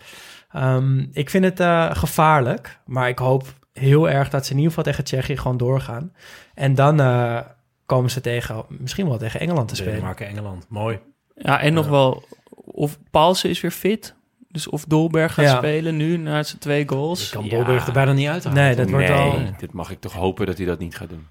Ehm, 0.51 0.99
ik 1.11 1.29
vind 1.29 1.43
het 1.43 1.59
eh, 1.59 1.89
gevaarlijk, 1.93 2.79
maar 2.85 3.07
ik 3.09 3.19
hoop 3.19 3.53
heel 3.73 4.09
erg 4.09 4.29
dat 4.29 4.45
ze 4.45 4.51
in 4.51 4.57
ieder 4.57 4.69
geval 4.73 4.85
tegen 4.91 5.03
Tsjechië 5.03 5.37
gewoon 5.37 5.57
doorgaan. 5.57 6.13
En 6.61 6.75
dan 6.75 6.99
eh, 6.99 7.39
komen 7.85 8.11
ze 8.11 8.21
tegen, 8.21 8.65
misschien 8.69 9.07
wel 9.07 9.17
tegen 9.17 9.39
Engeland 9.39 9.67
te 9.67 9.75
spelen. 9.75 9.93
Denemarken, 9.93 10.27
Engeland. 10.27 10.65
Mooi. 10.69 10.99
Ja, 11.35 11.59
en 11.59 11.73
nog 11.73 11.87
wel, 11.87 12.23
of 12.55 12.97
Paulsen 13.11 13.49
is 13.49 13.61
weer 13.61 13.71
fit. 13.71 14.13
Dus 14.47 14.67
of 14.69 14.83
Dolberg 14.85 15.33
gaat 15.33 15.45
Ja. 15.45 15.57
spelen 15.57 15.97
nu 15.97 16.17
na 16.17 16.43
zijn 16.43 16.59
twee 16.59 16.87
goals. 16.87 17.29
kan 17.29 17.49
Dolberg 17.49 17.87
er 17.87 17.93
bijna 17.93 18.13
niet 18.13 18.27
uithalen. 18.27 18.57
Nee, 18.57 18.75
dat 18.75 18.89
wordt 18.89 19.07
nee, 19.07 19.17
al... 19.17 19.39
dit 19.59 19.73
mag 19.73 19.91
ik 19.91 19.99
toch 19.99 20.13
hopen 20.13 20.45
dat 20.45 20.57
hij 20.57 20.65
dat 20.65 20.79
niet 20.79 20.95
gaat 20.95 21.09
doen. 21.09 21.27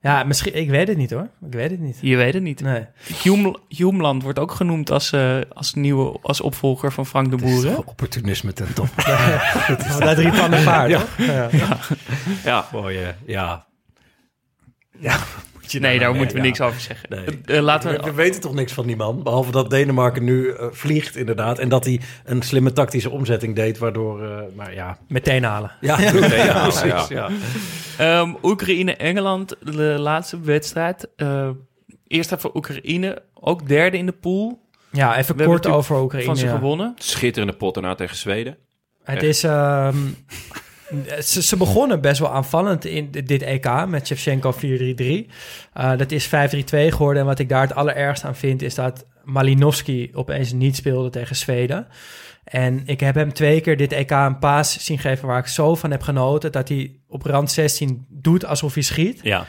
Ja, 0.00 0.24
misschien... 0.24 0.56
Ik 0.56 0.70
weet 0.70 0.88
het 0.88 0.96
niet 0.96 1.10
hoor. 1.10 1.28
Ik 1.46 1.52
weet 1.52 1.70
het 1.70 1.80
niet. 1.80 1.98
Je 2.00 2.16
weet 2.16 2.34
het 2.34 2.42
niet. 2.42 2.60
Nee. 2.60 2.84
Hume- 3.22 3.58
Humeland 3.68 4.22
wordt 4.22 4.38
ook 4.38 4.52
genoemd 4.52 4.90
als, 4.90 5.12
eh, 5.12 5.36
als 5.52 5.74
nieuwe 5.74 6.18
als 6.22 6.40
opvolger 6.40 6.92
van 6.92 7.06
Frank 7.06 7.30
de 7.30 7.36
Boer. 7.36 7.78
Opportunisme 7.78 8.52
ten 8.52 8.74
top. 8.74 8.88
Oh, 9.06 9.98
daar 9.98 10.14
drie 10.14 10.32
van 10.32 10.50
de 10.50 10.62
paard, 10.64 10.90
Ja. 10.90 10.98
toch? 10.98 11.16
Ja. 11.18 11.48
Ja. 12.44 12.68
Mooi, 12.72 12.98
eh, 13.02 13.08
ja. 13.26 13.66
Ja, 14.98 15.18
moet 15.54 15.72
je 15.72 15.80
Nee, 15.80 15.98
nou 15.98 16.04
daar 16.04 16.14
moeten 16.14 16.36
we 16.36 16.42
ja. 16.42 16.46
niks 16.48 16.60
over 16.60 16.80
zeggen. 16.80 17.08
Nee. 17.10 17.40
Eh, 17.44 17.56
eh, 17.56 17.62
laten 17.62 17.90
we... 17.90 17.96
we, 17.96 18.02
we 18.04 18.12
weten 18.12 18.40
toch 18.40 18.54
niks 18.54 18.72
van 18.72 18.86
die 18.86 18.96
man. 18.96 19.22
Behalve 19.22 19.50
dat 19.50 19.70
Denemarken 19.70 20.24
nu 20.24 20.50
eh, 20.50 20.66
vliegt, 20.70 21.16
inderdaad. 21.16 21.58
En 21.58 21.68
dat 21.68 21.84
hij 21.84 22.00
een 22.24 22.42
slimme 22.42 22.72
tactische 22.72 23.10
omzetting 23.10 23.54
deed, 23.54 23.78
waardoor... 23.78 24.22
eh, 24.22 24.38
maar 24.54 24.74
ja. 24.74 24.98
Meteen 25.08 25.44
halen. 25.44 25.70
Ja, 25.80 26.00
Ja, 26.00 26.34
ja, 26.34 26.62
precies. 26.62 27.08
ja. 27.08 27.28
Ja. 27.28 27.28
Ehm, 27.98 28.34
Oekraïne-Engeland, 28.42 29.56
de 29.60 29.82
laatste 29.98 30.40
wedstrijd. 30.40 31.08
Eh, 31.16 31.48
eerst 32.06 32.32
even 32.32 32.56
Oekraïne, 32.56 33.22
ook 33.34 33.68
derde 33.68 33.96
in 33.96 34.06
de 34.06 34.12
pool. 34.12 34.66
Ja, 34.92 35.16
even 35.18 35.36
We 35.36 35.44
kort 35.44 35.66
over 35.66 36.00
Oekraïne. 36.00 36.26
Van 36.26 36.36
ze 36.36 36.48
gewonnen. 36.48 36.94
Schitterende 36.98 37.56
pot 37.56 37.74
daarna 37.74 37.94
tegen 37.94 38.16
Zweden. 38.16 38.56
Het 39.04 39.16
Echt. 39.16 39.24
is... 39.26 39.44
ehm, 39.44 39.96
ze, 41.22 41.42
ze 41.42 41.56
begonnen 41.56 42.00
best 42.00 42.20
wel 42.20 42.32
aanvallend 42.32 42.84
in 42.84 43.10
dit- 43.10 43.42
EK 43.42 43.86
met 43.86 44.06
Shevchenko 44.06 44.52
4-3-3. 44.52 45.30
Eh, 45.72 45.96
dat 45.96 46.12
is 46.12 46.26
5-3-2 46.26 46.30
geworden. 46.92 47.22
En 47.22 47.28
wat 47.28 47.38
ik 47.38 47.48
daar 47.48 47.62
het 47.62 47.74
allerergst 47.74 48.24
aan 48.24 48.36
vind... 48.36 48.62
is 48.62 48.74
dat 48.74 49.06
Malinowski 49.24 50.10
opeens 50.12 50.52
niet 50.52 50.76
speelde 50.76 51.10
tegen 51.10 51.36
Zweden. 51.36 51.86
En 52.44 52.82
ik 52.86 53.00
heb 53.00 53.14
hem 53.14 53.32
twee 53.32 53.60
keer 53.60 53.76
dit 53.76 53.92
EK 53.92 54.10
een 54.10 54.38
paas 54.38 54.84
zien 54.84 54.98
geven... 54.98 55.28
waar 55.28 55.38
ik 55.38 55.46
zo 55.46 55.74
van 55.74 55.90
heb 55.90 56.02
genoten... 56.02 56.52
dat 56.52 56.68
hij 56.68 56.92
op 57.08 57.22
rand 57.22 57.50
16 57.50 58.06
doet 58.08 58.44
alsof 58.44 58.74
hij 58.74 58.82
schiet. 58.82 59.20
Ja. 59.22 59.46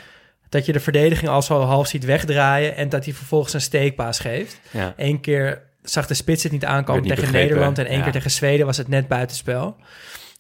Dat 0.50 0.66
je 0.66 0.72
de 0.72 0.80
verdediging 0.80 1.30
al 1.30 1.42
zo 1.42 1.62
half 1.62 1.88
ziet 1.88 2.06
wegdraaien... 2.06 2.76
en 2.76 2.90
dat 2.90 3.06
hij 3.06 3.14
vervolgens 3.14 3.54
een 3.54 3.62
steekpaas 3.62 4.20
geeft. 4.20 4.60
Ja. 4.72 4.94
Eén 4.98 5.20
keer 5.20 5.62
zag 5.82 6.08
de 6.08 6.14
spits 6.14 6.44
het 6.44 6.52
niet 6.52 6.66
aankomen 6.66 7.02
niet 7.02 7.10
tegen 7.10 7.24
begrepen, 7.24 7.50
Nederland... 7.50 7.78
en 7.78 7.86
één 7.86 7.98
ja. 7.98 8.04
keer 8.04 8.12
tegen 8.12 8.32
Zweden 8.32 8.66
was 8.66 8.78
het 8.78 8.88
net 8.88 9.08
buitenspel. 9.08 9.76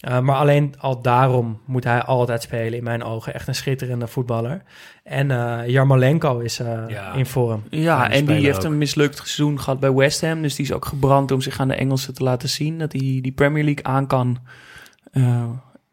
Uh, 0.07 0.19
maar 0.19 0.35
alleen 0.35 0.73
al 0.77 1.01
daarom 1.01 1.59
moet 1.65 1.83
hij 1.83 2.01
altijd 2.01 2.41
spelen 2.41 2.77
in 2.77 2.83
mijn 2.83 3.03
ogen. 3.03 3.33
Echt 3.33 3.47
een 3.47 3.55
schitterende 3.55 4.07
voetballer. 4.07 4.61
En 5.03 5.29
uh, 5.29 5.67
Jarmolenko 5.67 6.39
is 6.39 6.59
uh, 6.59 6.83
Ja. 6.87 7.13
in 7.13 7.25
vorm. 7.25 7.63
Ja, 7.69 8.09
en 8.09 8.25
die 8.25 8.35
heeft 8.45 8.57
ook. 8.57 8.63
een 8.63 8.77
mislukt 8.77 9.15
seizoen 9.17 9.59
gehad 9.59 9.79
bij 9.79 9.93
West 9.93 10.21
Ham. 10.21 10.41
Dus 10.41 10.55
die 10.55 10.65
is 10.65 10.73
ook 10.73 10.85
gebrand 10.85 11.31
om 11.31 11.41
zich 11.41 11.59
aan 11.59 11.67
de 11.67 11.73
Engelsen 11.75 12.13
te 12.13 12.23
laten 12.23 12.49
zien. 12.49 12.77
Dat 12.79 12.91
hij 12.91 13.19
die 13.21 13.31
Premier 13.31 13.63
League 13.63 13.83
aan 13.85 14.07
kan. 14.07 14.37
Eh, 15.11 15.49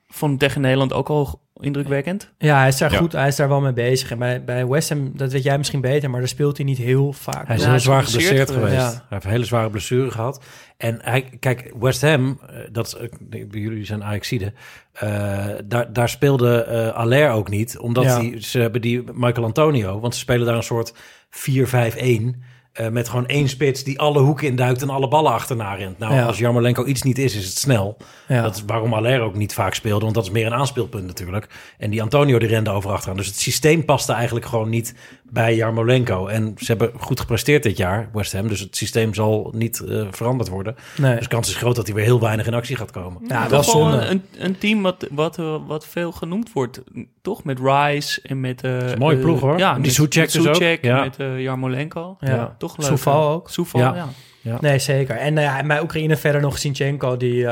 vond 0.08 0.38
tegen 0.38 0.60
Nederland 0.60 0.92
ook 0.92 1.08
al 1.08 1.40
indrukwekkend. 1.60 2.30
Ja, 2.38 2.58
hij 2.58 2.68
is 2.68 2.78
daar 2.78 2.92
Ja. 2.92 2.98
goed, 2.98 3.12
hij 3.12 3.28
is 3.28 3.36
daar 3.36 3.48
wel 3.48 3.60
mee 3.60 3.72
bezig. 3.72 4.10
En 4.10 4.18
bij, 4.18 4.44
bij 4.44 4.66
West 4.66 4.88
Ham, 4.88 5.10
dat 5.16 5.32
weet 5.32 5.42
jij 5.42 5.58
misschien 5.58 5.80
beter, 5.80 6.10
maar 6.10 6.20
daar 6.20 6.28
speelt 6.28 6.56
hij 6.56 6.66
niet 6.66 6.78
heel 6.78 7.12
vaak. 7.12 7.46
Hij 7.46 7.56
is 7.56 7.62
Ja, 7.62 7.70
heel 7.70 7.80
zwaar 7.80 8.02
geblesseerd 8.02 8.50
geweest. 8.50 8.74
geweest. 8.74 8.94
Hij 8.94 9.02
heeft 9.08 9.24
een 9.24 9.30
hele 9.30 9.44
zware 9.44 9.70
blessure 9.70 10.10
gehad. 10.10 10.44
En 10.76 10.98
hij, 11.02 11.22
kijk, 11.40 11.72
West 11.80 12.02
Ham, 12.02 12.40
eh, 12.50 12.56
dat 12.72 12.86
is, 12.86 12.94
eh, 13.30 13.44
jullie 13.50 13.84
zijn 13.84 14.04
Ajaxide, 14.04 14.52
eh 14.92 15.46
daar, 15.64 15.92
daar 15.92 16.08
speelde 16.08 16.62
eh 16.62 16.92
Aller 16.94 17.30
ook 17.30 17.48
niet. 17.48 17.78
Omdat 17.78 18.04
Ja. 18.04 18.18
die, 18.20 18.40
ze 18.42 18.58
hebben 18.60 18.80
die 18.80 19.02
Michael 19.12 19.46
Antonio, 19.46 20.00
want 20.00 20.14
ze 20.14 20.20
spelen 20.20 20.46
daar 20.46 20.56
een 20.56 20.62
soort 20.62 20.92
4-5-1... 21.30 22.42
eh, 22.76 22.88
met 22.88 23.08
gewoon 23.08 23.26
één 23.26 23.48
spits 23.48 23.84
die 23.84 23.98
alle 24.00 24.20
hoeken 24.20 24.46
induikt 24.46 24.82
en 24.82 24.90
alle 24.90 25.08
ballen 25.08 25.32
achterna 25.32 25.74
rent. 25.74 25.98
Nou, 25.98 26.14
Ja. 26.14 26.26
als 26.26 26.38
Jarmolenko 26.38 26.84
iets 26.84 27.02
niet 27.02 27.18
is, 27.18 27.34
is 27.36 27.44
het 27.46 27.58
snel. 27.58 27.96
Ja. 28.28 28.42
Dat 28.42 28.56
is 28.56 28.62
waarom 28.66 28.94
Aller 28.94 29.20
ook 29.20 29.34
niet 29.34 29.54
vaak 29.54 29.74
speelde, 29.74 30.02
want 30.02 30.14
dat 30.14 30.24
is 30.24 30.30
meer 30.30 30.46
een 30.46 30.54
aanspeelpunt 30.54 31.06
natuurlijk. 31.06 31.46
En 31.78 31.90
die 31.90 32.02
Antonio 32.02 32.38
die 32.38 32.48
rende 32.48 32.70
over 32.70 32.90
achteraan. 32.90 33.16
Dus 33.16 33.26
het 33.26 33.36
systeem 33.38 33.84
paste 33.84 34.12
eigenlijk 34.12 34.46
gewoon 34.46 34.68
niet 34.68 34.94
bij 35.30 35.56
Jarmolenko. 35.56 36.26
En 36.26 36.52
ze 36.56 36.64
hebben 36.66 36.90
goed 36.98 37.20
gepresteerd 37.20 37.62
dit 37.62 37.76
jaar, 37.76 38.08
West 38.12 38.32
Ham. 38.32 38.48
Dus 38.48 38.60
het 38.60 38.76
systeem 38.76 39.14
zal 39.14 39.52
niet 39.56 39.80
eh, 39.80 40.06
veranderd 40.10 40.48
worden. 40.48 40.74
Nee. 40.96 41.14
Dus 41.14 41.22
de 41.22 41.28
kans 41.28 41.48
is 41.48 41.56
groot 41.56 41.76
dat 41.76 41.86
hij 41.86 41.94
weer 41.94 42.04
heel 42.04 42.20
weinig 42.20 42.46
in 42.46 42.54
actie 42.54 42.76
gaat 42.76 42.90
komen. 42.90 43.22
Ja, 43.28 43.48
wel 43.48 43.62
Toch 43.62 43.72
wel 43.74 43.82
zonde. 43.90 44.06
een, 44.06 44.22
een 44.38 44.58
team 44.58 44.82
wat, 44.82 45.06
wat, 45.10 45.38
eh, 45.38 45.56
wat 45.66 45.86
veel 45.86 46.12
genoemd 46.12 46.52
wordt. 46.52 46.82
Toch 47.22 47.44
met 47.44 47.58
Rice 47.58 48.20
en 48.22 48.40
met... 48.40 48.62
eh 48.64 48.76
is 48.76 48.92
een 48.92 48.98
mooie 48.98 49.16
ploeg, 49.18 49.40
hoor. 49.40 49.58
Ja, 49.58 49.72
Die 49.74 49.82
met- 49.82 49.92
Soucek 49.92 50.22
met 50.22 50.32
dus 50.32 50.46
ook. 50.72 50.78
Ja. 50.82 51.00
met 51.02 51.16
eh, 51.16 51.40
Jarmolenko. 51.40 52.16
Ja. 52.20 52.54
Toch 52.58 52.76
leuk. 52.76 52.86
Soufal 52.86 53.28
ook. 53.30 53.50
Soufal, 53.50 53.80
Ja. 53.80 53.94
ja. 53.94 54.08
Ja. 54.40 54.58
Nee, 54.60 54.78
zeker. 54.78 55.16
En 55.16 55.34
nou 55.34 55.46
ja, 55.46 55.66
bij 55.66 55.82
Oekraïne 55.82 56.16
verder 56.16 56.40
nog 56.40 56.58
Sinchenko, 56.58 57.16
die 57.16 57.46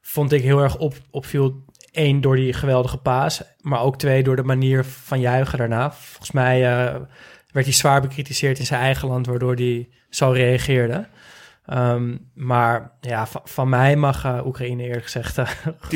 vond 0.00 0.32
ik 0.32 0.42
heel 0.42 0.58
erg 0.62 0.76
op, 0.76 0.94
opviel. 1.10 1.64
Eén, 1.92 2.20
door 2.20 2.36
die 2.36 2.52
geweldige 2.52 2.96
paas, 2.96 3.42
maar 3.60 3.80
ook 3.80 3.98
twee, 3.98 4.22
door 4.22 4.36
de 4.36 4.42
manier 4.42 4.84
van 4.84 5.20
juichen 5.20 5.58
daarna. 5.58 5.92
Volgens 5.92 6.30
mij 6.30 6.56
eh, 6.64 6.94
werd 7.52 7.66
hij 7.66 7.74
zwaar 7.74 8.00
bekritiseerd 8.00 8.58
in 8.58 8.66
zijn 8.66 8.80
eigen 8.80 9.08
land, 9.08 9.26
waardoor 9.26 9.54
hij 9.54 9.88
zo 10.10 10.30
reageerde. 10.30 11.06
Ehm, 11.66 12.16
maar 12.34 12.90
ja, 13.00 13.26
van, 13.26 13.40
van 13.44 13.68
mij 13.68 13.96
mag 13.96 14.24
eh, 14.24 14.46
Oekraïne 14.46 14.82
eerlijk 14.82 15.02
gezegd 15.04 15.38
uh, 15.38 15.46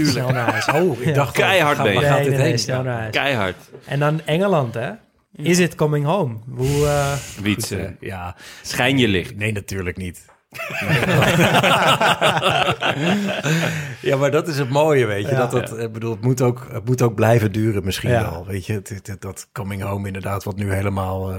snel 0.07 0.29
naar 0.31 0.51
huis. 0.51 0.69
Oh, 0.69 1.01
ik 1.01 1.07
Ja. 1.07 1.13
dacht 1.13 1.33
Keihard 1.35 1.83
mee. 1.83 1.99
gaat 2.01 2.19
Nee, 2.19 2.29
dit 2.29 2.39
nee, 2.39 2.47
heen? 2.47 2.59
snel 2.59 2.83
naar 2.83 2.99
huis. 2.99 3.11
Keihard. 3.15 3.57
En 3.87 3.99
dan 3.99 4.21
Engeland, 4.25 4.75
hè? 4.75 4.91
Is 5.37 5.59
it 5.59 5.75
coming 5.75 6.05
home? 6.05 6.37
Hoe, 6.55 7.15
Wietse. 7.43 7.77
Eh, 7.77 7.91
ja, 8.01 8.37
Schijn 8.63 8.99
je 8.99 9.09
licht. 9.09 9.37
nee, 9.37 9.53
natuurlijk 9.53 9.97
niet. 9.97 10.31
ja, 14.01 14.17
maar 14.17 14.31
dat 14.31 14.49
is 14.49 14.59
het 14.59 14.69
mooie, 14.71 15.07
weet 15.07 15.25
je. 15.27 15.31
Ja. 15.33 15.39
dat 15.47 15.53
het, 15.53 15.79
ik 15.79 15.93
bedoel, 15.93 16.11
het 16.11 16.21
moet, 16.23 16.41
ook, 16.43 16.67
het 16.73 16.85
moet 16.85 17.03
ook 17.03 17.15
blijven 17.15 17.53
duren 17.53 17.85
misschien 17.85 18.11
Ja. 18.11 18.31
wel. 18.31 18.47
Weet 18.47 18.67
je, 18.67 18.73
Het- 18.73 18.89
het- 18.89 19.07
het- 19.07 19.21
dat 19.21 19.49
coming 19.53 19.83
home 19.83 20.07
inderdaad, 20.07 20.45
wat 20.45 20.57
nu 20.57 20.73
helemaal... 20.73 21.31
eh, 21.33 21.37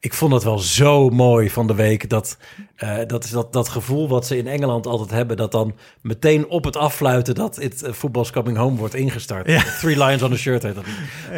ik 0.00 0.14
vond 0.14 0.32
het 0.32 0.42
wel 0.42 0.58
zo 0.58 1.08
mooi 1.08 1.50
van 1.50 1.66
de 1.66 1.74
week. 1.74 2.08
Dat, 2.10 2.36
eh, 2.76 2.96
dat 3.06 3.24
is 3.24 3.30
dat, 3.30 3.52
dat 3.52 3.68
gevoel 3.68 4.08
wat 4.08 4.26
ze 4.26 4.36
in 4.36 4.46
Engeland 4.46 4.86
altijd 4.86 5.10
hebben. 5.10 5.36
Dat 5.36 5.52
dan 5.52 5.74
meteen 6.00 6.48
op 6.48 6.64
het 6.64 6.76
affluiten 6.76 7.34
dat 7.34 7.56
het 7.56 7.82
uh, 7.82 7.92
Football's 7.92 8.30
Coming 8.30 8.56
Home 8.56 8.76
wordt 8.76 8.94
ingestart. 8.94 9.46
Three 9.80 10.04
Lions 10.04 10.22
on 10.22 10.30
the 10.30 10.36
Shirt 10.36 10.62
heet 10.62 10.74
dat. 10.74 10.84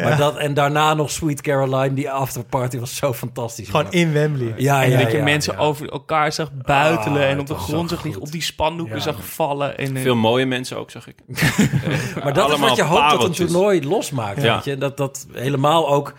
Maar 0.03 0.17
dat, 0.17 0.37
en 0.37 0.53
daarna 0.53 0.93
nog 0.93 1.11
Sweet 1.11 1.41
Caroline. 1.41 1.93
Die 1.93 2.09
afterparty 2.11 2.79
was 2.79 2.95
zo 2.95 3.13
fantastisch. 3.13 3.69
gewoon 3.69 3.91
in 3.91 4.11
Wembley. 4.13 4.53
Ja, 4.57 4.83
En 4.83 4.89
ja, 4.89 4.97
dat 4.99 5.11
je 5.11 5.17
ja, 5.17 5.23
mensen 5.23 5.53
ja. 5.53 5.59
over 5.59 5.89
elkaar 5.91 6.31
zag 6.31 6.51
buitelen 6.65 7.21
Ah, 7.21 7.29
en 7.29 7.39
op 7.39 7.47
de 7.47 7.55
grond 7.55 7.89
zag 7.89 8.03
liggen, 8.03 8.21
op 8.21 8.31
die 8.31 8.41
spandoeken 8.41 8.95
Ja. 8.95 9.01
zag 9.01 9.25
vallen. 9.25 9.77
En, 9.77 9.95
eh, 9.95 10.01
Veel 10.01 10.15
mooie 10.15 10.45
mensen 10.45 10.77
ook, 10.77 10.91
zag 10.91 11.07
ik. 11.07 11.15
Maar 12.23 12.33
dat 12.33 12.51
is 12.51 12.59
wat 12.59 12.75
je 12.75 12.83
hoopt 12.83 13.11
dat 13.11 13.23
een 13.23 13.31
toernooi 13.31 13.87
losmaakt. 13.87 14.41
Ja. 14.41 14.55
Weet 14.55 14.65
je? 14.65 14.77
Dat, 14.77 14.97
dat 14.97 15.27
helemaal 15.31 15.89
ook... 15.89 16.13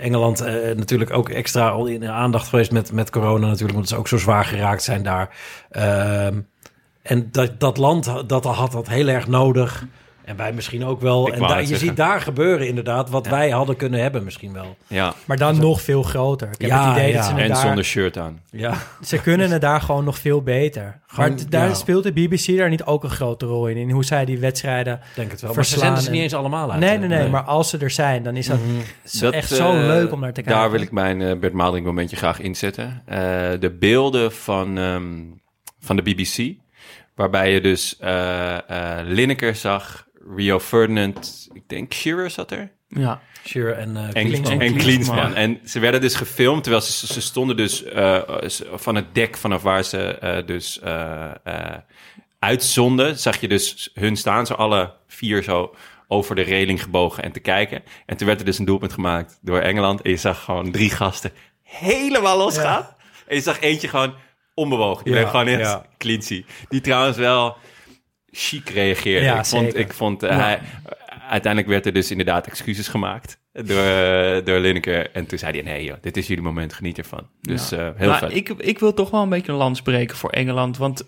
Engeland 0.00 0.40
eh, 0.40 0.76
natuurlijk 0.76 1.12
ook 1.12 1.28
extra 1.28 1.68
al 1.68 1.86
in 1.86 2.08
aandacht 2.08 2.48
geweest 2.48 2.72
met, 2.72 2.92
met 2.92 3.10
corona 3.10 3.46
natuurlijk. 3.46 3.74
Want 3.74 3.88
ze 3.88 3.96
ook 3.96 4.08
zo 4.08 4.18
zwaar 4.18 4.44
geraakt 4.44 4.82
zijn 4.82 5.02
daar. 5.02 5.36
Ehm, 5.70 6.40
en 7.02 7.28
dat, 7.30 7.60
dat 7.60 7.76
land 7.76 8.28
dat 8.28 8.44
had 8.44 8.72
dat 8.72 8.88
heel 8.88 9.08
erg 9.08 9.26
nodig. 9.26 9.86
En 10.30 10.36
wij 10.36 10.52
misschien 10.52 10.84
ook 10.84 11.00
wel. 11.00 11.28
Ik 11.28 11.34
En 11.34 11.40
daar, 11.40 11.60
je 11.60 11.66
zeggen. 11.66 11.86
ziet 11.86 11.96
daar 11.96 12.20
gebeuren 12.20 12.66
inderdaad 12.68 13.10
wat 13.10 13.24
Ja. 13.24 13.30
wij 13.30 13.50
hadden 13.50 13.76
kunnen 13.76 14.00
hebben 14.02 14.24
misschien 14.24 14.52
wel. 14.52 14.76
Ja, 14.86 15.14
Maar 15.24 15.36
dan 15.36 15.58
nog 15.60 15.80
veel 15.82 16.02
groter. 16.02 16.48
Ik 16.52 16.60
heb 16.60 16.70
Ja, 16.70 16.88
het 16.88 16.96
idee 16.98 17.10
ja. 17.10 17.16
dat 17.16 17.24
ze 17.24 17.34
en 17.34 17.48
daar... 17.48 17.56
zonder 17.56 17.84
shirt 17.84 18.18
aan. 18.18 18.40
Ja, 18.50 18.74
Ze 19.02 19.18
kunnen 19.20 19.50
het 19.54 19.60
daar 19.60 19.80
gewoon 19.80 20.04
nog 20.04 20.18
veel 20.18 20.42
beter. 20.42 21.00
Gewoon, 21.06 21.30
maar 21.34 21.38
daar 21.48 21.68
ja. 21.68 21.74
speelt 21.74 22.02
de 22.02 22.12
BBC 22.12 22.56
daar 22.56 22.68
niet 22.68 22.84
ook 22.84 23.04
een 23.04 23.10
grote 23.10 23.46
rol 23.46 23.66
in. 23.68 23.76
In 23.76 23.90
hoe 23.90 24.04
zij 24.04 24.24
die 24.24 24.38
wedstrijden 24.38 25.00
denk 25.14 25.30
het 25.30 25.40
wel. 25.40 25.54
Maar 25.54 25.64
ze 25.64 25.70
verslaan. 25.70 25.86
zenden 25.86 26.02
ze 26.04 26.10
niet 26.10 26.18
en- 26.18 26.24
eens 26.24 26.34
allemaal 26.34 26.70
uit. 26.70 26.80
Nee, 26.80 26.98
nee, 26.98 27.08
nee, 27.08 27.28
Maar 27.28 27.42
als 27.42 27.68
ze 27.70 27.78
er 27.78 27.90
zijn, 27.90 28.22
dan 28.22 28.36
is 28.36 28.46
dat 28.46 28.58
zo- 29.04 29.24
Dat, 29.24 29.34
echt 29.34 29.48
zo 29.48 29.70
eh, 29.72 29.86
leuk 29.86 30.12
om 30.12 30.20
naar 30.20 30.32
te 30.32 30.42
kijken. 30.42 30.60
Daar 30.60 30.70
wil 30.70 30.80
ik 30.80 30.90
mijn 30.92 31.22
eh, 31.22 31.36
Bert 31.38 31.52
Maalderink 31.52 31.86
momentje 31.86 32.16
graag 32.16 32.40
inzetten. 32.40 33.02
Eh, 33.06 33.18
de 33.60 33.76
beelden 33.78 34.32
van, 34.32 34.78
ehm, 34.78 35.04
van 35.80 35.96
de 35.96 36.02
BBC, 36.02 36.54
waarbij 37.14 37.52
je 37.52 37.60
dus 37.60 37.96
eh 37.98 38.56
eh, 38.56 39.06
Lineker 39.06 39.54
zag, 39.54 40.06
Rio 40.36 40.58
Ferdinand, 40.60 41.48
ik 41.52 41.68
denk 41.68 41.92
Shearer 41.94 42.30
zat 42.30 42.50
er. 42.50 42.72
ja. 42.88 43.20
Shearer 43.46 43.76
en, 43.76 43.96
eh, 43.96 44.22
En, 44.60 44.76
Klinsmann. 44.76 45.18
en. 45.18 45.34
En 45.34 45.60
ze 45.64 45.78
werden 45.78 46.00
dus 46.00 46.14
gefilmd, 46.14 46.62
terwijl 46.62 46.84
ze, 46.84 47.06
ze 47.06 47.20
stonden 47.20 47.56
dus 47.56 47.82
eh, 47.84 48.20
van 48.74 48.94
het 48.94 49.14
dek 49.14 49.36
vanaf 49.36 49.62
waar 49.62 49.84
ze 49.84 49.98
eh, 49.98 50.46
dus 50.46 50.80
uitzonden. 52.38 53.18
Zag 53.18 53.40
je 53.40 53.48
dus 53.48 53.90
hun 53.94 54.16
staan, 54.16 54.46
zo 54.46 54.54
alle 54.54 54.92
vier 55.06 55.42
zo 55.42 55.74
over 56.08 56.34
de 56.34 56.42
reling 56.42 56.82
gebogen 56.82 57.22
en 57.22 57.32
te 57.32 57.40
kijken. 57.40 57.82
En 58.06 58.16
toen 58.16 58.26
werd 58.26 58.38
er 58.40 58.46
dus 58.46 58.58
een 58.58 58.64
doelpunt 58.64 58.92
gemaakt 58.92 59.38
door 59.42 59.58
Engeland. 59.58 60.02
En 60.02 60.10
je 60.10 60.16
zag 60.16 60.44
gewoon 60.44 60.70
drie 60.70 60.90
gasten 60.90 61.32
helemaal 61.62 62.38
losgaan. 62.38 62.86
En 63.26 63.36
je 63.36 63.42
zag 63.42 63.60
eentje 63.60 63.88
gewoon 63.88 64.14
onbewogen. 64.54 65.04
Die 65.04 65.12
Ja, 65.12 65.18
bleef 65.18 65.30
gewoon 65.30 65.46
echt 65.46 65.60
ja. 65.60 65.86
Die 66.68 66.80
trouwens 66.80 67.16
wel 67.16 67.56
chic 68.32 68.68
reageerde. 68.68 69.24
Ja, 69.26 69.38
ik 69.38 69.44
vond, 69.44 69.64
zeker. 69.64 69.80
ik 69.80 69.92
vond 69.92 70.22
eh, 70.22 70.30
Ja. 70.30 70.36
hij, 70.38 70.60
uiteindelijk 71.28 71.72
werd 71.72 71.86
er 71.86 71.92
dus 71.92 72.10
inderdaad 72.10 72.46
excuses 72.46 72.88
gemaakt 72.88 73.38
door, 73.52 73.84
eh, 73.84 74.44
door 74.44 74.58
Lineker. 74.58 75.10
En 75.10 75.26
toen 75.26 75.38
zei 75.38 75.52
hij, 75.52 75.62
nee 75.62 75.84
joh, 75.84 75.96
dit 76.00 76.16
is 76.16 76.26
jullie 76.26 76.42
moment, 76.42 76.72
geniet 76.72 76.98
ervan. 76.98 77.26
Dus 77.40 77.68
Ja. 77.68 77.76
eh, 77.76 77.90
heel 77.96 78.08
Maar 78.08 78.18
vet. 78.18 78.34
Ik, 78.36 78.48
ik 78.48 78.78
wil 78.78 78.94
toch 78.94 79.10
wel 79.10 79.22
een 79.22 79.28
beetje 79.28 79.52
een 79.52 79.58
lans 79.58 79.82
breken 79.82 80.16
voor 80.16 80.30
Engeland. 80.30 80.76
Want 80.76 81.06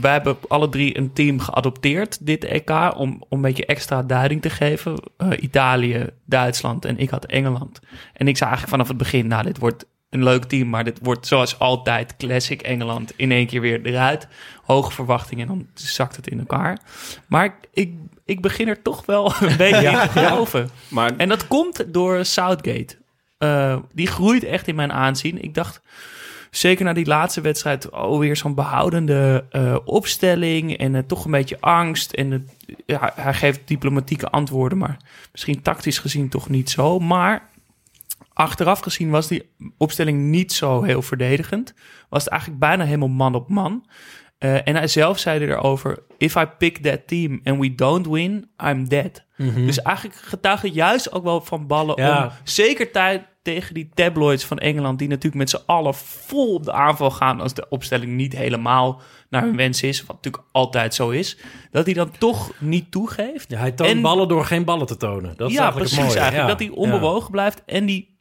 wij 0.00 0.12
hebben 0.12 0.36
alle 0.48 0.68
drie 0.68 0.98
een 0.98 1.12
team 1.12 1.40
geadopteerd, 1.40 2.26
dit 2.26 2.44
EK, 2.44 2.70
om, 2.96 2.96
om 2.96 3.26
een 3.28 3.40
beetje 3.40 3.66
extra 3.66 4.02
duiding 4.02 4.42
te 4.42 4.50
geven. 4.50 4.96
Italië, 5.40 6.06
Duitsland 6.26 6.84
en 6.84 6.98
ik 6.98 7.10
had 7.10 7.24
Engeland. 7.26 7.80
En 8.12 8.28
ik 8.28 8.36
zei 8.36 8.50
eigenlijk 8.50 8.68
vanaf 8.68 8.88
het 8.88 8.96
begin, 8.96 9.26
nou, 9.26 9.42
dit 9.44 9.58
wordt 9.58 9.86
een 10.12 10.22
leuk 10.22 10.44
team, 10.44 10.68
maar 10.68 10.84
dit 10.84 10.98
wordt 11.02 11.26
zoals 11.26 11.58
altijd 11.58 12.16
classic 12.16 12.62
Engeland 12.62 13.12
in 13.16 13.30
één 13.32 13.46
keer 13.46 13.60
weer 13.60 13.80
eruit. 13.86 14.28
Hoge 14.64 14.92
verwachtingen 14.92 15.48
en 15.48 15.54
dan 15.54 15.66
zakt 15.74 16.16
het 16.16 16.26
in 16.26 16.38
elkaar. 16.38 16.78
Maar 17.26 17.44
ik, 17.72 17.90
ik, 18.24 18.40
begin 18.40 18.68
er 18.68 18.82
toch 18.82 19.06
wel 19.06 19.32
een 19.40 19.56
beetje 19.66 19.86
in 19.90 19.98
te 19.98 20.08
geloven. 20.08 20.70
Maar 20.88 21.16
En 21.16 21.28
dat 21.28 21.46
komt 21.48 21.84
door 21.94 22.24
Southgate. 22.24 22.96
Eh, 23.38 23.76
die 23.92 24.06
groeit 24.06 24.44
echt 24.44 24.68
in 24.68 24.74
mijn 24.74 24.92
aanzien. 24.92 25.42
Ik 25.42 25.54
dacht, 25.54 25.80
zeker 26.50 26.84
na 26.84 26.92
die 26.92 27.06
laatste 27.06 27.40
wedstrijd, 27.40 27.92
alweer 27.92 28.36
zo'n 28.36 28.54
behoudende 28.54 29.44
eh, 29.50 29.76
opstelling 29.84 30.76
en 30.76 30.94
eh, 30.94 31.02
toch 31.06 31.24
een 31.24 31.30
beetje 31.30 31.60
angst. 31.60 32.12
En 32.12 32.30
het- 32.30 32.50
ja, 32.86 33.12
hij 33.16 33.34
geeft 33.34 33.60
diplomatieke 33.64 34.30
antwoorden, 34.30 34.78
maar 34.78 34.96
misschien 35.32 35.62
tactisch 35.62 35.98
gezien 35.98 36.28
toch 36.28 36.48
niet 36.48 36.70
zo. 36.70 36.98
Maar 36.98 37.50
achteraf 38.34 38.80
gezien 38.80 39.10
was 39.10 39.28
die 39.28 39.50
opstelling 39.78 40.18
niet 40.22 40.52
zo 40.52 40.82
heel 40.82 41.02
verdedigend. 41.02 41.74
Was 42.08 42.22
het 42.24 42.32
eigenlijk 42.32 42.60
bijna 42.60 42.84
helemaal 42.84 43.08
man 43.08 43.34
op 43.34 43.48
man. 43.48 43.86
Eh, 44.38 44.68
en 44.68 44.74
hij 44.76 44.88
zelf 44.88 45.18
zei 45.18 45.40
erover: 45.44 45.98
If 46.18 46.34
I 46.36 46.44
pick 46.58 46.78
that 46.78 47.06
team 47.06 47.40
and 47.44 47.58
we 47.60 47.74
don't 47.74 48.06
win, 48.08 48.50
I'm 48.64 48.88
dead. 48.88 49.24
Dus 49.54 49.82
eigenlijk 49.82 50.18
getuigt 50.18 50.62
het 50.62 50.74
juist 50.74 51.12
ook 51.12 51.22
wel 51.24 51.40
van 51.40 51.66
ballen 51.66 52.02
Ja. 52.02 52.24
om 52.24 52.30
zeker 52.44 52.90
tijd 52.92 53.22
tegen 53.42 53.74
die 53.74 53.90
tabloids 53.94 54.44
van 54.44 54.58
Engeland, 54.58 54.98
die 54.98 55.08
natuurlijk 55.08 55.36
met 55.36 55.50
z'n 55.50 55.60
allen 55.66 55.94
vol 55.94 56.54
op 56.54 56.64
de 56.64 56.72
aanval 56.72 57.10
gaan 57.10 57.40
als 57.40 57.54
de 57.54 57.66
opstelling 57.68 58.12
niet 58.12 58.36
helemaal 58.36 59.00
naar 59.30 59.42
hun 59.42 59.56
wens 59.56 59.82
is, 59.82 60.04
wat 60.06 60.16
natuurlijk 60.16 60.44
altijd 60.52 60.94
zo 60.94 61.10
is, 61.10 61.38
dat 61.70 61.84
hij 61.84 61.94
dan 61.94 62.10
toch 62.18 62.52
niet 62.58 62.90
toegeeft. 62.90 63.50
Ja, 63.50 63.58
hij 63.58 63.72
toont 63.72 63.90
En- 63.90 64.00
ballen 64.00 64.28
door 64.28 64.44
geen 64.44 64.64
ballen 64.64 64.86
te 64.86 64.96
tonen. 64.96 65.34
Dat 65.36 65.48
is 65.48 65.54
ja, 65.54 65.60
eigenlijk 65.62 65.90
precies 65.90 65.96
het 65.96 66.06
mooie. 66.06 66.18
eigenlijk. 66.20 66.60
Ja. 66.60 66.66
Dat 66.66 66.76
hij 66.76 66.92
onbewogen 66.92 67.30
blijft. 67.30 67.62
En 67.66 67.86
die, 67.86 68.11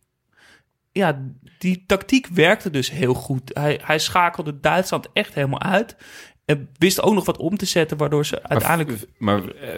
ja, 0.92 1.22
die 1.60 1.84
tactiek 1.88 2.28
werkte 2.28 2.70
dus 2.70 2.92
heel 2.92 3.14
goed. 3.14 3.42
Hij, 3.54 3.80
hij 3.84 4.00
schakelde 4.00 4.60
Duitsland 4.60 5.08
echt 5.14 5.34
helemaal 5.34 5.62
uit. 5.62 5.96
En 6.46 6.70
wist 6.78 7.02
ook 7.02 7.14
nog 7.14 7.26
wat 7.26 7.38
om 7.38 7.58
te 7.58 7.66
zetten, 7.66 7.98
waardoor 7.98 8.26
ze 8.26 8.44
uiteindelijk... 8.44 9.06
Maar, 9.18 9.40
maar, 9.42 9.50
eh, 9.56 9.70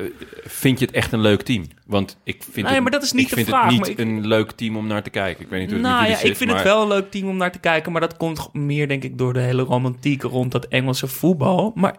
vind 0.44 0.80
je 0.80 0.86
het 0.86 0.96
echt 0.96 1.12
een 1.12 1.20
leuk 1.22 1.42
team? 1.42 1.66
Want 1.86 2.18
ik 2.24 2.44
vind, 2.44 2.56
Nee, 2.66 2.74
het, 2.74 2.82
maar 2.84 2.92
dat 2.92 3.04
is 3.04 3.12
niet 3.12 3.24
ik 3.24 3.30
de 3.30 3.36
vind 3.36 3.48
vraag, 3.48 3.64
het 3.64 3.72
niet 3.72 3.88
ik- 3.88 3.98
een 4.00 4.28
leuk 4.28 4.52
team 4.52 4.78
om 4.78 4.88
naar 4.88 5.04
te 5.04 5.10
kijken. 5.10 5.44
Ik 5.44 5.50
weet 5.50 5.60
niet 5.60 5.70
hoe 5.70 5.78
het 5.80 5.88
Nou 5.88 5.98
jullie 6.02 6.12
ja, 6.18 6.22
ik 6.22 6.28
zit, 6.28 6.38
vind 6.38 6.50
maar- 6.50 6.60
het 6.60 6.68
wel 6.68 6.82
een 6.82 6.88
leuk 6.88 7.12
team 7.12 7.28
om 7.30 7.38
naar 7.38 7.52
te 7.52 7.60
kijken. 7.60 7.92
Maar 7.92 8.02
dat 8.02 8.18
komt 8.18 8.50
meer, 8.54 8.88
denk 8.88 9.04
ik, 9.04 9.18
door 9.18 9.34
de 9.34 9.40
hele 9.40 9.62
romantiek 9.62 10.22
rond 10.22 10.52
dat 10.52 10.66
Engelse 10.68 11.08
voetbal. 11.08 11.72
Maar 11.76 11.96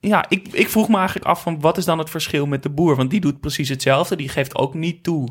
ja, 0.00 0.24
ik, 0.28 0.48
ik 0.52 0.68
vroeg 0.68 0.88
me 0.88 0.96
eigenlijk 0.96 1.26
af 1.26 1.42
van 1.42 1.60
wat 1.60 1.76
is 1.76 1.84
dan 1.84 1.98
het 1.98 2.10
verschil 2.10 2.46
met 2.46 2.62
de 2.62 2.70
boer? 2.70 2.96
Want 2.96 3.10
die 3.10 3.20
doet 3.20 3.40
precies 3.40 3.68
hetzelfde. 3.68 4.16
Die 4.16 4.28
geeft 4.28 4.54
ook 4.56 4.74
niet 4.74 5.02
toe. 5.02 5.28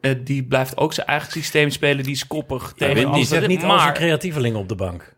Eh, 0.00 0.14
die 0.24 0.44
blijft 0.44 0.76
ook 0.76 0.92
zijn 0.92 1.06
eigen 1.06 1.32
systeem 1.32 1.70
spelen. 1.70 2.04
Die 2.04 2.12
is 2.14 2.26
koppig 2.26 2.72
Hij 2.76 2.94
tegen 2.94 3.10
niet, 3.10 3.26
zet 3.26 3.46
niet 3.46 3.62
als 3.62 3.70
een 3.70 3.76
maar, 3.76 3.92
creatieveling 3.94 4.56
op 4.56 4.68
de 4.68 4.74
bank. 4.74 5.16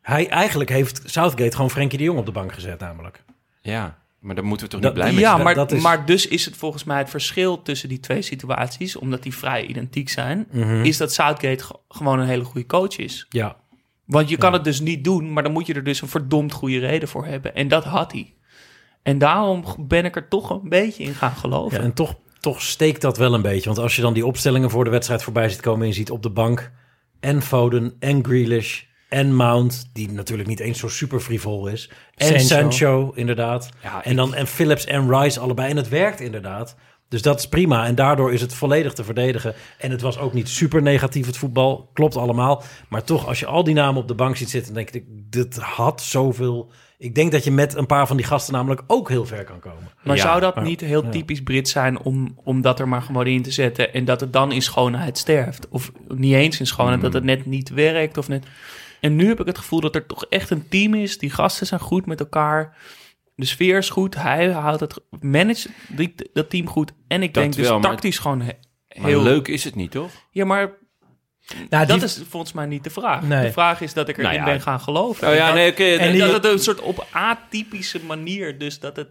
Hij, 0.00 0.28
eigenlijk 0.28 0.70
heeft 0.70 1.02
Southgate 1.04 1.54
gewoon 1.56 1.70
Frenkie 1.70 1.98
de 1.98 2.04
Jong 2.04 2.18
op 2.18 2.26
de 2.26 2.32
bank 2.32 2.52
gezet 2.52 2.80
namelijk. 2.80 3.24
Ja, 3.60 3.98
maar 4.20 4.34
daar 4.34 4.44
moeten 4.44 4.66
we 4.66 4.72
toch 4.72 4.80
Dat- 4.82 4.90
niet 4.94 5.00
blij 5.02 5.12
mee 5.14 5.22
ja, 5.22 5.30
zijn? 5.32 5.42
maar, 5.44 5.54
dat 5.54 5.72
is- 5.72 5.82
maar 5.82 6.06
dus 6.06 6.26
is 6.28 6.44
het 6.44 6.56
volgens 6.56 6.84
mij 6.84 6.98
het 6.98 7.10
verschil 7.10 7.62
tussen 7.62 7.88
die 7.88 8.00
twee 8.00 8.22
situaties, 8.22 8.96
omdat 8.96 9.22
die 9.22 9.34
vrij 9.34 9.66
identiek 9.66 10.08
zijn, 10.08 10.46
Mhm. 10.50 10.82
is 10.84 10.96
dat 10.96 11.12
Southgate 11.12 11.64
ge- 11.64 11.78
gewoon 11.88 12.18
een 12.18 12.26
hele 12.26 12.44
goede 12.44 12.66
coach 12.66 12.96
is. 12.96 13.26
Ja. 13.28 13.56
Want 14.04 14.28
je 14.28 14.36
kan 14.36 14.52
het 14.52 14.64
dus 14.64 14.80
niet 14.80 15.04
doen, 15.04 15.32
maar 15.32 15.42
dan 15.42 15.52
moet 15.52 15.66
je 15.66 15.74
er 15.74 15.84
dus 15.84 16.00
een 16.02 16.08
verdomd 16.08 16.52
goede 16.52 16.78
reden 16.78 17.08
voor 17.08 17.26
hebben. 17.26 17.54
En 17.54 17.68
dat 17.68 17.84
had 17.84 18.12
hij. 18.12 18.34
En 19.02 19.18
daarom 19.18 19.64
ben 19.78 20.04
ik 20.04 20.16
er 20.16 20.28
toch 20.28 20.50
een 20.50 20.68
beetje 20.68 21.02
in 21.04 21.14
gaan 21.14 21.36
geloven. 21.36 21.78
Ja, 21.78 21.84
en 21.84 21.92
toch, 21.94 22.14
toch 22.42 22.62
steekt 22.62 23.00
dat 23.00 23.16
wel 23.16 23.34
een 23.34 23.42
beetje. 23.42 23.68
Want 23.68 23.78
als 23.78 23.96
je 23.96 24.02
dan 24.02 24.12
die 24.12 24.26
opstellingen 24.26 24.70
voor 24.70 24.84
de 24.84 24.90
wedstrijd 24.90 25.22
voorbij 25.22 25.48
ziet 25.48 25.60
komen... 25.60 25.82
en 25.82 25.88
je 25.88 25.94
ziet 25.94 26.10
op 26.10 26.22
de 26.22 26.30
bank 26.30 26.70
en 27.20 27.42
Foden 27.42 27.96
en 27.98 28.24
Grealish 28.24 28.82
en 29.08 29.34
Mount... 29.34 29.90
die 29.92 30.12
natuurlijk 30.12 30.48
niet 30.48 30.60
eens 30.60 30.78
zo 30.78 30.88
super 30.88 31.20
frivol 31.20 31.66
is. 31.66 31.90
En 32.14 32.26
Sancho. 32.26 32.46
Sancho, 32.46 33.12
inderdaad. 33.14 33.68
Ja, 33.82 34.04
en 34.04 34.16
dan 34.16 34.34
en 34.34 34.46
Phillips 34.46 34.84
en 34.84 35.10
Rice 35.10 35.40
allebei. 35.40 35.70
En 35.70 35.76
het 35.76 35.88
werkt 35.88 36.20
inderdaad. 36.20 36.76
Dus 37.08 37.22
dat 37.22 37.38
is 37.38 37.48
prima. 37.48 37.86
En 37.86 37.94
daardoor 37.94 38.32
is 38.32 38.40
het 38.40 38.54
volledig 38.54 38.92
te 38.92 39.04
verdedigen. 39.04 39.54
En 39.78 39.90
het 39.90 40.00
was 40.00 40.18
ook 40.18 40.32
niet 40.32 40.48
super 40.48 40.82
negatief, 40.82 41.26
het 41.26 41.36
voetbal. 41.36 41.90
Klopt 41.92 42.16
allemaal. 42.16 42.62
Maar 42.88 43.04
toch, 43.04 43.26
als 43.26 43.40
je 43.40 43.46
al 43.46 43.64
die 43.64 43.74
namen 43.74 44.02
op 44.02 44.08
de 44.08 44.14
bank 44.14 44.36
ziet 44.36 44.50
zitten... 44.50 44.74
denk 44.74 44.90
ik, 44.90 45.04
dit 45.08 45.56
had 45.56 46.02
zoveel... 46.02 46.70
Ik 47.02 47.14
denk 47.14 47.32
dat 47.32 47.44
je 47.44 47.50
met 47.50 47.74
een 47.74 47.86
paar 47.86 48.06
van 48.06 48.16
die 48.16 48.26
gasten 48.26 48.52
namelijk 48.54 48.82
ook 48.86 49.08
heel 49.08 49.24
ver 49.26 49.44
kan 49.44 49.58
komen. 49.60 49.90
Maar 50.02 50.16
Ja, 50.16 50.22
zou 50.22 50.40
dat 50.40 50.54
maar- 50.54 50.64
niet 50.64 50.80
heel 50.80 51.04
ja. 51.04 51.10
typisch 51.10 51.42
Brits 51.42 51.70
zijn 51.70 51.98
om, 52.00 52.38
om 52.44 52.60
dat 52.60 52.80
er 52.80 52.88
maar 52.88 53.02
gewoon 53.02 53.26
in 53.26 53.42
te 53.42 53.50
zetten 53.50 53.92
en 53.92 54.04
dat 54.04 54.20
het 54.20 54.32
dan 54.32 54.52
in 54.52 54.62
schoonheid 54.62 55.18
sterft? 55.18 55.68
Of 55.68 55.92
niet 56.08 56.34
eens 56.34 56.60
in 56.60 56.66
schoonheid, 56.66 57.00
Hmm. 57.00 57.10
dat 57.10 57.12
het 57.12 57.24
net 57.24 57.46
niet 57.46 57.68
werkt 57.68 58.16
of 58.18 58.28
net... 58.28 58.46
En 59.00 59.16
nu 59.16 59.28
heb 59.28 59.40
ik 59.40 59.46
het 59.46 59.58
gevoel 59.58 59.80
dat 59.80 59.94
er 59.94 60.06
toch 60.06 60.24
echt 60.24 60.50
een 60.50 60.68
team 60.68 60.94
is. 60.94 61.18
Die 61.18 61.30
gasten 61.30 61.66
zijn 61.66 61.80
goed 61.80 62.06
met 62.06 62.20
elkaar. 62.20 62.76
De 63.34 63.44
sfeer 63.44 63.78
is 63.78 63.90
goed. 63.90 64.14
Hij 64.14 64.50
houdt 64.50 64.80
het, 64.80 65.00
manage 65.20 65.68
dat 66.32 66.50
team 66.50 66.66
goed. 66.68 66.92
En 67.08 67.22
ik 67.22 67.34
Dat 67.34 67.42
denk 67.42 67.54
dus 67.54 67.68
wel, 67.68 67.78
maar- 67.80 67.90
tactisch 67.90 68.18
gewoon 68.18 68.40
he- 68.40 68.52
Maar 69.00 69.06
heel... 69.10 69.22
leuk 69.22 69.48
is 69.48 69.64
het 69.64 69.74
niet, 69.74 69.90
toch? 69.90 70.10
Ja, 70.30 70.44
maar 70.44 70.70
Nou, 71.70 71.86
dat 71.86 71.96
die- 71.96 72.04
is 72.06 72.22
volgens 72.28 72.52
mij 72.52 72.66
niet 72.66 72.84
de 72.84 72.90
vraag. 72.90 73.22
Nee. 73.22 73.46
De 73.46 73.52
vraag 73.52 73.80
is 73.80 73.94
dat 73.94 74.08
ik 74.08 74.18
erin 74.18 74.30
Nou 74.30 74.40
ja. 74.42 74.52
ben 74.52 74.60
gaan 74.60 74.80
geloven. 74.80 75.28
Oh 75.28 75.34
ja, 75.34 75.48
En 75.48 75.54
nee. 75.54 75.74
En 75.74 75.98
en 75.98 76.18
dat 76.18 76.32
het 76.32 76.44
een 76.44 76.58
soort 76.58 76.80
op 76.80 77.06
atypische 77.12 78.00
manier, 78.04 78.58
dus 78.58 78.80
dat 78.80 78.96
het, 78.96 79.08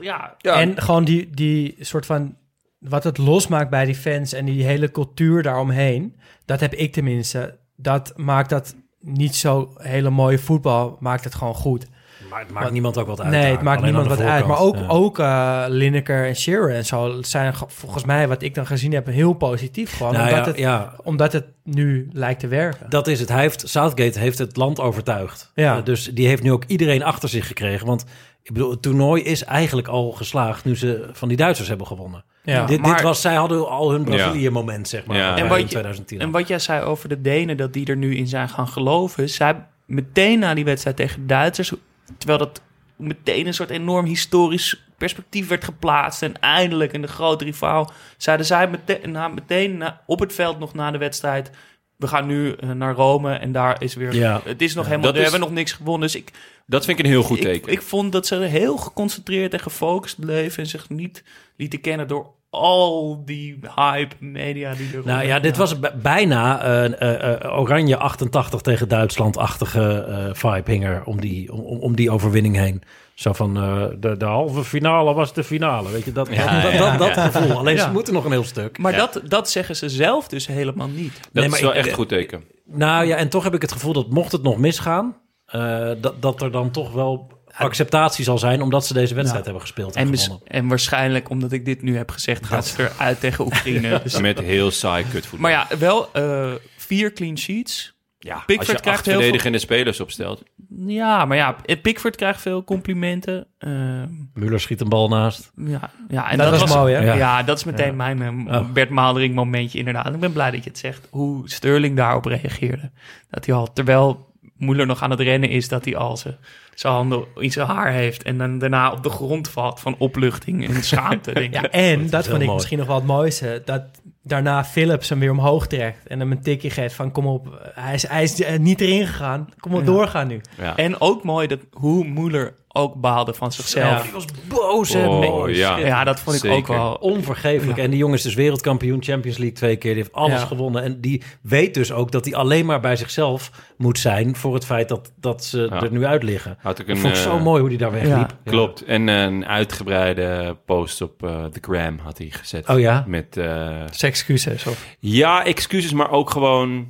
ja, 0.00 0.36
En 0.42 0.80
gewoon 0.82 1.04
die, 1.04 1.30
die 1.30 1.76
soort 1.80 2.06
van... 2.06 2.36
Wat 2.78 3.04
het 3.04 3.18
losmaakt 3.18 3.70
bij 3.70 3.84
die 3.84 3.94
fans 3.94 4.32
en 4.32 4.44
die 4.44 4.64
hele 4.64 4.90
cultuur 4.90 5.42
daaromheen... 5.42 6.16
dat 6.44 6.60
heb 6.60 6.74
ik 6.74 6.92
tenminste. 6.92 7.58
Dat 7.76 8.12
maakt 8.16 8.50
dat 8.50 8.74
niet 9.00 9.34
zo 9.36 9.72
hele 9.76 10.10
mooie 10.10 10.38
voetbal, 10.38 10.96
maakt 11.00 11.24
het 11.24 11.34
gewoon 11.34 11.54
goed. 11.54 11.86
Maar 12.30 12.40
het 12.40 12.50
maakt 12.50 12.70
niemand 12.70 12.98
ook 12.98 13.06
wat 13.06 13.20
uit. 13.20 13.30
Nee, 13.30 13.40
daar. 13.42 13.50
het 13.50 13.62
maakt 13.62 13.80
Alleen 13.80 13.92
niemand 13.94 14.16
wat 14.18 14.26
uit. 14.28 14.46
Maar 14.46 14.58
ook. 14.58 14.76
Ja. 14.76 14.86
ook 14.88 15.18
eh, 15.18 15.64
Lineker 15.68 16.26
en 16.26 16.36
Shearer 16.36 16.74
en 16.74 16.84
zo 16.84 17.16
zijn 17.20 17.54
ge- 17.54 17.64
volgens 17.68 18.04
mij, 18.04 18.28
wat 18.28 18.42
ik 18.42 18.54
dan 18.54 18.66
gezien 18.66 18.92
heb, 18.92 19.06
heel 19.06 19.32
positief 19.32 19.96
gewoon. 19.96 20.12
Nou 20.12 20.28
omdat, 20.28 20.44
ja, 20.44 20.50
het, 20.50 20.58
ja, 20.60 20.94
omdat 21.04 21.32
het 21.32 21.44
nu 21.64 22.08
lijkt 22.12 22.40
te 22.40 22.46
werken. 22.48 22.90
dat 22.90 23.06
is 23.06 23.20
het. 23.20 23.28
Hij 23.28 23.40
heeft, 23.40 23.68
Southgate 23.68 24.18
heeft 24.18 24.38
het 24.38 24.56
land 24.56 24.80
overtuigd. 24.80 25.50
Ja. 25.54 25.76
Eh, 25.76 25.84
dus 25.84 26.04
die 26.14 26.26
heeft 26.26 26.42
nu 26.42 26.52
ook 26.52 26.64
iedereen 26.66 27.02
achter 27.02 27.28
zich 27.28 27.46
gekregen. 27.46 27.86
Want 27.86 28.04
ik 28.42 28.52
bedoel, 28.52 28.70
het 28.70 28.82
toernooi 28.82 29.22
is 29.22 29.44
eigenlijk 29.44 29.88
al 29.88 30.10
geslaagd 30.12 30.64
nu 30.64 30.76
ze 30.76 31.08
van 31.12 31.28
die 31.28 31.36
Duitsers 31.36 31.68
hebben 31.68 31.86
gewonnen. 31.86 32.24
Ja, 32.42 32.66
dit, 32.66 32.80
maar- 32.80 32.92
dit 32.94 33.02
was, 33.02 33.20
zij 33.20 33.34
hadden 33.34 33.68
al 33.68 33.90
hun 33.90 34.04
Brazilië-moment, 34.04 34.88
zeg 34.88 35.06
maar, 35.06 35.16
Ja. 35.16 35.36
En 35.36 35.48
wat 35.48 35.56
in 35.58 35.62
je- 35.64 35.68
2010. 35.70 36.20
En 36.20 36.30
wat 36.30 36.48
jij 36.48 36.58
zei 36.58 36.82
over 36.84 37.08
de 37.08 37.20
Denen, 37.20 37.56
dat 37.56 37.72
die 37.72 37.86
er 37.86 37.96
nu 37.96 38.16
in 38.16 38.26
zijn 38.26 38.48
gaan 38.48 38.68
geloven. 38.68 39.28
Zij 39.30 39.66
meteen 39.86 40.38
na 40.38 40.54
die 40.54 40.64
wedstrijd 40.64 40.96
tegen 40.96 41.20
de 41.20 41.26
Duitsers, 41.26 41.72
terwijl 42.18 42.38
dat 42.38 42.62
meteen 42.96 43.46
een 43.46 43.54
soort 43.54 43.70
enorm 43.70 44.04
historisch 44.06 44.82
perspectief 44.98 45.48
werd 45.48 45.64
geplaatst. 45.64 46.22
En 46.22 46.40
eindelijk 46.40 46.92
in 46.92 47.02
de 47.02 47.08
grote 47.08 47.44
rivaal 47.44 47.92
zeiden 48.16 48.46
zij 48.46 48.68
meteen, 48.68 49.10
na, 49.10 49.28
meteen 49.28 49.76
na- 49.76 50.00
op 50.06 50.20
het 50.20 50.32
veld 50.32 50.58
nog 50.58 50.74
na 50.74 50.90
de 50.90 50.98
wedstrijd. 50.98 51.50
We 51.96 52.06
gaan 52.06 52.26
nu 52.26 52.52
eh, 52.52 52.70
naar 52.70 52.94
Rome 52.94 53.34
en 53.34 53.52
daar 53.52 53.82
is 53.82 53.94
weer. 53.94 54.14
Ja. 54.14 54.40
Het 54.44 54.62
is 54.62 54.74
nog 54.74 54.84
Ja, 54.84 54.90
helemaal. 54.90 55.12
We 55.12 55.16
is- 55.18 55.22
hebben 55.22 55.40
nog 55.40 55.50
niks 55.50 55.72
gewonnen. 55.72 56.00
Dus 56.08 56.16
ik, 56.20 56.30
Dat 56.66 56.84
vind 56.84 56.98
ik 56.98 57.04
een 57.04 57.10
heel 57.10 57.22
goed 57.22 57.36
ik, 57.36 57.42
teken. 57.42 57.72
ik 57.72 57.82
vond 57.82 58.12
dat 58.12 58.26
ze 58.26 58.34
heel 58.36 58.76
geconcentreerd 58.76 59.52
en 59.52 59.60
gefocust 59.60 60.20
bleven. 60.20 60.62
En 60.62 60.68
zich 60.68 60.88
niet 60.88 61.24
lieten 61.56 61.80
kennen 61.80 62.08
door 62.08 62.34
al 62.50 63.22
die 63.24 63.58
hype 63.74 64.14
media 64.18 64.74
die 64.74 64.96
er 64.96 65.02
Nou 65.04 65.26
ja, 65.26 65.38
dit 65.40 65.56
was 65.56 65.74
bijna 66.02 66.66
een 66.66 66.96
eh, 66.98 67.32
eh, 67.44 67.58
Oranje 67.60 67.96
88 67.96 68.60
tegen 68.60 68.88
Duitsland-achtige 68.88 70.04
eh, 70.08 70.34
vibe 70.34 70.70
hing 70.70 70.84
er 70.84 71.02
om 71.04 71.20
die, 71.20 71.52
om, 71.52 71.80
om 71.80 71.96
die 71.96 72.10
overwinning 72.10 72.56
heen. 72.56 72.82
Zo 73.14 73.32
van 73.32 73.56
eh, 73.56 73.84
de, 73.98 74.16
de 74.16 74.24
halve 74.24 74.64
finale 74.64 75.14
was 75.14 75.32
de 75.32 75.44
finale. 75.44 75.90
Weet 75.90 76.04
je, 76.04 76.12
dat, 76.12 76.28
Ja, 76.30 76.60
dat, 76.62 76.72
ja, 76.72 76.96
dat, 76.96 77.14
dat 77.14 77.24
gevoel. 77.34 77.58
Alleen 77.58 77.76
Ja. 77.76 77.84
ze 77.84 77.90
moeten 77.92 78.14
nog 78.14 78.24
een 78.24 78.30
heel 78.30 78.44
stuk. 78.44 78.78
Maar 78.78 78.92
Ja. 78.92 78.98
dat, 78.98 79.20
dat 79.24 79.50
zeggen 79.50 79.76
ze 79.76 79.88
zelf 79.88 80.28
dus 80.28 80.46
helemaal 80.46 80.88
niet. 80.88 81.20
dat 81.32 81.44
Nee, 81.44 81.52
is 81.52 81.60
wel 81.60 81.70
ik- 81.70 81.76
echt 81.76 81.88
een 81.88 81.94
goed 81.94 82.08
teken. 82.08 82.44
Nou 82.64 83.04
ja, 83.06 83.16
en 83.16 83.28
toch 83.28 83.44
heb 83.44 83.54
ik 83.54 83.62
het 83.62 83.72
gevoel 83.72 83.92
dat 83.92 84.10
mocht 84.10 84.32
het 84.32 84.42
nog 84.42 84.56
misgaan, 84.58 85.16
eh, 85.46 85.90
dat, 86.00 86.22
dat 86.22 86.42
er 86.42 86.50
dan 86.50 86.70
toch 86.70 86.92
wel 86.92 87.30
acceptatie 87.58 88.24
zal 88.24 88.38
zijn, 88.38 88.62
omdat 88.62 88.86
ze 88.86 88.92
deze 88.92 89.14
wedstrijd 89.14 89.44
hebben 89.44 89.62
gespeeld 89.62 89.96
en, 89.96 90.12
En, 90.12 90.40
en 90.44 90.68
waarschijnlijk, 90.68 91.30
omdat 91.30 91.52
ik 91.52 91.64
dit 91.64 91.82
nu 91.82 91.96
heb 91.96 92.10
gezegd, 92.10 92.46
gaat 92.46 92.66
ze 92.66 92.82
eruit 92.82 93.20
tegen 93.20 93.44
Oekraïne. 93.44 94.00
Dus, 94.02 94.20
Met 94.20 94.38
heel 94.40 94.70
saai 94.70 95.04
kutvoetbal. 95.04 95.50
maar 95.50 95.50
ja, 95.50 95.78
wel 95.78 96.12
eh, 96.12 96.52
vier 96.76 97.12
clean 97.12 97.38
sheets. 97.38 97.96
Ja, 98.18 98.34
als 98.34 98.44
Pickford 98.44 98.68
je 98.68 98.72
acht 98.74 98.82
krijgt 98.82 99.04
heel 99.04 99.12
veel... 99.12 99.22
verdedigende 99.22 99.58
spelers 99.58 100.00
opstelt. 100.00 100.42
Ja, 100.86 101.24
maar 101.24 101.36
ja, 101.36 101.56
Pickford 101.82 102.16
krijgt 102.16 102.40
veel 102.40 102.64
complimenten. 102.64 103.46
Ehm, 103.58 104.08
Muller 104.34 104.60
schiet 104.60 104.80
een 104.80 104.88
bal 104.88 105.08
naast. 105.08 105.52
ja, 105.56 105.90
ja, 106.08 106.30
en 106.30 106.38
Dat 106.38 106.50
dat, 106.50 106.60
was 106.60 106.74
mooi, 106.74 106.94
hè? 106.94 107.04
Ja, 107.04 107.14
Ja. 107.14 107.42
dat 107.42 107.58
is 107.58 107.64
meteen 107.64 107.96
Ja. 107.96 108.14
mijn 108.14 108.48
eh. 108.48 108.70
Bert 108.72 108.90
Maalderink 108.90 109.34
momentje 109.34 109.78
inderdaad. 109.78 110.14
Ik 110.14 110.20
ben 110.20 110.32
blij 110.32 110.50
dat 110.50 110.64
je 110.64 110.70
het 110.70 110.78
zegt. 110.78 111.08
Hoe 111.10 111.50
Sterling 111.50 111.96
daarop 111.96 112.24
reageerde. 112.24 112.90
Dat 113.30 113.46
hij 113.46 113.54
al, 113.54 113.72
terwijl 113.72 114.26
Moeller 114.56 114.86
nog 114.86 115.02
aan 115.02 115.10
het 115.10 115.20
rennen 115.20 115.48
is, 115.50 115.68
dat 115.68 115.84
hij 115.84 115.96
al 115.96 116.16
zijn 116.16 116.36
zijn 116.78 116.92
handen 116.92 117.24
in 117.36 117.52
zijn 117.52 117.66
haar 117.66 117.92
heeft. 117.92 118.22
En 118.22 118.38
dan 118.38 118.58
daarna 118.58 118.90
op 118.92 119.02
de 119.02 119.08
grond 119.10 119.48
valt 119.48 119.80
van 119.80 119.94
opluchting 119.98 120.68
en 120.68 120.82
schaamte. 120.82 121.32
denk 121.40 121.54
ik. 121.54 121.60
Ja, 121.60 121.70
en 121.70 122.10
dat, 122.10 122.10
heel 122.10 122.22
vond 122.22 122.34
ik 122.34 122.40
mooi. 122.42 122.52
misschien 122.54 122.78
nog 122.78 122.86
wel 122.86 122.96
het 122.96 123.06
mooiste. 123.06 123.62
Dat 123.64 123.82
daarna 124.22 124.64
Philips 124.64 125.08
hem 125.08 125.18
weer 125.18 125.30
omhoog 125.30 125.66
trekt. 125.66 126.06
En 126.06 126.18
hem 126.20 126.30
een 126.32 126.42
tikje 126.42 126.70
geeft 126.70 126.94
van 126.94 127.12
kom 127.12 127.26
op. 127.26 127.70
Hij 127.74 127.94
is, 127.94 128.08
hij 128.08 128.22
is 128.22 128.42
eh, 128.42 128.58
niet 128.58 128.80
erin 128.80 129.06
gegaan. 129.06 129.48
Kom 129.60 129.72
op, 129.74 129.80
Ja. 129.80 129.86
doorgaan 129.86 130.26
nu. 130.26 130.40
Ja. 130.58 130.76
En 130.76 131.00
ook 131.00 131.22
mooi 131.24 131.46
dat 131.46 131.60
hoe 131.72 132.04
Moeller 132.04 132.54
ook 132.78 132.94
baalde 132.94 133.34
van 133.34 133.52
zichzelf. 133.52 134.02
Die 134.02 134.12
was 134.12 134.24
boos. 134.48 134.92
hè? 134.92 135.06
Oh, 135.06 135.50
ja. 135.50 135.76
Ja, 135.78 136.04
dat 136.04 136.20
vond 136.20 136.36
ik 136.36 136.42
Zeker. 136.42 136.56
ook 136.58 136.66
wel. 136.66 136.94
Onvergeeflijk. 136.94 137.78
En 137.78 137.90
die 137.90 137.98
jongen 137.98 138.16
is 138.16 138.22
dus 138.22 138.34
wereldkampioen, 138.34 139.02
Champions 139.02 139.38
League 139.38 139.56
twee 139.56 139.76
keer. 139.76 139.94
Die 139.94 140.02
heeft 140.02 140.14
alles 140.14 140.40
Ja. 140.40 140.46
gewonnen. 140.46 140.82
En 140.82 141.00
die 141.00 141.22
weet 141.42 141.74
dus 141.74 141.92
ook 141.92 142.12
dat 142.12 142.24
hij 142.24 142.34
alleen 142.34 142.66
maar 142.66 142.80
bij 142.80 142.96
zichzelf 142.96 143.50
moet 143.76 143.98
zijn... 143.98 144.36
voor 144.36 144.54
het 144.54 144.64
feit 144.64 144.88
dat, 144.88 145.12
dat 145.16 145.44
ze 145.44 145.66
Ja. 145.70 145.82
er 145.82 145.92
nu 145.92 146.04
uit 146.06 146.22
liggen. 146.22 146.56
Had 146.60 146.78
ik 146.78 146.86
Dat 146.86 146.96
een, 146.96 147.02
vond 147.02 147.16
ik 147.16 147.22
zo 147.22 147.36
eh, 147.36 147.42
mooi 147.42 147.60
hoe 147.60 147.68
hij 147.68 147.78
daar 147.78 147.92
wegliep. 147.92 148.10
Ja. 148.44 148.50
Klopt. 148.50 148.84
En 148.84 149.08
een 149.08 149.46
uitgebreide 149.46 150.56
post 150.66 151.00
op 151.02 151.22
eh 151.22 151.44
de 151.52 151.58
gram 151.60 151.98
had 151.98 152.18
hij 152.18 152.26
gezet. 152.30 152.68
Oh 152.68 152.78
ja? 152.80 153.04
Met, 153.06 153.36
eh, 153.36 153.44
Zijn 153.90 154.12
excuses. 154.12 154.66
Of... 154.66 154.96
ja, 154.98 155.44
excuses, 155.44 155.92
maar 155.92 156.10
ook 156.10 156.30
gewoon 156.30 156.88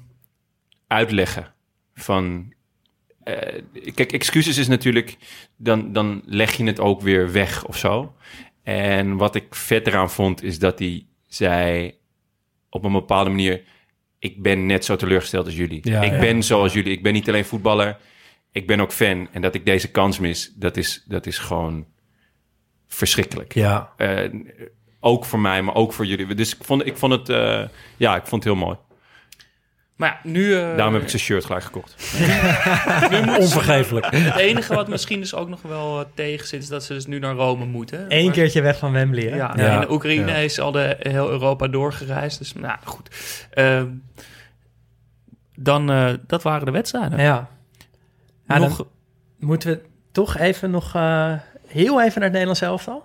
uitleggen 0.87 1.47
van... 1.95 2.53
eh, 3.29 3.93
kijk, 3.95 4.13
excuses 4.13 4.59
is 4.59 4.69
natuurlijk... 4.69 5.17
Dan, 5.57 5.93
dan 5.93 6.23
leg 6.25 6.53
je 6.53 6.65
het 6.65 6.81
ook 6.81 7.01
weer 7.01 7.33
weg 7.33 7.67
of 7.67 7.77
zo. 7.77 8.15
En 8.63 9.17
wat 9.17 9.35
ik 9.35 9.55
vet 9.55 9.87
eraan 9.87 10.11
vond, 10.11 10.43
is 10.43 10.59
dat 10.59 10.79
hij 10.79 11.07
zei 11.27 11.95
op 12.71 12.85
een 12.85 12.93
bepaalde 12.93 13.31
manier... 13.31 13.63
Ik 14.19 14.43
ben 14.43 14.67
net 14.67 14.85
zo 14.85 14.97
teleurgesteld 14.97 15.47
als 15.47 15.57
jullie. 15.57 15.81
Ja, 15.83 16.03
ik 16.03 16.13
ja. 16.13 16.19
ben 16.19 16.43
zoals 16.43 16.73
jullie. 16.73 16.93
Ik 16.93 17.03
ben 17.03 17.13
niet 17.13 17.29
alleen 17.29 17.45
voetballer. 17.45 17.97
Ik 18.53 18.67
ben 18.67 18.81
ook 18.81 18.93
fan. 18.93 19.29
En 19.33 19.43
dat 19.43 19.55
ik 19.55 19.65
deze 19.65 19.91
kans 19.91 20.19
mis, 20.19 20.53
dat 20.55 20.77
is, 20.77 21.05
dat 21.07 21.27
is 21.27 21.39
gewoon 21.39 21.87
verschrikkelijk. 22.89 23.55
Ja. 23.55 23.93
Eh, 23.97 24.31
ook 25.01 25.25
voor 25.25 25.39
mij, 25.39 25.63
maar 25.63 25.75
ook 25.75 25.93
voor 25.93 26.07
jullie. 26.07 26.35
Dus 26.35 26.55
ik 26.55 26.65
vond, 26.65 26.87
ik 26.87 26.97
vond 26.97 27.13
het, 27.13 27.29
eh, 27.29 27.65
ja, 27.97 28.17
ik 28.17 28.27
vond 28.27 28.45
het 28.45 28.53
heel 28.53 28.63
mooi. 28.63 28.77
Maar 29.99 30.09
ja, 30.23 30.31
nu... 30.31 30.55
eh, 30.55 30.77
Daarom 30.77 30.95
heb 30.95 31.03
ik 31.03 31.09
zijn 31.09 31.23
shirt 31.23 31.45
gelijk 31.45 31.65
gekocht. 31.65 31.95
Onvergeeflijk. 33.45 34.07
Het 34.11 34.37
enige 34.37 34.75
wat 34.75 34.89
misschien 34.89 35.21
dus 35.21 35.35
ook 35.35 35.49
nog 35.49 35.63
wel 35.63 36.01
eh, 36.01 36.07
tegen 36.15 36.47
zit, 36.47 36.63
is 36.63 36.69
dat 36.69 36.85
ze 36.85 36.93
dus 36.93 37.07
nu 37.07 37.19
naar 37.19 37.35
Rome 37.35 37.65
moeten. 37.65 38.05
Eén 38.09 38.25
Maar- 38.25 38.35
keertje 38.35 38.61
weg 38.61 38.79
van 38.79 38.93
Wembley. 38.93 39.25
Hè? 39.25 39.37
Ja, 39.37 39.53
Ja. 39.57 39.83
in 39.83 39.91
Oekraïne 39.91 40.31
Ja. 40.31 40.37
is 40.37 40.61
al 40.61 40.73
de 40.73 40.97
heel 40.99 41.31
Europa 41.31 41.69
doorgereisd. 41.69 42.39
Dus 42.39 42.53
nou 42.53 42.77
goed. 42.85 43.11
Ehm, 43.51 43.87
dan, 45.55 45.91
eh, 45.91 46.13
dat 46.27 46.43
waren 46.43 46.65
de 46.67 46.73
wedstrijden. 46.73 47.21
Ja. 47.21 47.49
Ja, 48.49 48.59
Nog, 48.59 48.87
moeten 49.39 49.71
we 49.71 49.81
toch 50.13 50.37
even 50.37 50.71
nog 50.71 50.93
heel 51.67 52.01
even 52.03 52.15
naar 52.21 52.23
het 52.23 52.33
Nederlands 52.33 52.61
elftal. 52.61 53.05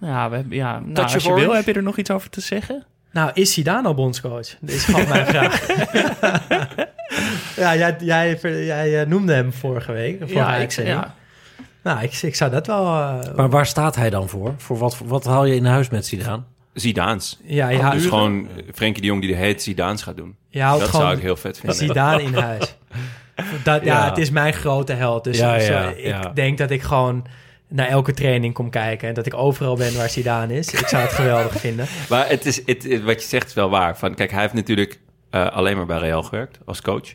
ja, 0.00 0.30
we 0.30 0.36
hebben, 0.36 0.56
ja 0.56 0.78
nou, 0.80 1.12
als 1.12 1.24
je 1.24 1.34
wil, 1.34 1.54
heb 1.54 1.66
je 1.66 1.72
er 1.72 1.82
nog 1.82 1.96
iets 1.98 2.10
over 2.10 2.30
te 2.30 2.40
zeggen? 2.40 2.84
Nou, 3.14 3.30
is 3.34 3.52
Zidane 3.52 3.86
al 3.88 3.94
bondscoach? 3.94 4.48
Dat 4.60 4.70
is 4.70 4.84
gewoon 4.84 5.08
mijn 5.08 5.26
vraag. 5.26 5.66
ja, 7.56 7.76
jij, 7.76 7.96
jij, 8.00 8.38
jij 8.64 9.00
eh, 9.00 9.06
noemde 9.06 9.32
hem 9.34 9.52
vorige 9.52 9.92
week. 9.92 10.16
Vorige 10.18 10.34
ja, 10.38 10.54
ik, 10.54 10.70
ja. 10.72 11.14
Nou, 11.82 12.02
ik, 12.02 12.12
ik 12.22 12.34
zou 12.34 12.50
dat 12.50 12.66
wel... 12.66 12.86
eh, 12.86 13.34
Maar 13.36 13.50
waar 13.50 13.66
staat 13.66 13.96
hij 13.96 14.10
dan 14.10 14.28
voor? 14.28 14.54
Voor 14.56 14.78
wat, 14.78 14.98
wat 15.04 15.24
haal 15.24 15.44
je 15.44 15.54
in 15.54 15.64
huis 15.64 15.88
met 15.88 16.06
Zidane? 16.06 16.42
Zidaans. 16.72 17.38
ja, 17.44 17.68
je, 17.68 17.76
Dus 17.76 17.84
houdt- 17.86 18.02
gewoon 18.02 18.48
Frenkie 18.74 19.00
de 19.02 19.08
Jong 19.08 19.20
die 19.20 19.30
de 19.30 19.36
heet 19.36 19.62
Zidaans 19.62 20.02
gaat 20.02 20.16
doen. 20.16 20.36
houdt 20.52 20.80
Dat 20.80 20.90
zou 20.90 21.16
ik 21.16 21.22
heel 21.22 21.36
vet 21.36 21.58
vinden. 21.58 21.78
Zidane 21.78 22.22
in 22.22 22.34
huis. 22.34 22.74
Dat, 23.64 23.84
ja, 23.84 23.98
Ja. 23.98 24.08
het 24.08 24.18
is 24.18 24.30
mijn 24.30 24.52
grote 24.52 24.92
held. 24.92 25.24
Dus 25.24 25.38
Ja, 25.38 25.60
zo- 25.60 25.72
ja, 25.72 25.88
ik 25.88 26.04
ja. 26.04 26.30
denk 26.34 26.58
dat 26.58 26.70
ik 26.70 26.82
gewoon 26.82 27.26
naar 27.74 27.88
elke 27.88 28.12
training 28.12 28.54
kom 28.54 28.70
kijken... 28.70 29.08
en 29.08 29.14
dat 29.14 29.26
ik 29.26 29.34
overal 29.34 29.76
ben 29.76 29.96
waar 29.96 30.10
Zidane 30.10 30.54
is. 30.54 30.72
Ik 30.72 30.86
zou 30.86 31.02
het 31.02 31.12
geweldig 31.12 31.60
vinden. 31.60 31.86
Maar 32.08 32.28
het 32.28 32.46
is, 32.46 32.62
het, 32.66 33.02
wat 33.02 33.22
je 33.22 33.28
zegt 33.28 33.46
is 33.46 33.54
wel 33.54 33.70
waar. 33.70 33.98
Van, 33.98 34.14
kijk, 34.14 34.30
hij 34.30 34.40
heeft 34.40 34.54
natuurlijk 34.54 35.00
eh, 35.30 35.46
alleen 35.46 35.76
maar 35.76 35.86
bij 35.86 35.98
Real 35.98 36.22
gewerkt 36.22 36.58
als 36.64 36.82
coach. 36.82 37.14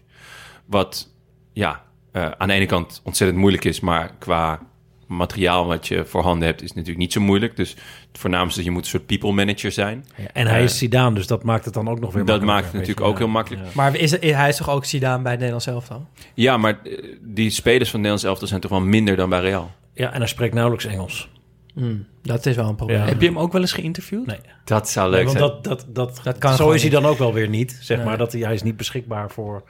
Wat 0.65 1.09
ja, 1.53 1.83
eh, 2.11 2.31
aan 2.37 2.47
de 2.47 2.53
ene 2.53 2.65
kant 2.65 3.01
ontzettend 3.03 3.39
moeilijk 3.39 3.65
is, 3.65 3.79
maar 3.79 4.11
qua 4.19 4.59
materiaal 5.07 5.65
wat 5.65 5.87
je 5.87 6.05
voorhanden 6.05 6.47
hebt, 6.47 6.61
is 6.61 6.69
natuurlijk 6.69 6.97
niet 6.97 7.13
zo 7.13 7.21
moeilijk. 7.21 7.55
Dus 7.55 7.69
het 8.11 8.19
voornaamste, 8.19 8.63
je 8.63 8.71
moet 8.71 8.81
een 8.81 8.89
soort 8.89 9.05
people 9.05 9.31
manager 9.31 9.71
zijn. 9.71 10.05
En 10.33 10.47
hij 10.47 10.57
Eh, 10.57 10.63
is 10.63 10.77
Zidane, 10.77 11.15
dus 11.15 11.27
dat 11.27 11.43
maakt 11.43 11.65
het 11.65 11.73
dan 11.73 11.89
ook 11.89 11.99
nog 11.99 12.13
weer 12.13 12.25
Dat 12.25 12.41
maakt 12.41 12.65
het 12.65 12.73
natuurlijk 12.73 13.01
ook 13.01 13.17
heel 13.17 13.27
makkelijk. 13.27 13.63
Ja. 13.63 13.69
Maar 13.73 13.95
is, 13.95 14.11
hij 14.19 14.49
is 14.49 14.57
toch 14.57 14.69
ook 14.69 14.85
Zidane 14.85 15.21
bij 15.21 15.31
het 15.31 15.39
Nederlands 15.39 15.67
elftal? 15.67 16.07
Ja, 16.33 16.57
maar 16.57 16.79
eh, 16.83 17.03
die 17.21 17.49
spelers 17.49 17.89
van 17.89 17.99
het 17.99 18.09
Nederlands 18.09 18.23
elftal 18.23 18.47
zijn 18.47 18.61
toch 18.61 18.71
wel 18.71 18.81
minder 18.81 19.15
dan 19.15 19.29
bij 19.29 19.39
Real. 19.39 19.71
Ja, 19.99 20.11
en 20.13 20.17
hij 20.17 20.27
spreekt 20.27 20.53
nauwelijks 20.53 20.85
Engels. 20.85 21.29
Hmm, 21.73 22.05
dat 22.21 22.45
is 22.45 22.55
wel 22.55 22.67
een 22.69 22.75
probleem. 22.75 22.97
Ja. 22.99 23.05
Heb 23.05 23.21
je 23.21 23.27
hem 23.27 23.39
ook 23.39 23.51
wel 23.51 23.61
eens 23.61 23.71
geïnterviewd? 23.71 24.25
Nee. 24.25 24.39
Dat 24.65 24.89
zou 24.89 25.09
Nee, 25.11 25.15
leuk 25.23 25.33
want 25.33 25.37
zijn. 25.37 25.51
dat, 25.51 25.63
dat, 25.63 25.95
dat, 25.95 26.21
Dat 26.23 26.37
kan 26.37 26.55
zo 26.55 26.71
is 26.71 26.81
hij 26.81 26.91
dan 26.91 27.05
ook 27.05 27.17
wel 27.17 27.33
weer 27.33 27.49
niet. 27.49 27.77
Zeg 27.81 27.97
Nee. 27.97 28.05
maar 28.05 28.17
dat 28.17 28.31
hij, 28.31 28.41
hij 28.41 28.53
is 28.53 28.61
niet 28.63 28.77
beschikbaar 28.77 29.29
voor. 29.31 29.63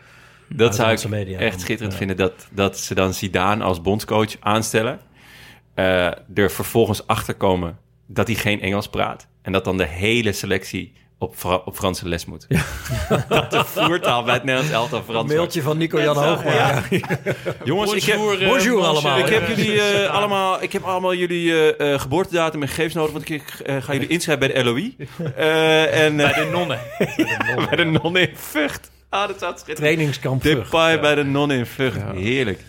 Dat 0.48 0.76
zou 0.76 0.92
ik 0.92 1.08
media. 1.08 1.40
echt 1.40 1.60
schitterend 1.62 1.92
Ja. 1.92 1.98
vinden. 1.98 2.18
Dat, 2.18 2.48
dat 2.52 2.78
ze 2.80 2.96
dan 2.96 3.14
Zidane 3.14 3.64
als 3.64 3.82
bondscoach 3.82 4.36
aanstellen. 4.40 5.00
eh, 5.74 6.06
er 6.38 6.52
vervolgens 6.52 7.08
achter 7.08 7.34
komen 7.36 7.78
dat 8.08 8.28
hij 8.28 8.36
geen 8.36 8.62
Engels 8.62 8.90
praat. 8.90 9.28
En 9.42 9.52
dat 9.52 9.64
dan 9.64 9.78
de 9.78 9.86
hele 9.88 10.32
selectie 10.32 10.94
op, 11.22 11.36
Fra- 11.36 11.62
op 11.66 11.76
Franse 11.76 12.08
les 12.08 12.26
moet. 12.26 12.48
dat 13.30 13.52
de 13.52 13.64
voertaal 13.66 14.24
bij 14.24 14.34
het 14.34 14.44
Nederlands 14.44 14.74
elftal 14.76 15.04
Frans 15.04 15.34
wordt. 15.34 15.58
van 15.62 15.78
Nico-Jan 15.78 16.18
Hoogma. 16.18 16.84
Jongens, 17.64 17.94
ik 17.94 18.04
heb, 18.04 18.16
Bonjour, 18.18 18.42
eh, 18.42 18.50
bonjour 18.50 18.84
allemaal. 18.84 19.18
ik 19.20 19.28
heb 19.30 19.48
jullie 19.48 19.82
eh, 19.82 20.10
allemaal, 20.14 20.62
ik 20.64 20.72
heb 20.74 20.84
allemaal 20.84 21.14
jullie 21.14 21.74
eh, 21.76 21.94
eh, 21.94 22.00
geboortedatum 22.00 22.62
en 22.62 22.68
gegevens 22.68 22.94
nodig, 22.94 23.12
want 23.12 23.30
ik 23.30 23.44
ga 23.80 23.94
jullie 23.94 24.08
inschrijven 24.08 24.48
bij 24.48 24.64
de 24.64 24.70
LOI. 24.70 24.96
Eh, 25.36 26.04
en, 26.06 26.16
Bij 26.30 26.34
de 26.34 26.50
nonnen. 26.52 26.80
bij 27.68 27.76
de 27.76 27.84
nonnen 27.84 28.30
in 28.30 28.36
Vught. 28.36 28.92
Ah, 29.10 29.28
dat 29.28 29.40
zou 29.40 29.52
schitterend. 29.54 29.78
Trainingskamp. 29.78 30.42
Depay 30.44 31.00
bij 31.00 31.16
de 31.16 31.24
nonnen 31.24 31.58
in 31.58 31.66
Vught. 31.66 31.98
Heerlijk. 32.16 32.60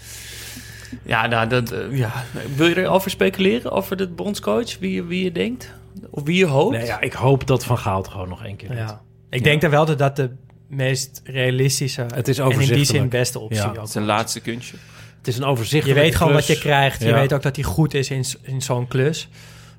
Ja, 1.03 1.27
nou, 1.27 1.47
dat, 1.49 1.75
ja. 1.91 2.13
Wil 2.57 2.67
je 2.69 2.77
erover 2.79 3.11
speculeren? 3.11 3.71
Over 3.73 3.97
de 3.97 4.09
bondscoach? 4.09 4.79
Wie, 4.79 5.03
wie 5.03 5.25
je 5.25 5.33
denkt? 5.33 5.73
Of 6.11 6.23
wie 6.25 6.37
je 6.37 6.47
hoopt? 6.47 6.77
Nee, 6.77 6.87
ja, 6.87 7.01
ik 7.01 7.13
hoop 7.13 7.47
dat 7.47 7.65
Van 7.65 7.79
Gaal 7.79 7.97
het 7.99 8.09
gewoon 8.09 8.29
nog 8.29 8.45
één 8.45 8.57
keer 8.57 8.69
doet. 8.69 8.79
Ja. 8.79 9.01
Ik 9.31 9.45
denk 9.45 9.61
dan 9.61 9.71
wel 9.71 9.85
dat 9.85 9.99
dat 9.99 10.17
de 10.17 10.31
meest 10.67 11.21
realistische... 11.25 12.07
Het 12.15 12.29
is 12.29 12.39
en 12.39 12.45
in 12.45 12.51
die 12.51 12.59
overzichtelijk. 12.59 12.87
zin 12.87 13.09
beste 13.09 13.39
optie 13.39 13.57
Ja. 13.63 13.69
ook 13.69 13.77
Het 13.77 13.89
is 13.89 13.95
een 13.95 14.05
laatste 14.05 14.41
kunstje. 14.41 14.77
Het 15.19 15.29
is 15.29 15.37
een 15.37 15.43
Je 15.43 15.49
overzichtelijke 15.49 16.03
weet 16.03 16.15
gewoon 16.15 16.33
wat 16.33 16.47
je 16.47 16.59
krijgt. 16.59 17.03
Je 17.03 17.13
weet 17.13 17.33
ook 17.33 17.43
dat 17.43 17.57
hij 17.57 17.65
goed 17.65 17.95
is 17.95 18.11
in, 18.11 18.25
in 18.43 18.63
zo'n 18.63 18.89
klus. 18.89 19.29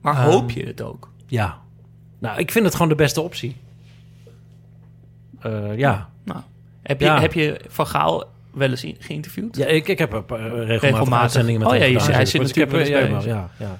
Maar 0.02 0.16
Ehm, 0.16 0.24
hoop 0.30 0.52
je 0.52 0.66
het 0.66 0.82
ook? 0.82 1.12
Ja. 1.28 1.58
Nou, 2.20 2.40
ik 2.40 2.52
vind 2.52 2.66
het 2.66 2.74
gewoon 2.74 2.90
de 2.90 2.96
beste 2.96 3.22
optie. 3.22 3.56
Eh, 5.40 5.78
ja. 5.78 6.10
Nou, 6.24 6.40
heb, 6.82 7.00
je, 7.00 7.06
Ja. 7.06 7.20
heb 7.22 7.34
je 7.34 7.60
Van 7.68 7.88
Gaal 7.88 8.30
wel 8.54 8.70
eens 8.70 8.84
in- 8.84 8.96
geïnterviewd? 9.00 9.56
ja, 9.58 9.66
ik, 9.66 9.88
ik 9.88 9.98
heb 9.98 10.14
een 10.14 10.26
paar, 10.26 10.40
eh, 10.40 10.46
regelmatig, 10.46 10.82
Regelmatig. 10.82 11.20
uitzendingen 11.22 11.60
met 11.60 11.70
Oh 11.70 11.74
hem 11.74 11.82
ja, 11.84 11.88
je 11.90 12.12
hij 12.12 12.26
zit 12.26 12.42
ik 12.48 12.56
heb- 12.56 12.72
natuurlijk 12.72 12.88
ja, 12.90 13.18
bij 13.18 13.34
ja, 13.34 13.50
ja. 13.58 13.78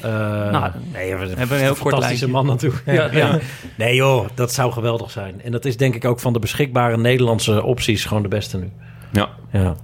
Eh, 0.00 0.10
Nou, 0.50 0.70
nee, 0.92 1.16
we 1.16 1.26
hebben 1.26 1.56
een 1.56 1.62
heel 1.62 1.74
kort 1.74 1.94
fantastische 1.94 2.00
lijntje. 2.06 2.28
man 2.28 2.46
natuurlijk. 2.46 2.82
Ja, 2.86 3.18
ja. 3.18 3.38
Nee 3.76 3.94
joh, 3.94 4.26
dat 4.34 4.52
zou 4.52 4.72
geweldig 4.72 5.10
zijn. 5.10 5.42
En 5.42 5.52
dat 5.52 5.64
is 5.64 5.76
denk 5.76 5.94
ik 5.94 6.04
ook 6.04 6.20
van 6.20 6.32
de 6.32 6.38
beschikbare 6.38 6.96
Nederlandse 6.98 7.62
opties 7.62 8.04
gewoon 8.04 8.22
de 8.22 8.28
beste 8.28 8.58
nu. 8.58 8.70
Ja, 9.12 9.28
Ja. 9.52 9.74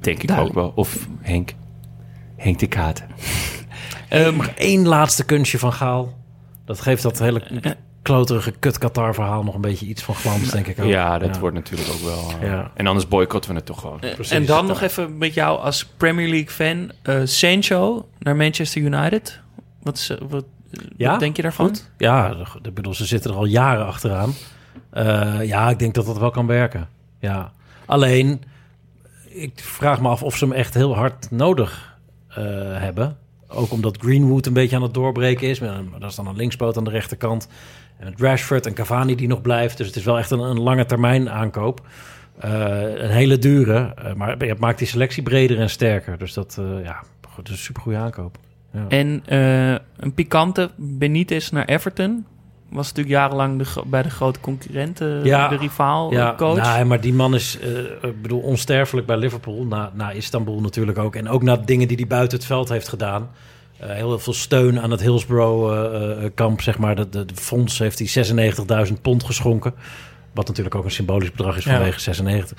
denk 0.00 0.22
ik 0.22 0.30
ook 0.38 0.52
wel. 0.54 0.72
Of 0.74 1.08
Henk. 1.20 1.52
Henk 2.36 2.58
de 2.58 2.66
Katen. 2.66 3.06
Ehm, 4.08 4.36
maar 4.36 4.52
één 4.56 4.86
laatste 4.88 5.24
kunstje 5.24 5.58
van 5.58 5.72
Gaal. 5.72 6.14
Dat 6.64 6.80
geeft 6.80 7.02
dat 7.02 7.18
hele 7.18 7.42
kloterige 8.02 8.50
kut 8.50 8.78
Qatar 8.78 9.14
verhaal 9.14 9.42
nog 9.44 9.54
een 9.54 9.60
beetje 9.60 9.86
iets 9.86 10.02
van 10.02 10.14
glans, 10.14 10.50
denk 10.50 10.66
ik 10.66 10.80
ook. 10.80 10.86
Ja, 10.86 11.18
dat 11.18 11.38
wordt 11.38 11.54
natuurlijk 11.56 11.88
ook 11.90 12.00
wel... 12.00 12.32
eh, 12.40 12.48
Ja. 12.48 12.70
En 12.74 12.86
anders 12.86 13.08
boycotten 13.08 13.50
we 13.50 13.56
het 13.56 13.66
toch 13.66 13.80
gewoon. 13.80 14.00
Eh, 14.00 14.14
Precies. 14.14 14.32
en 14.32 14.46
dan 14.46 14.66
nog 14.66 14.80
even 14.80 15.18
met 15.18 15.34
jou 15.34 15.60
als 15.60 15.84
Premier 15.96 16.28
League 16.28 16.50
fan. 16.50 16.90
eh 17.02 17.20
Sancho 17.24 18.08
naar 18.18 18.36
Manchester 18.36 18.82
United. 18.82 19.40
Wat, 19.82 19.96
is, 19.96 20.10
eh, 20.10 20.18
wat, 20.28 20.44
Ja, 20.96 21.10
wat 21.10 21.20
denk 21.20 21.36
je 21.36 21.42
daarvan? 21.42 21.66
Goed. 21.66 21.90
Ja, 21.96 22.36
ik 22.62 22.74
bedoel, 22.74 22.94
ze 22.94 23.06
zitten 23.06 23.30
er 23.30 23.36
al 23.36 23.44
jaren 23.44 23.86
achteraan. 23.86 24.32
Eh, 24.90 25.38
ja, 25.42 25.70
ik 25.70 25.78
denk 25.78 25.94
dat 25.94 26.06
dat 26.06 26.18
wel 26.18 26.30
kan 26.30 26.46
werken. 26.46 26.88
Ja. 27.18 27.52
Alleen, 27.86 28.42
ik 29.28 29.52
vraag 29.54 30.00
me 30.00 30.08
af 30.08 30.22
of 30.22 30.36
ze 30.36 30.44
hem 30.44 30.54
echt 30.54 30.74
heel 30.74 30.94
hard 30.94 31.30
nodig 31.30 31.98
eh, 32.28 32.44
hebben. 32.78 33.16
Ook 33.48 33.72
omdat 33.72 33.96
Greenwood 34.00 34.46
een 34.46 34.52
beetje 34.52 34.76
aan 34.76 34.82
het 34.82 34.94
doorbreken 34.94 35.48
is. 35.48 35.60
Maar 35.60 35.82
dat 35.98 36.10
is 36.10 36.16
dan 36.16 36.26
een 36.26 36.36
linkspoot 36.36 36.76
aan 36.76 36.84
de 36.84 36.90
rechterkant. 36.90 37.48
En 37.98 38.04
met 38.04 38.20
Rashford 38.20 38.66
en 38.66 38.74
Cavani 38.74 39.14
die 39.14 39.28
nog 39.28 39.40
blijft. 39.40 39.76
Dus 39.76 39.86
het 39.86 39.96
is 39.96 40.04
wel 40.04 40.18
echt 40.18 40.30
een, 40.30 40.40
een 40.40 40.60
lange 40.60 40.84
termijn 40.84 41.30
aankoop. 41.30 41.86
Een 42.38 43.10
hele 43.10 43.38
dure, 43.38 43.94
maar 44.16 44.38
het 44.38 44.58
maakt 44.58 44.78
die 44.78 44.86
selectie 44.86 45.22
breder 45.22 45.58
en 45.58 45.70
sterker. 45.70 46.18
Dus 46.18 46.32
dat, 46.32 46.58
ja, 46.84 47.02
goed, 47.28 47.48
is 47.48 47.52
een 47.52 47.60
supergoeie 47.60 47.98
aankoop. 47.98 48.38
Ja. 48.72 48.84
En 48.88 49.22
eh, 49.26 49.70
een 49.96 50.14
pikante 50.14 50.70
Benitez 50.76 51.50
naar 51.50 51.64
Everton. 51.64 52.26
Was 52.68 52.88
natuurlijk 52.88 53.14
jarenlang 53.14 53.58
de, 53.62 53.82
bij 53.86 54.02
de 54.02 54.10
grote 54.10 54.40
concurrenten, 54.40 55.24
Ja. 55.24 55.48
de 55.48 55.56
rivaal 55.56 56.12
ja, 56.12 56.34
coach. 56.36 56.56
nou, 56.56 56.84
maar 56.84 57.00
die 57.00 57.12
man 57.14 57.34
is, 57.34 57.58
eh, 57.58 58.08
ik 58.08 58.22
bedoel, 58.22 58.40
onsterfelijk 58.40 59.06
bij 59.06 59.16
Liverpool. 59.16 59.64
Na, 59.64 59.90
na 59.94 60.10
Istanbul 60.10 60.60
natuurlijk 60.60 60.98
ook. 60.98 61.16
En 61.16 61.28
ook 61.28 61.42
na 61.42 61.56
dingen 61.56 61.88
die 61.88 61.96
hij 61.96 62.06
buiten 62.06 62.38
het 62.38 62.46
veld 62.46 62.68
heeft 62.68 62.88
gedaan. 62.88 63.30
Eh, 63.78 63.90
heel 63.90 64.18
veel 64.18 64.32
steun 64.32 64.80
aan 64.80 64.90
het 64.90 65.00
Hillsborough-kamp, 65.00 66.60
zeg 66.60 66.78
maar. 66.78 66.96
De, 66.96 67.08
de, 67.08 67.24
de 67.24 67.34
fonds 67.34 67.78
heeft 67.78 68.14
hij 68.14 68.86
96.000 68.86 68.92
pond 69.02 69.24
geschonken. 69.24 69.74
Wat 70.34 70.46
natuurlijk 70.48 70.74
ook 70.74 70.84
een 70.84 70.90
symbolisch 70.90 71.30
bedrag 71.30 71.56
is 71.56 71.64
Ja. 71.64 71.74
vanwege 71.74 72.00
96. 72.00 72.58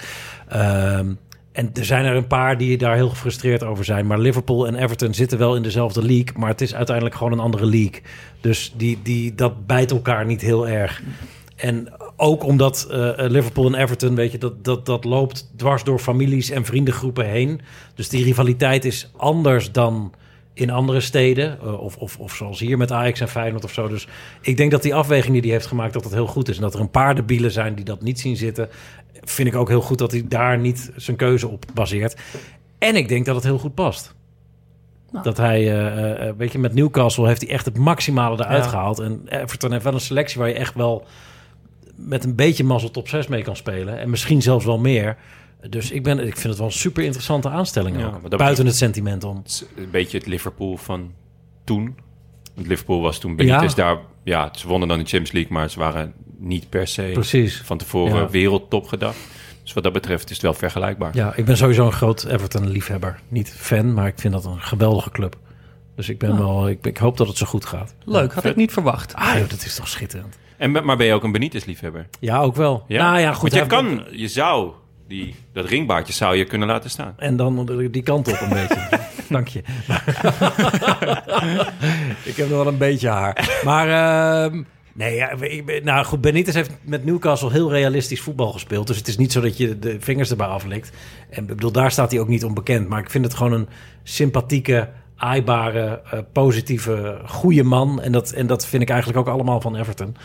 En 1.53 1.69
er 1.73 1.85
zijn 1.85 2.05
er 2.05 2.15
een 2.15 2.27
paar 2.27 2.57
die 2.57 2.77
daar 2.77 2.95
heel 2.95 3.09
gefrustreerd 3.09 3.63
over 3.63 3.85
zijn. 3.85 4.07
Maar 4.07 4.19
Liverpool 4.19 4.67
en 4.67 4.75
Everton 4.75 5.13
zitten 5.13 5.37
wel 5.37 5.55
in 5.55 5.63
dezelfde 5.63 6.01
league. 6.01 6.37
Maar 6.37 6.49
het 6.49 6.61
is 6.61 6.75
uiteindelijk 6.75 7.15
gewoon 7.15 7.31
een 7.31 7.39
andere 7.39 7.65
league. 7.65 8.01
Dus 8.41 8.73
die, 8.77 8.99
die, 9.03 9.35
dat 9.35 9.67
bijt 9.67 9.91
elkaar 9.91 10.25
niet 10.25 10.41
heel 10.41 10.67
erg. 10.67 11.01
En 11.55 11.93
ook 12.15 12.43
omdat 12.43 12.87
eh, 12.91 13.11
Liverpool 13.17 13.65
en 13.65 13.81
Everton, 13.81 14.15
weet 14.15 14.31
je, 14.31 14.37
dat, 14.37 14.63
dat, 14.63 14.85
dat 14.85 15.03
loopt 15.03 15.51
dwars 15.55 15.83
door 15.83 15.99
families 15.99 16.49
en 16.49 16.65
vriendengroepen 16.65 17.29
heen. 17.29 17.61
Dus 17.95 18.09
die 18.09 18.23
rivaliteit 18.23 18.85
is 18.85 19.11
anders 19.17 19.71
dan 19.71 20.13
in 20.53 20.69
andere 20.69 20.99
steden. 20.99 21.59
eh, 21.61 21.81
of, 21.81 21.97
of, 21.97 22.19
of 22.19 22.35
zoals 22.35 22.59
hier 22.59 22.77
met 22.77 22.91
Ajax 22.91 23.19
en 23.19 23.27
Feyenoord 23.29 23.63
of 23.63 23.73
zo. 23.73 23.87
Dus 23.87 24.07
ik 24.41 24.57
denk 24.57 24.71
dat 24.71 24.81
die 24.81 24.95
afweging 24.95 25.33
die 25.33 25.41
hij 25.41 25.51
heeft 25.51 25.65
gemaakt, 25.65 25.93
dat 25.93 26.03
dat 26.03 26.11
heel 26.11 26.27
goed 26.27 26.49
is. 26.49 26.55
En 26.55 26.61
dat 26.61 26.73
er 26.73 26.79
een 26.79 26.91
paar 26.91 27.15
debielen 27.15 27.51
zijn 27.51 27.75
die 27.75 27.85
dat 27.85 28.01
niet 28.01 28.19
zien 28.19 28.35
zitten. 28.37 28.69
Vind 29.21 29.47
ik 29.47 29.55
ook 29.55 29.67
heel 29.69 29.81
goed 29.81 29.97
dat 29.97 30.11
hij 30.11 30.23
daar 30.27 30.57
niet 30.59 30.91
zijn 30.95 31.17
keuze 31.17 31.47
op 31.47 31.65
baseert. 31.73 32.15
En 32.77 32.95
ik 32.95 33.07
denk 33.07 33.25
dat 33.25 33.35
het 33.35 33.43
heel 33.43 33.57
goed 33.59 33.73
past. 33.73 34.15
Dat 35.23 35.37
hij, 35.37 35.59
eh, 35.59 36.27
eh, 36.27 36.35
weet 36.37 36.51
je, 36.51 36.59
met 36.59 36.73
Newcastle 36.73 37.27
heeft 37.27 37.41
hij 37.41 37.49
echt 37.51 37.65
het 37.65 37.77
maximale 37.77 38.35
eruit 38.43 38.63
Ja. 38.63 38.69
gehaald. 38.69 38.99
En 38.99 39.21
Everton 39.27 39.71
heeft 39.71 39.83
wel 39.83 39.93
een 39.93 39.99
selectie 39.99 40.39
waar 40.39 40.47
je 40.49 40.55
echt 40.55 40.73
wel 40.73 41.05
met 41.95 42.23
een 42.23 42.35
beetje 42.35 42.63
mazzel 42.63 42.91
top 42.91 43.07
6 43.07 43.27
mee 43.27 43.41
kan 43.41 43.55
spelen. 43.55 43.99
En 43.99 44.09
misschien 44.09 44.41
zelfs 44.41 44.65
wel 44.65 44.79
meer. 44.79 45.17
Dus 45.69 45.91
ik, 45.91 46.03
ben, 46.03 46.19
ik 46.19 46.33
vind 46.33 46.43
het 46.43 46.57
wel 46.57 46.67
een 46.67 46.73
super 46.73 47.03
interessante 47.03 47.49
aanstelling 47.49 47.99
Ja, 47.99 48.05
ook. 48.23 48.37
Buiten 48.37 48.65
het 48.65 48.75
sentiment 48.75 49.23
om. 49.23 49.35
Het 49.43 49.67
een 49.75 49.91
beetje 49.91 50.17
het 50.17 50.27
Liverpool 50.27 50.77
van 50.77 51.11
toen. 51.63 51.95
Want 52.55 52.67
Liverpool 52.67 53.01
was 53.01 53.19
toen 53.19 53.35
Benitez 53.35 53.75
Ja. 53.75 53.83
daar... 53.83 53.97
Ja, 54.23 54.49
ze 54.53 54.67
wonnen 54.67 54.87
dan 54.87 54.97
de 54.97 55.03
Champions 55.03 55.31
League, 55.31 55.51
maar 55.53 55.69
ze 55.69 55.79
waren 55.79 56.13
niet 56.37 56.69
per 56.69 56.87
se 56.87 57.09
Precies. 57.13 57.61
van 57.65 57.77
tevoren 57.77 58.15
Ja. 58.21 58.29
wereldtop 58.29 58.87
gedacht. 58.87 59.17
Dus 59.63 59.73
wat 59.73 59.83
dat 59.83 59.93
betreft 59.93 60.23
is 60.29 60.35
het 60.35 60.41
wel 60.41 60.53
vergelijkbaar. 60.53 61.15
Ja, 61.15 61.35
ik 61.35 61.45
ben 61.45 61.57
sowieso 61.57 61.85
een 61.85 61.91
groot 61.91 62.23
Everton-liefhebber. 62.23 63.19
Niet 63.27 63.49
fan, 63.49 63.93
maar 63.93 64.07
ik 64.07 64.13
vind 64.19 64.33
dat 64.33 64.45
een 64.45 64.61
geweldige 64.61 65.09
club. 65.11 65.37
Dus 65.95 66.09
ik, 66.09 66.19
ben 66.19 66.31
Ah. 66.31 66.37
wel, 66.37 66.67
ik, 66.69 66.85
ik 66.85 66.97
hoop 66.97 67.17
dat 67.17 67.27
het 67.27 67.37
zo 67.37 67.45
goed 67.45 67.65
gaat. 67.65 67.95
Leuk, 68.05 68.33
had 68.33 68.45
ik 68.45 68.55
niet 68.55 68.71
verwacht. 68.71 69.13
Ah, 69.15 69.37
joh, 69.37 69.49
dat 69.49 69.65
is 69.65 69.75
toch 69.75 69.87
schitterend. 69.87 70.37
En, 70.57 70.71
maar 70.71 70.97
ben 70.97 71.05
je 71.05 71.13
ook 71.13 71.23
een 71.23 71.31
Benitez-liefhebber? 71.31 72.07
Ja, 72.19 72.39
ook 72.39 72.55
wel. 72.55 72.83
Ja? 72.87 73.03
Nou 73.09 73.19
ja, 73.19 73.33
goed. 73.33 73.51
Want 73.53 73.63
je 73.63 73.69
kan, 73.75 74.03
je 74.11 74.27
zou, 74.27 74.71
die, 75.13 75.35
dat 75.53 75.65
ringbaardje 75.65 76.13
zou 76.13 76.35
je 76.35 76.45
kunnen 76.45 76.67
laten 76.67 76.89
staan. 76.89 77.13
En 77.17 77.35
dan 77.35 77.69
die 77.91 78.03
kant 78.03 78.27
op 78.27 78.41
een 78.41 78.49
beetje. 78.49 78.89
Dank 79.29 79.47
je. 79.47 79.59
ik 82.29 82.35
heb 82.35 82.49
nog 82.49 82.57
wel 82.57 82.67
een 82.67 82.77
beetje 82.77 83.09
haar. 83.09 83.61
Maar 83.63 83.87
ehm, 83.87 84.63
nee, 84.93 85.15
ja, 85.15 85.31
ik 85.31 85.83
nou 85.83 86.05
goed, 86.05 86.21
Benitez 86.21 86.55
heeft 86.55 86.71
met 86.81 87.05
Newcastle 87.05 87.51
heel 87.51 87.71
realistisch 87.71 88.21
voetbal 88.21 88.51
gespeeld. 88.51 88.87
Dus 88.87 88.97
het 88.97 89.07
is 89.07 89.17
niet 89.17 89.31
zo 89.31 89.41
dat 89.41 89.57
je 89.57 89.79
de 89.79 89.97
vingers 89.99 90.29
erbij 90.29 90.47
aflikt. 90.47 90.91
En 91.29 91.41
ik 91.41 91.47
bedoel, 91.47 91.71
daar 91.71 91.91
staat 91.91 92.11
hij 92.11 92.19
ook 92.19 92.27
niet 92.27 92.45
onbekend. 92.45 92.89
Maar 92.89 92.99
ik 92.99 93.09
vind 93.09 93.25
het 93.25 93.33
gewoon 93.33 93.53
een 93.53 93.67
sympathieke, 94.03 94.89
aaibare, 95.15 96.01
eh, 96.11 96.19
positieve, 96.31 97.21
goede 97.25 97.63
man. 97.63 98.01
En 98.01 98.11
dat, 98.11 98.31
en 98.31 98.47
dat 98.47 98.65
vind 98.65 98.83
ik 98.83 98.89
eigenlijk 98.89 99.19
ook 99.19 99.33
allemaal 99.33 99.61
van 99.61 99.75
Everton. 99.75 100.15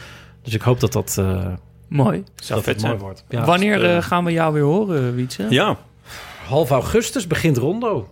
Dus 0.42 0.54
ik 0.54 0.62
hoop 0.62 0.80
dat 0.80 0.92
dat, 0.92 1.16
eh, 1.18 1.52
Mooi. 1.88 2.24
Zou 2.34 2.54
dat 2.54 2.64
vet 2.64 2.76
het 2.76 2.84
mooi 2.84 2.98
wordt. 2.98 3.24
Ja. 3.28 3.44
Wanneer 3.44 3.84
eh, 3.84 4.02
gaan 4.02 4.24
we 4.24 4.32
jou 4.32 4.52
weer 4.52 4.62
horen, 4.62 5.14
Wietse? 5.14 5.46
Ja, 5.50 5.76
Half 6.46 6.70
augustus 6.70 7.26
begint 7.26 7.56
Rondo. 7.56 8.08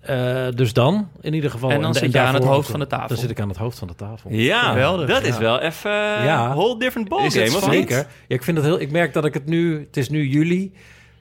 Eh, 0.00 0.46
dus 0.54 0.72
dan, 0.72 1.08
in 1.20 1.34
ieder 1.34 1.50
geval. 1.50 1.70
En 1.70 1.80
dan 1.80 1.94
zit 1.94 2.12
je 2.12 2.18
aan 2.20 2.34
het 2.34 2.44
hoofd 2.44 2.70
van 2.70 2.80
de 2.80 2.86
tafel. 2.86 3.08
Dan 3.08 3.16
zit 3.16 3.30
ik 3.30 3.40
aan 3.40 3.48
het 3.48 3.58
hoofd 3.58 3.78
van 3.78 3.88
de 3.88 3.94
tafel. 3.94 4.30
ja 4.32 4.62
Geweldig. 4.68 5.08
dat 5.08 5.24
is 5.24 5.38
wel 5.38 5.60
even 5.60 5.90
Ja. 5.90 6.24
ja. 6.24 6.54
whole 6.54 6.78
different 6.78 7.12
Is 7.12 7.34
het 7.34 7.34
ballgame, 7.34 7.56
of 7.64 7.70
niet? 7.70 7.88
Zeker. 7.88 7.96
Ja, 7.96 8.06
ik 8.34 8.42
vind 8.42 8.56
het 8.56 8.66
heel. 8.66 8.80
Ik 8.80 8.90
merk 8.90 9.12
dat 9.12 9.24
ik 9.24 9.34
het 9.34 9.46
nu. 9.46 9.80
Het 9.80 9.96
is 9.96 10.08
nu 10.08 10.26
juli. 10.28 10.72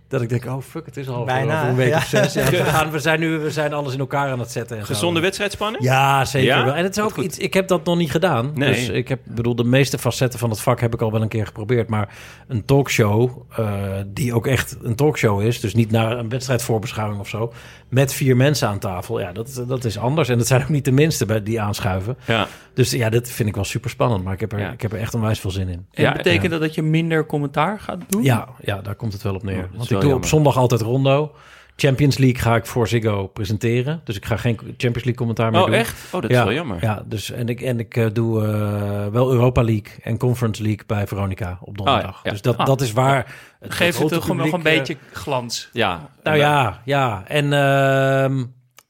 Dat 0.08 0.22
ik 0.22 0.30
denk, 0.30 0.46
oh 0.46 0.62
fuck, 0.62 0.86
het 0.86 0.98
is 0.98 1.08
al 1.10 1.24
Bijna, 1.26 1.58
over 1.58 1.70
een 1.70 1.76
week 1.76 1.90
ja. 1.90 1.98
of 1.98 2.04
zes. 2.04 2.34
Ja, 2.44 2.50
we, 2.50 2.58
gaan, 2.64 2.92
we 2.92 3.00
zijn 3.00 3.20
nu, 3.20 3.38
we 3.40 3.52
zijn 3.52 3.74
alles 3.74 3.94
in 3.94 4.00
elkaar 4.00 4.32
aan 4.32 4.40
het 4.40 4.52
zetten. 4.52 4.78
En 4.78 4.86
zo. 4.86 4.94
Gezonde 4.94 5.20
wedstrijdspanning? 5.20 5.84
Ja, 5.84 6.26
zeker 6.26 6.48
Ja? 6.48 6.66
wel. 6.66 6.74
En 6.74 6.84
het 6.84 6.98
is 6.98 7.04
ook 7.04 7.18
iets. 7.18 7.38
Ik 7.38 7.54
heb 7.54 7.68
dat 7.68 7.86
nog 7.86 7.98
niet 7.98 8.12
gedaan. 8.12 8.52
Nee. 8.54 8.70
Dus 8.74 8.90
ik 8.90 9.08
heb, 9.08 9.20
bedoel, 9.24 9.56
de 9.56 9.64
meeste 9.64 9.98
facetten 9.98 10.40
van 10.40 10.50
het 10.50 10.60
vak 10.60 10.80
heb 10.80 10.94
ik 10.94 11.02
al 11.02 11.12
wel 11.12 11.22
een 11.22 11.28
keer 11.28 11.46
geprobeerd. 11.46 11.90
Maar 11.90 12.10
een 12.48 12.66
talkshow, 12.66 13.30
eh, 13.56 13.68
die 14.08 14.34
ook 14.34 14.48
echt 14.48 14.78
een 14.82 14.96
talkshow 14.96 15.42
is, 15.42 15.60
dus 15.60 15.74
niet 15.74 15.92
naar 15.92 16.18
een 16.18 16.30
wedstrijdvoorbeschouwing 16.30 17.20
of 17.20 17.28
zo, 17.28 17.54
met 17.96 18.14
vier 18.14 18.36
mensen 18.36 18.68
aan 18.68 18.80
tafel, 18.80 19.20
ja, 19.20 19.32
dat, 19.32 19.64
dat 19.68 19.86
is 19.86 19.98
anders. 19.98 20.30
En 20.30 20.38
dat 20.38 20.48
zijn 20.48 20.62
ook 20.62 20.70
niet 20.70 20.86
de 20.86 20.92
minste 20.92 21.26
bij 21.26 21.44
die 21.44 21.62
aanschuiven. 21.62 22.18
Ja. 22.28 22.48
Dus 22.74 22.92
ja, 22.92 23.10
dat 23.10 23.30
vind 23.30 23.50
ik 23.50 23.56
wel 23.56 23.64
super 23.64 23.90
spannend. 23.90 24.24
Maar 24.24 24.34
ik 24.34 24.40
heb 24.40 24.52
er, 24.54 24.60
Ja. 24.60 24.72
ik 24.72 24.82
heb 24.82 24.94
er 24.94 25.00
echt 25.00 25.14
onwijs 25.14 25.40
veel 25.40 25.52
zin 25.52 25.68
in. 25.70 25.86
En 25.92 26.04
Ja, 26.04 26.12
betekent 26.12 26.52
dat 26.52 26.62
dat 26.62 26.76
je 26.76 26.82
minder 26.82 27.26
commentaar 27.26 27.80
gaat 27.80 28.00
doen? 28.10 28.24
Ja, 28.24 28.48
ja, 28.62 28.82
daar 28.82 28.96
komt 28.96 29.14
het 29.14 29.22
wel 29.22 29.36
op 29.36 29.44
neer. 29.44 29.64
Oh, 29.64 29.78
Want 29.78 29.92
ik 29.92 30.02
doe 30.02 30.14
op 30.14 30.26
zondag 30.26 30.58
altijd 30.58 30.82
rondo. 30.82 31.36
Champions 31.78 32.18
League 32.18 32.42
ga 32.42 32.56
ik 32.56 32.66
voor 32.66 32.88
Ziggo 32.88 33.28
presenteren. 33.28 34.02
Dus 34.04 34.16
ik 34.16 34.26
ga 34.26 34.38
geen 34.38 34.56
Champions 34.56 34.94
League 34.96 35.14
commentaar 35.14 35.52
meer 35.52 35.60
Oh, 35.62 35.66
doen. 35.66 35.76
echt? 35.76 36.14
Oh, 36.14 36.22
dat 36.22 36.32
is 36.32 36.38
wel 36.38 36.54
jammer. 36.54 36.78
Ja, 36.82 37.04
dus 37.06 37.32
en 37.32 37.48
ik, 37.50 37.62
en 37.62 37.80
ik 37.80 37.98
eh, 37.98 38.06
doe 38.14 38.46
eh, 38.48 39.08
wel 39.08 39.32
Europa 39.32 39.64
League 39.64 39.92
en 40.04 40.18
Conference 40.18 40.62
League 40.64 40.84
bij 40.88 41.08
Veronica 41.08 41.58
op 41.62 41.78
donderdag. 41.78 42.16
Ah, 42.18 42.24
ja. 42.24 42.32
Dus 42.32 42.42
dat, 42.42 42.58
Ah. 42.58 42.66
dat 42.66 42.82
is 42.82 42.92
waar. 42.92 43.36
het 43.60 43.74
Geeft 43.74 44.00
het 44.00 44.08
toch 44.08 44.28
nog 44.28 44.46
een 44.52 44.58
eh, 44.58 44.64
beetje 44.64 44.98
glans. 45.12 45.70
Ja. 45.74 46.10
nou 46.24 46.38
ja, 46.38 46.82
ja. 46.86 47.24
En 47.28 47.44
ehm, 47.54 48.36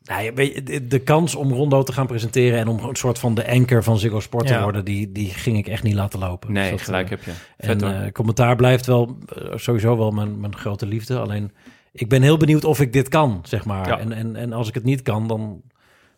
nou 0.04 0.24
ja, 0.24 0.34
weet 0.34 0.54
je, 0.54 0.64
de, 0.64 0.88
de 0.88 1.00
kans 1.00 1.36
om 1.36 1.52
Rondo 1.54 1.84
te 1.84 1.94
gaan 1.94 2.08
presenteren 2.08 2.60
en 2.60 2.68
om 2.68 2.80
een 2.80 2.96
soort 2.96 3.20
van 3.20 3.36
de 3.36 3.48
anker 3.52 3.84
van 3.84 3.98
Ziggo 3.98 4.20
Sport 4.20 4.48
te 4.48 4.62
worden, 4.62 4.86
die, 4.86 5.12
die 5.12 5.30
ging 5.30 5.58
ik 5.58 5.68
echt 5.68 5.84
niet 5.84 5.94
laten 5.96 6.20
lopen. 6.20 6.52
Nee, 6.52 6.64
Dus 6.64 6.72
dat, 6.72 6.82
gelijk 6.82 7.10
heb 7.10 7.24
je. 7.24 7.32
en 7.58 7.80
Vet 7.80 8.12
commentaar 8.12 8.56
blijft 8.56 8.86
wel 8.86 9.18
sowieso 9.56 9.98
wel 9.98 10.12
mijn, 10.12 10.40
mijn 10.40 10.56
grote 10.58 10.86
liefde. 10.86 11.20
Alleen 11.20 11.52
ik 11.96 12.10
ben 12.10 12.22
heel 12.22 12.38
benieuwd 12.38 12.64
of 12.64 12.80
ik 12.80 12.94
dit 12.94 13.10
kan, 13.10 13.40
zeg 13.44 13.66
maar. 13.66 13.88
Ja. 13.88 14.00
En, 14.00 14.12
en, 14.12 14.36
en 14.36 14.54
als 14.54 14.68
ik 14.68 14.74
het 14.74 14.84
niet 14.84 15.02
kan, 15.02 15.28
dan, 15.28 15.62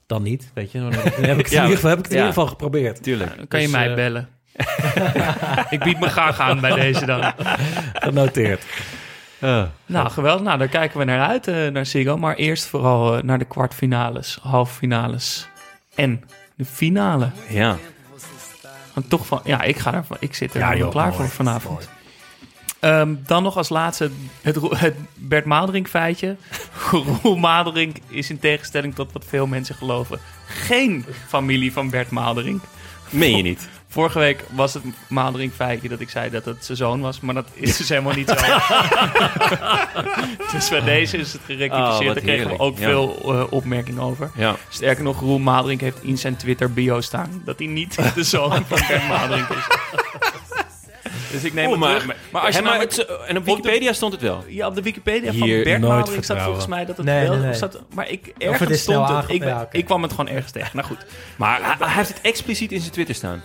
dan 0.05 0.23
niet. 0.23 0.51
Weet 0.53 0.71
je, 0.71 0.79
dan 0.79 0.93
heb 0.93 1.05
ik, 1.05 1.15
dan 1.15 1.23
heb 1.23 1.37
ik 1.37 1.45
het, 1.45 1.53
Ja, 1.53 1.63
in, 1.63 1.69
ieder 1.69 1.75
geval, 1.75 1.89
heb 1.89 1.99
ik 1.99 2.05
het 2.05 2.13
in 2.13 2.19
ieder 2.19 2.33
geval 2.33 2.47
geprobeerd. 2.47 3.03
Tuurlijk. 3.03 3.37
Dan 3.37 3.47
kan 3.47 3.59
je 3.59 3.65
Dus, 3.65 3.75
mij 3.75 3.89
eh, 3.89 3.95
bellen. 3.95 4.29
ik 5.75 5.79
bied 5.83 5.99
me 5.99 6.09
graag 6.09 6.39
aan 6.39 6.59
bij 6.59 6.75
deze 6.75 7.05
dan. 7.05 7.33
Genoteerd. 8.07 8.65
Nou, 9.85 10.09
geweldig. 10.09 10.43
Nou, 10.43 10.57
daar 10.57 10.67
kijken 10.67 10.99
we 10.99 11.05
naar 11.05 11.27
uit, 11.27 11.47
eh, 11.47 11.67
naar 11.67 11.85
Ziggo. 11.85 12.17
Maar 12.17 12.35
eerst 12.35 12.65
vooral 12.65 13.17
eh, 13.17 13.23
naar 13.23 13.39
de 13.39 13.45
kwartfinales, 13.45 14.39
halffinales 14.41 15.47
en 15.95 16.23
de 16.55 16.65
finale. 16.65 17.29
Ja. 17.49 17.77
Want 18.93 19.09
toch 19.09 19.25
van, 19.25 19.41
ja, 19.43 19.61
ik, 19.61 19.77
ga 19.77 19.93
er, 19.93 20.05
ik 20.19 20.33
zit 20.35 20.53
er 20.53 20.59
Ja, 20.59 20.69
wel 20.69 20.77
joh, 20.77 20.89
klaar 20.89 21.07
mooi, 21.07 21.17
voor 21.17 21.29
vanavond. 21.29 21.89
Ehm, 22.79 23.15
dan 23.25 23.43
nog 23.43 23.57
als 23.57 23.69
laatste 23.69 24.11
het, 24.41 24.57
het 24.69 24.95
Bert 25.13 25.45
Maderink 25.45 25.87
feitje. 25.87 26.35
Roel 27.21 27.35
Maderink 27.35 27.95
is 28.07 28.29
in 28.29 28.39
tegenstelling 28.39 28.95
tot 28.95 29.11
wat 29.11 29.25
veel 29.27 29.47
mensen 29.47 29.75
geloven... 29.75 30.19
geen 30.47 31.05
familie 31.27 31.71
van 31.73 31.89
Bert 31.89 32.09
Maderink. 32.09 32.61
Meen 33.09 33.37
je 33.37 33.43
niet? 33.43 33.67
Vorige 33.89 34.19
week 34.19 34.43
was 34.49 34.73
het 34.73 34.83
Maderink 35.07 35.53
feitje 35.53 35.89
dat 35.89 35.99
ik 35.99 36.09
zei 36.09 36.29
dat 36.29 36.45
het 36.45 36.65
zijn 36.65 36.77
zoon 36.77 37.01
was... 37.01 37.19
maar 37.19 37.33
dat 37.33 37.47
is 37.53 37.77
dus 37.77 37.89
helemaal 37.89 38.13
niet 38.13 38.29
zo. 38.29 38.35
dus 40.51 40.69
bij 40.69 40.81
deze 40.81 41.17
is 41.17 41.31
het 41.33 41.41
Oh, 41.41 41.47
gerectificeerd. 41.47 42.05
wat 42.05 42.13
Daar 42.15 42.23
kregen 42.23 42.49
we 42.49 42.59
ook 42.59 42.77
Ja. 42.77 42.87
veel 42.87 43.19
eh, 43.25 43.43
opmerkingen 43.49 44.01
over. 44.01 44.31
Ja. 44.35 44.55
Sterker 44.69 45.03
nog, 45.03 45.19
Roel 45.19 45.39
Maderink 45.39 45.81
heeft 45.81 46.03
in 46.03 46.17
zijn 46.17 46.35
Twitter 46.35 46.73
bio 46.73 47.01
staan... 47.01 47.41
dat 47.45 47.57
hij 47.59 47.67
niet 47.67 48.13
de 48.15 48.23
zoon 48.23 48.65
van 48.67 48.79
Bert 48.87 49.07
Maderink 49.07 49.49
is. 49.49 49.67
Dus 51.31 51.43
ik 51.43 51.53
neem 51.53 51.65
Oh, 51.65 51.71
het 51.71 51.79
maar, 51.79 51.99
terug. 51.99 52.15
maar, 52.31 52.41
als 52.41 52.55
je 52.55 52.61
nou 52.61 52.77
met- 52.77 52.95
het, 52.95 53.07
en 53.27 53.37
op 53.37 53.45
Wikipedia 53.45 53.93
stond 53.93 54.13
het 54.13 54.21
wel. 54.21 54.43
Ja, 54.47 54.67
op 54.67 54.75
de 54.75 54.81
Wikipedia 54.81 55.31
van 55.33 55.47
Hier 55.47 55.63
Bert 55.63 55.81
staat 55.83 56.09
vertrouwen. 56.09 56.45
volgens 56.45 56.67
mij 56.67 56.85
dat 56.85 56.97
het 56.97 57.05
Nee, 57.05 57.27
wel 57.27 57.35
nee, 57.37 57.45
nee. 57.45 57.53
staat. 57.53 57.79
Maar 57.93 58.09
ik, 58.09 58.33
ergens 58.37 58.81
stond 58.81 59.09
het. 59.09 59.29
Ik, 59.29 59.43
ja, 59.43 59.67
ik 59.71 59.85
kwam 59.85 60.01
het 60.01 60.11
gewoon 60.11 60.27
ergens 60.27 60.51
tegen. 60.51 60.69
Nou 60.73 60.87
goed. 60.87 61.05
Maar 61.37 61.59
hij, 61.63 61.75
hij 61.87 61.95
heeft 61.95 62.09
het 62.09 62.21
expliciet 62.21 62.71
in 62.71 62.79
zijn 62.79 62.91
Twitter 62.91 63.15
staan. 63.15 63.43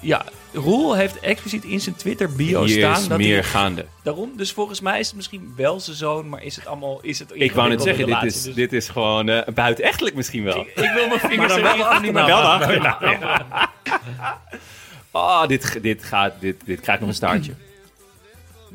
Ja, 0.00 0.24
Roel 0.52 0.94
heeft 0.96 1.20
expliciet 1.20 1.64
in 1.64 1.80
zijn 1.80 1.94
Twitter 1.96 2.32
bio 2.32 2.64
Hier 2.64 2.78
staan. 2.78 3.00
is 3.00 3.08
dat 3.08 3.18
meer 3.18 3.34
hij, 3.34 3.42
gaande. 3.42 3.84
daarom, 4.02 4.32
dus 4.36 4.52
volgens 4.52 4.80
mij 4.80 4.98
is 5.00 5.06
het 5.06 5.16
misschien 5.16 5.52
wel 5.56 5.80
zijn 5.80 5.96
zoon, 5.96 6.28
maar 6.28 6.42
is 6.42 6.56
het 6.56 6.66
allemaal... 6.66 6.98
Is 7.02 7.18
het 7.18 7.30
Ik 7.34 7.52
wou 7.52 7.68
net 7.68 7.82
zeggen, 7.82 8.06
dit 8.06 8.22
is, 8.22 8.42
dus 8.42 8.54
dit 8.54 8.72
is 8.72 8.88
gewoon 8.88 9.28
eh 9.28 9.54
buitenechtelijk 9.54 10.14
misschien 10.16 10.44
wel. 10.44 10.60
Ik 10.60 10.90
wil 10.94 11.06
mijn 11.08 11.20
vingers 11.20 11.54
dan 11.54 11.64
er 11.64 12.12
wel 12.12 12.58
wel. 12.58 12.58
Oh, 15.16 15.46
dit, 15.46 15.78
dit, 15.82 16.04
gaat, 16.04 16.32
dit, 16.40 16.56
dit 16.64 16.80
krijgt 16.80 17.00
nog 17.00 17.10
een 17.10 17.16
staartje. 17.16 17.52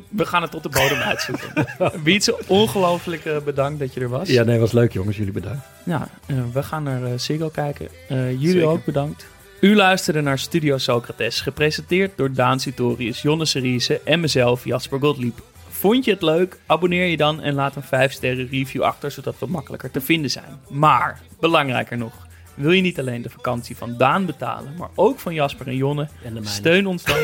We 0.09 0.25
gaan 0.25 0.41
het 0.41 0.51
tot 0.51 0.63
de 0.63 0.69
bodem 0.69 0.97
uitzoeken. 1.11 1.65
Wietse, 2.03 2.39
ongelooflijk 2.47 3.25
eh, 3.25 3.37
bedankt 3.39 3.79
dat 3.79 3.93
je 3.93 3.99
er 3.99 4.09
was. 4.09 4.29
Ja, 4.29 4.43
nee, 4.43 4.59
was 4.59 4.71
leuk 4.71 4.93
jongens. 4.93 5.17
Jullie 5.17 5.33
bedankt. 5.33 5.65
Ja, 5.83 6.07
eh, 6.25 6.35
we 6.53 6.63
gaan 6.63 6.83
naar 6.83 7.01
uh, 7.01 7.09
Ziggo 7.15 7.49
kijken. 7.49 7.87
Eh, 8.07 8.31
jullie 8.31 8.49
Zeker. 8.49 8.67
ook 8.67 8.85
bedankt. 8.85 9.25
U 9.59 9.75
luisterde 9.75 10.21
naar 10.21 10.39
Studio 10.39 10.77
Socrates, 10.77 11.41
gepresenteerd 11.41 12.11
door 12.15 12.33
Daan 12.33 12.59
Sitorius, 12.59 13.21
Jonne 13.21 13.45
Seriese 13.45 14.01
en 14.05 14.19
mezelf, 14.19 14.65
Jasper 14.65 14.99
Gottlieb. 14.99 15.41
Vond 15.69 16.05
je 16.05 16.11
het 16.11 16.21
leuk? 16.21 16.57
Abonneer 16.65 17.05
je 17.05 17.17
dan 17.17 17.41
en 17.41 17.53
laat 17.53 17.75
een 17.75 17.83
5 17.83 18.11
sterren 18.11 18.47
review 18.49 18.81
achter, 18.81 19.11
zodat 19.11 19.35
we 19.39 19.45
makkelijker 19.45 19.91
te 19.91 20.01
vinden 20.01 20.31
zijn. 20.31 20.59
Maar, 20.69 21.19
belangrijker 21.39 21.97
nog, 21.97 22.13
wil 22.61 22.71
je 22.71 22.81
niet 22.81 22.99
alleen 22.99 23.21
de 23.21 23.29
vakantie 23.29 23.77
van 23.77 23.95
Daan 23.97 24.25
betalen, 24.25 24.73
maar 24.77 24.89
ook 24.95 25.19
van 25.19 25.33
Jasper 25.33 25.67
en 25.67 25.75
Jonne? 25.75 26.07
Steun 26.41 26.87
ons 26.87 27.03
dan 27.03 27.15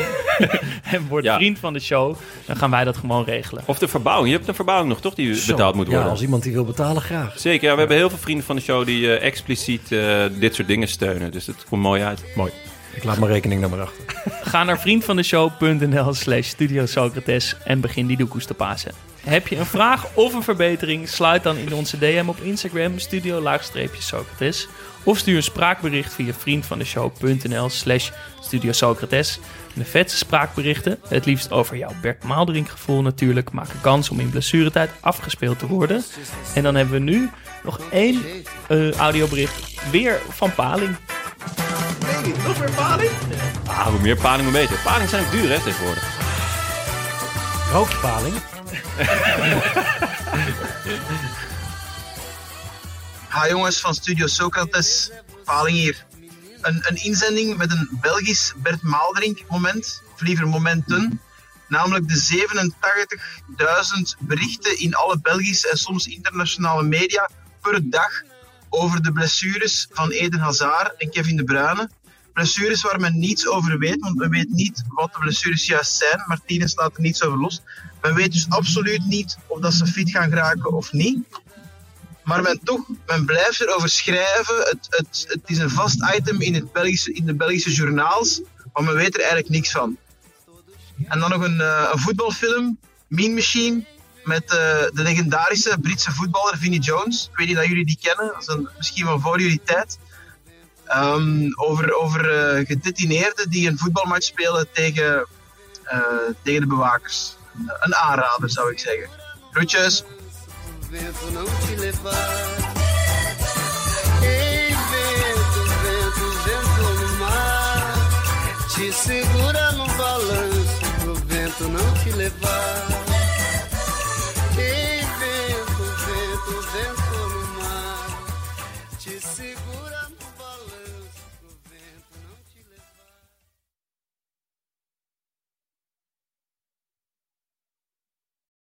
en 0.94 1.06
word 1.08 1.24
Ja. 1.24 1.36
vriend 1.36 1.58
van 1.58 1.72
de 1.72 1.78
show. 1.80 2.16
Dan 2.46 2.56
gaan 2.56 2.70
wij 2.70 2.84
dat 2.84 2.96
gewoon 2.96 3.24
regelen. 3.24 3.62
Of 3.66 3.78
de 3.78 3.88
verbouwing. 3.88 4.28
Je 4.30 4.34
hebt 4.36 4.48
een 4.48 4.54
verbouwing 4.54 4.88
nog, 4.90 5.00
toch? 5.00 5.14
Die 5.14 5.34
Zo. 5.34 5.46
betaald 5.52 5.74
moet 5.74 5.86
worden. 5.86 6.04
Ja, 6.04 6.10
als 6.10 6.22
iemand 6.22 6.42
die 6.42 6.52
wil 6.52 6.64
betalen, 6.64 7.02
graag. 7.02 7.38
Zeker, 7.38 7.66
ja, 7.68 7.72
we 7.72 7.78
hebben 7.78 7.96
heel 7.96 8.08
veel 8.08 8.18
vrienden 8.18 8.44
van 8.44 8.56
de 8.56 8.62
show 8.62 8.86
die 8.86 9.16
eh, 9.16 9.26
expliciet 9.26 9.92
eh, 9.92 10.24
dit 10.38 10.54
soort 10.54 10.68
dingen 10.68 10.88
steunen. 10.88 11.30
Dus 11.30 11.46
het 11.46 11.64
komt 11.68 11.82
mooi 11.82 12.02
uit. 12.02 12.24
Mooi. 12.36 12.52
Ik 12.94 13.04
laat 13.04 13.18
mijn 13.18 13.32
rekening 13.32 13.60
naar 13.60 13.70
maar 13.70 13.80
achter. 13.80 14.04
Ga 14.42 14.64
naar 14.64 14.80
vriendvandeshow.nl 14.80 16.14
slash 16.14 16.48
Studio 16.48 16.86
Socrates 16.86 17.56
en 17.64 17.80
begin 17.80 18.06
die 18.06 18.16
doekoes 18.16 18.46
te 18.46 18.54
pasen. 18.54 18.92
Heb 19.28 19.48
je 19.48 19.56
een 19.56 19.66
vraag 19.66 20.06
of 20.14 20.34
een 20.34 20.42
verbetering? 20.42 21.08
Sluit 21.08 21.42
dan 21.42 21.56
in 21.56 21.74
onze 21.74 21.98
DM 21.98 22.24
op 22.26 22.40
Instagram, 22.40 22.98
studio-socrates. 22.98 24.68
Of 25.02 25.18
stuur 25.18 25.36
een 25.36 25.42
spraakbericht 25.42 26.14
via 26.14 26.32
vriendvandeshow.nl 26.32 27.68
slash 27.68 28.10
Studio 28.40 28.72
Socrates. 28.72 29.40
En 29.74 29.80
de 29.80 29.84
vetste 29.84 30.18
spraakberichten, 30.18 30.98
het 31.08 31.24
liefst 31.24 31.50
over 31.50 31.76
jouw 31.76 31.92
Bert 32.00 32.24
Maalderink 32.24 32.68
gevoel 32.68 33.02
natuurlijk, 33.02 33.52
maken 33.52 33.80
kans 33.80 34.10
om 34.10 34.20
in 34.20 34.30
blessuretijd 34.30 34.90
afgespeeld 35.00 35.58
te 35.58 35.66
worden. 35.66 36.04
En 36.54 36.62
dan 36.62 36.74
hebben 36.74 36.94
we 36.94 37.10
nu 37.10 37.30
nog 37.64 37.80
één 37.90 38.22
eh, 38.68 38.92
audiobericht, 38.92 39.90
weer 39.90 40.20
van 40.28 40.54
Paling. 40.54 40.96
Nog 42.46 42.58
weer 42.58 42.70
Paling? 42.76 43.10
Ah, 43.66 43.86
hoe 43.86 44.00
meer 44.00 44.16
paling, 44.16 44.42
hoe 44.42 44.58
beter. 44.60 44.76
Paling 44.84 45.08
zijn 45.08 45.24
ook 45.24 45.30
duur, 45.30 45.48
hè, 45.48 45.60
tegenwoordig. 45.60 46.16
Rook 47.72 47.90
je 47.90 47.96
paling? 47.96 48.34
Ha 53.28 53.48
jongens 53.48 53.80
van 53.80 53.94
Studio 53.94 54.26
Socrates, 54.26 55.10
Paling 55.44 55.76
hier. 55.76 56.06
Een, 56.60 56.84
een 56.86 57.04
inzending 57.04 57.56
met 57.56 57.70
een 57.70 57.98
Belgisch 58.00 58.52
Bert 58.56 58.82
Maalderink 58.82 59.44
moment, 59.48 60.02
of 60.14 60.20
liever 60.20 60.48
momenten. 60.48 61.20
Namelijk 61.68 62.08
de 62.08 62.72
87.000 64.18 64.26
berichten 64.26 64.78
in 64.78 64.94
alle 64.94 65.20
Belgische 65.20 65.68
en 65.68 65.76
soms 65.76 66.06
internationale 66.06 66.82
media 66.82 67.30
per 67.60 67.90
dag 67.90 68.22
over 68.68 69.02
de 69.02 69.12
blessures 69.12 69.86
van 69.90 70.10
Eden 70.10 70.40
Hazard 70.40 70.94
en 70.96 71.10
Kevin 71.10 71.36
De 71.36 71.44
Bruyne. 71.44 71.90
Blessures 72.38 72.82
waar 72.82 73.00
men 73.00 73.18
niets 73.18 73.48
over 73.48 73.78
weet, 73.78 74.00
want 74.00 74.16
men 74.16 74.30
weet 74.30 74.50
niet 74.50 74.84
wat 74.88 75.12
de 75.12 75.18
blessures 75.18 75.66
juist 75.66 75.96
zijn. 75.96 76.22
Martinez 76.26 76.74
laat 76.74 76.96
er 76.96 77.00
niets 77.00 77.22
over 77.22 77.38
los. 77.38 77.62
Men 78.02 78.14
weet 78.14 78.32
dus 78.32 78.46
absoluut 78.48 79.06
niet 79.06 79.38
of 79.46 79.60
dat 79.60 79.72
ze 79.72 79.86
fit 79.86 80.10
gaan 80.10 80.28
geraken 80.28 80.72
of 80.72 80.92
niet. 80.92 81.18
Maar 82.24 82.42
men, 82.42 82.60
toch, 82.64 82.88
men 83.06 83.24
blijft 83.24 83.60
erover 83.60 83.88
schrijven. 83.88 84.56
Het, 84.56 84.86
het, 84.90 85.24
het 85.28 85.40
is 85.46 85.58
een 85.58 85.70
vast 85.70 85.98
item 86.16 86.40
in, 86.40 86.54
het 86.54 87.06
in 87.06 87.26
de 87.26 87.34
Belgische 87.34 87.72
journaals, 87.72 88.40
maar 88.72 88.84
men 88.84 88.94
weet 88.94 89.14
er 89.14 89.20
eigenlijk 89.20 89.48
niks 89.48 89.70
van. 89.70 89.96
En 91.08 91.18
dan 91.18 91.30
nog 91.30 91.42
een, 91.42 91.60
eh, 91.60 91.88
een 91.92 91.98
voetbalfilm, 91.98 92.78
Mean 93.08 93.34
Machine, 93.34 93.84
met 94.24 94.44
eh, 94.44 94.56
de 94.92 95.02
legendarische 95.02 95.78
Britse 95.80 96.12
voetballer 96.12 96.58
Vinnie 96.58 96.80
Jones. 96.80 97.28
Ik 97.30 97.36
weet 97.36 97.46
niet 97.46 97.56
dat 97.56 97.66
jullie 97.66 97.86
die 97.86 97.98
kennen, 98.00 98.34
een, 98.46 98.68
misschien 98.76 99.06
van 99.06 99.20
voor 99.20 99.40
jullie 99.40 99.60
tijd. 99.64 99.98
Ehm, 100.88 101.48
over 101.54 101.94
over 101.94 102.30
eh, 102.30 102.66
gedetineerden 102.66 103.50
die 103.50 103.68
een 103.68 103.78
voetbalmatch 103.78 104.26
spelen 104.26 104.68
tegen, 104.72 105.26
eh, 105.84 106.00
tegen 106.42 106.60
de 106.60 106.66
bewakers. 106.66 107.36
Een, 107.80 107.94
aanrader 107.94 108.50
zou 108.50 108.72
ik 108.72 108.78
zeggen. 108.78 109.08
Groetjes! 109.50 110.04